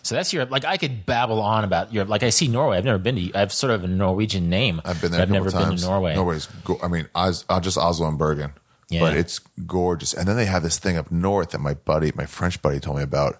So 0.03 0.15
that's 0.15 0.33
Europe. 0.33 0.49
Like 0.51 0.65
I 0.65 0.77
could 0.77 1.05
babble 1.05 1.39
on 1.41 1.63
about 1.63 1.93
Europe. 1.93 2.09
Like 2.09 2.23
I 2.23 2.29
see 2.29 2.47
Norway. 2.47 2.77
I've 2.77 2.85
never 2.85 2.97
been 2.97 3.15
to. 3.15 3.33
I've 3.35 3.53
sort 3.53 3.71
of 3.71 3.83
a 3.83 3.87
Norwegian 3.87 4.49
name. 4.49 4.81
I've 4.83 4.99
been 5.01 5.11
there. 5.11 5.21
I've 5.21 5.29
a 5.29 5.33
never 5.33 5.45
couple 5.51 5.59
been 5.61 5.69
times. 5.71 5.81
to 5.83 5.87
Norway. 5.89 6.15
Norway's. 6.15 6.47
Go- 6.63 6.79
I 6.81 6.87
mean, 6.87 7.07
Os, 7.15 7.45
uh, 7.47 7.59
just 7.59 7.77
Oslo 7.77 8.07
and 8.07 8.17
Bergen, 8.17 8.53
Yeah. 8.89 9.01
but 9.01 9.15
it's 9.15 9.39
gorgeous. 9.67 10.13
And 10.13 10.27
then 10.27 10.35
they 10.35 10.45
have 10.45 10.63
this 10.63 10.79
thing 10.79 10.97
up 10.97 11.11
north 11.11 11.51
that 11.51 11.59
my 11.59 11.75
buddy, 11.75 12.11
my 12.15 12.25
French 12.25 12.61
buddy, 12.61 12.79
told 12.79 12.97
me 12.97 13.03
about. 13.03 13.39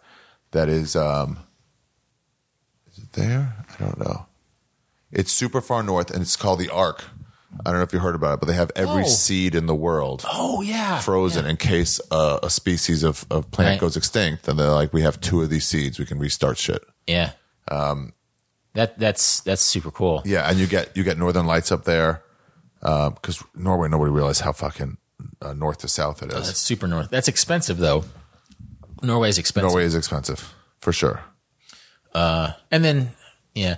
That 0.51 0.67
is, 0.69 0.95
um, 0.95 1.39
is 2.91 2.99
it 3.03 3.13
there? 3.13 3.65
I 3.79 3.83
don't 3.83 3.99
know. 3.99 4.25
It's 5.11 5.31
super 5.31 5.61
far 5.61 5.81
north, 5.83 6.11
and 6.11 6.21
it's 6.21 6.35
called 6.35 6.59
the 6.59 6.69
Ark. 6.69 7.03
I 7.65 7.71
don't 7.71 7.79
know 7.79 7.83
if 7.83 7.93
you 7.93 7.99
heard 7.99 8.15
about 8.15 8.35
it, 8.35 8.39
but 8.41 8.45
they 8.47 8.53
have 8.55 8.71
every 8.75 9.03
Oh. 9.03 9.07
seed 9.07 9.55
in 9.55 9.65
the 9.65 9.73
world 9.75 10.23
Oh 10.31 10.61
yeah, 10.61 10.99
frozen 10.99 11.45
in 11.45 11.57
case 11.57 11.99
uh, 12.11 12.39
a 12.43 12.49
species 12.49 13.03
of, 13.03 13.25
of 13.31 13.49
plant 13.51 13.71
Right. 13.71 13.79
goes 13.79 13.97
extinct. 13.97 14.47
And 14.47 14.59
they're 14.59 14.69
like, 14.69 14.93
we 14.93 15.01
have 15.01 15.19
two 15.19 15.41
of 15.41 15.49
these 15.49 15.65
seeds, 15.65 15.97
we 15.99 16.05
can 16.05 16.19
restart 16.19 16.57
shit. 16.57 16.83
Yeah. 17.07 17.31
Um, 17.69 18.13
that 18.75 18.99
that's 18.99 19.39
that's 19.41 19.61
super 19.63 19.89
cool. 19.91 20.21
Yeah, 20.25 20.47
and 20.49 20.59
you 20.59 20.67
get 20.67 20.95
you 20.95 21.03
get 21.03 21.17
northern 21.17 21.47
lights 21.47 21.71
up 21.71 21.85
there 21.85 22.21
because 22.81 23.43
Norway. 23.55 23.89
Nobody 23.89 24.11
realized 24.11 24.41
how 24.41 24.51
fucking 24.53 24.97
uh, 25.41 25.53
north 25.53 25.79
to 25.79 25.87
south 25.87 26.21
it 26.23 26.31
is. 26.31 26.45
That's 26.47 26.59
super 26.59 26.87
north. 26.87 27.09
That's 27.09 27.27
expensive 27.27 27.77
though. 27.77 28.05
Norway's 29.01 29.37
expensive. 29.39 29.69
Norway 29.71 29.85
is 29.85 29.95
expensive 29.95 30.53
for 30.79 30.93
sure. 30.93 31.21
and 32.13 32.53
then 32.83 33.11
yeah, 33.55 33.77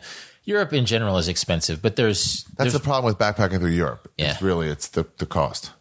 Europe 0.51 0.73
in 0.73 0.85
general 0.85 1.17
is 1.17 1.27
expensive. 1.27 1.81
But 1.81 1.95
there's, 1.95 2.43
That's 2.43 2.55
there's 2.57 2.73
the 2.73 2.79
problem 2.79 3.05
with 3.05 3.17
backpacking 3.17 3.59
through 3.59 3.71
Europe. 3.71 4.11
Yeah. 4.17 4.31
It's 4.31 4.41
really 4.41 4.67
it's 4.69 4.89
the 4.89 5.05
the 5.17 5.25
cost. 5.25 5.71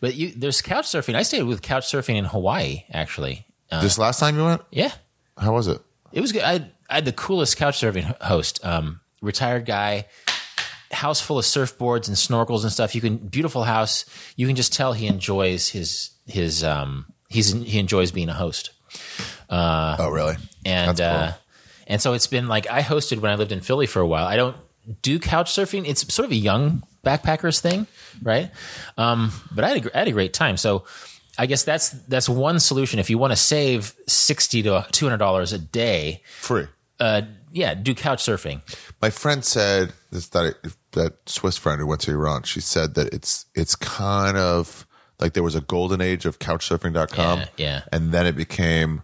but 0.00 0.14
you 0.14 0.32
there's 0.36 0.62
couch 0.62 0.86
surfing. 0.86 1.14
I 1.14 1.22
stayed 1.22 1.42
with 1.42 1.62
couch 1.62 1.84
surfing 1.90 2.16
in 2.16 2.24
Hawaii 2.24 2.84
actually. 2.90 3.46
Uh, 3.70 3.82
this 3.82 3.98
last 3.98 4.20
time 4.20 4.36
you 4.36 4.44
went, 4.44 4.62
yeah, 4.70 4.92
how 5.38 5.52
was 5.52 5.66
it? 5.66 5.80
It 6.12 6.20
was 6.20 6.32
good. 6.32 6.42
I 6.42 6.52
had, 6.52 6.72
I 6.90 6.94
had 6.96 7.04
the 7.06 7.12
coolest 7.12 7.56
couch 7.56 7.80
surfing 7.80 8.04
host, 8.20 8.62
um, 8.64 9.00
retired 9.22 9.64
guy, 9.64 10.06
house 10.90 11.22
full 11.22 11.38
of 11.38 11.44
surfboards 11.46 12.06
and 12.06 12.16
snorkels 12.16 12.62
and 12.64 12.72
stuff. 12.72 12.94
You 12.94 13.00
can 13.00 13.16
beautiful 13.16 13.64
house. 13.64 14.04
You 14.36 14.46
can 14.46 14.56
just 14.56 14.72
tell 14.74 14.92
he 14.92 15.06
enjoys 15.06 15.70
his 15.70 16.10
his 16.26 16.62
um 16.62 17.06
he's 17.28 17.52
he 17.52 17.78
enjoys 17.78 18.12
being 18.12 18.28
a 18.28 18.34
host. 18.34 18.72
oh, 19.48 20.10
really? 20.10 20.36
And 20.64 20.96
That's 20.96 21.00
cool. 21.00 21.28
uh, 21.28 21.32
and 21.86 22.00
so 22.00 22.12
it's 22.12 22.26
been 22.26 22.48
like 22.48 22.68
I 22.70 22.82
hosted 22.82 23.20
when 23.20 23.30
I 23.30 23.34
lived 23.36 23.52
in 23.52 23.60
Philly 23.60 23.86
for 23.86 24.00
a 24.00 24.06
while. 24.06 24.26
I 24.26 24.36
don't 24.36 24.56
do 25.02 25.18
couch 25.18 25.52
surfing. 25.52 25.86
It's 25.88 26.12
sort 26.12 26.26
of 26.26 26.32
a 26.32 26.36
young 26.36 26.82
backpackers 27.04 27.60
thing, 27.60 27.86
right? 28.22 28.50
Um, 28.98 29.32
but 29.52 29.64
I 29.64 29.68
had, 29.68 29.86
a, 29.86 29.98
had 29.98 30.08
a 30.08 30.12
great 30.12 30.32
time. 30.32 30.56
So 30.56 30.84
I 31.38 31.46
guess 31.46 31.64
that's 31.64 31.90
that's 31.90 32.28
one 32.28 32.60
solution. 32.60 32.98
If 32.98 33.10
you 33.10 33.18
want 33.18 33.32
to 33.32 33.36
save 33.36 33.94
sixty 34.06 34.62
to 34.62 34.86
two 34.92 35.06
hundred 35.06 35.18
dollars 35.18 35.52
a 35.52 35.58
day, 35.58 36.22
Free. 36.38 36.66
uh, 37.00 37.22
yeah, 37.52 37.74
do 37.74 37.94
couch 37.94 38.22
surfing. 38.24 38.60
My 39.00 39.10
friend 39.10 39.44
said 39.44 39.92
this 40.10 40.28
that 40.28 40.74
that 40.92 41.28
Swiss 41.28 41.56
friend 41.56 41.80
who 41.80 41.86
went 41.86 42.00
to 42.02 42.10
Iran. 42.10 42.42
She 42.42 42.60
said 42.60 42.94
that 42.94 43.12
it's 43.14 43.46
it's 43.54 43.74
kind 43.76 44.36
of 44.36 44.86
like 45.20 45.34
there 45.34 45.42
was 45.42 45.54
a 45.54 45.60
golden 45.60 46.00
age 46.00 46.26
of 46.26 46.38
couchsurfing.com. 46.38 47.38
Yeah, 47.38 47.46
yeah. 47.56 47.82
And 47.92 48.12
then 48.12 48.26
it 48.26 48.36
became 48.36 49.02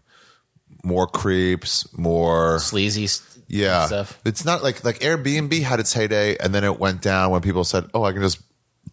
more 0.85 1.07
creeps, 1.07 1.87
more 1.97 2.59
Sleazy 2.61 3.05
s- 3.05 3.39
Yeah, 3.49 3.87
stuff. 3.87 4.21
it's 4.25 4.45
not 4.45 4.63
like 4.63 4.85
like 4.85 4.99
Airbnb 5.01 5.63
had 5.63 5.81
its 5.81 5.93
heyday, 5.93 6.37
and 6.39 6.55
then 6.55 6.65
it 6.65 6.79
went 6.79 7.03
down 7.03 7.31
when 7.31 7.41
people 7.41 7.65
said, 7.65 7.89
"Oh, 7.95 8.05
I 8.05 8.13
can 8.13 8.23
just 8.23 8.41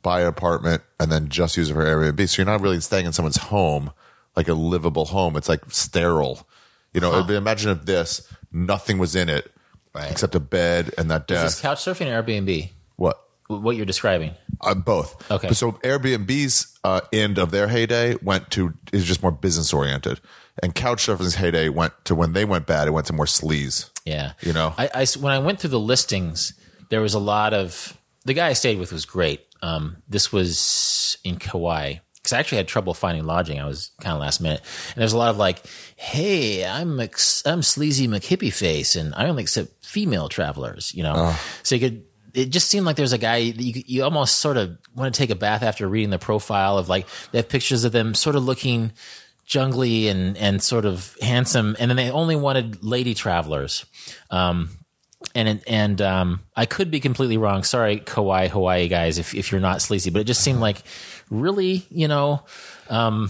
buy 0.01 0.21
an 0.21 0.27
apartment 0.27 0.81
and 0.99 1.11
then 1.11 1.29
just 1.29 1.57
use 1.57 1.69
it 1.69 1.73
for 1.73 1.83
Airbnb." 1.83 2.27
So 2.29 2.41
you're 2.41 2.51
not 2.51 2.61
really 2.61 2.79
staying 2.81 3.05
in 3.05 3.13
someone's 3.13 3.37
home, 3.37 3.91
like 4.35 4.47
a 4.47 4.53
livable 4.53 5.05
home. 5.05 5.35
It's 5.35 5.49
like 5.49 5.61
sterile. 5.69 6.47
You 6.93 7.01
know, 7.01 7.13
it'd 7.19 7.29
imagine 7.31 7.71
if 7.71 7.85
this 7.85 8.27
nothing 8.51 8.97
was 8.97 9.15
in 9.15 9.27
it 9.29 9.51
Right. 9.93 10.09
except 10.11 10.33
a 10.35 10.39
bed 10.39 10.93
and 10.97 11.09
that 11.11 11.29
Is 11.29 11.41
this 11.41 11.41
desk. 11.55 11.61
couch 11.61 11.79
surfing 11.85 12.07
or 12.07 12.21
Airbnb? 12.23 12.69
what? 12.95 13.21
What 13.47 13.75
you're 13.75 13.85
describing? 13.85 14.33
Uh, 14.61 14.73
both. 14.73 15.29
Okay. 15.29 15.53
So 15.53 15.73
Airbnb's 15.83 16.77
uh, 16.83 17.01
end 17.13 17.37
of 17.37 17.51
their 17.51 17.67
heyday 17.67 18.15
went 18.21 18.49
to 18.51 18.73
is 18.91 19.05
just 19.05 19.21
more 19.21 19.31
business 19.31 19.71
oriented, 19.73 20.19
and 20.61 20.73
couch 20.73 21.06
Couchsurfing's 21.06 21.36
heyday 21.36 21.69
went 21.69 21.94
to 22.06 22.15
when 22.15 22.34
they 22.34 22.45
went 22.45 22.65
bad. 22.65 22.88
It 22.88 22.91
went 22.91 23.07
to 23.07 23.14
more 23.14 23.26
sleaze. 23.26 23.90
Yeah, 24.06 24.34
You 24.41 24.53
know? 24.53 24.73
I, 24.77 24.90
I 24.94 25.06
when 25.19 25.34
I 25.34 25.40
went 25.40 25.60
through 25.60 25.72
the 25.72 25.80
listings, 25.80 26.53
there 26.90 27.02
was 27.02 27.14
a 27.14 27.19
lot 27.19 27.53
of 27.53 27.98
the 28.23 28.34
guy 28.34 28.48
I 28.48 28.53
stayed 28.53 28.80
with 28.80 28.91
was 28.94 29.06
great. 29.06 29.45
Um, 29.61 29.98
this 30.07 30.32
was 30.32 31.18
in 31.23 31.38
Kauai 31.38 31.95
because 32.15 32.34
I 32.34 32.40
actually 32.40 32.57
had 32.57 32.68
trouble 32.68 32.94
finding 32.94 33.26
lodging. 33.26 33.60
I 33.60 33.65
was 33.65 33.91
kind 34.02 34.14
of 34.14 34.19
last 34.19 34.41
minute, 34.41 34.61
and 34.94 35.02
there's 35.02 35.14
a 35.14 35.18
lot 35.18 35.30
of 35.30 35.38
like, 35.38 35.61
"Hey, 35.95 36.65
I'm 36.65 36.95
Mc- 36.98 37.19
I'm 37.45 37.61
sleazy 37.61 38.07
McHippie 38.07 38.53
face, 38.53 38.95
and 38.95 39.14
I 39.15 39.27
only 39.27 39.44
accept 39.44 39.86
female 39.86 40.30
travelers." 40.30 40.94
You 40.94 41.03
know, 41.03 41.36
so 41.64 41.76
you 41.76 41.82
could. 41.82 42.03
It 42.34 42.49
just 42.49 42.68
seemed 42.68 42.86
like 42.86 42.98
there's 42.98 43.14
a 43.14 43.18
guy 43.18 43.52
that 43.52 43.64
you 43.64 43.84
you 43.86 44.03
almost 44.03 44.40
sort 44.40 44.57
of 44.57 44.77
want 44.94 45.14
to 45.14 45.18
take 45.18 45.30
a 45.30 45.36
bath 45.36 45.64
after 45.64 45.88
reading 45.88 46.10
the 46.10 46.19
profile 46.19 46.77
of 46.77 46.90
like 46.90 47.07
they 47.32 47.38
have 47.38 47.48
pictures 47.48 47.86
of 47.86 47.91
them 47.91 48.14
sort 48.14 48.36
of 48.36 48.44
looking 48.44 48.91
jungly 49.45 50.07
and 50.07 50.38
and 50.38 50.61
sort 50.61 50.85
of 50.85 51.15
handsome, 51.22 51.76
and 51.80 51.89
then 51.89 51.97
they 51.97 52.11
only 52.11 52.35
wanted 52.35 52.84
lady 52.84 53.13
travelers. 53.13 53.85
Um, 54.30 54.69
and 55.34 55.61
and 55.67 56.01
um, 56.01 56.41
I 56.55 56.65
could 56.65 56.91
be 56.91 56.99
completely 56.99 57.38
wrong. 57.38 57.63
Sorry, 57.63 57.99
Kauai, 57.99 58.47
Hawaii 58.47 58.88
guys, 58.88 59.17
if 59.17 59.34
if 59.34 59.51
you're 59.51 59.61
not 59.61 59.81
sleazy, 59.81 60.09
but 60.09 60.19
it 60.19 60.26
just 60.26 60.41
seemed 60.41 60.59
like 60.59 60.84
really, 61.30 61.85
you 61.89 62.07
know, 62.07 62.43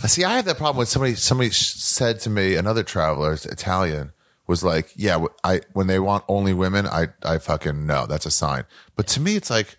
See, 0.06 0.24
I 0.24 0.36
have 0.36 0.46
that 0.46 0.58
problem 0.58 0.78
with 0.78 0.90
somebody. 0.90 1.16
Somebody 1.16 1.52
said 1.52 2.20
to 2.22 2.30
me, 2.30 2.56
another 2.56 2.84
traveler, 2.84 3.34
Italian, 3.34 4.12
was 4.48 4.64
like, 4.64 4.92
"Yeah, 4.96 5.26
I 5.44 5.62
when 5.74 5.88
they 5.88 6.00
want 6.00 6.26
only 6.28 6.54
women, 6.54 6.86
I 6.88 7.08
I 7.24 7.38
fucking 7.38 7.86
no, 7.86 8.06
that's 8.06 8.26
a 8.26 8.32
sign." 8.32 8.66
But 8.96 9.08
to 9.08 9.22
me, 9.22 9.36
it's 9.36 9.50
like, 9.50 9.78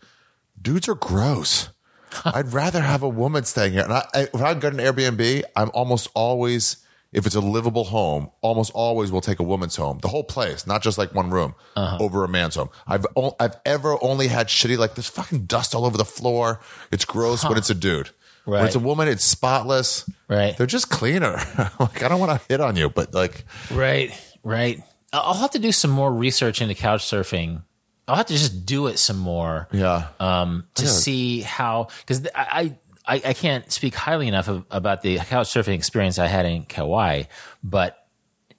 dudes 0.60 0.88
are 0.88 0.94
gross. 0.94 1.68
I'd 2.24 2.52
rather 2.52 2.80
have 2.80 3.02
a 3.02 3.08
woman 3.08 3.44
staying 3.44 3.72
here. 3.72 3.82
And 3.82 3.92
I, 3.92 4.06
I, 4.14 4.20
if 4.22 4.36
I 4.40 4.54
get 4.54 4.72
an 4.72 4.78
Airbnb, 4.78 5.42
I'm 5.54 5.70
almost 5.74 6.08
always, 6.14 6.78
if 7.12 7.26
it's 7.26 7.34
a 7.34 7.40
livable 7.40 7.84
home, 7.84 8.30
almost 8.42 8.72
always 8.74 9.10
will 9.12 9.20
take 9.20 9.38
a 9.38 9.42
woman's 9.42 9.76
home, 9.76 9.98
the 10.02 10.08
whole 10.08 10.24
place, 10.24 10.66
not 10.66 10.82
just 10.82 10.98
like 10.98 11.14
one 11.14 11.30
room, 11.30 11.54
uh-huh. 11.76 11.98
over 12.00 12.24
a 12.24 12.28
man's 12.28 12.54
home. 12.56 12.70
I've 12.86 13.06
o- 13.16 13.36
I've 13.40 13.56
ever 13.64 13.96
only 14.02 14.28
had 14.28 14.48
shitty 14.48 14.76
like 14.78 14.94
there's 14.94 15.08
fucking 15.08 15.46
dust 15.46 15.74
all 15.74 15.84
over 15.84 15.96
the 15.96 16.04
floor. 16.04 16.60
It's 16.90 17.04
gross 17.04 17.44
when 17.44 17.56
it's 17.58 17.70
a 17.70 17.74
dude. 17.74 18.10
When 18.44 18.60
Right. 18.60 18.66
it's 18.66 18.76
a 18.76 18.80
woman, 18.80 19.08
it's 19.08 19.24
spotless. 19.24 20.08
Right. 20.28 20.56
They're 20.56 20.66
just 20.68 20.88
cleaner. 20.88 21.40
like 21.80 22.02
I 22.02 22.08
don't 22.08 22.20
want 22.20 22.40
to 22.40 22.46
hit 22.48 22.60
on 22.60 22.76
you, 22.76 22.88
but 22.88 23.12
like 23.12 23.44
right, 23.72 24.10
right. 24.44 24.80
I'll 25.12 25.34
have 25.34 25.50
to 25.52 25.58
do 25.58 25.72
some 25.72 25.90
more 25.90 26.12
research 26.12 26.60
into 26.62 26.74
couch 26.74 27.04
surfing. 27.04 27.62
I'll 28.08 28.16
have 28.16 28.26
to 28.26 28.34
just 28.34 28.64
do 28.66 28.86
it 28.86 28.98
some 28.98 29.18
more 29.18 29.68
Yeah. 29.72 30.08
um, 30.20 30.64
to 30.74 30.84
Yeah. 30.84 30.88
see 30.90 31.40
how 31.40 31.88
because 32.00 32.26
I, 32.34 32.74
I 33.06 33.22
I 33.24 33.32
can't 33.34 33.70
speak 33.72 33.94
highly 33.94 34.28
enough 34.28 34.48
of, 34.48 34.64
about 34.70 35.02
the 35.02 35.18
couch 35.18 35.48
surfing 35.48 35.74
experience 35.74 36.18
I 36.18 36.26
had 36.26 36.46
in 36.46 36.64
Kauai, 36.64 37.24
but 37.64 38.06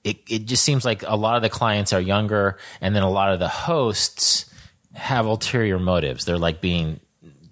it 0.04 0.18
it 0.28 0.44
just 0.46 0.64
seems 0.64 0.84
like 0.84 1.02
a 1.06 1.16
lot 1.16 1.36
of 1.36 1.42
the 1.42 1.48
clients 1.50 1.92
are 1.92 2.00
younger, 2.00 2.58
and 2.80 2.94
then 2.94 3.02
a 3.02 3.10
lot 3.10 3.32
of 3.32 3.38
the 3.40 3.48
hosts 3.48 4.46
have 4.94 5.26
ulterior 5.26 5.78
motives. 5.78 6.24
They're 6.24 6.38
like 6.38 6.60
being 6.60 7.00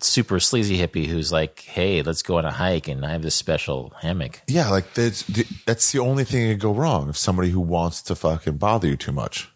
super 0.01 0.39
sleazy 0.39 0.79
hippie 0.79 1.07
who's 1.07 1.33
like, 1.33 1.61
"Hey, 1.61 2.03
let's 2.03 2.23
go 2.23 2.39
on 2.39 2.45
a 2.45 2.51
hike, 2.53 2.89
and 2.89 3.05
I 3.05 3.11
have 3.13 3.23
this 3.23 3.35
special 3.35 3.93
hammock." 4.01 4.43
yeah, 4.47 4.69
like 4.71 4.95
that's 4.95 5.23
the, 5.25 5.47
that's 5.67 5.93
the 5.93 5.99
only 5.99 6.25
thing 6.25 6.47
that 6.49 6.55
could 6.55 6.61
go 6.61 6.73
wrong 6.73 7.09
if 7.09 7.17
somebody 7.17 7.51
who 7.51 7.61
wants 7.61 8.01
to 8.03 8.15
fucking 8.15 8.57
bother 8.59 8.89
you 8.89 8.97
too 8.97 9.13
much. 9.13 9.51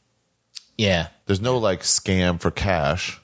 Yeah, 0.76 1.08
There's 1.30 1.40
no 1.40 1.58
like 1.58 1.82
scam 1.82 2.40
for 2.40 2.50
cash. 2.50 3.20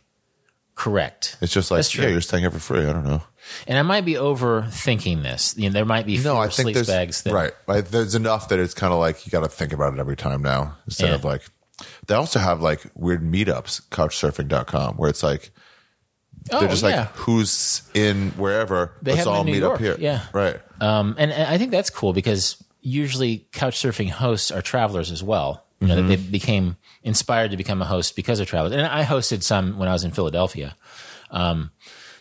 correct. 0.76 1.36
It's 1.40 1.52
just 1.52 1.72
like, 1.72 1.92
yeah, 1.94 2.06
you're 2.06 2.20
staying 2.20 2.42
here 2.42 2.52
for 2.52 2.60
free. 2.60 2.86
I 2.86 2.92
don't 2.92 3.04
know. 3.04 3.22
And 3.66 3.76
I 3.78 3.82
might 3.82 4.04
be 4.04 4.14
overthinking 4.14 5.22
this. 5.22 5.54
You 5.56 5.68
know, 5.68 5.72
there 5.72 5.84
might 5.84 6.06
be 6.06 6.18
No, 6.18 6.36
I 6.36 6.48
think 6.48 6.72
there's 6.74 6.86
bags 6.86 7.22
that 7.22 7.32
right. 7.32 7.52
right. 7.66 7.84
There's 7.84 8.14
enough 8.14 8.48
that 8.50 8.58
it's 8.60 8.74
kind 8.74 8.92
of 8.92 8.98
like 9.00 9.26
you 9.26 9.30
got 9.32 9.40
to 9.40 9.48
think 9.48 9.72
about 9.72 9.92
it 9.94 9.98
every 10.00 10.14
time 10.16 10.42
now 10.42 10.76
instead 10.86 11.08
Yeah. 11.08 11.14
of 11.16 11.24
like. 11.24 11.42
They 12.06 12.14
also 12.14 12.38
have 12.38 12.60
like 12.62 12.82
weird 12.94 13.22
meetups, 13.22 13.88
couchsurfing.com, 13.88 14.96
where 14.96 15.10
it's 15.10 15.22
like 15.22 15.50
Oh, 16.52 16.60
they're 16.60 16.68
just 16.68 16.82
yeah. 16.84 17.00
like 17.00 17.08
who's 17.16 17.82
in 17.94 18.30
wherever. 18.32 18.92
They 19.02 19.14
let's 19.14 19.26
all 19.26 19.42
meet 19.42 19.56
York, 19.58 19.74
up 19.74 19.80
here. 19.80 19.96
yeah. 19.98 20.26
right. 20.32 20.60
Um, 20.80 21.16
and, 21.18 21.32
and 21.32 21.42
I 21.48 21.58
think 21.58 21.72
that's 21.72 21.90
cool 21.90 22.12
because 22.12 22.62
usually 22.80 23.48
couch 23.52 23.76
surfing 23.82 24.10
hosts 24.10 24.50
are 24.52 24.62
travelers 24.62 25.10
as 25.10 25.22
well. 25.24 25.64
You 25.80 25.88
know, 25.88 25.96
Mm-hmm. 25.96 26.08
they 26.08 26.16
became 26.16 26.76
inspired 27.06 27.52
to 27.52 27.56
become 27.56 27.80
a 27.80 27.84
host 27.86 28.16
because 28.16 28.40
of 28.40 28.48
travel. 28.48 28.72
And 28.72 28.82
I 28.86 29.04
hosted 29.04 29.42
some 29.42 29.78
when 29.78 29.88
I 29.88 29.92
was 29.92 30.04
in 30.04 30.10
Philadelphia. 30.10 30.76
Um, 31.30 31.70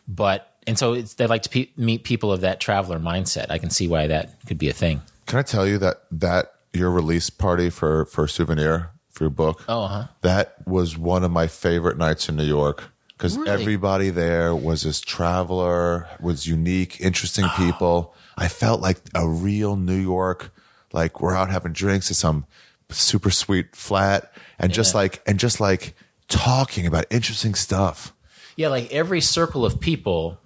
but, 0.07 0.53
and 0.67 0.77
so 0.77 0.93
it's, 0.93 1.15
they 1.15 1.25
like 1.25 1.41
to 1.41 1.49
pe- 1.49 1.69
meet 1.75 2.03
people 2.03 2.31
of 2.31 2.41
that 2.41 2.59
traveler 2.59 2.99
mindset. 2.99 3.47
I 3.49 3.57
can 3.57 3.71
see 3.71 3.87
why 3.87 4.07
that 4.07 4.45
could 4.45 4.59
be 4.59 4.69
a 4.69 4.73
thing. 4.73 5.01
Can 5.25 5.39
I 5.39 5.41
tell 5.41 5.67
you 5.67 5.79
that 5.79 6.03
that 6.11 6.53
your 6.71 6.91
release 6.91 7.31
party 7.31 7.71
for 7.71 8.05
for 8.05 8.27
souvenir 8.27 8.91
for 9.09 9.23
your 9.23 9.31
book? 9.31 9.63
Oh, 9.67 9.87
huh. 9.87 10.05
That 10.21 10.55
was 10.67 10.97
one 10.97 11.23
of 11.23 11.31
my 11.31 11.47
favorite 11.47 11.97
nights 11.97 12.29
in 12.29 12.35
New 12.35 12.45
York 12.45 12.83
because 13.17 13.35
Really? 13.37 13.49
everybody 13.49 14.09
there 14.11 14.53
was 14.55 14.83
this 14.83 15.01
traveler, 15.01 16.07
was 16.19 16.45
unique, 16.45 17.01
interesting 17.01 17.47
people. 17.57 18.13
I 18.37 18.47
felt 18.49 18.81
like 18.81 18.97
a 19.15 19.27
real 19.27 19.75
New 19.75 19.97
York, 19.99 20.53
like 20.93 21.21
we're 21.21 21.35
out 21.35 21.49
having 21.49 21.73
drinks 21.73 22.11
at 22.11 22.17
some 22.17 22.45
super 22.91 23.31
sweet 23.31 23.75
flat 23.75 24.31
and 24.59 24.71
just 24.71 24.95
like 24.95 25.21
and 25.27 25.39
just 25.39 25.59
like 25.59 25.95
talking 26.27 26.87
about 26.87 27.05
interesting 27.09 27.55
stuff. 27.55 28.13
Yeah, 28.55 28.69
like 28.69 28.91
every 28.91 29.21
circle 29.21 29.65
of 29.65 29.79
people 29.79 30.39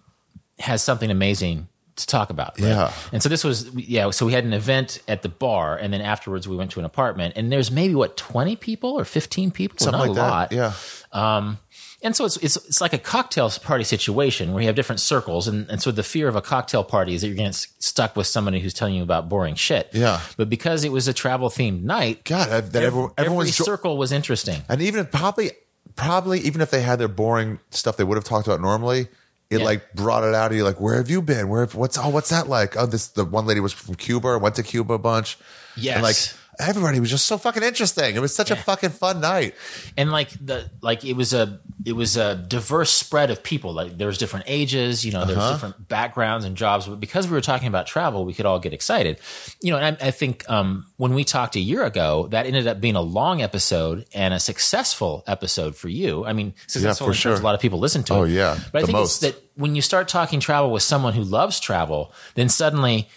has 0.60 0.84
something 0.84 1.10
amazing 1.10 1.69
to 2.02 2.08
talk 2.08 2.30
about. 2.30 2.60
right? 2.60 2.68
Yeah. 2.70 2.94
And 3.12 3.22
so 3.24 3.30
this 3.30 3.44
was 3.44 3.70
yeah, 3.76 4.10
so 4.12 4.26
we 4.26 4.34
had 4.34 4.44
an 4.46 4.54
event 4.54 5.02
at 5.08 5.22
the 5.22 5.30
bar 5.30 5.78
and 5.78 5.94
then 5.94 6.02
afterwards 6.02 6.48
we 6.48 6.56
went 6.56 6.72
to 6.72 6.80
an 6.80 6.86
apartment 6.86 7.34
and 7.36 7.52
there's 7.52 7.72
maybe 7.72 7.96
what 7.96 8.18
20 8.18 8.56
people 8.56 8.92
or 9.00 9.06
15 9.06 9.52
people, 9.52 9.78
Something 9.80 10.00
not 10.00 10.08
like 10.10 10.18
a 10.18 10.22
lot. 10.22 10.50
that. 10.50 10.56
Yeah. 10.56 10.74
Um, 11.12 11.60
and 12.02 12.16
so 12.16 12.24
it's, 12.24 12.38
it's 12.38 12.56
it's 12.56 12.80
like 12.80 12.94
a 12.94 12.98
cocktail 12.98 13.50
party 13.50 13.84
situation 13.84 14.54
where 14.54 14.62
you 14.62 14.68
have 14.68 14.76
different 14.78 15.02
circles, 15.02 15.50
and, 15.50 15.70
and 15.70 15.82
so 15.82 15.92
the 15.92 16.02
fear 16.02 16.30
of 16.30 16.36
a 16.38 16.42
cocktail 16.42 16.82
party 16.82 17.14
is 17.14 17.20
that 17.22 17.28
you're 17.28 17.36
getting 17.36 17.52
stuck 17.52 18.16
with 18.16 18.26
somebody 18.26 18.62
who's 18.62 18.74
telling 18.74 18.94
you 18.96 19.04
about 19.04 19.28
boring 19.28 19.56
shit. 19.56 19.90
Yeah. 19.92 20.22
But 20.38 20.50
because 20.50 20.86
it 20.86 20.94
was 20.94 21.10
a 21.10 21.14
travel 21.14 21.50
themed 21.50 21.82
night, 21.82 22.24
God, 22.24 22.48
that, 22.50 22.72
that 22.72 22.84
everyone, 22.84 23.12
every 23.18 23.26
everyone's 23.26 23.58
jo- 23.58 23.66
circle 23.66 23.98
was 23.98 24.14
interesting. 24.14 24.62
And 24.70 24.82
even 24.82 25.02
if 25.02 25.12
probably, 25.12 25.52
probably 25.98 26.40
even 26.40 26.62
if 26.62 26.72
they 26.72 26.82
had 26.82 27.00
their 27.00 27.10
boring 27.10 27.60
stuff 27.72 27.98
they 27.98 28.06
would 28.06 28.16
have 28.16 28.24
talked 28.24 28.48
about 28.48 28.62
normally, 28.62 29.10
it 29.50 29.60
Yeah. 29.60 29.66
like 29.66 29.94
brought 29.94 30.24
it 30.24 30.34
out 30.36 30.52
of 30.52 30.58
you. 30.58 30.64
Like, 30.64 30.80
where 30.80 30.96
have 30.96 31.10
you 31.10 31.22
been? 31.22 31.50
Where? 31.50 31.62
Have, 31.62 31.76
What's 31.76 31.98
oh, 31.98 32.10
what's 32.10 32.30
that 32.30 32.48
like? 32.48 32.78
Oh, 32.78 32.86
this 32.86 33.08
the 33.08 33.26
one 33.26 33.46
lady 33.46 33.60
was 33.60 33.74
from 33.74 33.96
Cuba. 33.96 34.38
Went 34.38 34.56
to 34.56 34.64
Cuba 34.64 34.94
a 34.94 34.98
bunch. 35.00 35.38
Yes. 35.76 35.96
And 35.96 36.04
like 36.04 36.16
everybody 36.60 37.00
was 37.00 37.10
just 37.10 37.26
so 37.26 37.38
fucking 37.38 37.64
interesting. 37.64 38.16
It 38.16 38.20
was 38.20 38.36
such 38.36 38.52
a 38.52 38.56
fucking 38.56 38.90
fun 38.92 39.22
night. 39.22 39.56
and 39.98 40.12
like 40.12 40.30
the 40.46 40.70
like 40.82 41.06
it 41.06 41.14
was 41.14 41.34
a 41.34 41.60
it 41.86 41.94
was 41.94 42.18
a 42.18 42.36
diverse 42.36 42.92
spread 42.92 43.32
of 43.32 43.42
people 43.42 43.72
like 43.74 43.98
there 43.98 44.08
was 44.08 44.18
different 44.18 44.46
ages 44.50 45.06
you 45.06 45.12
know 45.14 45.24
there's 45.26 45.38
Uh-huh. 45.38 45.54
different 45.54 45.88
backgrounds 45.88 46.44
and 46.46 46.58
jobs 46.58 46.86
but 46.88 47.00
because 47.00 47.26
we 47.28 47.32
were 47.34 47.42
talking 47.42 47.70
about 47.70 47.88
travel 47.88 48.26
we 48.26 48.34
could 48.34 48.46
all 48.46 48.60
get 48.60 48.74
excited 48.74 49.18
you 49.62 49.72
know 49.72 49.78
and 49.78 49.98
i, 50.02 50.08
I 50.08 50.12
think 50.12 50.48
um, 50.50 50.86
when 50.98 51.14
we 51.14 51.24
talked 51.24 51.56
a 51.56 51.60
year 51.62 51.84
ago 51.86 52.28
that 52.32 52.46
ended 52.46 52.68
up 52.68 52.82
being 52.82 52.98
a 52.98 53.02
long 53.02 53.42
episode 53.42 54.06
and 54.14 54.34
a 54.34 54.40
successful 54.42 55.24
episode 55.26 55.76
for 55.78 55.88
you 55.88 56.26
i 56.26 56.34
mean 56.34 56.54
successful 56.68 57.08
for 57.08 57.14
sure. 57.14 57.34
a 57.34 57.40
lot 57.40 57.56
of 57.56 57.62
people 57.62 57.80
listen 57.80 58.04
to 58.04 58.14
Oh, 58.14 58.24
it 58.24 58.32
yeah, 58.32 58.60
but 58.74 58.84
i 58.84 58.86
think 58.86 58.98
most. 58.98 59.24
it's 59.24 59.36
that 59.36 59.42
when 59.56 59.76
you 59.76 59.82
start 59.82 60.10
talking 60.10 60.42
travel 60.42 60.72
with 60.72 60.84
someone 60.84 61.14
who 61.14 61.24
loves 61.24 61.62
travel 61.62 62.12
then 62.36 62.50
suddenly 62.50 63.08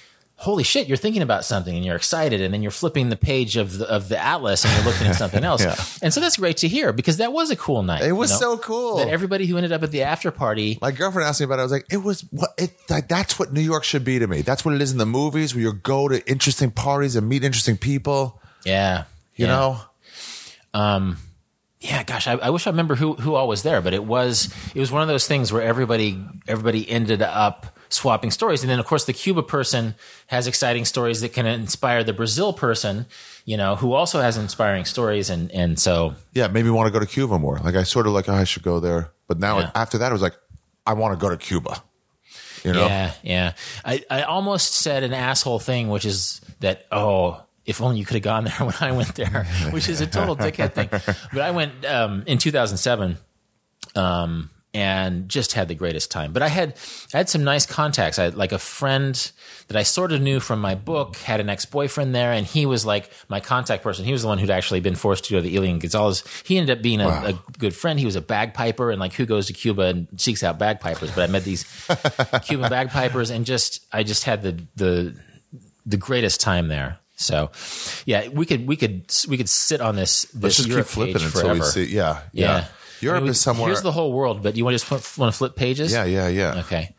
holy 0.43 0.65
shit, 0.65 0.89
you're 0.89 0.97
thinking 0.97 1.23
about 1.23 1.45
something 1.45 1.77
and 1.77 1.85
you're 1.85 1.95
excited, 1.95 2.41
and 2.41 2.53
then 2.53 2.63
you're 2.63 2.73
flipping 2.73 3.11
the 3.11 3.17
page 3.17 3.57
of 3.57 3.79
the, 3.79 3.89
of 3.89 4.09
the 4.09 4.19
atlas 4.19 4.65
and 4.65 4.75
you're 4.75 4.85
looking 4.85 5.07
at 5.07 5.15
something 5.15 5.45
else. 5.51 5.63
Yeah. 5.63 5.77
And 6.03 6.13
so 6.13 6.19
that's 6.19 6.37
great 6.37 6.57
to 6.59 6.69
hear 6.69 6.93
because 6.93 7.19
that 7.19 7.33
was 7.33 7.53
a 7.53 7.57
cool 7.57 7.85
night. 7.85 8.03
It 8.03 8.13
was 8.13 8.31
you 8.31 8.35
know? 8.35 8.57
so 8.57 8.59
cool. 8.59 8.97
that 8.97 9.07
everybody 9.07 9.47
who 9.47 9.57
ended 9.57 9.71
up 9.71 9.85
at 9.85 9.93
the 9.93 10.03
after 10.03 10.33
party. 10.33 10.79
My 10.83 10.91
girlfriend 10.91 11.29
asked 11.29 11.41
me 11.41 11.45
about 11.45 11.61
it. 11.61 11.61
I 11.61 11.63
was 11.63 11.73
like, 11.73 11.87
it 11.93 11.99
was 11.99 12.23
what 12.33 12.51
it 12.59 12.73
like, 12.91 13.07
that's 13.07 13.39
what 13.39 13.53
New 13.53 13.61
York 13.61 13.85
should 13.85 14.05
be 14.05 14.19
to 14.19 14.27
me. 14.27 14.43
That's 14.43 14.65
what 14.65 14.75
it 14.75 14.83
is 14.83 14.91
in 14.91 14.99
the 14.99 15.07
movies 15.07 15.55
where 15.55 15.63
you 15.63 15.73
go 15.73 16.09
to 16.09 16.29
interesting 16.29 16.73
parties 16.73 17.15
and 17.15 17.29
meet 17.29 17.45
interesting 17.45 17.77
people. 17.77 18.43
Yeah. 18.65 19.05
You 19.37 19.47
yeah. 19.47 19.53
know? 19.53 19.81
Um, 20.75 21.19
yeah, 21.79 22.03
gosh, 22.03 22.27
I, 22.27 22.33
I 22.33 22.51
wish 22.51 22.67
I 22.67 22.71
remember 22.71 22.95
who 22.97 23.15
who 23.15 23.35
all 23.35 23.47
was 23.47 23.63
there, 23.63 23.81
but 23.81 23.93
it 23.93 24.05
was 24.05 24.53
it 24.75 24.81
was 24.81 24.91
one 24.91 25.03
of 25.03 25.09
those 25.09 25.27
things 25.27 25.53
where 25.53 25.63
everybody 25.63 26.19
everybody 26.47 26.89
ended 26.89 27.23
up 27.23 27.77
swapping 27.93 28.31
stories, 28.31 28.63
and 28.63 28.71
then 28.71 28.79
of 28.79 28.87
course 28.87 29.05
the 29.05 29.13
Cuba 29.13 29.43
person 29.43 29.95
has 30.29 30.47
exciting 30.47 30.85
stories 30.85 31.21
that 31.21 31.33
can 31.33 31.47
inspire 31.47 32.03
the 32.05 32.13
Brazil 32.13 32.53
person, 32.53 33.07
you 33.45 33.57
know, 33.57 33.77
who 33.77 33.93
also 33.93 34.21
has 34.21 34.37
inspiring 34.37 34.85
stories, 34.85 35.31
and 35.31 35.51
and 35.53 35.79
so 35.79 36.15
Yeah, 36.33 36.47
it 36.47 36.53
made 36.53 36.65
me 36.65 36.71
want 36.71 36.87
to 36.87 36.93
go 36.93 37.01
to 37.01 37.07
Cuba 37.07 37.39
more. 37.39 37.59
Like 37.59 37.75
I 37.77 37.83
sort 37.85 38.07
of 38.07 38.13
like, 38.13 38.29
oh, 38.29 38.35
I 38.35 38.45
should 38.45 38.63
go 38.63 38.81
there. 38.81 39.11
But 39.29 39.39
now 39.39 39.59
Yeah. 39.59 39.71
after 39.75 39.99
that, 39.99 40.11
I 40.11 40.13
was 40.13 40.23
like, 40.23 40.35
I 40.87 40.95
want 40.95 41.19
to 41.19 41.21
go 41.21 41.31
to 41.31 41.37
Cuba. 41.37 41.83
You 42.65 42.73
know? 42.73 42.87
Yeah, 42.87 43.13
yeah. 43.23 43.53
I, 43.85 44.05
I 44.09 44.23
almost 44.23 44.75
said 44.77 45.03
an 45.03 45.13
asshole 45.13 45.59
thing, 45.59 45.89
which 45.89 46.05
is 46.05 46.41
that, 46.61 46.87
oh, 46.93 47.43
if 47.67 47.81
only 47.83 47.99
you 47.99 48.05
could 48.05 48.15
have 48.15 48.23
gone 48.23 48.45
there 48.49 48.55
when 48.67 48.75
I 48.81 48.93
went 48.93 49.15
there, 49.17 49.45
which 49.71 49.89
is 49.89 50.01
a 50.01 50.07
total 50.07 50.37
dickhead 50.37 50.73
thing. 50.73 50.89
But 51.33 51.43
I 51.43 51.51
went 51.51 51.85
um, 51.85 52.23
in 52.27 52.39
2007 52.39 53.19
um, 53.97 54.51
and 54.75 55.29
just 55.29 55.53
had 55.53 55.69
the 55.69 55.75
greatest 55.75 56.11
time. 56.11 56.33
But 56.33 56.43
I 56.43 56.49
had 56.49 56.75
I 57.13 57.19
had 57.19 57.29
some 57.29 57.45
nice 57.45 57.67
contacts. 57.67 58.19
I 58.19 58.25
had 58.25 58.35
like 58.37 58.53
a 58.53 58.59
friend 58.59 59.15
that 59.69 59.77
I 59.77 59.83
sort 59.83 60.13
of 60.13 60.21
knew 60.23 60.41
from 60.41 60.61
my 60.61 60.75
book 60.75 61.17
had 61.17 61.41
an 61.41 61.49
ex 61.51 61.65
boyfriend 61.67 62.15
there, 62.15 62.33
and 62.33 62.47
he 62.47 62.65
was 62.65 62.87
like 62.87 63.11
my 63.29 63.39
contact 63.41 63.83
person. 63.83 64.05
He 64.05 64.13
was 64.13 64.23
the 64.23 64.29
one 64.29 64.39
who'd 64.39 64.51
actually 64.51 64.81
been 64.81 64.95
forced 64.95 65.25
to 65.27 65.35
go 65.35 65.39
to 65.39 65.43
the 65.43 65.57
Elian 65.57 65.79
Gonzalez. 65.79 66.25
He 66.47 66.57
ended 66.57 66.79
up 66.79 66.83
being 66.83 67.01
a, 67.01 67.09
a 67.09 67.39
good 67.59 67.75
friend. 67.75 67.99
He 67.99 68.07
was 68.07 68.17
a 68.17 68.23
bagpiper, 68.23 68.91
and 68.91 68.99
like 68.99 69.13
who 69.13 69.27
goes 69.27 69.47
to 69.49 69.53
Cuba 69.53 69.83
and 69.83 70.09
seeks 70.17 70.43
out 70.43 70.59
bagpipers? 70.59 71.11
But 71.15 71.29
I 71.29 71.33
met 71.33 71.45
these 71.45 71.65
Cuban 72.43 72.71
bagpipers, 72.71 73.31
and 73.31 73.45
just 73.45 73.85
I 73.93 74.03
just 74.05 74.25
had 74.25 74.43
the 74.43 74.63
the 74.77 75.15
the 75.85 75.97
greatest 75.99 76.41
time 76.41 76.69
there. 76.69 76.99
So, 77.17 77.51
yeah, 78.07 78.29
we 78.29 78.47
could 78.47 78.67
we 78.67 78.75
could 78.77 79.15
we 79.29 79.37
could 79.37 79.49
sit 79.49 79.81
on 79.81 79.97
this 79.97 80.23
this 80.33 80.43
Let's 80.43 80.57
just 80.57 80.69
Europe 80.69 80.87
keep 80.87 80.95
flipping 80.95 81.15
until 81.17 81.31
forever. 81.43 81.55
we 81.61 81.65
see. 81.67 81.85
Yeah, 81.95 82.21
Yeah. 82.33 82.47
yeah. 82.57 82.65
Europe 83.03 83.19
I 83.19 83.21
mean, 83.23 83.31
is 83.31 83.41
somewhere. 83.41 83.67
Here's 83.67 83.83
the 83.83 83.93
whole 83.93 84.13
world, 84.13 84.43
but 84.43 84.57
you 84.57 84.65
want 84.65 84.79
to 84.79 84.85
just 84.85 85.19
want 85.19 85.33
to 85.33 85.37
flip 85.37 85.57
pages? 85.57 85.93
yeah, 85.93 86.05
yeah, 86.05 86.29
yeah. 86.29 86.61
Okay. 86.61 86.95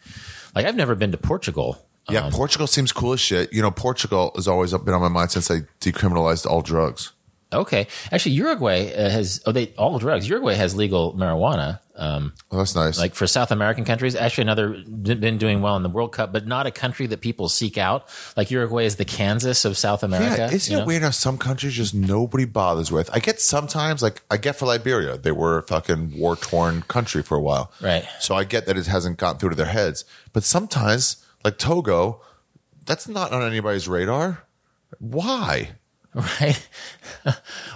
Like 0.55 0.65
I've 0.65 0.75
never 0.75 0.95
been 0.95 1.11
to 1.11 1.17
Portugal. 1.17 1.77
Yeah, 2.09 2.30
Portugal 2.31 2.67
seems 2.67 2.91
cool 2.91 3.13
as 3.13 3.21
shit. 3.21 3.53
You 3.53 3.61
know, 3.61 3.71
Portugal 3.71 4.31
has 4.35 4.47
always 4.47 4.73
been 4.73 4.93
on 4.93 5.01
my 5.01 5.07
mind 5.07 5.31
since 5.31 5.47
they 5.47 5.61
decriminalized 5.80 6.45
all 6.45 6.61
drugs. 6.61 7.13
Okay. 7.53 7.88
Actually, 8.11 8.34
Uruguay 8.34 8.91
uh, 8.93 9.09
has 9.09 9.41
oh 9.45 9.51
they 9.51 9.67
all 9.77 9.97
drugs. 9.99 10.27
Uruguay 10.27 10.55
has 10.55 10.75
legal 10.75 11.13
marijuana. 11.13 11.80
Um, 11.95 12.34
Oh, 12.52 12.57
that's 12.57 12.76
nice. 12.76 12.98
like 12.98 13.14
for 13.14 13.28
South 13.28 13.52
American 13.52 13.86
countries, 13.86 14.15
actually 14.15 14.44
another 14.44 14.70
been 14.88 15.38
doing 15.38 15.61
well 15.61 15.76
in 15.78 15.84
the 15.84 15.90
World 15.90 16.11
Cup, 16.11 16.34
but 16.34 16.48
not 16.48 16.65
a 16.65 16.72
country 16.72 17.06
that 17.07 17.22
people 17.22 17.49
seek 17.49 17.78
out. 17.78 18.07
Like 18.36 18.49
Uruguay 18.49 18.86
is 18.86 18.95
the 18.95 19.06
Kansas 19.06 19.64
of 19.64 19.78
South 19.78 20.02
America. 20.02 20.48
yeah, 20.49 20.52
isn't 20.52 20.74
it 20.76 20.80
know? 20.80 20.86
weird 20.86 21.03
how 21.03 21.11
some 21.11 21.38
countries 21.38 21.74
just 21.76 21.94
nobody 21.94 22.45
bothers 22.45 22.91
with? 22.91 23.10
I 23.14 23.20
get 23.20 23.40
sometimes, 23.40 24.02
like, 24.02 24.24
I 24.32 24.38
get 24.38 24.56
for 24.56 24.65
Liberia, 24.65 25.18
they 25.18 25.32
were 25.32 25.60
a 25.60 25.64
fucking 25.64 26.18
war 26.18 26.36
torn 26.36 26.82
country 26.84 27.22
for 27.22 27.38
a 27.38 27.41
while. 27.41 27.72
Right. 27.80 28.06
So 28.20 28.34
I 28.36 28.44
get 28.44 28.65
that 28.65 28.76
it 28.78 28.88
hasn't 28.88 29.18
gotten 29.18 29.38
through 29.40 29.52
to 29.52 29.56
their 29.56 29.68
heads. 29.68 30.03
But 30.34 30.44
sometimes, 30.44 31.24
like 31.44 31.60
Togo, 31.60 32.22
that's 32.86 33.07
not 33.07 33.32
on 33.32 33.44
anybody's 33.44 33.88
radar. 33.88 34.45
Why? 34.99 35.74
Right. 36.41 36.68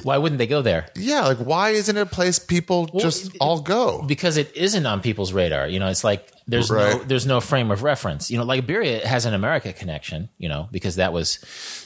Why 0.03 0.18
wouldn't 0.18 0.38
they 0.38 0.47
go 0.47 0.61
there? 0.61 0.88
Yeah, 0.95 1.22
like 1.22 1.38
why 1.38 1.69
isn't 1.72 1.95
it 1.95 1.99
a 1.99 2.05
place 2.05 2.38
people 2.38 2.85
just 2.99 3.34
it- 3.34 3.38
all 3.39 3.61
go? 3.61 4.03
Because 4.03 4.38
it 4.38 4.55
isn't 4.55 4.85
on 4.85 5.01
people's 5.01 5.34
radar. 5.34 5.68
You 5.68 5.80
know, 5.80 5.88
it's 5.88 6.03
like 6.03 6.30
there's 6.47 6.69
no 6.69 6.99
there's 7.03 7.26
no 7.26 7.39
frame 7.41 7.72
of 7.72 7.81
reference. 7.84 8.30
You 8.30 8.38
know, 8.38 8.43
Liberia 8.43 9.05
has 9.07 9.26
an 9.26 9.34
America 9.34 9.73
connection. 9.73 10.30
You 10.38 10.49
know, 10.49 10.69
because 10.72 10.97
that 10.97 11.14
was 11.14 11.39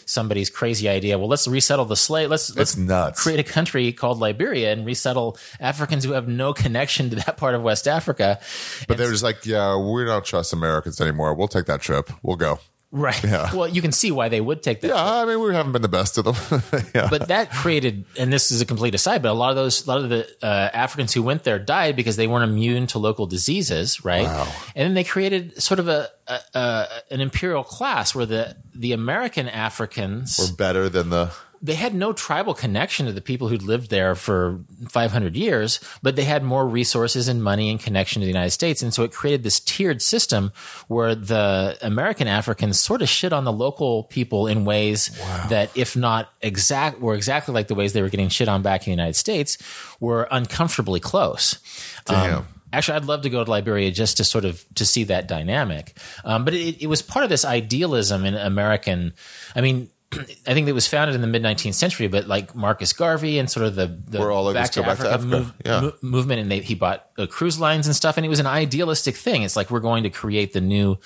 somebody's 0.05 0.49
crazy 0.49 0.89
idea. 0.89 1.17
Well, 1.17 1.29
let's 1.29 1.47
resettle 1.47 1.85
the 1.85 1.95
slave. 1.95 2.29
Let's 2.29 2.53
let's 2.55 2.75
create 3.21 3.39
a 3.39 3.43
country 3.43 3.93
called 3.93 4.19
Liberia 4.19 4.73
and 4.73 4.85
resettle 4.85 5.37
Africans 5.59 6.03
who 6.03 6.11
have 6.11 6.27
no 6.27 6.53
connection 6.65 7.11
to 7.11 7.15
that 7.17 7.37
part 7.37 7.55
of 7.55 7.61
West 7.61 7.87
Africa. 7.87 8.39
But 8.87 8.97
they're 8.97 9.11
just 9.11 9.23
like, 9.23 9.45
yeah, 9.45 9.77
we 9.77 10.03
don't 10.03 10.25
trust 10.25 10.51
Americans 10.51 10.99
anymore. 10.99 11.33
We'll 11.33 11.47
take 11.47 11.65
that 11.67 11.81
trip. 11.81 12.09
We'll 12.23 12.35
go. 12.35 12.59
Right. 12.91 13.23
Yeah. 13.23 13.55
Well, 13.55 13.69
you 13.69 13.81
can 13.81 13.93
see 13.93 14.11
why 14.11 14.27
they 14.27 14.41
would 14.41 14.61
take 14.61 14.81
that. 14.81 14.89
Yeah, 14.89 15.21
I 15.21 15.25
mean, 15.25 15.39
we 15.39 15.53
haven't 15.53 15.71
been 15.71 15.81
the 15.81 15.87
best 15.87 16.17
of 16.17 16.25
them. 16.25 16.61
yeah. 16.93 17.07
but 17.09 17.29
that 17.29 17.49
created, 17.51 18.03
and 18.17 18.33
this 18.33 18.51
is 18.51 18.59
a 18.59 18.65
complete 18.65 18.93
aside, 18.93 19.21
but 19.21 19.29
a 19.29 19.33
lot 19.33 19.49
of 19.49 19.55
those, 19.55 19.85
a 19.85 19.89
lot 19.89 20.01
of 20.01 20.09
the 20.09 20.27
uh, 20.41 20.69
Africans 20.73 21.13
who 21.13 21.23
went 21.23 21.43
there 21.45 21.57
died 21.57 21.95
because 21.95 22.17
they 22.17 22.27
weren't 22.27 22.49
immune 22.49 22.87
to 22.87 22.99
local 22.99 23.27
diseases, 23.27 24.03
right? 24.03 24.25
Wow. 24.25 24.51
And 24.75 24.85
then 24.85 24.93
they 24.93 25.05
created 25.05 25.61
sort 25.61 25.79
of 25.79 25.87
a, 25.87 26.09
a, 26.27 26.39
a 26.53 26.87
an 27.11 27.21
imperial 27.21 27.63
class 27.63 28.13
where 28.13 28.25
the 28.25 28.57
the 28.75 28.91
American 28.91 29.47
Africans 29.47 30.37
we're 30.37 30.55
better 30.55 30.89
than 30.89 31.09
the. 31.09 31.31
They 31.63 31.75
had 31.75 31.93
no 31.93 32.11
tribal 32.11 32.55
connection 32.55 33.05
to 33.05 33.11
the 33.11 33.21
people 33.21 33.47
who'd 33.47 33.61
lived 33.61 33.91
there 33.91 34.15
for 34.15 34.59
500 34.89 35.35
years, 35.35 35.79
but 36.01 36.15
they 36.15 36.23
had 36.23 36.43
more 36.43 36.67
resources 36.67 37.27
and 37.27 37.43
money 37.43 37.69
and 37.69 37.79
connection 37.79 38.19
to 38.21 38.25
the 38.25 38.31
United 38.31 38.49
States. 38.49 38.81
And 38.81 38.91
so 38.91 39.03
it 39.03 39.11
created 39.11 39.43
this 39.43 39.59
tiered 39.59 40.01
system 40.01 40.51
where 40.87 41.13
the 41.13 41.77
American 41.81 42.27
Africans 42.27 42.79
sort 42.79 43.03
of 43.03 43.09
shit 43.09 43.31
on 43.31 43.43
the 43.43 43.51
local 43.51 44.05
people 44.05 44.47
in 44.47 44.65
ways 44.65 45.15
that, 45.49 45.69
if 45.75 45.95
not 45.95 46.33
exact, 46.41 46.99
were 46.99 47.13
exactly 47.13 47.53
like 47.53 47.67
the 47.67 47.75
ways 47.75 47.93
they 47.93 48.01
were 48.01 48.09
getting 48.09 48.29
shit 48.29 48.47
on 48.47 48.63
back 48.63 48.81
in 48.81 48.85
the 48.85 48.91
United 48.91 49.15
States, 49.15 49.59
were 49.99 50.27
uncomfortably 50.31 50.99
close. 50.99 51.59
Damn. 52.05 52.47
Actually, 52.73 52.95
I'd 52.95 53.05
love 53.05 53.21
to 53.23 53.29
go 53.29 53.43
to 53.43 53.51
Liberia 53.51 53.91
just 53.91 54.17
to 54.17 54.23
sort 54.23 54.45
of 54.45 54.65
to 54.75 54.85
see 54.85 55.03
that 55.03 55.27
dynamic. 55.27 55.95
Um, 56.23 56.45
but 56.45 56.53
it, 56.53 56.81
it 56.83 56.87
was 56.87 57.01
part 57.01 57.23
of 57.23 57.29
this 57.29 57.43
idealism 57.43 58.25
in 58.25 58.33
American. 58.33 59.13
I 59.55 59.61
mean, 59.61 59.89
I 60.13 60.53
think 60.53 60.67
it 60.67 60.73
was 60.73 60.87
founded 60.87 61.15
in 61.15 61.21
the 61.21 61.27
mid 61.27 61.41
19th 61.41 61.73
century, 61.73 62.07
but 62.07 62.27
like 62.27 62.53
Marcus 62.53 62.91
Garvey 62.91 63.39
and 63.39 63.49
sort 63.49 63.65
of 63.65 63.75
the, 63.75 63.87
the 63.87 64.19
We're 64.19 64.31
all 64.31 64.43
let's 64.43 64.75
go 64.75 64.83
back 64.83 64.97
to 64.99 65.09
Africa. 65.09 65.53
Yeah. 65.65 65.81
mo- 65.81 65.93
movement, 66.01 66.41
and 66.41 66.51
they, 66.51 66.59
he 66.59 66.75
bought 66.75 67.07
uh, 67.17 67.27
cruise 67.27 67.59
lines 67.59 67.87
and 67.87 67.95
stuff, 67.95 68.17
and 68.17 68.25
it 68.25 68.29
was 68.29 68.39
an 68.39 68.47
idealistic 68.47 69.15
thing. 69.15 69.43
It's 69.43 69.55
like 69.55 69.71
we're 69.71 69.79
going 69.79 70.03
to 70.03 70.09
create 70.09 70.51
the 70.51 70.59
new, 70.59 70.97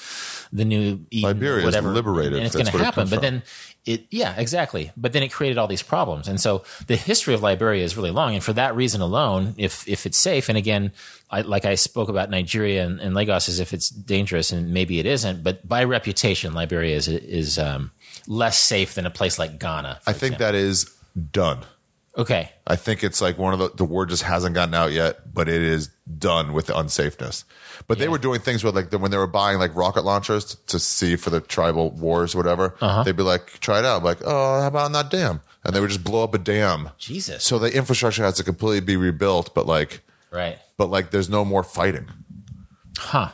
the 0.52 0.66
new 0.66 1.06
Eden, 1.12 1.28
Liberia 1.30 1.66
whatever, 1.66 1.90
liberated. 1.90 2.34
and 2.34 2.46
it's 2.46 2.56
going 2.56 2.66
to 2.66 2.78
happen. 2.78 3.08
But 3.08 3.16
from. 3.16 3.22
then 3.22 3.44
it, 3.86 4.08
yeah, 4.10 4.34
exactly. 4.38 4.92
But 4.98 5.14
then 5.14 5.22
it 5.22 5.32
created 5.32 5.60
all 5.60 5.68
these 5.68 5.84
problems, 5.84 6.28
and 6.28 6.42
so 6.42 6.64
the 6.88 6.96
history 6.96 7.36
of 7.36 7.44
Liberia 7.44 7.84
is 7.84 7.96
really 7.96 8.12
long. 8.12 8.34
And 8.34 8.44
for 8.44 8.54
that 8.54 8.76
reason 8.76 9.02
alone, 9.02 9.54
if 9.58 9.88
if 9.88 10.08
it's 10.08 10.18
safe, 10.18 10.50
and 10.50 10.58
again, 10.58 10.92
I, 11.30 11.42
like 11.42 11.66
I 11.66 11.76
spoke 11.76 12.10
about 12.10 12.32
Nigeria 12.32 12.86
and, 12.86 13.00
and 13.00 13.14
Lagos 13.14 13.50
as 13.50 13.60
if 13.60 13.74
it's 13.74 13.90
dangerous, 13.90 14.52
and 14.52 14.74
maybe 14.74 14.98
it 15.00 15.06
isn't. 15.06 15.44
But 15.44 15.68
by 15.68 15.84
reputation, 15.84 16.56
Liberia 16.56 16.96
is 16.96 17.08
is 17.08 17.60
um, 17.60 17.92
less 18.28 18.58
safe 18.60 18.96
than 18.96 19.06
a 19.06 19.10
place 19.12 19.38
like 19.40 19.60
Ghana. 19.60 20.00
I 20.08 20.14
think 20.14 20.34
example. 20.34 20.46
that 20.48 20.56
is 20.56 20.92
done. 21.32 21.66
okay. 22.18 22.52
I 22.68 22.76
think 22.76 23.04
it's 23.04 23.22
like 23.22 23.38
one 23.38 23.54
of 23.54 23.60
the 23.60 23.70
the 23.76 23.86
word 23.86 24.10
just 24.10 24.24
hasn't 24.24 24.56
gotten 24.56 24.74
out 24.74 24.92
yet, 24.92 25.34
but 25.34 25.48
it 25.48 25.62
is 25.62 25.90
done 26.18 26.54
with 26.54 26.66
the 26.68 26.74
unsafeness. 26.74 27.44
But 27.88 28.00
they 28.00 28.08
were 28.08 28.18
doing 28.18 28.40
things 28.40 28.64
with 28.64 28.76
like 28.76 28.90
the, 28.90 28.98
when 28.98 29.12
they 29.12 29.18
were 29.18 29.28
buying 29.28 29.60
like 29.60 29.76
rocket 29.76 30.02
launchers 30.04 30.46
to, 30.46 30.66
to 30.68 30.80
see 30.80 31.16
for 31.16 31.30
the 31.30 31.42
tribal 31.42 31.92
wars, 31.92 32.34
or 32.34 32.40
whatever. 32.40 32.76
Uh-huh. 32.82 33.04
They'd 33.04 33.16
be 33.16 33.22
like, 33.24 33.60
try 33.60 33.80
it 33.80 33.86
out. 33.86 34.04
like, 34.04 34.20
oh, 34.26 34.62
how 34.62 34.68
about 34.68 34.86
on 34.86 34.92
that 34.94 35.10
dam? 35.12 35.42
And 35.64 35.76
they 35.76 35.80
would 35.80 35.90
just 35.90 36.04
blow 36.04 36.24
up 36.24 36.34
a 36.34 36.38
dam. 36.40 36.90
Jesus. 36.98 37.44
So 37.44 37.60
the 37.60 37.76
infrastructure 37.76 38.24
has 38.24 38.36
to 38.36 38.44
completely 38.44 38.80
be 38.82 38.98
rebuilt, 38.98 39.54
but 39.54 39.66
like, 39.68 40.02
Right. 40.32 40.58
but 40.78 40.90
like, 40.90 41.12
there's 41.12 41.30
no 41.30 41.44
more 41.46 41.64
fighting. 41.64 42.08
Huh. 42.98 43.32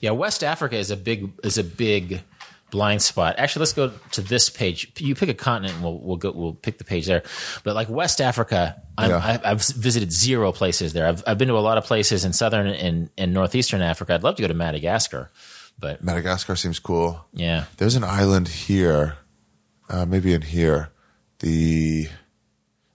Yeah, 0.00 0.10
West 0.12 0.42
Africa 0.44 0.76
is 0.76 0.90
a 0.90 0.96
big 0.96 1.30
is 1.44 1.58
a 1.58 1.64
big 1.64 2.22
blind 2.70 3.02
spot. 3.02 3.34
Actually, 3.38 3.60
let's 3.60 3.72
go 3.72 3.92
to 4.12 4.20
this 4.20 4.48
page. 4.50 4.90
You 4.98 5.14
pick 5.14 5.28
a 5.28 5.34
continent, 5.34 5.74
and 5.74 5.84
we'll 5.84 5.98
we'll 6.00 6.16
go 6.16 6.30
we'll 6.32 6.54
pick 6.54 6.78
the 6.78 6.84
page 6.84 7.06
there. 7.06 7.22
But 7.64 7.74
like 7.74 7.88
West 7.88 8.20
Africa, 8.20 8.80
I'm, 8.96 9.10
Yeah. 9.10 9.16
I, 9.44 9.50
I've 9.50 9.62
visited 9.62 10.12
zero 10.12 10.52
places 10.52 10.92
there. 10.92 11.06
I've 11.06 11.22
I've 11.26 11.38
been 11.38 11.48
to 11.48 11.58
a 11.58 11.60
lot 11.60 11.78
of 11.78 11.84
places 11.84 12.24
in 12.24 12.32
southern 12.32 12.66
and, 12.66 13.10
and 13.18 13.34
northeastern 13.34 13.82
Africa. 13.82 14.14
I'd 14.14 14.22
love 14.22 14.36
to 14.36 14.42
go 14.42 14.48
to 14.48 14.54
Madagascar, 14.54 15.30
but 15.78 16.02
Madagascar 16.04 16.56
seems 16.56 16.78
cool. 16.78 17.24
yeah, 17.32 17.64
There's 17.78 17.96
an 17.96 18.04
island 18.04 18.48
here, 18.48 19.16
uh, 19.88 20.04
maybe 20.06 20.32
in 20.34 20.42
here, 20.42 20.90
the 21.40 22.08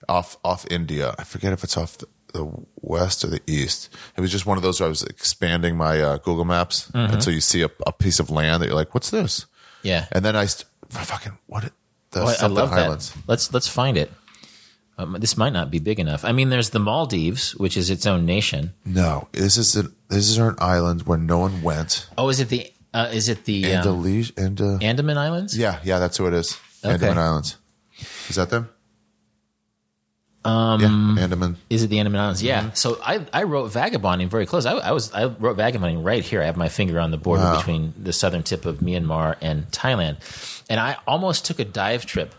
off 0.07 0.37
off 0.43 0.65
India. 0.69 1.15
I 1.17 1.23
forget 1.23 1.51
if 1.53 1.63
it's 1.63 1.77
off 1.77 1.97
the, 1.97 2.07
the 2.33 2.51
west 2.81 3.23
or 3.23 3.27
the 3.27 3.41
east. 3.47 3.89
It 4.17 4.21
was 4.21 4.31
just 4.31 4.45
one 4.45 4.57
of 4.57 4.63
those 4.63 4.79
where 4.79 4.85
I 4.85 4.89
was 4.89 5.03
expanding 5.03 5.75
my 5.77 5.99
uh, 6.01 6.17
Google 6.17 6.45
Maps, 6.45 6.91
and 6.93 7.23
so 7.23 7.31
you 7.31 7.41
see 7.41 7.61
a, 7.63 7.69
a 7.87 7.91
piece 7.91 8.19
of 8.19 8.29
land 8.29 8.61
that 8.61 8.67
you're 8.67 8.75
like, 8.75 8.93
"What's 8.93 9.09
this?" 9.09 9.45
Yeah. 9.85 10.05
And 10.11 10.25
then 10.25 10.35
I 10.35 10.45
st- 10.47 10.65
fucking 10.89 11.37
what? 11.47 11.63
It, 11.65 11.73
the 12.11 12.21
Oh, 12.21 12.35
I- 12.41 12.47
love 12.47 12.71
islands. 12.73 13.11
that. 13.13 13.23
Let's 13.27 13.53
let's 13.53 13.67
find 13.69 13.95
it. 13.97 14.11
Um, 14.97 15.17
this 15.19 15.35
might 15.37 15.51
not 15.51 15.69
be 15.71 15.79
big 15.79 15.99
enough. 15.99 16.23
I 16.23 16.31
mean, 16.31 16.49
there's 16.49 16.69
the 16.69 16.79
Maldives, 16.79 17.53
which 17.57 17.75
is 17.75 17.89
its 17.89 18.05
own 18.05 18.25
nation. 18.25 18.71
No, 18.85 19.27
this 19.33 19.57
is 19.57 19.75
an 19.75 19.93
this 20.09 20.29
is 20.29 20.37
an 20.37 20.55
island 20.59 21.03
where 21.03 21.17
no 21.19 21.39
one 21.39 21.61
went. 21.61 22.07
Oh, 22.17 22.29
is 22.29 22.39
it 22.39 22.47
the 22.49 22.71
uh, 22.93 23.09
is 23.11 23.27
it 23.27 23.43
the 23.43 23.65
um, 23.65 23.77
Andalusia, 23.77 24.33
and 24.37 24.61
uh, 24.61 24.77
Andaman 24.81 25.17
Islands? 25.17 25.57
yeah, 25.57 25.79
yeah, 25.83 25.99
that's 25.99 26.15
who 26.17 26.27
it 26.27 26.33
is. 26.33 26.57
Okay. 26.83 26.93
Andaman 26.93 27.17
Islands. 27.17 27.57
Is 28.29 28.35
that 28.37 28.49
them? 28.49 28.69
Um, 30.45 31.15
yeah, 31.17 31.23
Andaman. 31.23 31.57
Is 31.69 31.83
it 31.83 31.87
the 31.87 31.99
Andaman 31.99 32.21
Islands? 32.21 32.43
Yeah. 32.43 32.61
Mm-hmm. 32.61 32.75
So 32.75 32.99
I, 33.03 33.25
I 33.33 33.43
wrote 33.43 33.71
vagabonding 33.71 34.29
very 34.29 34.45
close. 34.45 34.65
I, 34.65 34.73
I 34.73 34.91
was 34.91 35.11
I 35.13 35.25
wrote 35.25 35.57
vagabonding 35.57 36.03
right 36.03 36.23
here. 36.23 36.41
I 36.41 36.45
have 36.45 36.57
my 36.57 36.69
finger 36.69 36.99
on 36.99 37.11
the 37.11 37.17
border 37.17 37.55
between 37.57 37.93
the 37.97 38.13
southern 38.13 38.43
tip 38.43 38.65
of 38.65 38.77
Myanmar 38.77 39.35
and 39.41 39.67
Thailand, 39.71 40.17
and 40.69 40.79
I 40.79 40.97
almost 41.07 41.45
took 41.45 41.59
a 41.59 41.65
dive 41.65 42.05
trip 42.05 42.33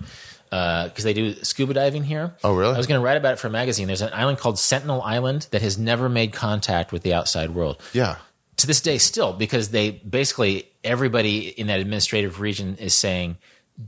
because 0.49 1.03
they 1.05 1.13
do 1.13 1.35
scuba 1.43 1.75
diving 1.75 2.05
here. 2.05 2.35
Oh, 2.45 2.55
really? 2.55 2.75
I 2.75 2.79
was 2.79 2.87
going 2.87 2.99
to 3.01 3.05
write 3.05 3.17
about 3.17 3.35
it 3.35 3.39
for 3.39 3.49
a 3.49 3.51
magazine. 3.51 3.89
There's 3.89 4.01
an 4.01 4.13
island 4.13 4.39
called 4.39 4.59
Sentinel 4.59 5.03
Island 5.03 5.49
that 5.51 5.61
has 5.61 5.77
never 5.77 6.09
made 6.09 6.33
contact 6.33 6.93
with 6.93 7.03
the 7.03 7.13
outside 7.13 7.51
world 7.51 7.83
Yeah, 7.93 8.17
to 8.57 8.67
this 8.67 8.81
day 8.81 8.99
still 8.99 9.33
because 9.33 9.71
they 9.71 9.91
basically 9.91 10.69
everybody 10.85 11.49
in 11.49 11.67
that 11.67 11.81
administrative 11.81 12.41
region 12.41 12.77
is 12.77 12.95
saying 12.95 13.37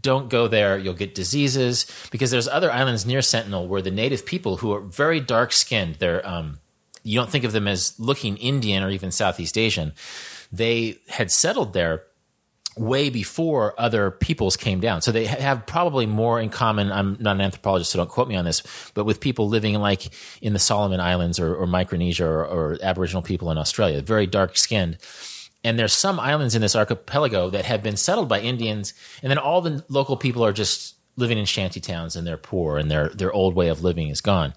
don't 0.01 0.29
go 0.29 0.49
there 0.49 0.79
you'll 0.79 0.95
get 0.95 1.15
diseases 1.15 1.87
because 2.11 2.31
there's 2.31 2.49
other 2.49 2.71
islands 2.71 3.07
near 3.07 3.23
sentinel 3.23 3.67
where 3.67 3.83
the 3.83 3.91
native 3.91 4.27
people 4.27 4.59
who 4.59 4.73
are 4.73 4.81
very 4.81 5.21
dark 5.21 5.53
skinned 5.53 5.97
they're 5.97 6.27
um, 6.27 6.59
you 7.05 7.19
don't 7.19 7.31
think 7.31 7.45
of 7.45 7.53
them 7.53 7.67
as 7.67 7.99
looking 7.99 8.37
indian 8.37 8.83
or 8.83 8.91
even 8.91 9.11
southeast 9.11 9.57
asian 9.57 9.93
they 10.53 10.99
had 11.09 11.31
settled 11.31 11.73
there 11.73 12.05
way 12.79 13.11
before 13.11 13.75
other 13.79 14.11
peoples 14.11 14.57
came 14.57 14.81
down. 14.81 15.03
So 15.03 15.13
they 15.13 15.27
have 15.27 15.67
probably 15.67 16.07
more 16.07 16.41
in 16.41 16.51
common. 16.51 16.93
I'm 16.93 17.17
not 17.21 17.37
an 17.37 17.41
anthropologist, 17.41 17.91
so 17.93 17.99
don't 17.99 18.09
quote 18.09 18.29
me 18.29 18.37
on 18.37 18.45
this, 18.45 18.63
but 18.95 19.05
with 19.05 19.21
people 19.21 19.49
living 19.49 19.75
like 19.75 20.11
in 20.41 20.53
the 20.53 20.59
Solomon 20.59 21.01
Islands 21.01 21.39
or, 21.39 21.55
or 21.55 21.67
Micronesia 21.67 22.25
or, 22.25 22.45
or 22.45 22.79
Aboriginal 22.83 23.23
people 23.23 23.51
in 23.51 23.59
Australia, 23.59 24.01
very 24.01 24.27
dark 24.27 24.57
skinned. 24.57 24.99
And 25.65 25.79
there's 25.79 25.93
some 25.93 26.21
islands 26.21 26.55
in 26.55 26.63
this 26.63 26.77
archipelago 26.77 27.51
that 27.51 27.65
have 27.65 27.83
been 27.83 27.97
settled 27.97 28.29
by 28.29 28.41
Indians, 28.41 28.95
and 29.23 29.31
then 29.31 29.39
all 29.39 29.61
the 29.61 29.85
local 29.89 30.17
people 30.17 30.45
are 30.45 30.53
just 30.53 30.95
living 31.17 31.37
in 31.39 31.45
shanty 31.47 31.81
towns 31.81 32.15
and 32.15 32.25
they're 32.25 32.37
poor 32.37 32.79
and 32.79 32.89
their 32.89 33.09
their 33.09 33.33
old 33.33 33.53
way 33.55 33.67
of 33.69 33.83
living 33.83 34.07
is 34.09 34.21
gone 34.21 34.55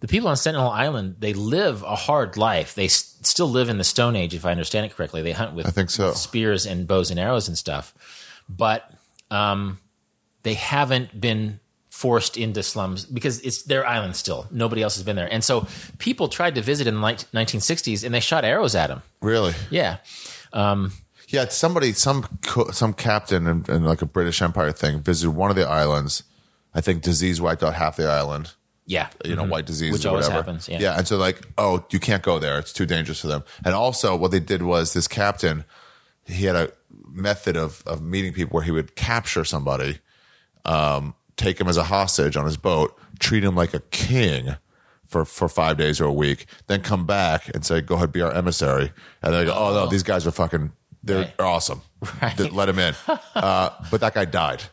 the 0.00 0.08
people 0.08 0.28
on 0.28 0.36
Sentinel 0.36 0.70
Island, 0.70 1.16
they 1.18 1.32
live 1.32 1.82
a 1.82 1.96
hard 1.96 2.36
life. 2.36 2.74
They 2.74 2.84
s- 2.84 3.16
still 3.22 3.48
live 3.48 3.68
in 3.68 3.78
the 3.78 3.84
Stone 3.84 4.14
Age, 4.14 4.34
if 4.34 4.46
I 4.46 4.52
understand 4.52 4.86
it 4.86 4.94
correctly. 4.94 5.22
They 5.22 5.32
hunt 5.32 5.54
with 5.54 5.66
I 5.66 5.70
think 5.70 5.90
so. 5.90 6.12
spears 6.12 6.66
and 6.66 6.86
bows 6.86 7.10
and 7.10 7.18
arrows 7.18 7.48
and 7.48 7.58
stuff, 7.58 7.92
but 8.48 8.88
um, 9.30 9.80
they 10.44 10.54
haven't 10.54 11.20
been 11.20 11.58
forced 12.02 12.36
into 12.36 12.62
slums 12.62 13.04
because 13.04 13.40
it's 13.40 13.62
their 13.64 13.84
island 13.86 14.14
still. 14.14 14.46
Nobody 14.50 14.82
else 14.82 14.94
has 14.96 15.04
been 15.04 15.16
there, 15.16 15.30
and 15.32 15.42
so 15.42 15.66
people 15.98 16.28
tried 16.28 16.54
to 16.54 16.62
visit 16.62 16.86
in 16.86 16.94
the 16.94 17.00
night- 17.00 17.24
1960s, 17.32 18.04
and 18.04 18.14
they 18.14 18.20
shot 18.20 18.44
arrows 18.44 18.74
at 18.74 18.86
them. 18.88 19.02
really. 19.20 19.54
Yeah, 19.70 19.96
um, 20.52 20.92
Yeah, 21.28 21.48
somebody, 21.48 21.92
some 21.92 22.24
some 22.72 22.92
captain 22.94 23.46
in, 23.46 23.64
in 23.68 23.84
like 23.84 24.00
a 24.02 24.06
British 24.06 24.40
Empire 24.42 24.72
thing 24.72 25.00
visited 25.02 25.32
one 25.36 25.50
of 25.50 25.56
the 25.56 25.66
islands. 25.68 26.22
I 26.74 26.80
think 26.80 27.02
disease 27.02 27.40
wiped 27.40 27.62
out 27.64 27.74
half 27.74 27.96
the 27.96 28.06
island. 28.08 28.52
yeah, 28.86 29.08
You 29.24 29.34
know, 29.36 29.44
white 29.44 29.66
disease 29.66 29.88
Mm-hmm. 29.88 29.92
Which 29.94 30.06
always 30.06 30.26
whatever. 30.26 30.42
happens, 30.42 30.68
yeah. 30.68 30.96
and 30.98 31.06
so 31.08 31.16
like, 31.18 31.38
oh, 31.58 31.84
you 31.90 31.98
can't 32.00 32.22
go 32.22 32.38
there; 32.38 32.58
it's 32.60 32.72
too 32.72 32.86
dangerous 32.86 33.20
for 33.20 33.26
them. 33.28 33.42
And 33.64 33.74
also, 33.74 34.14
what 34.16 34.30
they 34.30 34.40
did 34.40 34.62
was 34.62 34.92
this 34.92 35.08
captain, 35.08 35.64
he 36.24 36.44
had 36.46 36.56
a 36.56 36.70
method 37.10 37.56
of 37.56 37.82
of 37.86 38.00
meeting 38.00 38.32
people 38.32 38.54
where 38.54 38.64
he 38.64 38.70
would 38.72 38.94
capture 38.94 39.44
somebody, 39.44 39.98
um, 40.64 41.14
take 41.38 41.58
him 41.58 41.66
as 41.68 41.78
a 41.78 41.84
hostage 41.84 42.36
on 42.36 42.44
his 42.44 42.58
boat, 42.58 42.94
treat 43.18 43.42
him 43.42 43.54
like 43.54 43.72
a 43.72 43.80
king. 43.80 44.56
For, 45.06 45.24
for 45.24 45.48
five 45.48 45.78
days 45.78 46.02
or 46.02 46.04
a 46.04 46.12
week, 46.12 46.44
then 46.66 46.82
come 46.82 47.06
back 47.06 47.48
and 47.54 47.64
say, 47.64 47.80
"Go 47.80 47.94
ahead, 47.94 48.12
be 48.12 48.20
our 48.20 48.30
emissary." 48.30 48.92
And 49.22 49.32
they 49.32 49.46
go, 49.46 49.54
"Oh 49.56 49.72
no, 49.72 49.86
these 49.86 50.02
guys 50.02 50.26
are 50.26 50.30
fucking, 50.30 50.70
they're 51.02 51.20
Right. 51.20 51.34
awesome. 51.40 51.80
Right. 52.20 52.38
Let 52.52 52.68
him 52.68 52.78
in." 52.78 52.94
Uh, 53.34 53.70
but 53.90 54.02
that 54.02 54.12
guy 54.12 54.26
died. 54.26 54.64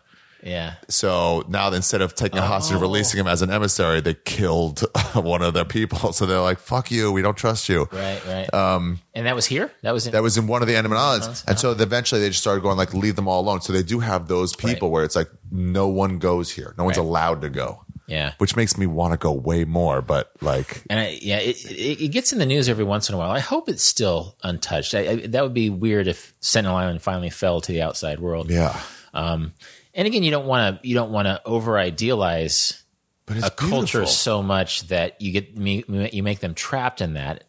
Yeah. 0.46 0.76
So 0.90 1.44
now 1.50 1.72
instead 1.74 2.02
of 2.02 2.14
taking 2.16 2.38
a 2.38 2.44
hostage 2.46 2.78
Oh. 2.78 2.80
releasing 2.82 3.20
him 3.20 3.26
as 3.28 3.42
an 3.42 3.50
emissary, 3.50 4.00
they 4.00 4.14
killed 4.14 4.82
one 5.14 5.42
of 5.42 5.54
their 5.56 5.66
people. 5.66 6.14
So 6.14 6.26
they're 6.28 6.40
like, 6.40 6.60
"Fuck 6.60 6.92
you, 6.92 7.12
we 7.12 7.22
don't 7.24 7.36
trust 7.36 7.68
you." 7.68 7.90
Right. 7.92 8.22
Right. 8.28 8.54
Um, 8.54 9.00
and 9.16 9.26
that 9.26 9.36
was 9.36 9.48
here. 9.48 9.72
That 9.82 9.92
was 9.94 10.06
in. 10.06 10.14
That 10.14 10.22
was 10.24 10.38
in 10.38 10.46
one 10.46 10.62
of 10.62 10.68
the 10.68 10.76
Andaman 10.76 11.00
Islands. 11.00 11.26
Islands, 11.26 11.44
And 11.48 11.58
so 11.60 11.72
eventually 11.72 12.22
they 12.22 12.28
just 12.30 12.42
started 12.42 12.62
going 12.62 12.78
like, 12.78 12.94
leave 12.94 13.16
them 13.16 13.28
all 13.28 13.42
alone. 13.42 13.62
So 13.62 13.74
they 13.74 13.82
do 13.84 14.00
have 14.00 14.28
those 14.28 14.56
people 14.56 14.90
Right. 14.90 14.94
where 14.94 15.04
it's 15.04 15.16
like, 15.16 15.30
no 15.52 15.88
one 15.88 16.20
goes 16.20 16.52
here. 16.52 16.76
No 16.78 16.84
one's 16.84 16.98
Right. 16.98 17.06
allowed 17.06 17.42
to 17.42 17.50
go, 17.50 17.84
yeah. 18.06 18.34
which 18.38 18.56
makes 18.56 18.78
me 18.78 18.86
want 18.86 19.14
to 19.14 19.18
go 19.18 19.32
way 19.32 19.66
more. 19.66 20.04
But 20.04 20.32
like, 20.42 20.84
And 20.92 21.00
I, 21.00 21.18
yeah, 21.22 21.38
it, 21.40 21.56
it, 21.66 22.02
it 22.04 22.08
gets 22.10 22.34
in 22.34 22.38
the 22.40 22.46
news 22.46 22.70
every 22.70 22.84
once 22.84 23.10
in 23.10 23.16
a 23.16 23.18
while. 23.18 23.32
I 23.32 23.40
hope 23.40 23.68
it's 23.68 23.84
still 23.84 24.36
untouched. 24.44 24.94
I, 24.94 25.00
I, 25.00 25.16
that 25.28 25.42
would 25.42 25.54
be 25.56 25.72
weird 25.72 26.08
if 26.08 26.34
Sentinel 26.40 26.78
Island 26.78 27.02
finally 27.02 27.32
fell 27.32 27.62
to 27.62 27.72
the 27.72 27.82
outside 27.82 28.20
world. 28.20 28.52
yeah. 28.52 28.80
Um, 29.14 29.54
and 29.96 30.08
again, 30.08 30.24
you 30.24 30.32
don't 30.32 30.46
want 30.46 30.82
to 30.82 30.88
you 30.88 30.94
don't 30.94 31.12
want 31.12 31.28
to 31.28 31.42
over 31.46 31.78
idealize 31.78 32.84
But 33.26 33.38
it's 33.38 33.48
a 33.48 33.52
culture 33.52 34.06
so 34.06 34.44
much 34.44 34.88
that 34.90 35.20
you 35.22 35.32
get 35.32 35.56
you 35.56 36.22
make 36.24 36.40
them 36.40 36.54
trapped 36.54 37.02
in 37.02 37.14
that. 37.14 37.44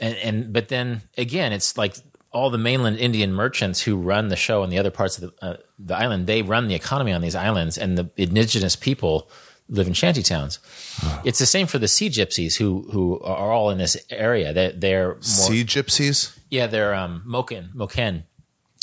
And 0.00 0.16
and 0.16 0.52
but 0.52 0.68
then 0.68 1.02
again, 1.16 1.52
it's 1.52 1.78
like 1.78 1.96
all 2.30 2.50
the 2.50 2.58
mainland 2.58 2.98
Indian 2.98 3.32
merchants 3.32 3.80
who 3.80 3.96
run 3.96 4.28
the 4.28 4.36
show 4.36 4.62
in 4.62 4.70
the 4.70 4.78
other 4.78 4.90
parts 4.90 5.18
of 5.18 5.30
the 5.30 5.44
uh, 5.46 5.56
the 5.78 5.96
island. 5.96 6.26
They 6.26 6.42
run 6.42 6.68
the 6.68 6.74
economy 6.74 7.12
on 7.12 7.20
these 7.22 7.34
islands, 7.34 7.78
and 7.78 7.96
the 7.96 8.10
indigenous 8.16 8.76
people 8.76 9.30
live 9.68 9.86
in 9.86 9.92
shanty 9.92 10.22
towns. 10.22 10.58
It's 11.24 11.38
the 11.38 11.46
same 11.46 11.66
for 11.66 11.78
the 11.78 11.88
sea 11.88 12.10
gypsies 12.10 12.56
who 12.56 12.88
who 12.92 13.20
are 13.20 13.52
all 13.52 13.70
in 13.70 13.78
this 13.78 13.96
area. 14.10 14.52
They 14.52 14.72
they're 14.72 15.14
more, 15.14 15.22
Sea 15.22 15.64
gypsies? 15.64 16.36
yeah, 16.50 16.66
they're 16.66 16.94
um, 16.94 17.22
Moken, 17.26 17.72
Moken. 17.74 18.24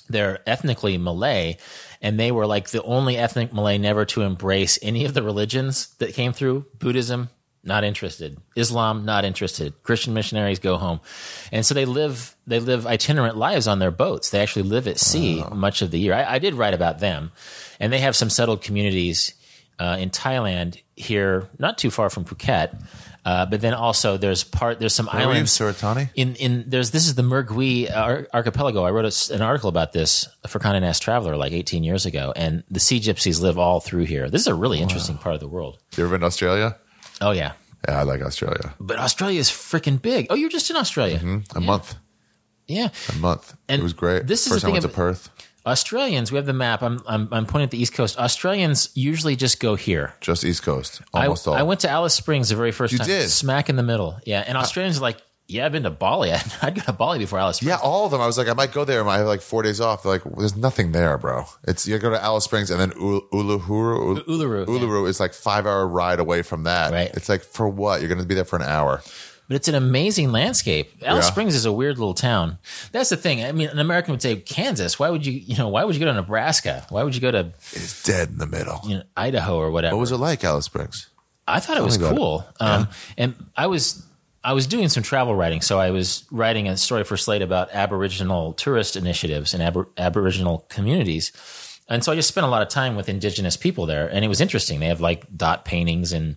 They're 0.08 0.48
ethnically 0.48 1.00
Malay, 1.00 1.58
and 2.06 2.20
they 2.20 2.32
were 2.32 2.46
like 2.46 2.70
the 2.70 2.84
only 2.84 3.18
ethnic 3.18 3.52
Malay 3.52 3.80
never 3.80 4.06
to 4.06 4.22
embrace 4.22 4.78
any 4.84 5.06
of 5.06 5.16
the 5.16 5.24
religions 5.24 5.88
that 5.98 6.14
came 6.14 6.34
through. 6.34 6.64
Buddhism, 6.78 7.30
not 7.64 7.84
interested. 7.84 8.38
Islam, 8.56 9.06
not 9.06 9.26
interested. 9.26 9.74
Christian 9.82 10.14
missionaries 10.14 10.60
go 10.60 10.78
home, 10.78 11.02
and 11.52 11.66
so 11.66 11.74
they 11.74 11.86
live 11.86 12.36
they 12.46 12.60
live 12.60 12.86
itinerant 12.86 13.38
lives 13.38 13.68
on 13.68 13.80
their 13.80 13.90
boats. 13.90 14.30
They 14.30 14.40
actually 14.40 14.70
live 14.70 14.88
at 14.88 15.00
sea 15.00 15.44
much 15.52 15.82
of 15.82 15.90
the 15.90 16.00
year. 16.00 16.14
I, 16.14 16.36
I 16.36 16.38
did 16.40 16.54
write 16.54 16.76
about 16.76 17.00
them, 17.00 17.32
and 17.80 17.92
they 17.92 18.00
have 18.02 18.16
some 18.16 18.30
settled 18.30 18.62
communities 18.62 19.34
uh, 19.80 19.98
in 20.00 20.12
Thailand 20.12 20.80
here, 20.96 21.50
not 21.58 21.80
too 21.80 21.90
far 21.90 22.12
from 22.12 22.24
Phuket. 22.24 22.80
Uh, 23.26 23.44
but 23.46 23.60
then 23.60 23.74
also 23.74 24.18
there's 24.18 24.44
part 24.44 24.80
there's 24.80 24.94
some 24.94 25.08
Where 25.08 25.16
were 25.26 25.34
you, 25.34 25.38
islands 25.40 25.52
Surat 25.52 25.76
Thani? 25.78 26.10
in 26.16 26.36
in 26.36 26.64
there's 26.68 26.92
this 26.92 27.08
is 27.08 27.16
the 27.16 27.24
Mergui 27.24 27.90
ar- 27.90 28.28
archipelago. 28.34 28.84
I 28.84 28.92
wrote 28.92 29.06
a 29.06 29.34
an 29.34 29.42
article 29.42 29.68
about 29.68 29.94
this 29.94 30.28
for 30.48 30.60
Condé 30.60 30.80
Nast 30.82 31.02
Traveler 31.02 31.36
like 31.36 31.52
18 31.52 31.84
years 31.84 32.06
ago, 32.06 32.32
and 32.36 32.64
the 32.70 32.80
sea 32.80 33.00
gypsies 33.00 33.42
live 33.42 33.58
all 33.58 33.80
through 33.80 34.06
here. 34.06 34.30
This 34.30 34.42
is 34.42 34.48
a 34.48 34.54
really 34.54 34.80
interesting 34.80 35.18
part 35.18 35.34
of 35.34 35.42
the 35.42 35.48
world. 35.48 35.80
You 35.98 36.04
ever 36.04 36.12
been 36.14 36.22
to 36.22 36.28
Australia? 36.28 36.78
Oh 37.20 37.32
yeah, 37.32 37.54
Yeah, 37.88 38.00
I 38.00 38.04
like 38.04 38.22
Australia. 38.22 38.76
but 38.80 39.00
Australia 39.00 39.40
is 39.40 39.50
freaking 39.50 40.00
big. 40.00 40.28
Oh, 40.30 40.36
you're 40.36 40.50
just 40.50 40.70
in 40.70 40.76
Australia. 40.76 41.20
A 41.56 41.60
month. 41.62 41.96
Yeah, 42.68 42.90
A 43.14 43.16
month. 43.18 43.56
And 43.70 43.80
it 43.80 43.84
was 43.84 43.94
great. 43.94 44.28
this 44.28 44.46
is 44.46 44.54
First 44.54 44.62
the 44.66 44.72
time 44.72 44.76
I 44.78 44.80
thing 44.82 44.84
went 44.84 44.94
to 44.94 44.96
Perth. 44.96 45.30
Australians. 45.66 46.32
We 46.32 46.38
have 46.38 46.46
the 46.46 46.54
map. 46.54 46.82
I'm 46.82 47.02
I'm, 47.08 47.28
I'm 47.32 47.46
pointing 47.46 47.66
at 47.66 47.72
the 47.72 47.82
East 47.82 47.94
Coast. 47.94 48.18
Australians 48.18 48.90
usually 48.94 49.36
just 49.36 49.60
go 49.60 49.76
here. 49.76 50.14
Just 50.22 50.44
East 50.46 50.64
Coast. 50.64 51.02
I, 51.14 51.24
Almost 51.24 51.48
all. 51.48 51.56
I 51.56 51.64
went 51.64 51.80
to 51.82 51.90
Alice 51.90 52.14
Springs 52.14 52.50
the 52.50 52.56
very 52.56 52.72
first 52.72 52.92
You 52.94 53.00
time. 53.00 53.08
did? 53.08 53.30
smack 53.30 53.70
in 53.70 53.76
the 53.76 53.84
middle. 53.84 54.20
Yeah, 54.26 54.44
and 54.48 54.58
uh, 54.58 54.62
Australians 54.62 54.98
are 55.00 55.02
like, 55.02 55.18
yeah, 55.48 55.66
I've 55.66 55.72
been 55.72 55.84
to 55.84 55.92
Bali. 55.92 56.32
I'd, 56.62 56.76
go 56.76 56.82
to 56.82 56.94
Bali 56.94 57.20
before 57.20 57.38
Alice 57.40 57.58
Springs. 57.58 57.70
yeah, 57.70 57.78
all 57.84 58.06
of 58.06 58.12
them. 58.12 58.20
I 58.22 58.26
was 58.26 58.38
like, 58.38 58.48
I 58.48 58.54
might 58.54 58.72
go 58.74 58.84
there. 58.84 59.08
I 59.08 59.18
have 59.18 59.28
like 59.28 59.42
four 59.42 59.62
days 59.62 59.80
off. 59.80 60.02
They're 60.04 60.14
like, 60.14 60.24
there's 60.38 60.56
nothing 60.56 60.92
there, 60.92 61.18
bro. 61.20 61.46
It's 61.68 61.88
you 61.88 61.98
go 62.00 62.10
to 62.10 62.24
Alice 62.24 62.44
Springs 62.46 62.72
and 62.72 62.80
then 62.80 62.92
Ul- 63.00 63.28
Uluru. 63.32 64.18
Ul- 64.18 64.24
Uluru, 64.24 64.68
yeah. 64.68 64.74
Uluru 64.74 65.08
is 65.08 65.20
like 65.20 65.34
five 65.34 65.66
hour 65.68 65.88
ride 65.88 66.20
away 66.20 66.42
from 66.42 66.64
that. 66.64 66.92
Right. 66.92 67.12
It's 67.14 67.30
like 67.30 67.42
for 67.44 67.68
what? 67.70 68.02
You're 68.02 68.10
going 68.10 68.22
to 68.22 68.26
be 68.26 68.34
there 68.36 68.46
for 68.46 68.56
an 68.56 68.64
hour. 68.64 69.02
But 69.48 69.56
it's 69.56 69.68
an 69.68 69.76
amazing 69.76 70.32
landscape. 70.32 70.92
Alice 71.04 71.26
Yeah. 71.26 71.32
Springs 71.32 71.56
is 71.56 71.66
a 71.66 71.72
weird 71.72 71.98
little 71.98 72.14
town. 72.14 72.58
That's 72.92 73.10
the 73.10 73.18
thing. 73.18 73.44
I 73.44 73.52
mean, 73.52 73.70
an 73.70 73.80
American 73.80 74.12
would 74.12 74.22
say 74.22 74.36
Kansas. 74.38 74.98
Why 75.00 75.10
would 75.10 75.26
you, 75.26 75.34
you 75.34 75.56
know, 75.58 75.70
why 75.70 75.84
would 75.84 75.96
you 75.96 76.00
go 76.00 76.06
to 76.08 76.14
Nebraska? 76.14 76.86
Why 76.90 77.04
would 77.04 77.16
you 77.16 77.22
go 77.22 77.32
to 77.32 77.52
It's 77.72 78.04
dead 78.04 78.30
in 78.30 78.38
the 78.38 78.48
middle. 78.48 78.80
you 78.86 78.96
know, 78.98 79.04
Idaho 79.16 79.58
or 79.58 79.72
whatever? 79.72 79.96
What 79.96 80.02
was 80.02 80.12
it 80.12 80.18
like, 80.18 80.44
Alice 80.44 80.66
Springs? 80.66 81.10
I 81.48 81.60
thought 81.60 81.78
it 81.78 81.84
was 81.84 81.96
about 81.98 82.14
it. 82.14 82.18
cool. 82.18 82.46
Um, 82.60 82.88
and 83.18 83.36
I 83.56 83.68
was 83.68 84.04
I 84.44 84.54
was 84.54 84.68
doing 84.68 84.90
some 84.90 85.02
travel 85.04 85.36
writing, 85.36 85.62
so 85.62 85.80
I 85.80 85.90
was 85.92 86.24
writing 86.32 86.68
a 86.68 86.78
story 86.78 87.04
for 87.04 87.18
Slate 87.18 87.42
about 87.42 87.70
Aboriginal 87.74 88.54
tourist 88.54 88.96
initiatives 88.96 89.54
and 89.56 89.62
Abor- 89.64 89.88
Aboriginal 89.98 90.66
communities. 90.70 91.32
And 91.88 92.04
so 92.04 92.12
I 92.12 92.16
just 92.16 92.28
spent 92.28 92.46
a 92.48 92.50
lot 92.50 92.64
of 92.64 92.70
time 92.70 92.96
with 92.96 93.10
indigenous 93.10 93.58
people 93.58 93.86
there, 93.86 94.08
and 94.08 94.26
it 94.26 94.28
was 94.28 94.42
interesting. 94.42 94.80
They 94.80 94.88
have 94.88 95.02
like 95.02 95.26
dot 95.38 95.66
paintings, 95.66 96.14
and 96.14 96.36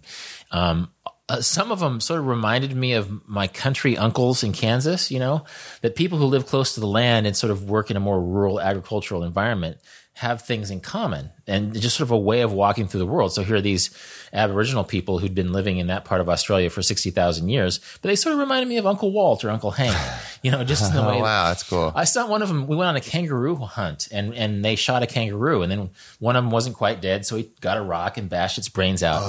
um, 0.51 0.91
uh, 1.29 1.41
some 1.41 1.71
of 1.73 1.81
them 1.81 2.01
sort 2.01 2.21
of 2.21 2.27
reminded 2.27 2.75
me 2.75 2.93
of 2.95 3.29
my 3.29 3.47
country 3.47 3.97
uncles 3.97 4.43
in 4.43 4.53
Kansas. 4.53 5.11
You 5.11 5.19
know, 5.19 5.45
that 5.83 5.97
people 5.97 6.19
who 6.19 6.25
live 6.27 6.47
close 6.47 6.75
to 6.75 6.81
the 6.81 6.87
land 6.87 7.27
and 7.27 7.37
sort 7.37 7.51
of 7.51 7.69
work 7.69 7.91
in 7.91 7.97
a 7.97 8.01
more 8.01 8.21
rural 8.21 8.61
agricultural 8.61 9.23
environment 9.25 9.79
have 10.15 10.43
things 10.43 10.69
in 10.73 10.81
common 10.81 11.31
and 11.47 11.81
just 11.81 11.97
sort 11.97 12.05
of 12.09 12.11
a 12.11 12.19
way 12.19 12.41
of 12.41 12.53
walking 12.53 12.89
through 12.89 12.99
the 12.99 13.07
world. 13.07 13.33
So 13.33 13.45
here 13.45 13.55
are 13.55 13.61
these 13.61 13.91
Aboriginal 14.33 14.83
people 14.83 15.21
who'd 15.21 15.33
been 15.33 15.53
living 15.53 15.79
in 15.79 15.87
that 15.87 16.05
part 16.05 16.21
of 16.21 16.29
Australia 16.29 16.71
for 16.71 16.83
60,000 16.83 17.49
years, 17.49 17.79
but 18.03 18.09
they 18.09 18.17
sort 18.17 18.33
of 18.33 18.41
reminded 18.41 18.69
me 18.69 18.79
of 18.79 18.87
Uncle 18.87 19.13
Walt 19.13 19.45
or 19.45 19.51
Uncle 19.51 19.71
Hank, 19.71 19.97
you 20.43 20.51
know, 20.51 20.65
just 20.65 20.91
in 20.91 20.97
the 20.97 21.05
Oh, 21.07 21.09
way. 21.11 21.23
wow. 21.23 21.47
That's 21.47 21.63
cool. 21.63 21.93
I 21.95 22.03
saw 22.03 22.27
one 22.27 22.43
of 22.43 22.49
them. 22.49 22.67
We 22.67 22.75
went 22.75 22.89
on 22.89 22.97
a 22.97 23.01
kangaroo 23.01 23.55
hunt, 23.55 24.09
and 24.11 24.35
and 24.35 24.65
they 24.65 24.75
shot 24.75 25.05
a 25.05 25.07
kangaroo, 25.07 25.63
and 25.63 25.71
then 25.71 25.91
one 26.19 26.35
of 26.35 26.43
them 26.43 26.51
wasn't 26.51 26.75
quite 26.75 27.01
dead, 27.01 27.25
so 27.25 27.37
he 27.37 27.53
got 27.61 27.77
a 27.77 27.83
rock 27.83 28.17
and 28.19 28.29
bashed 28.29 28.59
its 28.59 28.69
brains 28.69 29.05
out, 29.05 29.23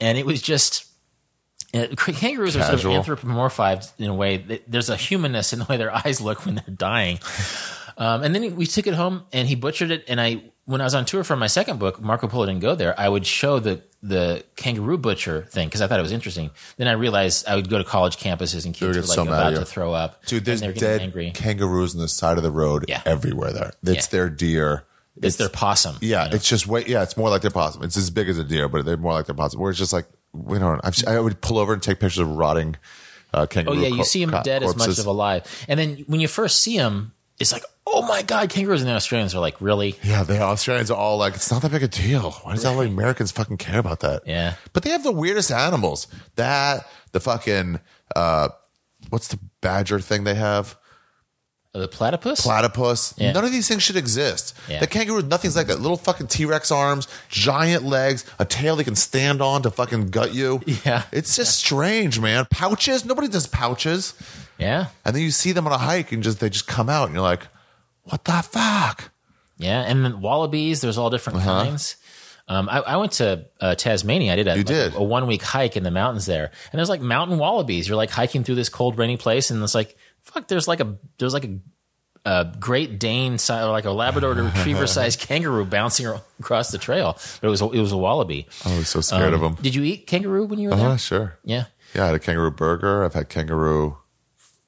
and 0.00 0.16
it 0.16 0.24
was 0.24 0.40
just. 0.40 0.86
Uh, 1.74 1.86
Kangaroos 1.96 2.56
are 2.56 2.62
sort 2.76 2.84
of 2.84 3.04
anthropomorphized 3.04 3.92
in 3.98 4.08
a 4.08 4.14
way. 4.14 4.36
That 4.38 4.70
there's 4.70 4.90
a 4.90 4.96
humanness 4.96 5.52
in 5.52 5.58
the 5.60 5.66
way 5.68 5.76
their 5.76 5.94
eyes 6.06 6.20
look 6.20 6.44
when 6.44 6.56
they're 6.56 6.74
dying. 6.74 7.18
Um, 7.96 8.22
and 8.22 8.34
then 8.34 8.56
we 8.56 8.66
took 8.66 8.86
it 8.86 8.94
home, 8.94 9.24
and 9.32 9.46
he 9.48 9.54
butchered 9.54 9.90
it. 9.90 10.04
And 10.08 10.20
I, 10.20 10.42
when 10.64 10.80
I 10.80 10.84
was 10.84 10.94
on 10.94 11.04
tour 11.04 11.24
for 11.24 11.36
my 11.36 11.46
second 11.46 11.78
book, 11.78 12.00
Marco 12.00 12.26
Polo 12.28 12.46
didn't 12.46 12.60
go 12.60 12.74
there. 12.74 12.98
I 12.98 13.08
would 13.08 13.26
show 13.26 13.58
the 13.58 13.82
the 14.04 14.44
kangaroo 14.56 14.98
butcher 14.98 15.42
thing 15.50 15.68
because 15.68 15.80
I 15.80 15.86
thought 15.86 16.00
it 16.00 16.02
was 16.02 16.10
interesting. 16.10 16.50
Then 16.76 16.88
I 16.88 16.92
realized 16.92 17.46
I 17.46 17.54
would 17.54 17.68
go 17.70 17.78
to 17.78 17.84
college 17.84 18.16
campuses 18.16 18.66
and 18.66 18.74
kids 18.74 18.96
were 18.96 19.02
like 19.04 19.18
at 19.18 19.26
about 19.28 19.50
to 19.50 19.64
throw 19.64 19.92
up. 19.92 20.24
Dude, 20.26 20.44
there's 20.44 20.60
and 20.60 20.74
dead 20.74 21.00
angry. 21.02 21.30
kangaroos 21.30 21.94
on 21.94 22.00
the 22.00 22.08
side 22.08 22.36
of 22.36 22.42
the 22.42 22.50
road 22.50 22.86
Yeah. 22.88 23.00
everywhere 23.06 23.52
there. 23.52 23.72
It's 23.84 24.06
Yeah. 24.06 24.10
their 24.10 24.28
deer. 24.28 24.84
It's 25.22 25.36
their 25.36 25.48
possum. 25.50 25.98
Yeah, 26.00 26.24
you 26.24 26.30
know? 26.30 26.34
it's 26.36 26.48
just 26.48 26.66
way. 26.66 26.84
Yeah, 26.86 27.02
it's 27.04 27.16
more 27.16 27.28
like 27.30 27.42
their 27.42 27.50
possum. 27.52 27.84
It's 27.84 27.96
as 27.96 28.10
big 28.10 28.28
as 28.28 28.38
a 28.38 28.44
deer, 28.44 28.68
but 28.68 28.84
they're 28.84 28.96
more 28.96 29.12
like 29.12 29.26
their 29.26 29.36
possum. 29.36 29.60
Where 29.60 29.70
it's 29.70 29.78
just 29.78 29.92
like 29.92 30.06
we 30.32 30.58
don't. 30.58 30.80
I've, 30.84 30.96
I 31.06 31.18
would 31.20 31.40
pull 31.40 31.58
over 31.58 31.72
and 31.72 31.82
take 31.82 32.00
pictures 32.00 32.18
of 32.18 32.28
rotting 32.28 32.76
uh, 33.34 33.46
Oh 33.66 33.72
yeah, 33.72 33.88
you 33.88 34.04
see 34.04 34.24
them 34.24 34.30
co- 34.30 34.42
dead 34.42 34.62
as 34.62 34.70
much 34.76 34.86
corpses. 34.86 34.98
of 34.98 35.06
alive, 35.06 35.64
and 35.68 35.78
then 35.78 36.04
when 36.06 36.20
you 36.20 36.28
first 36.28 36.60
see 36.60 36.76
them, 36.76 37.12
it's 37.38 37.52
like, 37.52 37.64
oh 37.86 38.02
my 38.02 38.22
god, 38.22 38.50
kangaroos! 38.50 38.80
And 38.82 38.90
the 38.90 38.94
Australians 38.94 39.34
are 39.34 39.40
like, 39.40 39.60
really? 39.60 39.96
Yeah, 40.02 40.22
the 40.22 40.40
Australians 40.40 40.90
are 40.90 40.96
all 40.96 41.16
like, 41.18 41.34
it's 41.34 41.50
not 41.50 41.62
that 41.62 41.70
big 41.70 41.82
a 41.82 41.88
deal. 41.88 42.30
Why 42.42 42.54
does 42.54 42.64
all 42.64 42.76
the 42.78 42.86
Americans 42.86 43.32
fucking 43.32 43.56
care 43.56 43.78
about 43.78 44.00
that? 44.00 44.22
Yeah. 44.26 44.54
but 44.72 44.82
they 44.82 44.90
have 44.90 45.02
the 45.02 45.12
weirdest 45.12 45.50
animals. 45.50 46.08
That 46.36 46.86
the 47.12 47.20
fucking 47.20 47.80
uh, 48.14 48.48
what's 49.10 49.28
the 49.28 49.38
badger 49.60 50.00
thing 50.00 50.24
they 50.24 50.34
have? 50.34 50.76
The 51.74 51.88
platypus? 51.88 52.42
Platypus. 52.42 53.14
Yeah. 53.16 53.32
None 53.32 53.46
of 53.46 53.50
these 53.52 53.66
things 53.66 53.82
should 53.82 53.96
exist. 53.96 54.54
Yeah. 54.68 54.80
The 54.80 54.86
kangaroo, 54.86 55.22
nothing's 55.22 55.56
like 55.56 55.68
that. 55.68 55.80
Little 55.80 55.96
fucking 55.96 56.26
T 56.26 56.44
Rex 56.44 56.70
arms, 56.70 57.08
giant 57.30 57.82
legs, 57.84 58.26
a 58.38 58.44
tail 58.44 58.76
they 58.76 58.84
can 58.84 58.94
stand 58.94 59.40
on 59.40 59.62
to 59.62 59.70
fucking 59.70 60.08
gut 60.08 60.34
you. 60.34 60.60
Yeah. 60.84 61.04
It's 61.12 61.34
just 61.34 61.56
strange, 61.56 62.20
man. 62.20 62.44
Pouches. 62.50 63.06
Nobody 63.06 63.26
does 63.28 63.46
pouches. 63.46 64.12
yeah, 64.58 64.86
And 65.06 65.16
then 65.16 65.22
you 65.22 65.30
see 65.30 65.52
them 65.52 65.66
on 65.66 65.72
a 65.72 65.78
hike 65.78 66.12
and 66.12 66.22
just 66.22 66.40
they 66.40 66.50
just 66.50 66.66
come 66.66 66.90
out 66.90 67.06
and 67.06 67.14
you're 67.14 67.22
like, 67.22 67.46
what 68.04 68.24
the 68.24 68.32
fuck? 68.42 69.10
yeah, 69.56 69.80
and 69.82 70.04
then 70.04 70.20
wallabies. 70.20 70.80
There's 70.82 70.98
all 70.98 71.08
different 71.08 71.40
kinds. 71.40 71.96
Um, 72.48 72.68
I, 72.68 72.80
I 72.80 72.96
went 72.96 73.12
to 73.12 73.46
uh, 73.60 73.76
Tasmania. 73.76 74.32
I 74.32 74.36
did 74.36 74.46
a, 74.48 74.50
Uh-huh. 74.50 74.58
You 74.58 74.64
did? 74.64 74.94
a, 74.94 75.02
one 75.02 75.26
week 75.26 75.42
hike 75.42 75.76
in 75.76 75.84
the 75.84 75.90
mountains 75.92 76.26
there, 76.26 76.50
and 76.72 76.78
there's 76.78 76.88
like 76.90 77.00
mountain 77.00 77.38
wallabies. 77.38 77.86
You're 77.88 77.96
like 77.96 78.10
hiking 78.10 78.42
through 78.44 78.56
this 78.56 78.68
cold, 78.68 78.98
rainy 78.98 79.16
place, 79.16 79.50
and 79.50 79.62
it's 79.62 79.74
like 79.74 79.96
fuck. 80.24 80.48
There's 80.48 80.68
like 80.68 80.80
a 80.80 80.96
there's 81.18 81.34
like 81.34 81.44
a, 81.44 81.58
a 82.24 82.52
Great 82.58 82.98
Dane, 82.98 83.38
si- 83.38 83.52
or 83.52 83.70
like 83.70 83.84
a 83.84 83.90
Labrador 83.90 84.32
Retriever 84.34 84.86
sized 84.86 85.20
kangaroo 85.20 85.64
bouncing 85.64 86.06
across 86.40 86.70
the 86.70 86.78
trail. 86.78 87.18
But 87.40 87.48
it 87.48 87.50
was 87.50 87.62
a, 87.62 87.70
it 87.70 87.80
was 87.80 87.92
a 87.92 87.96
wallaby. 87.96 88.46
I 88.64 88.76
was 88.78 88.88
so 88.88 89.00
scared 89.00 89.34
of 89.34 89.42
um, 89.42 89.54
them. 89.54 89.62
Did 89.62 89.74
you 89.74 89.82
eat 89.82 90.06
kangaroo 90.06 90.44
when 90.44 90.58
you 90.58 90.68
were 90.68 90.74
uh-huh, 90.74 90.82
there? 90.82 90.92
Oh, 90.92 90.96
sure. 90.96 91.38
Yeah. 91.44 91.64
Yeah, 91.94 92.04
I 92.04 92.06
had 92.06 92.14
a 92.14 92.18
kangaroo 92.18 92.50
burger. 92.50 93.04
I've 93.04 93.14
had 93.14 93.28
kangaroo 93.28 93.98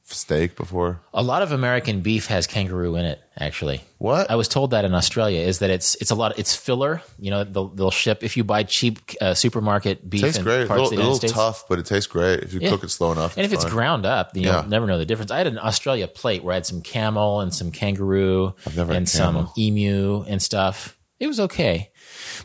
steak 0.06 0.54
before. 0.56 1.00
A 1.14 1.22
lot 1.22 1.42
of 1.42 1.50
American 1.52 2.00
beef 2.00 2.26
has 2.26 2.46
kangaroo 2.46 2.96
in 2.96 3.04
it. 3.04 3.20
Actually, 3.36 3.80
What? 3.98 4.30
I 4.30 4.36
was 4.36 4.46
told 4.46 4.70
that 4.70 4.84
in 4.84 4.94
Australia 4.94 5.40
is 5.40 5.58
that 5.58 5.68
it's 5.68 5.96
it's 5.96 6.12
a 6.12 6.14
lot. 6.14 6.38
It's 6.38 6.54
filler. 6.54 7.02
You 7.18 7.32
know, 7.32 7.42
they'll, 7.42 7.66
they'll 7.68 7.90
ship 7.90 8.22
if 8.22 8.36
you 8.36 8.44
buy 8.44 8.62
cheap 8.62 9.00
uh, 9.20 9.34
supermarket 9.34 10.08
beef 10.08 10.20
tastes 10.22 10.38
in 10.38 10.44
great. 10.44 10.64
A 10.64 10.66
parts 10.68 10.82
little, 10.90 10.92
of 10.92 10.96
the 10.98 11.02
a 11.02 11.10
little 11.14 11.28
tough, 11.30 11.64
but 11.68 11.80
it 11.80 11.86
tastes 11.86 12.06
great 12.06 12.40
if 12.44 12.54
you 12.54 12.60
Yeah. 12.60 12.68
cook 12.70 12.84
it 12.84 12.90
slow 12.90 13.10
enough. 13.10 13.36
And 13.36 13.44
if 13.44 13.52
it's 13.52 13.64
ground 13.64 14.06
up, 14.06 14.30
you'll 14.36 14.44
Yeah. 14.44 14.64
never 14.68 14.86
know 14.86 14.98
the 14.98 15.04
difference. 15.06 15.32
I 15.32 15.38
had 15.38 15.48
an 15.48 15.58
Australia 15.58 16.06
plate 16.06 16.44
where 16.44 16.52
I 16.52 16.56
had 16.56 16.66
some 16.66 16.80
camel 16.80 17.40
and 17.40 17.52
some 17.52 17.72
kangaroo 17.72 18.54
and 18.76 19.08
some 19.08 19.50
emu 19.58 20.22
and 20.28 20.40
stuff. 20.40 20.96
it 21.18 21.26
was 21.26 21.40
okay. 21.40 21.90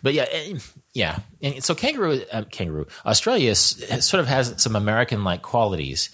But 0.01 0.13
yeah, 0.13 0.25
eh, 0.31 0.57
yeah. 0.93 1.19
And 1.41 1.63
so 1.63 1.75
kangaroo, 1.75 2.21
uh, 2.31 2.43
kangaroo, 2.49 2.87
Australia 3.05 3.51
is, 3.51 3.59
sort 3.99 4.21
of 4.21 4.27
has 4.27 4.55
some 4.57 4.75
American 4.75 5.23
like 5.23 5.41
qualities. 5.41 6.09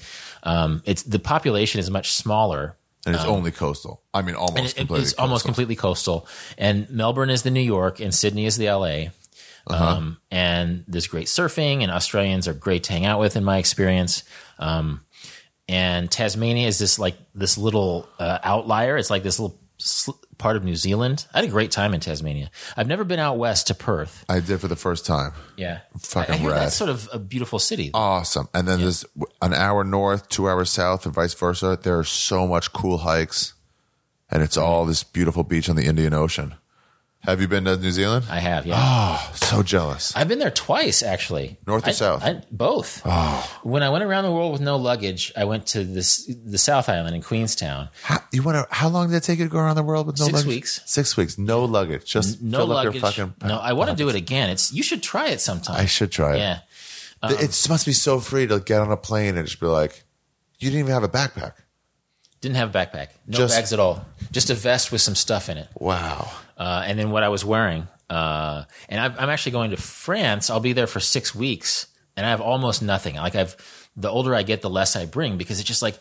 Um, 0.45 0.81
it's 0.85 1.03
the 1.03 1.19
population 1.19 1.80
is 1.80 1.89
much 1.89 2.13
smaller. 2.13 2.77
And 3.05 3.13
it's 3.15 3.26
only 3.26 3.51
coastal. 3.51 4.01
I 4.15 4.22
mean, 4.23 4.34
almost 4.35 4.57
Um, 4.57 4.65
It- 4.65 4.76
completely. 4.77 5.03
it's 5.03 5.13
almost 5.13 5.41
coastal. 5.43 5.47
completely 5.49 5.76
coastal. 5.76 6.27
And 6.57 6.89
Melbourne 6.89 7.30
is 7.30 7.43
the 7.43 7.51
New 7.51 7.61
York, 7.61 7.99
and 7.99 8.13
Sydney 8.15 8.45
is 8.45 8.57
the 8.57 8.67
LA. 8.69 9.09
Uh-huh. 9.67 9.85
Um, 9.85 10.17
and 10.31 10.84
there's 10.88 11.07
great 11.07 11.27
surfing, 11.27 11.81
and 11.84 11.91
Australians 11.91 12.47
are 12.47 12.53
great 12.53 12.84
to 12.85 12.93
hang 12.93 13.05
out 13.05 13.19
with, 13.19 13.35
in 13.35 13.43
my 13.43 13.57
experience. 13.57 14.23
Um, 14.59 15.01
and 15.67 16.09
Tasmania 16.11 16.67
is 16.67 16.77
this 16.80 16.97
like 16.99 17.15
this 17.34 17.57
little 17.57 18.07
uh, 18.19 18.39
outlier. 18.43 18.97
It's 18.97 19.09
like 19.09 19.23
this 19.23 19.39
little 19.39 19.59
part 20.38 20.56
of 20.56 20.64
New 20.64 20.76
Zealand. 20.76 21.26
I 21.34 21.39
had 21.39 21.47
a 21.47 21.52
great 21.52 21.72
time 21.72 21.93
in 21.93 21.99
Tasmania. 21.99 22.49
I've 22.77 22.88
never 22.88 23.03
been 23.03 23.19
out 23.19 23.38
west 23.38 23.68
to 23.68 23.76
Perth. 23.76 24.26
I 24.30 24.39
did 24.39 24.60
for 24.60 24.68
the 24.68 24.76
first 24.76 25.06
time. 25.06 25.34
Yeah, 25.57 25.80
Fucking 25.99 26.34
I, 26.34 26.38
I 26.38 26.39
hear 26.39 26.49
rad. 26.52 26.61
That's 26.61 26.76
sort 26.76 26.89
of 26.89 27.10
a 27.11 27.19
beautiful 27.19 27.60
city. 27.60 27.91
Awesome. 27.93 28.47
And 28.53 28.68
then 28.68 28.80
there's 28.80 29.06
an 29.41 29.53
hour 29.53 29.84
north, 29.84 30.30
two 30.30 30.49
hours 30.49 30.69
south, 30.69 31.06
and 31.06 31.14
vice 31.14 31.34
versa. 31.34 31.77
There 31.81 31.97
are 31.97 32.03
so 32.03 32.47
much 32.47 32.73
cool 32.73 32.99
hikes, 32.99 33.53
and 34.30 34.41
it's 34.41 34.57
mm-hmm. 34.57 34.65
all 34.65 34.85
this 34.85 35.03
beautiful 35.03 35.43
beach 35.43 35.69
on 35.69 35.76
the 35.76 35.85
Indian 35.85 36.14
Ocean. 36.14 36.56
Have 37.26 37.41
you 37.41 37.47
been 37.47 37.65
to 37.65 37.76
New 37.77 37.91
Zealand? 37.91 38.26
I 38.30 38.39
have, 38.39 38.65
yeah. 38.65 38.76
Oh, 38.77 39.31
so 39.35 39.64
jealous. 39.64 40.15
I've 40.15 40.27
been 40.27 40.39
there 40.39 40.52
twice, 40.52 41.02
actually. 41.03 41.57
North 41.65 41.85
or 41.85 41.89
I- 41.89 41.93
south? 41.93 42.23
I, 42.23 42.41
both. 42.52 43.02
Ah. 43.06 43.60
When 43.64 43.84
I 43.84 43.89
went 43.89 44.03
around 44.03 44.23
the 44.26 44.31
world 44.31 44.52
with 44.52 44.61
no 44.61 44.76
luggage, 44.77 45.31
I 45.35 45.45
went 45.45 45.65
to 45.68 45.84
this 45.84 46.26
the 46.45 46.57
South 46.57 46.88
Island 46.89 47.15
in 47.15 47.22
Queenstown. 47.22 47.89
How, 48.03 48.19
you 48.31 48.43
want 48.43 48.57
to? 48.69 48.76
How 48.76 48.89
long 48.89 49.10
did 49.10 49.18
it 49.18 49.23
take 49.23 49.39
you 49.39 49.45
to 49.45 49.52
go 49.52 49.57
around 49.60 49.76
the 49.76 49.84
world 49.84 50.07
with 50.07 50.19
no 50.19 50.26
Six 50.26 50.34
luggage? 50.38 50.47
weeks. 50.47 50.81
Six 50.85 51.18
weeks. 51.18 51.38
No 51.38 51.64
luggage. 51.65 52.06
Just 52.06 52.41
No 52.41 52.60
fill 52.60 52.68
luggage. 52.68 52.88
up 52.89 52.93
your 53.15 53.27
fucking. 53.27 53.47
no, 53.49 53.57
I 53.57 53.73
want 53.73 53.89
to 53.89 53.95
do 53.95 54.07
it 54.10 54.15
again. 54.15 54.49
It's 54.49 54.72
you 54.73 54.84
should 54.84 55.02
try 55.03 55.30
it 55.30 55.41
sometime. 55.41 55.77
I 55.77 55.85
should 55.85 56.11
try 56.11 56.35
it. 56.35 56.39
Yeah. 56.39 56.60
it 57.23 57.65
must 57.69 57.85
be 57.85 57.93
so 57.93 58.19
free 58.19 58.45
to 58.47 58.60
get 58.60 58.81
on 58.81 58.91
a 58.91 58.97
plane 58.97 59.38
and 59.38 59.47
just 59.47 59.60
be 59.60 59.65
like, 59.68 60.03
you 60.60 60.69
didn't 60.69 60.81
even 60.81 60.91
have 60.93 61.03
a 61.03 61.10
backpack. 61.10 61.53
Didn't 62.41 62.57
have 62.57 62.76
a 62.76 62.78
backpack. 62.78 63.07
No 63.28 63.38
Just- 63.40 63.56
bags 63.56 63.74
at 63.74 63.80
all. 63.80 64.06
Just 64.32 64.49
a 64.49 64.56
vest 64.56 64.91
with 64.91 65.02
some 65.02 65.16
stuff 65.16 65.49
in 65.49 65.57
it. 65.57 65.68
Wow. 65.80 66.30
Uh, 66.57 66.84
and 66.86 66.98
then 66.99 67.12
what 67.12 67.24
I 67.24 67.30
was 67.30 67.44
wearing. 67.45 67.88
Uh, 68.10 68.64
and 68.90 68.99
I've, 68.99 69.20
I'm 69.20 69.30
actually 69.30 69.53
going 69.53 69.72
to 69.72 69.78
France. 69.78 70.49
I'll 70.49 70.60
be 70.60 70.74
there 70.74 70.88
for 70.88 70.99
six 70.99 71.34
weeks, 71.34 71.88
and 72.16 72.26
I 72.26 72.30
have 72.30 72.41
almost 72.41 72.82
nothing. 72.84 73.16
Like 73.16 73.36
I've, 73.36 73.56
the 73.98 74.10
older 74.10 74.36
I 74.36 74.44
get, 74.44 74.62
the 74.62 74.70
less 74.70 74.95
I 74.95 75.06
bring 75.06 75.38
because 75.38 75.60
it's 75.60 75.68
just 75.68 75.82
like, 75.82 75.98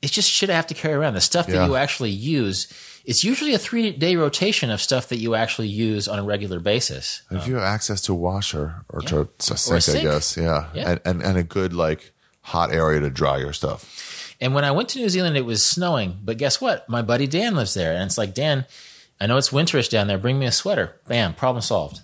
it's 0.00 0.12
just 0.12 0.30
shit 0.30 0.48
I 0.50 0.54
have 0.54 0.66
to 0.68 0.74
carry 0.74 0.94
around. 0.94 1.14
The 1.14 1.20
stuff 1.20 1.46
that 1.46 1.54
Yeah. 1.54 1.66
you 1.66 1.76
actually 1.76 2.10
use, 2.10 2.68
it's 3.04 3.22
usually 3.22 3.52
a 3.54 3.58
three 3.58 3.92
day 3.92 4.16
rotation 4.16 4.70
of 4.70 4.80
stuff 4.80 5.08
that 5.10 5.18
you 5.18 5.34
actually 5.34 5.68
use 5.68 6.08
on 6.08 6.18
a 6.18 6.22
regular 6.24 6.58
basis. 6.58 7.22
If 7.30 7.46
you 7.46 7.54
have 7.56 7.64
access 7.64 8.00
to 8.02 8.12
a 8.12 8.16
washer 8.16 8.84
or 8.88 9.00
to 9.02 9.20
a 9.22 9.28
sink, 9.38 9.74
Or 9.74 9.76
a 9.76 9.80
sink. 9.80 9.98
I 9.98 10.02
guess, 10.02 10.36
yeah, 10.36 10.68
Yeah. 10.74 10.90
And, 10.90 11.00
and 11.04 11.22
and 11.22 11.38
a 11.38 11.42
good 11.42 11.72
like 11.74 12.12
hot 12.40 12.72
area 12.72 13.00
to 13.00 13.10
dry 13.10 13.38
your 13.38 13.52
stuff. 13.52 13.84
And 14.42 14.54
when 14.54 14.64
I 14.64 14.72
went 14.72 14.88
to 14.90 14.98
New 14.98 15.08
Zealand, 15.08 15.36
it 15.36 15.46
was 15.46 15.64
snowing. 15.64 16.18
But 16.22 16.36
guess 16.36 16.60
what? 16.60 16.88
My 16.88 17.00
buddy 17.00 17.28
Dan 17.28 17.54
lives 17.54 17.74
there, 17.74 17.94
and 17.94 18.02
it's 18.02 18.18
like 18.18 18.34
Dan. 18.34 18.66
I 19.20 19.26
know 19.26 19.36
it's 19.36 19.50
winterish 19.50 19.88
down 19.88 20.08
there. 20.08 20.18
Bring 20.18 20.36
me 20.36 20.46
a 20.46 20.52
sweater. 20.52 21.00
Bam, 21.06 21.34
problem 21.34 21.62
solved. 21.62 22.00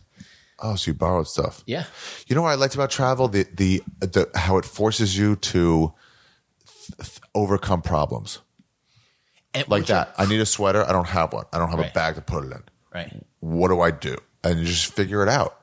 Oh, 0.60 0.76
so 0.76 0.92
you 0.92 0.94
borrowed 0.94 1.26
stuff. 1.26 1.64
Yeah. 1.66 1.84
You 2.28 2.36
know 2.36 2.42
what 2.42 2.50
I 2.50 2.54
liked 2.54 2.76
about 2.76 2.90
travel? 2.90 3.26
The 3.26 3.44
the, 3.52 3.82
the 3.98 4.30
how 4.36 4.56
it 4.56 4.64
forces 4.64 5.18
you 5.18 5.34
to 5.34 5.92
th- 6.64 7.08
th- 7.10 7.20
overcome 7.34 7.82
problems 7.82 8.38
And 9.52 9.68
like 9.68 9.86
that. 9.86 10.14
I 10.16 10.26
need 10.26 10.40
a 10.40 10.46
sweater. 10.46 10.84
I 10.88 10.92
don't 10.92 11.08
have 11.08 11.32
one. 11.32 11.46
I 11.52 11.58
don't 11.58 11.70
have 11.70 11.80
a 11.80 11.90
bag 11.92 12.14
to 12.14 12.20
put 12.20 12.44
it 12.44 12.52
in. 12.52 12.62
Right. 12.94 13.12
What 13.40 13.68
do 13.68 13.80
I 13.80 13.90
do? 13.90 14.16
And 14.44 14.60
you 14.60 14.66
just 14.66 14.94
figure 14.94 15.24
it 15.24 15.28
out. 15.28 15.58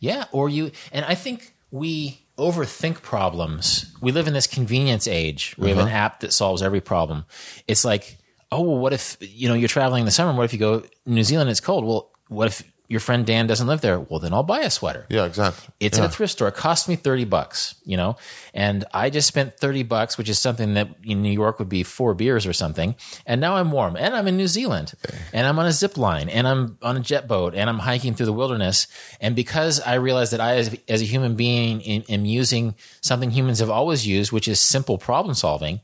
Yeah, 0.00 0.24
or 0.32 0.50
you 0.50 0.70
and 0.92 1.04
I 1.06 1.14
think 1.14 1.54
we 1.70 2.23
overthink 2.38 3.02
problems. 3.02 3.92
We 4.00 4.12
live 4.12 4.26
in 4.26 4.34
this 4.34 4.46
convenience 4.46 5.06
age. 5.06 5.54
We 5.58 5.68
have 5.68 5.78
an 5.78 5.86
uh-huh. 5.86 5.96
app 5.96 6.20
that 6.20 6.32
solves 6.32 6.62
every 6.62 6.80
problem. 6.80 7.24
It's 7.68 7.84
like, 7.84 8.18
oh 8.50 8.62
well, 8.62 8.78
what 8.78 8.92
if 8.92 9.16
you 9.20 9.48
know 9.48 9.54
you're 9.54 9.68
traveling 9.68 10.00
in 10.00 10.06
the 10.06 10.10
summer? 10.10 10.36
What 10.36 10.44
if 10.44 10.52
you 10.52 10.58
go 10.58 10.84
New 11.06 11.24
Zealand? 11.24 11.50
It's 11.50 11.60
cold. 11.60 11.84
Well, 11.84 12.10
what 12.28 12.48
if 12.48 12.62
your 12.94 13.00
friend 13.00 13.26
Dan 13.26 13.48
doesn't 13.48 13.66
live 13.66 13.80
there? 13.80 13.98
Well, 13.98 14.20
then 14.20 14.32
I'll 14.32 14.44
buy 14.44 14.60
a 14.60 14.70
sweater. 14.70 15.04
Yeah, 15.08 15.24
exactly. 15.24 15.74
It's 15.80 15.98
yeah. 15.98 16.04
at 16.04 16.10
a 16.10 16.12
thrift 16.12 16.34
store. 16.34 16.46
It 16.46 16.54
cost 16.54 16.88
me 16.88 16.94
30 16.94 17.24
bucks, 17.24 17.74
you 17.84 17.96
know, 17.96 18.16
and 18.54 18.84
I 18.94 19.10
just 19.10 19.26
spent 19.26 19.58
30 19.58 19.82
bucks, 19.82 20.16
which 20.16 20.28
is 20.28 20.38
something 20.38 20.74
that 20.74 20.90
in 21.02 21.20
New 21.20 21.32
York 21.32 21.58
would 21.58 21.68
be 21.68 21.82
four 21.82 22.14
beers 22.14 22.46
or 22.46 22.52
something. 22.52 22.94
And 23.26 23.40
now 23.40 23.56
I'm 23.56 23.72
warm 23.72 23.96
and 23.96 24.14
I'm 24.14 24.28
in 24.28 24.36
New 24.36 24.46
Zealand 24.46 24.94
and 25.32 25.44
I'm 25.44 25.58
on 25.58 25.66
a 25.66 25.72
zip 25.72 25.96
line 25.96 26.28
and 26.28 26.46
I'm 26.46 26.78
on 26.82 26.96
a 26.96 27.00
jet 27.00 27.26
boat 27.26 27.56
and 27.56 27.68
I'm 27.68 27.80
hiking 27.80 28.14
through 28.14 28.26
the 28.26 28.32
wilderness. 28.32 28.86
And 29.20 29.34
because 29.34 29.80
I 29.80 29.94
realize 29.94 30.30
that 30.30 30.40
I, 30.40 30.54
as, 30.54 30.78
as 30.88 31.02
a 31.02 31.04
human 31.04 31.34
being, 31.34 31.82
am 31.82 32.24
using 32.24 32.76
something 33.00 33.32
humans 33.32 33.58
have 33.58 33.70
always 33.70 34.06
used, 34.06 34.30
which 34.30 34.46
is 34.46 34.60
simple 34.60 34.98
problem 34.98 35.34
solving. 35.34 35.80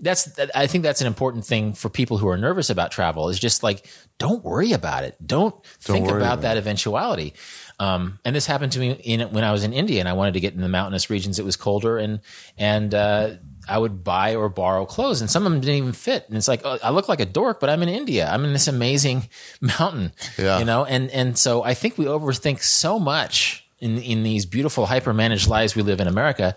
That's, 0.00 0.38
I 0.54 0.66
think 0.66 0.82
that's 0.82 1.00
an 1.00 1.06
important 1.06 1.44
thing 1.44 1.74
for 1.74 1.88
people 1.88 2.18
who 2.18 2.28
are 2.28 2.36
nervous 2.36 2.70
about 2.70 2.90
travel 2.90 3.28
is 3.28 3.38
just 3.38 3.62
like, 3.62 3.86
don't 4.18 4.44
worry 4.44 4.72
about 4.72 5.04
it. 5.04 5.16
Don't, 5.24 5.54
think 5.80 6.06
about 6.06 6.16
about 6.16 6.40
that 6.42 6.56
eventuality. 6.56 7.34
Um, 7.78 8.18
and 8.24 8.34
this 8.36 8.46
happened 8.46 8.72
to 8.72 8.78
me 8.78 8.92
in, 8.92 9.20
when 9.32 9.42
I 9.44 9.52
was 9.52 9.64
in 9.64 9.72
India 9.72 10.00
and 10.00 10.08
I 10.08 10.12
wanted 10.12 10.34
to 10.34 10.40
get 10.40 10.54
in 10.54 10.60
the 10.60 10.68
mountainous 10.68 11.10
regions. 11.10 11.38
It 11.38 11.44
was 11.44 11.56
colder 11.56 11.98
and, 11.98 12.20
and, 12.56 12.94
uh, 12.94 13.30
I 13.68 13.78
would 13.78 14.02
buy 14.02 14.34
or 14.34 14.48
borrow 14.48 14.84
clothes 14.86 15.20
and 15.20 15.30
some 15.30 15.46
of 15.46 15.52
them 15.52 15.60
didn't 15.60 15.76
even 15.76 15.92
fit. 15.92 16.24
And 16.28 16.36
it's 16.36 16.48
like, 16.48 16.62
oh, 16.64 16.78
I 16.82 16.90
look 16.90 17.08
like 17.08 17.20
a 17.20 17.26
dork, 17.26 17.60
but 17.60 17.70
I'm 17.70 17.82
in 17.82 17.88
India. 17.88 18.28
I'm 18.28 18.44
in 18.44 18.52
this 18.52 18.66
amazing 18.68 19.28
mountain, 19.60 20.12
Yeah. 20.38 20.58
you 20.58 20.64
know? 20.64 20.84
And, 20.84 21.10
and 21.10 21.38
so 21.38 21.62
I 21.62 21.74
think 21.74 21.96
we 21.98 22.06
overthink 22.06 22.60
so 22.62 22.98
much 22.98 23.64
in, 23.78 23.98
in 23.98 24.22
these 24.22 24.46
beautiful 24.46 24.86
hyper 24.86 25.12
managed 25.12 25.48
lives 25.48 25.74
we 25.74 25.82
live 25.82 26.00
in 26.00 26.06
America 26.08 26.54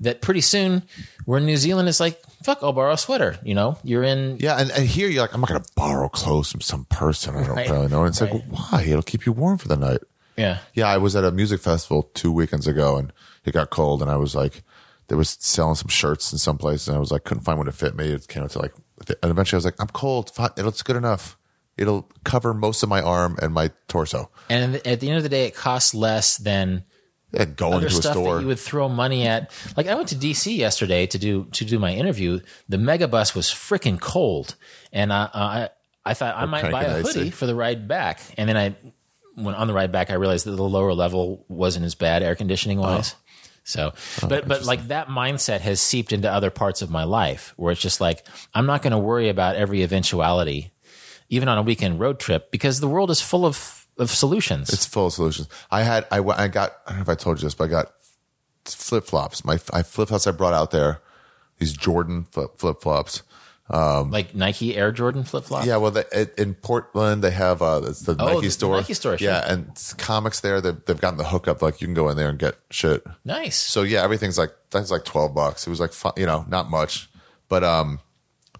that 0.00 0.20
pretty 0.22 0.40
soon 0.40 0.82
we're 1.26 1.38
in 1.38 1.46
New 1.46 1.56
Zealand. 1.56 1.88
It's 1.88 2.00
like, 2.00 2.20
fuck, 2.44 2.58
I'll 2.62 2.72
borrow 2.72 2.92
a 2.92 2.98
sweater. 2.98 3.36
You 3.44 3.54
know, 3.54 3.78
you're 3.84 4.02
in, 4.02 4.38
Yeah, 4.40 4.56
and, 4.58 4.70
and 4.70 4.86
here 4.86 5.08
you're 5.08 5.22
like, 5.22 5.34
I'm 5.34 5.40
not 5.40 5.50
going 5.50 5.62
to 5.62 5.70
borrow 5.76 6.08
clothes 6.08 6.50
from 6.50 6.60
some 6.62 6.84
person 6.86 7.36
I 7.36 7.44
don't 7.46 7.56
Right. 7.56 7.68
really 7.70 7.88
know. 7.88 8.00
And 8.04 8.08
it's 8.08 8.20
Right. 8.22 8.32
like, 8.32 8.44
why? 8.48 8.82
It'll 8.82 9.02
keep 9.02 9.26
you 9.26 9.32
warm 9.32 9.58
for 9.58 9.68
the 9.68 9.76
night. 9.76 10.00
yeah. 10.36 10.58
Yeah, 10.74 10.86
I 10.88 10.96
was 10.96 11.14
at 11.16 11.24
a 11.24 11.30
music 11.30 11.60
festival 11.60 12.10
two 12.14 12.32
weekends 12.32 12.66
ago, 12.66 12.96
and 12.96 13.12
it 13.44 13.52
got 13.52 13.68
cold, 13.70 14.00
and 14.00 14.10
I 14.10 14.16
was 14.16 14.34
like, 14.34 14.62
they 15.08 15.16
was 15.16 15.36
selling 15.40 15.74
some 15.74 15.88
shirts 15.88 16.32
in 16.32 16.38
some 16.38 16.56
place, 16.56 16.86
and 16.88 16.96
I 16.96 17.00
was 17.00 17.10
like, 17.10 17.24
couldn't 17.24 17.42
find 17.44 17.58
one 17.58 17.66
to 17.66 17.72
fit 17.72 17.94
me. 17.94 18.06
It 18.12 18.26
came 18.28 18.42
out 18.44 18.50
to 18.50 18.58
like, 18.60 18.72
and 19.22 19.30
eventually 19.30 19.56
I 19.56 19.58
was 19.58 19.64
like, 19.66 19.80
I'm 19.80 19.88
cold. 19.88 20.30
Fine, 20.30 20.50
It's 20.56 20.82
good 20.82 20.96
enough. 20.96 21.36
It'll 21.76 22.08
cover 22.24 22.54
most 22.54 22.82
of 22.82 22.88
my 22.88 23.00
arm 23.02 23.38
and 23.42 23.52
my 23.52 23.70
torso. 23.88 24.30
And 24.48 24.76
at 24.86 25.00
the 25.00 25.08
end 25.08 25.16
of 25.16 25.22
the 25.22 25.28
day, 25.30 25.46
it 25.46 25.54
costs 25.54 25.94
less 25.94 26.36
than 26.36 26.84
Yeah, 27.32 27.44
going 27.44 27.74
other 27.74 27.88
to 27.88 27.94
a 27.94 28.02
stuff 28.02 28.12
store. 28.14 28.36
that 28.36 28.42
you 28.42 28.48
would 28.48 28.58
throw 28.58 28.88
money 28.88 29.26
at. 29.26 29.52
Like 29.76 29.86
I 29.86 29.94
went 29.94 30.08
to 30.08 30.16
DC 30.16 30.56
yesterday 30.56 31.06
to 31.06 31.18
do 31.18 31.44
to 31.52 31.64
do 31.64 31.78
my 31.78 31.94
interview. 31.94 32.40
The 32.68 32.76
megabus 32.76 33.34
was 33.34 33.46
freaking 33.46 34.00
cold, 34.00 34.56
and 34.92 35.12
I 35.12 35.28
I, 35.32 35.68
I 36.04 36.14
thought 36.14 36.36
I 36.36 36.46
might 36.46 36.70
buy 36.72 36.84
a 36.84 37.02
hoodie 37.02 37.20
AC. 37.20 37.30
for 37.30 37.46
the 37.46 37.54
ride 37.54 37.86
back. 37.86 38.20
And 38.36 38.48
then 38.48 38.56
I, 38.56 38.74
when 39.34 39.54
on 39.54 39.68
the 39.68 39.72
ride 39.72 39.92
back, 39.92 40.10
I 40.10 40.14
realized 40.14 40.46
that 40.46 40.52
the 40.52 40.62
lower 40.62 40.92
level 40.92 41.44
wasn't 41.48 41.84
as 41.84 41.94
bad 41.94 42.22
air 42.22 42.34
conditioning 42.34 42.78
oh. 42.78 42.82
wise. 42.82 43.14
So, 43.62 43.92
oh, 44.22 44.28
but 44.28 44.48
but 44.48 44.64
like 44.64 44.88
that 44.88 45.08
mindset 45.08 45.60
has 45.60 45.80
seeped 45.80 46.12
into 46.12 46.30
other 46.30 46.50
parts 46.50 46.82
of 46.82 46.90
my 46.90 47.04
life 47.04 47.52
where 47.56 47.70
it's 47.70 47.80
just 47.80 48.00
like 48.00 48.26
I'm 48.54 48.66
not 48.66 48.82
going 48.82 48.92
to 48.92 48.98
worry 48.98 49.28
about 49.28 49.54
every 49.54 49.82
eventuality, 49.82 50.72
even 51.28 51.48
on 51.48 51.58
a 51.58 51.62
weekend 51.62 52.00
road 52.00 52.18
trip, 52.18 52.50
because 52.50 52.80
the 52.80 52.88
world 52.88 53.10
is 53.10 53.20
full 53.20 53.46
of 53.46 53.79
of 54.00 54.10
solutions. 54.10 54.70
It's 54.72 54.86
full 54.86 55.06
of 55.06 55.12
solutions. 55.12 55.48
I 55.70 55.82
had, 55.82 56.06
I, 56.10 56.18
I 56.20 56.48
got, 56.48 56.72
I 56.86 56.90
don't 56.90 56.98
know 56.98 57.02
if 57.02 57.08
I 57.08 57.14
told 57.14 57.38
you 57.38 57.46
this, 57.46 57.54
but 57.54 57.64
I 57.64 57.68
got 57.68 57.92
flip 58.64 59.04
flops. 59.04 59.44
My 59.44 59.54
I 59.72 59.82
flip 59.82 60.08
flops 60.08 60.26
I 60.26 60.32
brought 60.32 60.54
out 60.54 60.70
there, 60.70 61.00
these 61.58 61.72
Jordan 61.72 62.24
flip 62.32 62.80
flops. 62.80 63.22
Um, 63.72 64.10
like 64.10 64.34
Nike 64.34 64.76
Air 64.76 64.90
Jordan 64.90 65.22
flip 65.22 65.44
flops. 65.44 65.64
Yeah, 65.64 65.76
well, 65.76 65.92
the, 65.92 66.04
it, 66.12 66.34
in 66.36 66.54
Portland 66.54 67.22
they 67.22 67.30
have 67.30 67.62
uh, 67.62 67.82
it's 67.84 68.00
the 68.00 68.16
Oh, 68.18 68.26
Nike 68.26 68.34
the- 68.40 68.46
the 68.46 68.50
store. 68.50 68.76
Nike 68.78 68.94
store, 68.94 69.16
sure. 69.16 69.28
Yeah, 69.30 69.52
and 69.52 69.94
comics 69.96 70.40
there. 70.40 70.60
They've, 70.60 70.84
they've 70.86 71.00
gotten 71.00 71.18
the 71.18 71.24
hookup. 71.24 71.62
Like 71.62 71.80
you 71.80 71.86
can 71.86 71.94
go 71.94 72.08
in 72.08 72.16
there 72.16 72.28
and 72.30 72.38
get 72.38 72.56
shit. 72.70 73.04
Nice. 73.24 73.56
So 73.56 73.82
yeah, 73.82 74.02
everything's 74.02 74.38
like 74.38 74.50
that's 74.70 74.90
like 74.90 75.04
twelve 75.04 75.34
bucks. 75.36 75.68
It 75.68 75.70
was 75.70 75.78
like 75.78 75.92
you 76.16 76.26
know, 76.26 76.44
not 76.48 76.68
much, 76.68 77.08
but 77.48 77.62
um, 77.62 78.00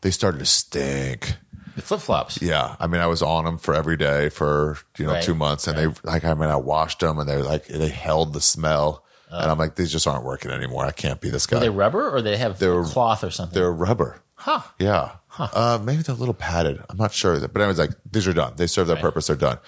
they 0.02 0.12
started 0.12 0.38
to 0.38 0.46
stink. 0.46 1.34
Flip 1.82 2.00
flops. 2.00 2.40
Yeah, 2.42 2.76
I 2.80 2.86
mean, 2.86 3.00
I 3.00 3.06
was 3.06 3.22
on 3.22 3.44
them 3.44 3.58
for 3.58 3.74
every 3.74 3.96
day 3.96 4.28
for 4.28 4.78
you 4.98 5.06
know 5.06 5.12
Right, 5.12 5.22
two 5.22 5.34
months, 5.34 5.66
and 5.66 5.76
they 5.78 5.86
like 6.08 6.24
I 6.24 6.34
mean, 6.34 6.50
I 6.50 6.56
washed 6.56 7.00
them, 7.00 7.18
and 7.18 7.28
they 7.28 7.36
like 7.38 7.66
they 7.66 7.88
held 7.88 8.32
the 8.32 8.40
smell, 8.40 9.04
and 9.30 9.50
I'm 9.50 9.58
like, 9.58 9.76
these 9.76 9.90
just 9.92 10.06
aren't 10.06 10.24
working 10.24 10.50
anymore. 10.50 10.84
I 10.84 10.92
can't 10.92 11.20
be 11.20 11.30
this 11.30 11.46
guy. 11.46 11.58
Are 11.58 11.60
they 11.60 11.68
rubber 11.68 12.10
or 12.10 12.22
they 12.22 12.36
have 12.36 12.58
They're- 12.58 12.82
cloth 12.84 13.22
or 13.24 13.30
something? 13.30 13.54
They're 13.54 13.72
rubber. 13.72 14.22
Huh. 14.34 14.62
Yeah. 14.78 15.12
Uh, 15.38 15.78
maybe 15.82 16.02
they're 16.02 16.14
a 16.14 16.18
little 16.18 16.34
padded. 16.34 16.82
I'm 16.88 16.96
not 16.96 17.12
sure. 17.12 17.38
But 17.46 17.60
anyways, 17.60 17.78
like 17.78 17.90
these 18.10 18.26
are 18.26 18.32
done. 18.32 18.54
They 18.56 18.66
serve 18.66 18.86
their 18.88 18.96
purpose. 18.96 19.26
They're 19.28 19.36
done. 19.36 19.58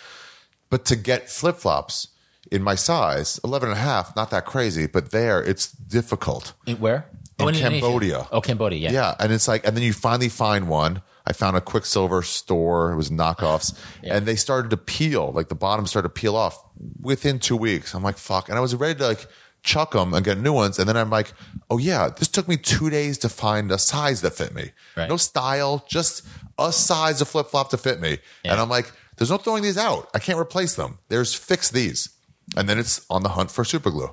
But 0.71 0.85
to 0.87 0.97
get 0.97 1.29
flip 1.31 1.57
flops 1.57 2.09
in 2.51 2.63
my 2.63 2.75
size, 2.75 3.39
11 3.45 3.69
and 3.71 3.79
a 3.79 3.81
half, 3.81 4.17
not 4.17 4.31
that 4.31 4.45
crazy, 4.47 4.87
but 4.87 5.11
there 5.11 5.43
it's 5.43 5.71
difficult. 5.71 6.55
In- 6.67 6.79
Where? 6.79 7.07
In 7.39 7.49
Indonesia. 7.49 7.71
Cambodia. 7.81 8.27
Oh, 8.33 8.41
Cambodia. 8.41 8.79
Yeah. 8.79 8.93
Yeah. 8.93 9.15
And 9.19 9.33
it's 9.33 9.47
like, 9.49 9.67
and 9.67 9.77
then 9.77 9.83
you 9.85 9.93
finally 9.93 10.29
find 10.29 10.69
one 10.69 11.03
I 11.27 11.33
found 11.33 11.57
a 11.57 11.61
Quiksilver 11.61 12.23
store. 12.23 12.93
It 12.93 12.97
was 12.97 13.11
knockoffs, 13.11 13.79
and 14.03 14.27
they 14.27 14.37
started 14.37 14.71
to 14.71 14.77
peel. 14.77 15.33
Like 15.33 15.49
the 15.49 15.55
bottom 15.55 15.87
started 15.87 16.09
to 16.09 16.21
peel 16.21 16.37
off 16.37 16.63
within 17.01 17.39
two 17.39 17.57
weeks. 17.57 17.95
I'm 17.95 18.03
like, 18.03 18.19
fuck, 18.19 18.49
and 18.49 18.59
I 18.59 18.61
was 18.61 18.75
ready 18.75 18.99
to 18.99 19.07
like 19.09 19.27
chuck 19.63 19.93
them 19.93 20.13
and 20.13 20.25
get 20.25 20.39
new 20.39 20.53
ones. 20.53 20.79
And 20.79 20.89
then 20.89 20.97
I'm 20.97 21.11
like, 21.11 21.33
oh 21.71 21.79
yeah, 21.79 22.09
this 22.09 22.29
took 22.29 22.49
me 22.49 22.57
two 22.57 22.91
days 22.91 23.19
to 23.19 23.29
find 23.29 23.71
a 23.71 23.79
size 23.79 24.21
that 24.23 24.33
fit 24.33 24.55
me. 24.55 24.73
Right. 24.97 25.09
No 25.09 25.17
style, 25.17 25.85
just 25.89 26.27
a 26.59 26.73
size 26.73 27.21
of 27.21 27.29
flip 27.29 27.47
flop 27.47 27.71
to 27.71 27.77
fit 27.77 28.01
me. 28.01 28.19
And 28.45 28.61
I'm 28.61 28.69
like, 28.69 28.91
there's 29.17 29.31
no 29.31 29.37
throwing 29.37 29.63
these 29.63 29.79
out. 29.79 30.11
I 30.15 30.19
can't 30.19 30.39
replace 30.39 30.75
them. 30.75 30.99
There's 31.09 31.35
fix 31.35 31.71
these. 31.71 32.09
And 32.57 32.69
then 32.69 32.79
it's 32.79 33.07
on 33.09 33.23
the 33.23 33.31
hunt 33.31 33.51
for 33.51 33.65
super 33.65 33.91
glue. 33.91 34.13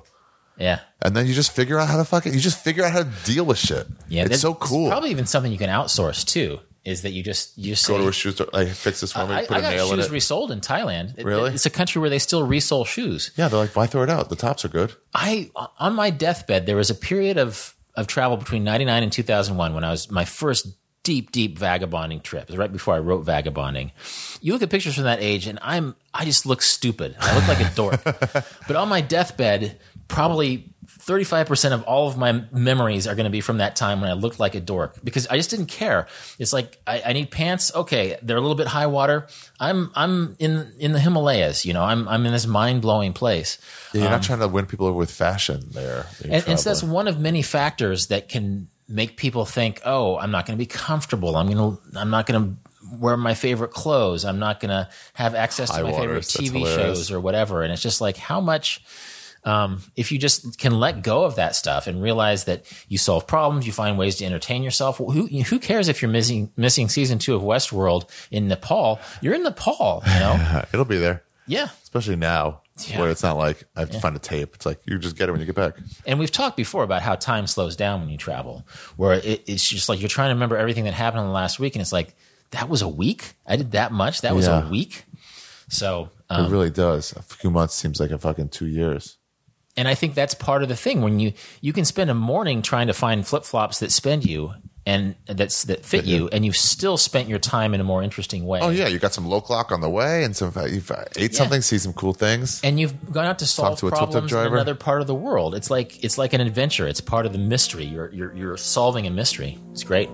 Yeah. 0.56 0.80
And 1.02 1.16
then 1.16 1.26
you 1.26 1.34
just 1.34 1.52
figure 1.52 1.78
out 1.78 1.88
how 1.88 1.96
to 1.96 2.04
fucking, 2.04 2.32
you 2.32 2.40
just 2.40 2.62
figure 2.62 2.84
out 2.84 2.92
how 2.92 3.02
to 3.02 3.10
deal 3.24 3.44
with 3.44 3.58
shit. 3.58 3.86
Yeah. 4.08 4.26
It's 4.26 4.40
so 4.40 4.54
cool. 4.54 4.88
Probably 4.88 5.10
even 5.10 5.26
something 5.26 5.50
you 5.50 5.58
can 5.58 5.70
outsource 5.70 6.24
too. 6.24 6.60
Is 6.84 7.02
that 7.02 7.10
you 7.10 7.22
just 7.22 7.58
you 7.58 7.72
just 7.74 7.86
Go 7.86 7.96
say, 7.98 8.02
to 8.02 8.08
a 8.08 8.12
shoe 8.12 8.30
store, 8.32 8.46
like 8.54 8.68
fix 8.68 9.00
this 9.02 9.12
for 9.12 9.26
me, 9.26 9.34
I, 9.34 9.44
put 9.44 9.56
I 9.56 9.58
a 9.58 9.62
got 9.62 9.70
nail 9.72 9.92
in 9.92 9.98
shoes 9.98 10.06
it. 10.06 10.12
resold 10.12 10.50
in 10.50 10.60
Thailand. 10.60 11.18
It- 11.18 11.24
Really? 11.26 11.52
it's 11.52 11.66
a 11.66 11.70
country 11.70 12.00
where 12.00 12.08
they 12.08 12.18
still 12.18 12.46
resole 12.46 12.86
shoes. 12.86 13.32
yeah, 13.36 13.48
they're 13.48 13.58
like, 13.60 13.76
why 13.76 13.86
throw 13.86 14.02
it 14.02 14.08
out? 14.08 14.30
The 14.30 14.36
tops 14.36 14.64
are 14.64 14.68
good. 14.68 14.94
I 15.14 15.50
on 15.78 15.94
my 15.94 16.08
deathbed 16.10 16.64
there 16.66 16.76
was 16.76 16.88
a 16.88 16.94
period 16.94 17.36
of 17.36 17.74
of 17.96 18.06
travel 18.06 18.36
between 18.38 18.64
99 18.64 19.02
and 19.02 19.12
2001 19.12 19.74
when 19.74 19.84
I 19.84 19.90
was 19.90 20.10
my 20.10 20.24
first 20.24 20.68
deep 21.02 21.32
deep 21.32 21.58
vagabonding 21.58 22.20
trip. 22.20 22.44
It 22.44 22.48
was 22.50 22.56
right 22.56 22.72
before 22.72 22.94
I 22.94 22.98
wrote 23.00 23.24
vagabonding. 23.26 23.92
You 24.40 24.54
look 24.54 24.62
at 24.62 24.70
pictures 24.70 24.94
from 24.94 25.04
that 25.04 25.20
age 25.20 25.46
and 25.46 25.58
I'm 25.60 25.96
I 26.14 26.24
just 26.24 26.46
look 26.46 26.62
stupid. 26.62 27.14
I 27.20 27.34
look 27.36 27.46
like 27.48 27.60
a 27.60 27.74
dork. 27.74 28.02
but 28.66 28.76
on 28.76 28.88
my 28.88 29.02
deathbed 29.02 29.78
probably 30.08 30.69
35% 31.00 31.72
of 31.72 31.82
all 31.84 32.08
of 32.08 32.16
my 32.16 32.44
memories 32.52 33.06
are 33.06 33.14
going 33.14 33.24
to 33.24 33.30
be 33.30 33.40
from 33.40 33.58
that 33.58 33.74
time 33.74 34.00
when 34.00 34.10
I 34.10 34.12
looked 34.12 34.38
like 34.38 34.54
a 34.54 34.60
dork 34.60 34.96
because 35.02 35.26
I 35.28 35.36
just 35.36 35.50
didn't 35.50 35.66
care. 35.66 36.06
It's 36.38 36.52
like 36.52 36.78
I, 36.86 37.02
I 37.06 37.12
need 37.12 37.30
pants. 37.30 37.74
Okay, 37.74 38.18
they're 38.22 38.36
a 38.36 38.40
little 38.40 38.56
bit 38.56 38.66
high 38.66 38.86
water. 38.86 39.26
I'm 39.58 39.90
I'm 39.94 40.36
in 40.38 40.72
in 40.78 40.92
the 40.92 41.00
Himalayas. 41.00 41.64
You 41.64 41.72
know, 41.72 41.82
I'm 41.82 42.06
I'm 42.06 42.26
in 42.26 42.32
this 42.32 42.46
mind 42.46 42.82
blowing 42.82 43.12
place. 43.12 43.58
Yeah, 43.92 44.02
you're 44.02 44.10
not 44.10 44.16
um, 44.16 44.22
trying 44.22 44.38
to 44.40 44.48
win 44.48 44.66
people 44.66 44.86
over 44.86 44.98
with 44.98 45.10
fashion 45.10 45.64
there. 45.72 46.06
And, 46.22 46.32
and 46.46 46.60
so 46.60 46.70
that's 46.70 46.82
one 46.82 47.08
of 47.08 47.18
many 47.18 47.42
factors 47.42 48.08
that 48.08 48.28
can 48.28 48.68
make 48.88 49.16
people 49.16 49.46
think, 49.46 49.80
"Oh, 49.84 50.18
I'm 50.18 50.30
not 50.30 50.46
going 50.46 50.58
to 50.58 50.62
be 50.62 50.66
comfortable. 50.66 51.36
I'm 51.36 51.50
going 51.50 51.76
to 51.76 51.98
I'm 51.98 52.10
not 52.10 52.26
going 52.26 52.42
to 52.42 52.96
wear 52.98 53.16
my 53.16 53.34
favorite 53.34 53.70
clothes. 53.70 54.24
I'm 54.24 54.38
not 54.38 54.60
going 54.60 54.70
to 54.70 54.88
have 55.14 55.34
access 55.34 55.70
High 55.70 55.78
to 55.78 55.84
my 55.84 55.90
favorite 55.92 56.08
waters, 56.08 56.32
that's 56.32 56.50
TV 56.50 56.66
shows 56.66 57.10
or 57.10 57.20
whatever." 57.20 57.62
And 57.62 57.72
it's 57.72 57.82
just 57.82 58.00
like 58.00 58.16
how 58.16 58.40
much 58.40 58.82
um, 59.44 59.82
if 59.96 60.12
you 60.12 60.18
just 60.18 60.58
can 60.58 60.78
let 60.78 61.02
go 61.02 61.24
of 61.24 61.36
that 61.36 61.56
stuff 61.56 61.86
and 61.86 62.02
realize 62.02 62.44
that 62.44 62.64
you 62.88 62.98
solve 62.98 63.26
problems, 63.26 63.66
you 63.66 63.72
find 63.72 63.96
ways 63.98 64.16
to 64.16 64.24
entertain 64.24 64.62
yourself. 64.62 64.98
Who 64.98 65.26
who 65.26 65.58
cares 65.58 65.88
if 65.88 66.02
you're 66.02 66.10
missing 66.10 66.52
missing 66.56 66.88
season 66.88 67.18
two 67.18 67.34
of 67.34 67.42
Westworld 67.42 68.08
in 68.30 68.48
Nepal? 68.48 69.00
You're 69.22 69.34
in 69.34 69.42
Nepal, 69.42 70.02
you 70.06 70.20
know. 70.20 70.64
It'll 70.72 70.84
be 70.84 70.98
there, 70.98 71.22
yeah. 71.46 71.68
especially 71.82 72.16
now 72.16 72.60
Yeah. 72.86 73.00
where 73.00 73.10
it's 73.10 73.22
not 73.22 73.36
like 73.38 73.64
I 73.76 73.80
have 73.80 73.90
to 73.90 74.00
find 74.00 74.14
a 74.14 74.18
tape. 74.18 74.54
It's 74.54 74.66
like 74.66 74.80
you 74.86 74.98
just 74.98 75.16
get 75.16 75.28
it 75.28 75.32
when 75.32 75.40
you 75.40 75.46
get 75.46 75.54
back. 75.56 75.74
And 76.06 76.18
we've 76.18 76.30
talked 76.30 76.56
before 76.56 76.82
about 76.84 77.00
how 77.02 77.14
time 77.14 77.46
slows 77.46 77.76
down 77.76 78.00
when 78.00 78.10
you 78.10 78.18
travel, 78.18 78.66
where 78.96 79.14
it, 79.14 79.44
it's 79.46 79.66
just 79.68 79.88
like 79.88 80.00
you're 80.00 80.08
trying 80.08 80.28
to 80.30 80.34
remember 80.34 80.56
everything 80.56 80.84
that 80.84 80.94
happened 80.94 81.20
in 81.22 81.26
the 81.28 81.32
last 81.32 81.58
week, 81.58 81.74
and 81.76 81.80
it's 81.82 81.92
like 81.92 82.14
that 82.50 82.68
was 82.68 82.82
a 82.82 82.88
week. 82.88 83.32
I 83.46 83.56
did 83.56 83.72
that 83.72 83.90
much. 83.92 84.20
That 84.22 84.34
was 84.34 84.46
Yeah. 84.48 84.66
a 84.66 84.70
week. 84.70 85.04
So, 85.68 86.10
um, 86.28 86.46
it 86.46 86.50
really 86.50 86.70
does. 86.70 87.12
A 87.12 87.22
few 87.22 87.48
months 87.50 87.74
seems 87.74 88.00
like 88.00 88.10
a 88.10 88.18
fucking 88.18 88.48
two 88.48 88.66
years. 88.66 89.18
And 89.80 89.88
I 89.88 89.94
think 89.94 90.14
that's 90.14 90.34
part 90.34 90.62
of 90.62 90.68
the 90.68 90.76
thing 90.76 91.00
when 91.00 91.18
you 91.18 91.32
you 91.62 91.72
can 91.72 91.86
spend 91.86 92.10
a 92.10 92.14
morning 92.14 92.60
trying 92.60 92.88
to 92.88 92.92
find 92.92 93.26
flip 93.26 93.44
flops 93.44 93.80
that 93.80 93.90
spend 93.90 94.26
you 94.26 94.52
and 94.86 95.14
that's 95.26 95.64
that 95.64 95.84
fit 95.84 96.04
you, 96.04 96.28
and 96.32 96.44
you've 96.44 96.56
still 96.56 96.96
spent 96.96 97.28
your 97.28 97.38
time 97.38 97.74
in 97.74 97.80
a 97.80 97.84
more 97.84 98.02
interesting 98.02 98.44
way. 98.46 98.60
Oh 98.60 98.70
yeah, 98.70 98.88
you 98.88 98.98
got 98.98 99.12
some 99.14 99.26
low 99.26 99.40
clock 99.40 99.72
on 99.72 99.80
the 99.80 99.90
way, 99.90 100.24
and 100.24 100.34
some 100.34 100.52
you've 100.68 100.90
ate 101.16 101.34
something, 101.34 101.60
see 101.62 101.78
some 101.78 101.92
cool 101.92 102.12
things. 102.12 102.60
and 102.64 102.80
you've 102.80 103.12
gone 103.12 103.26
out 103.26 103.38
to 103.38 103.46
solve 103.46 103.78
to 103.80 103.88
problems 103.88 104.32
in 104.32 104.38
another 104.38 104.74
part 104.74 105.00
of 105.00 105.06
the 105.06 105.14
world. 105.14 105.54
It's 105.54 105.70
like 105.70 106.02
it's 106.04 106.18
like 106.18 106.32
an 106.32 106.40
adventure. 106.40 106.86
It's 106.86 107.00
part 107.00 107.26
of 107.26 107.32
the 107.32 107.38
mystery. 107.38 107.84
You're 107.84 108.10
you're 108.12 108.34
you're 108.34 108.56
solving 108.56 109.06
a 109.06 109.10
mystery. 109.10 109.58
It's 109.72 109.84
great. 109.84 110.08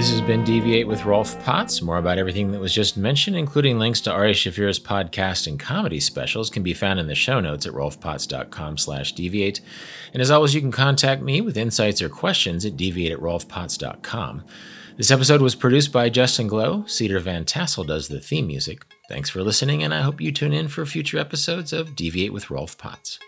This 0.00 0.12
has 0.12 0.22
been 0.22 0.44
Deviate 0.44 0.88
with 0.88 1.04
Rolf 1.04 1.38
Potts. 1.44 1.82
More 1.82 1.98
about 1.98 2.16
everything 2.16 2.52
that 2.52 2.58
was 2.58 2.72
just 2.72 2.96
mentioned, 2.96 3.36
including 3.36 3.78
links 3.78 4.00
to 4.00 4.10
Ari 4.10 4.32
Shaffir's 4.32 4.80
podcast 4.80 5.46
and 5.46 5.60
comedy 5.60 6.00
specials, 6.00 6.48
can 6.48 6.62
be 6.62 6.72
found 6.72 6.98
in 6.98 7.06
the 7.06 7.14
show 7.14 7.38
notes 7.38 7.66
at 7.66 7.74
rolfpotts.com 7.74 8.78
slash 8.78 9.12
deviate. 9.12 9.60
And 10.14 10.22
as 10.22 10.30
always, 10.30 10.54
you 10.54 10.62
can 10.62 10.72
contact 10.72 11.20
me 11.20 11.42
with 11.42 11.58
insights 11.58 12.00
or 12.00 12.08
questions 12.08 12.64
at 12.64 12.78
deviate 12.78 13.12
at 13.12 13.18
rolfpotts.com. 13.18 14.42
This 14.96 15.10
episode 15.10 15.42
was 15.42 15.54
produced 15.54 15.92
by 15.92 16.08
Justin 16.08 16.46
Glow. 16.46 16.86
Cedar 16.86 17.20
Van 17.20 17.44
Tassel 17.44 17.84
does 17.84 18.08
the 18.08 18.20
theme 18.20 18.46
music. 18.46 18.86
Thanks 19.06 19.28
for 19.28 19.42
listening, 19.42 19.82
and 19.82 19.92
I 19.92 20.00
hope 20.00 20.18
you 20.18 20.32
tune 20.32 20.54
in 20.54 20.68
for 20.68 20.86
future 20.86 21.18
episodes 21.18 21.74
of 21.74 21.94
Deviate 21.94 22.32
with 22.32 22.50
Rolf 22.50 22.78
Potts. 22.78 23.18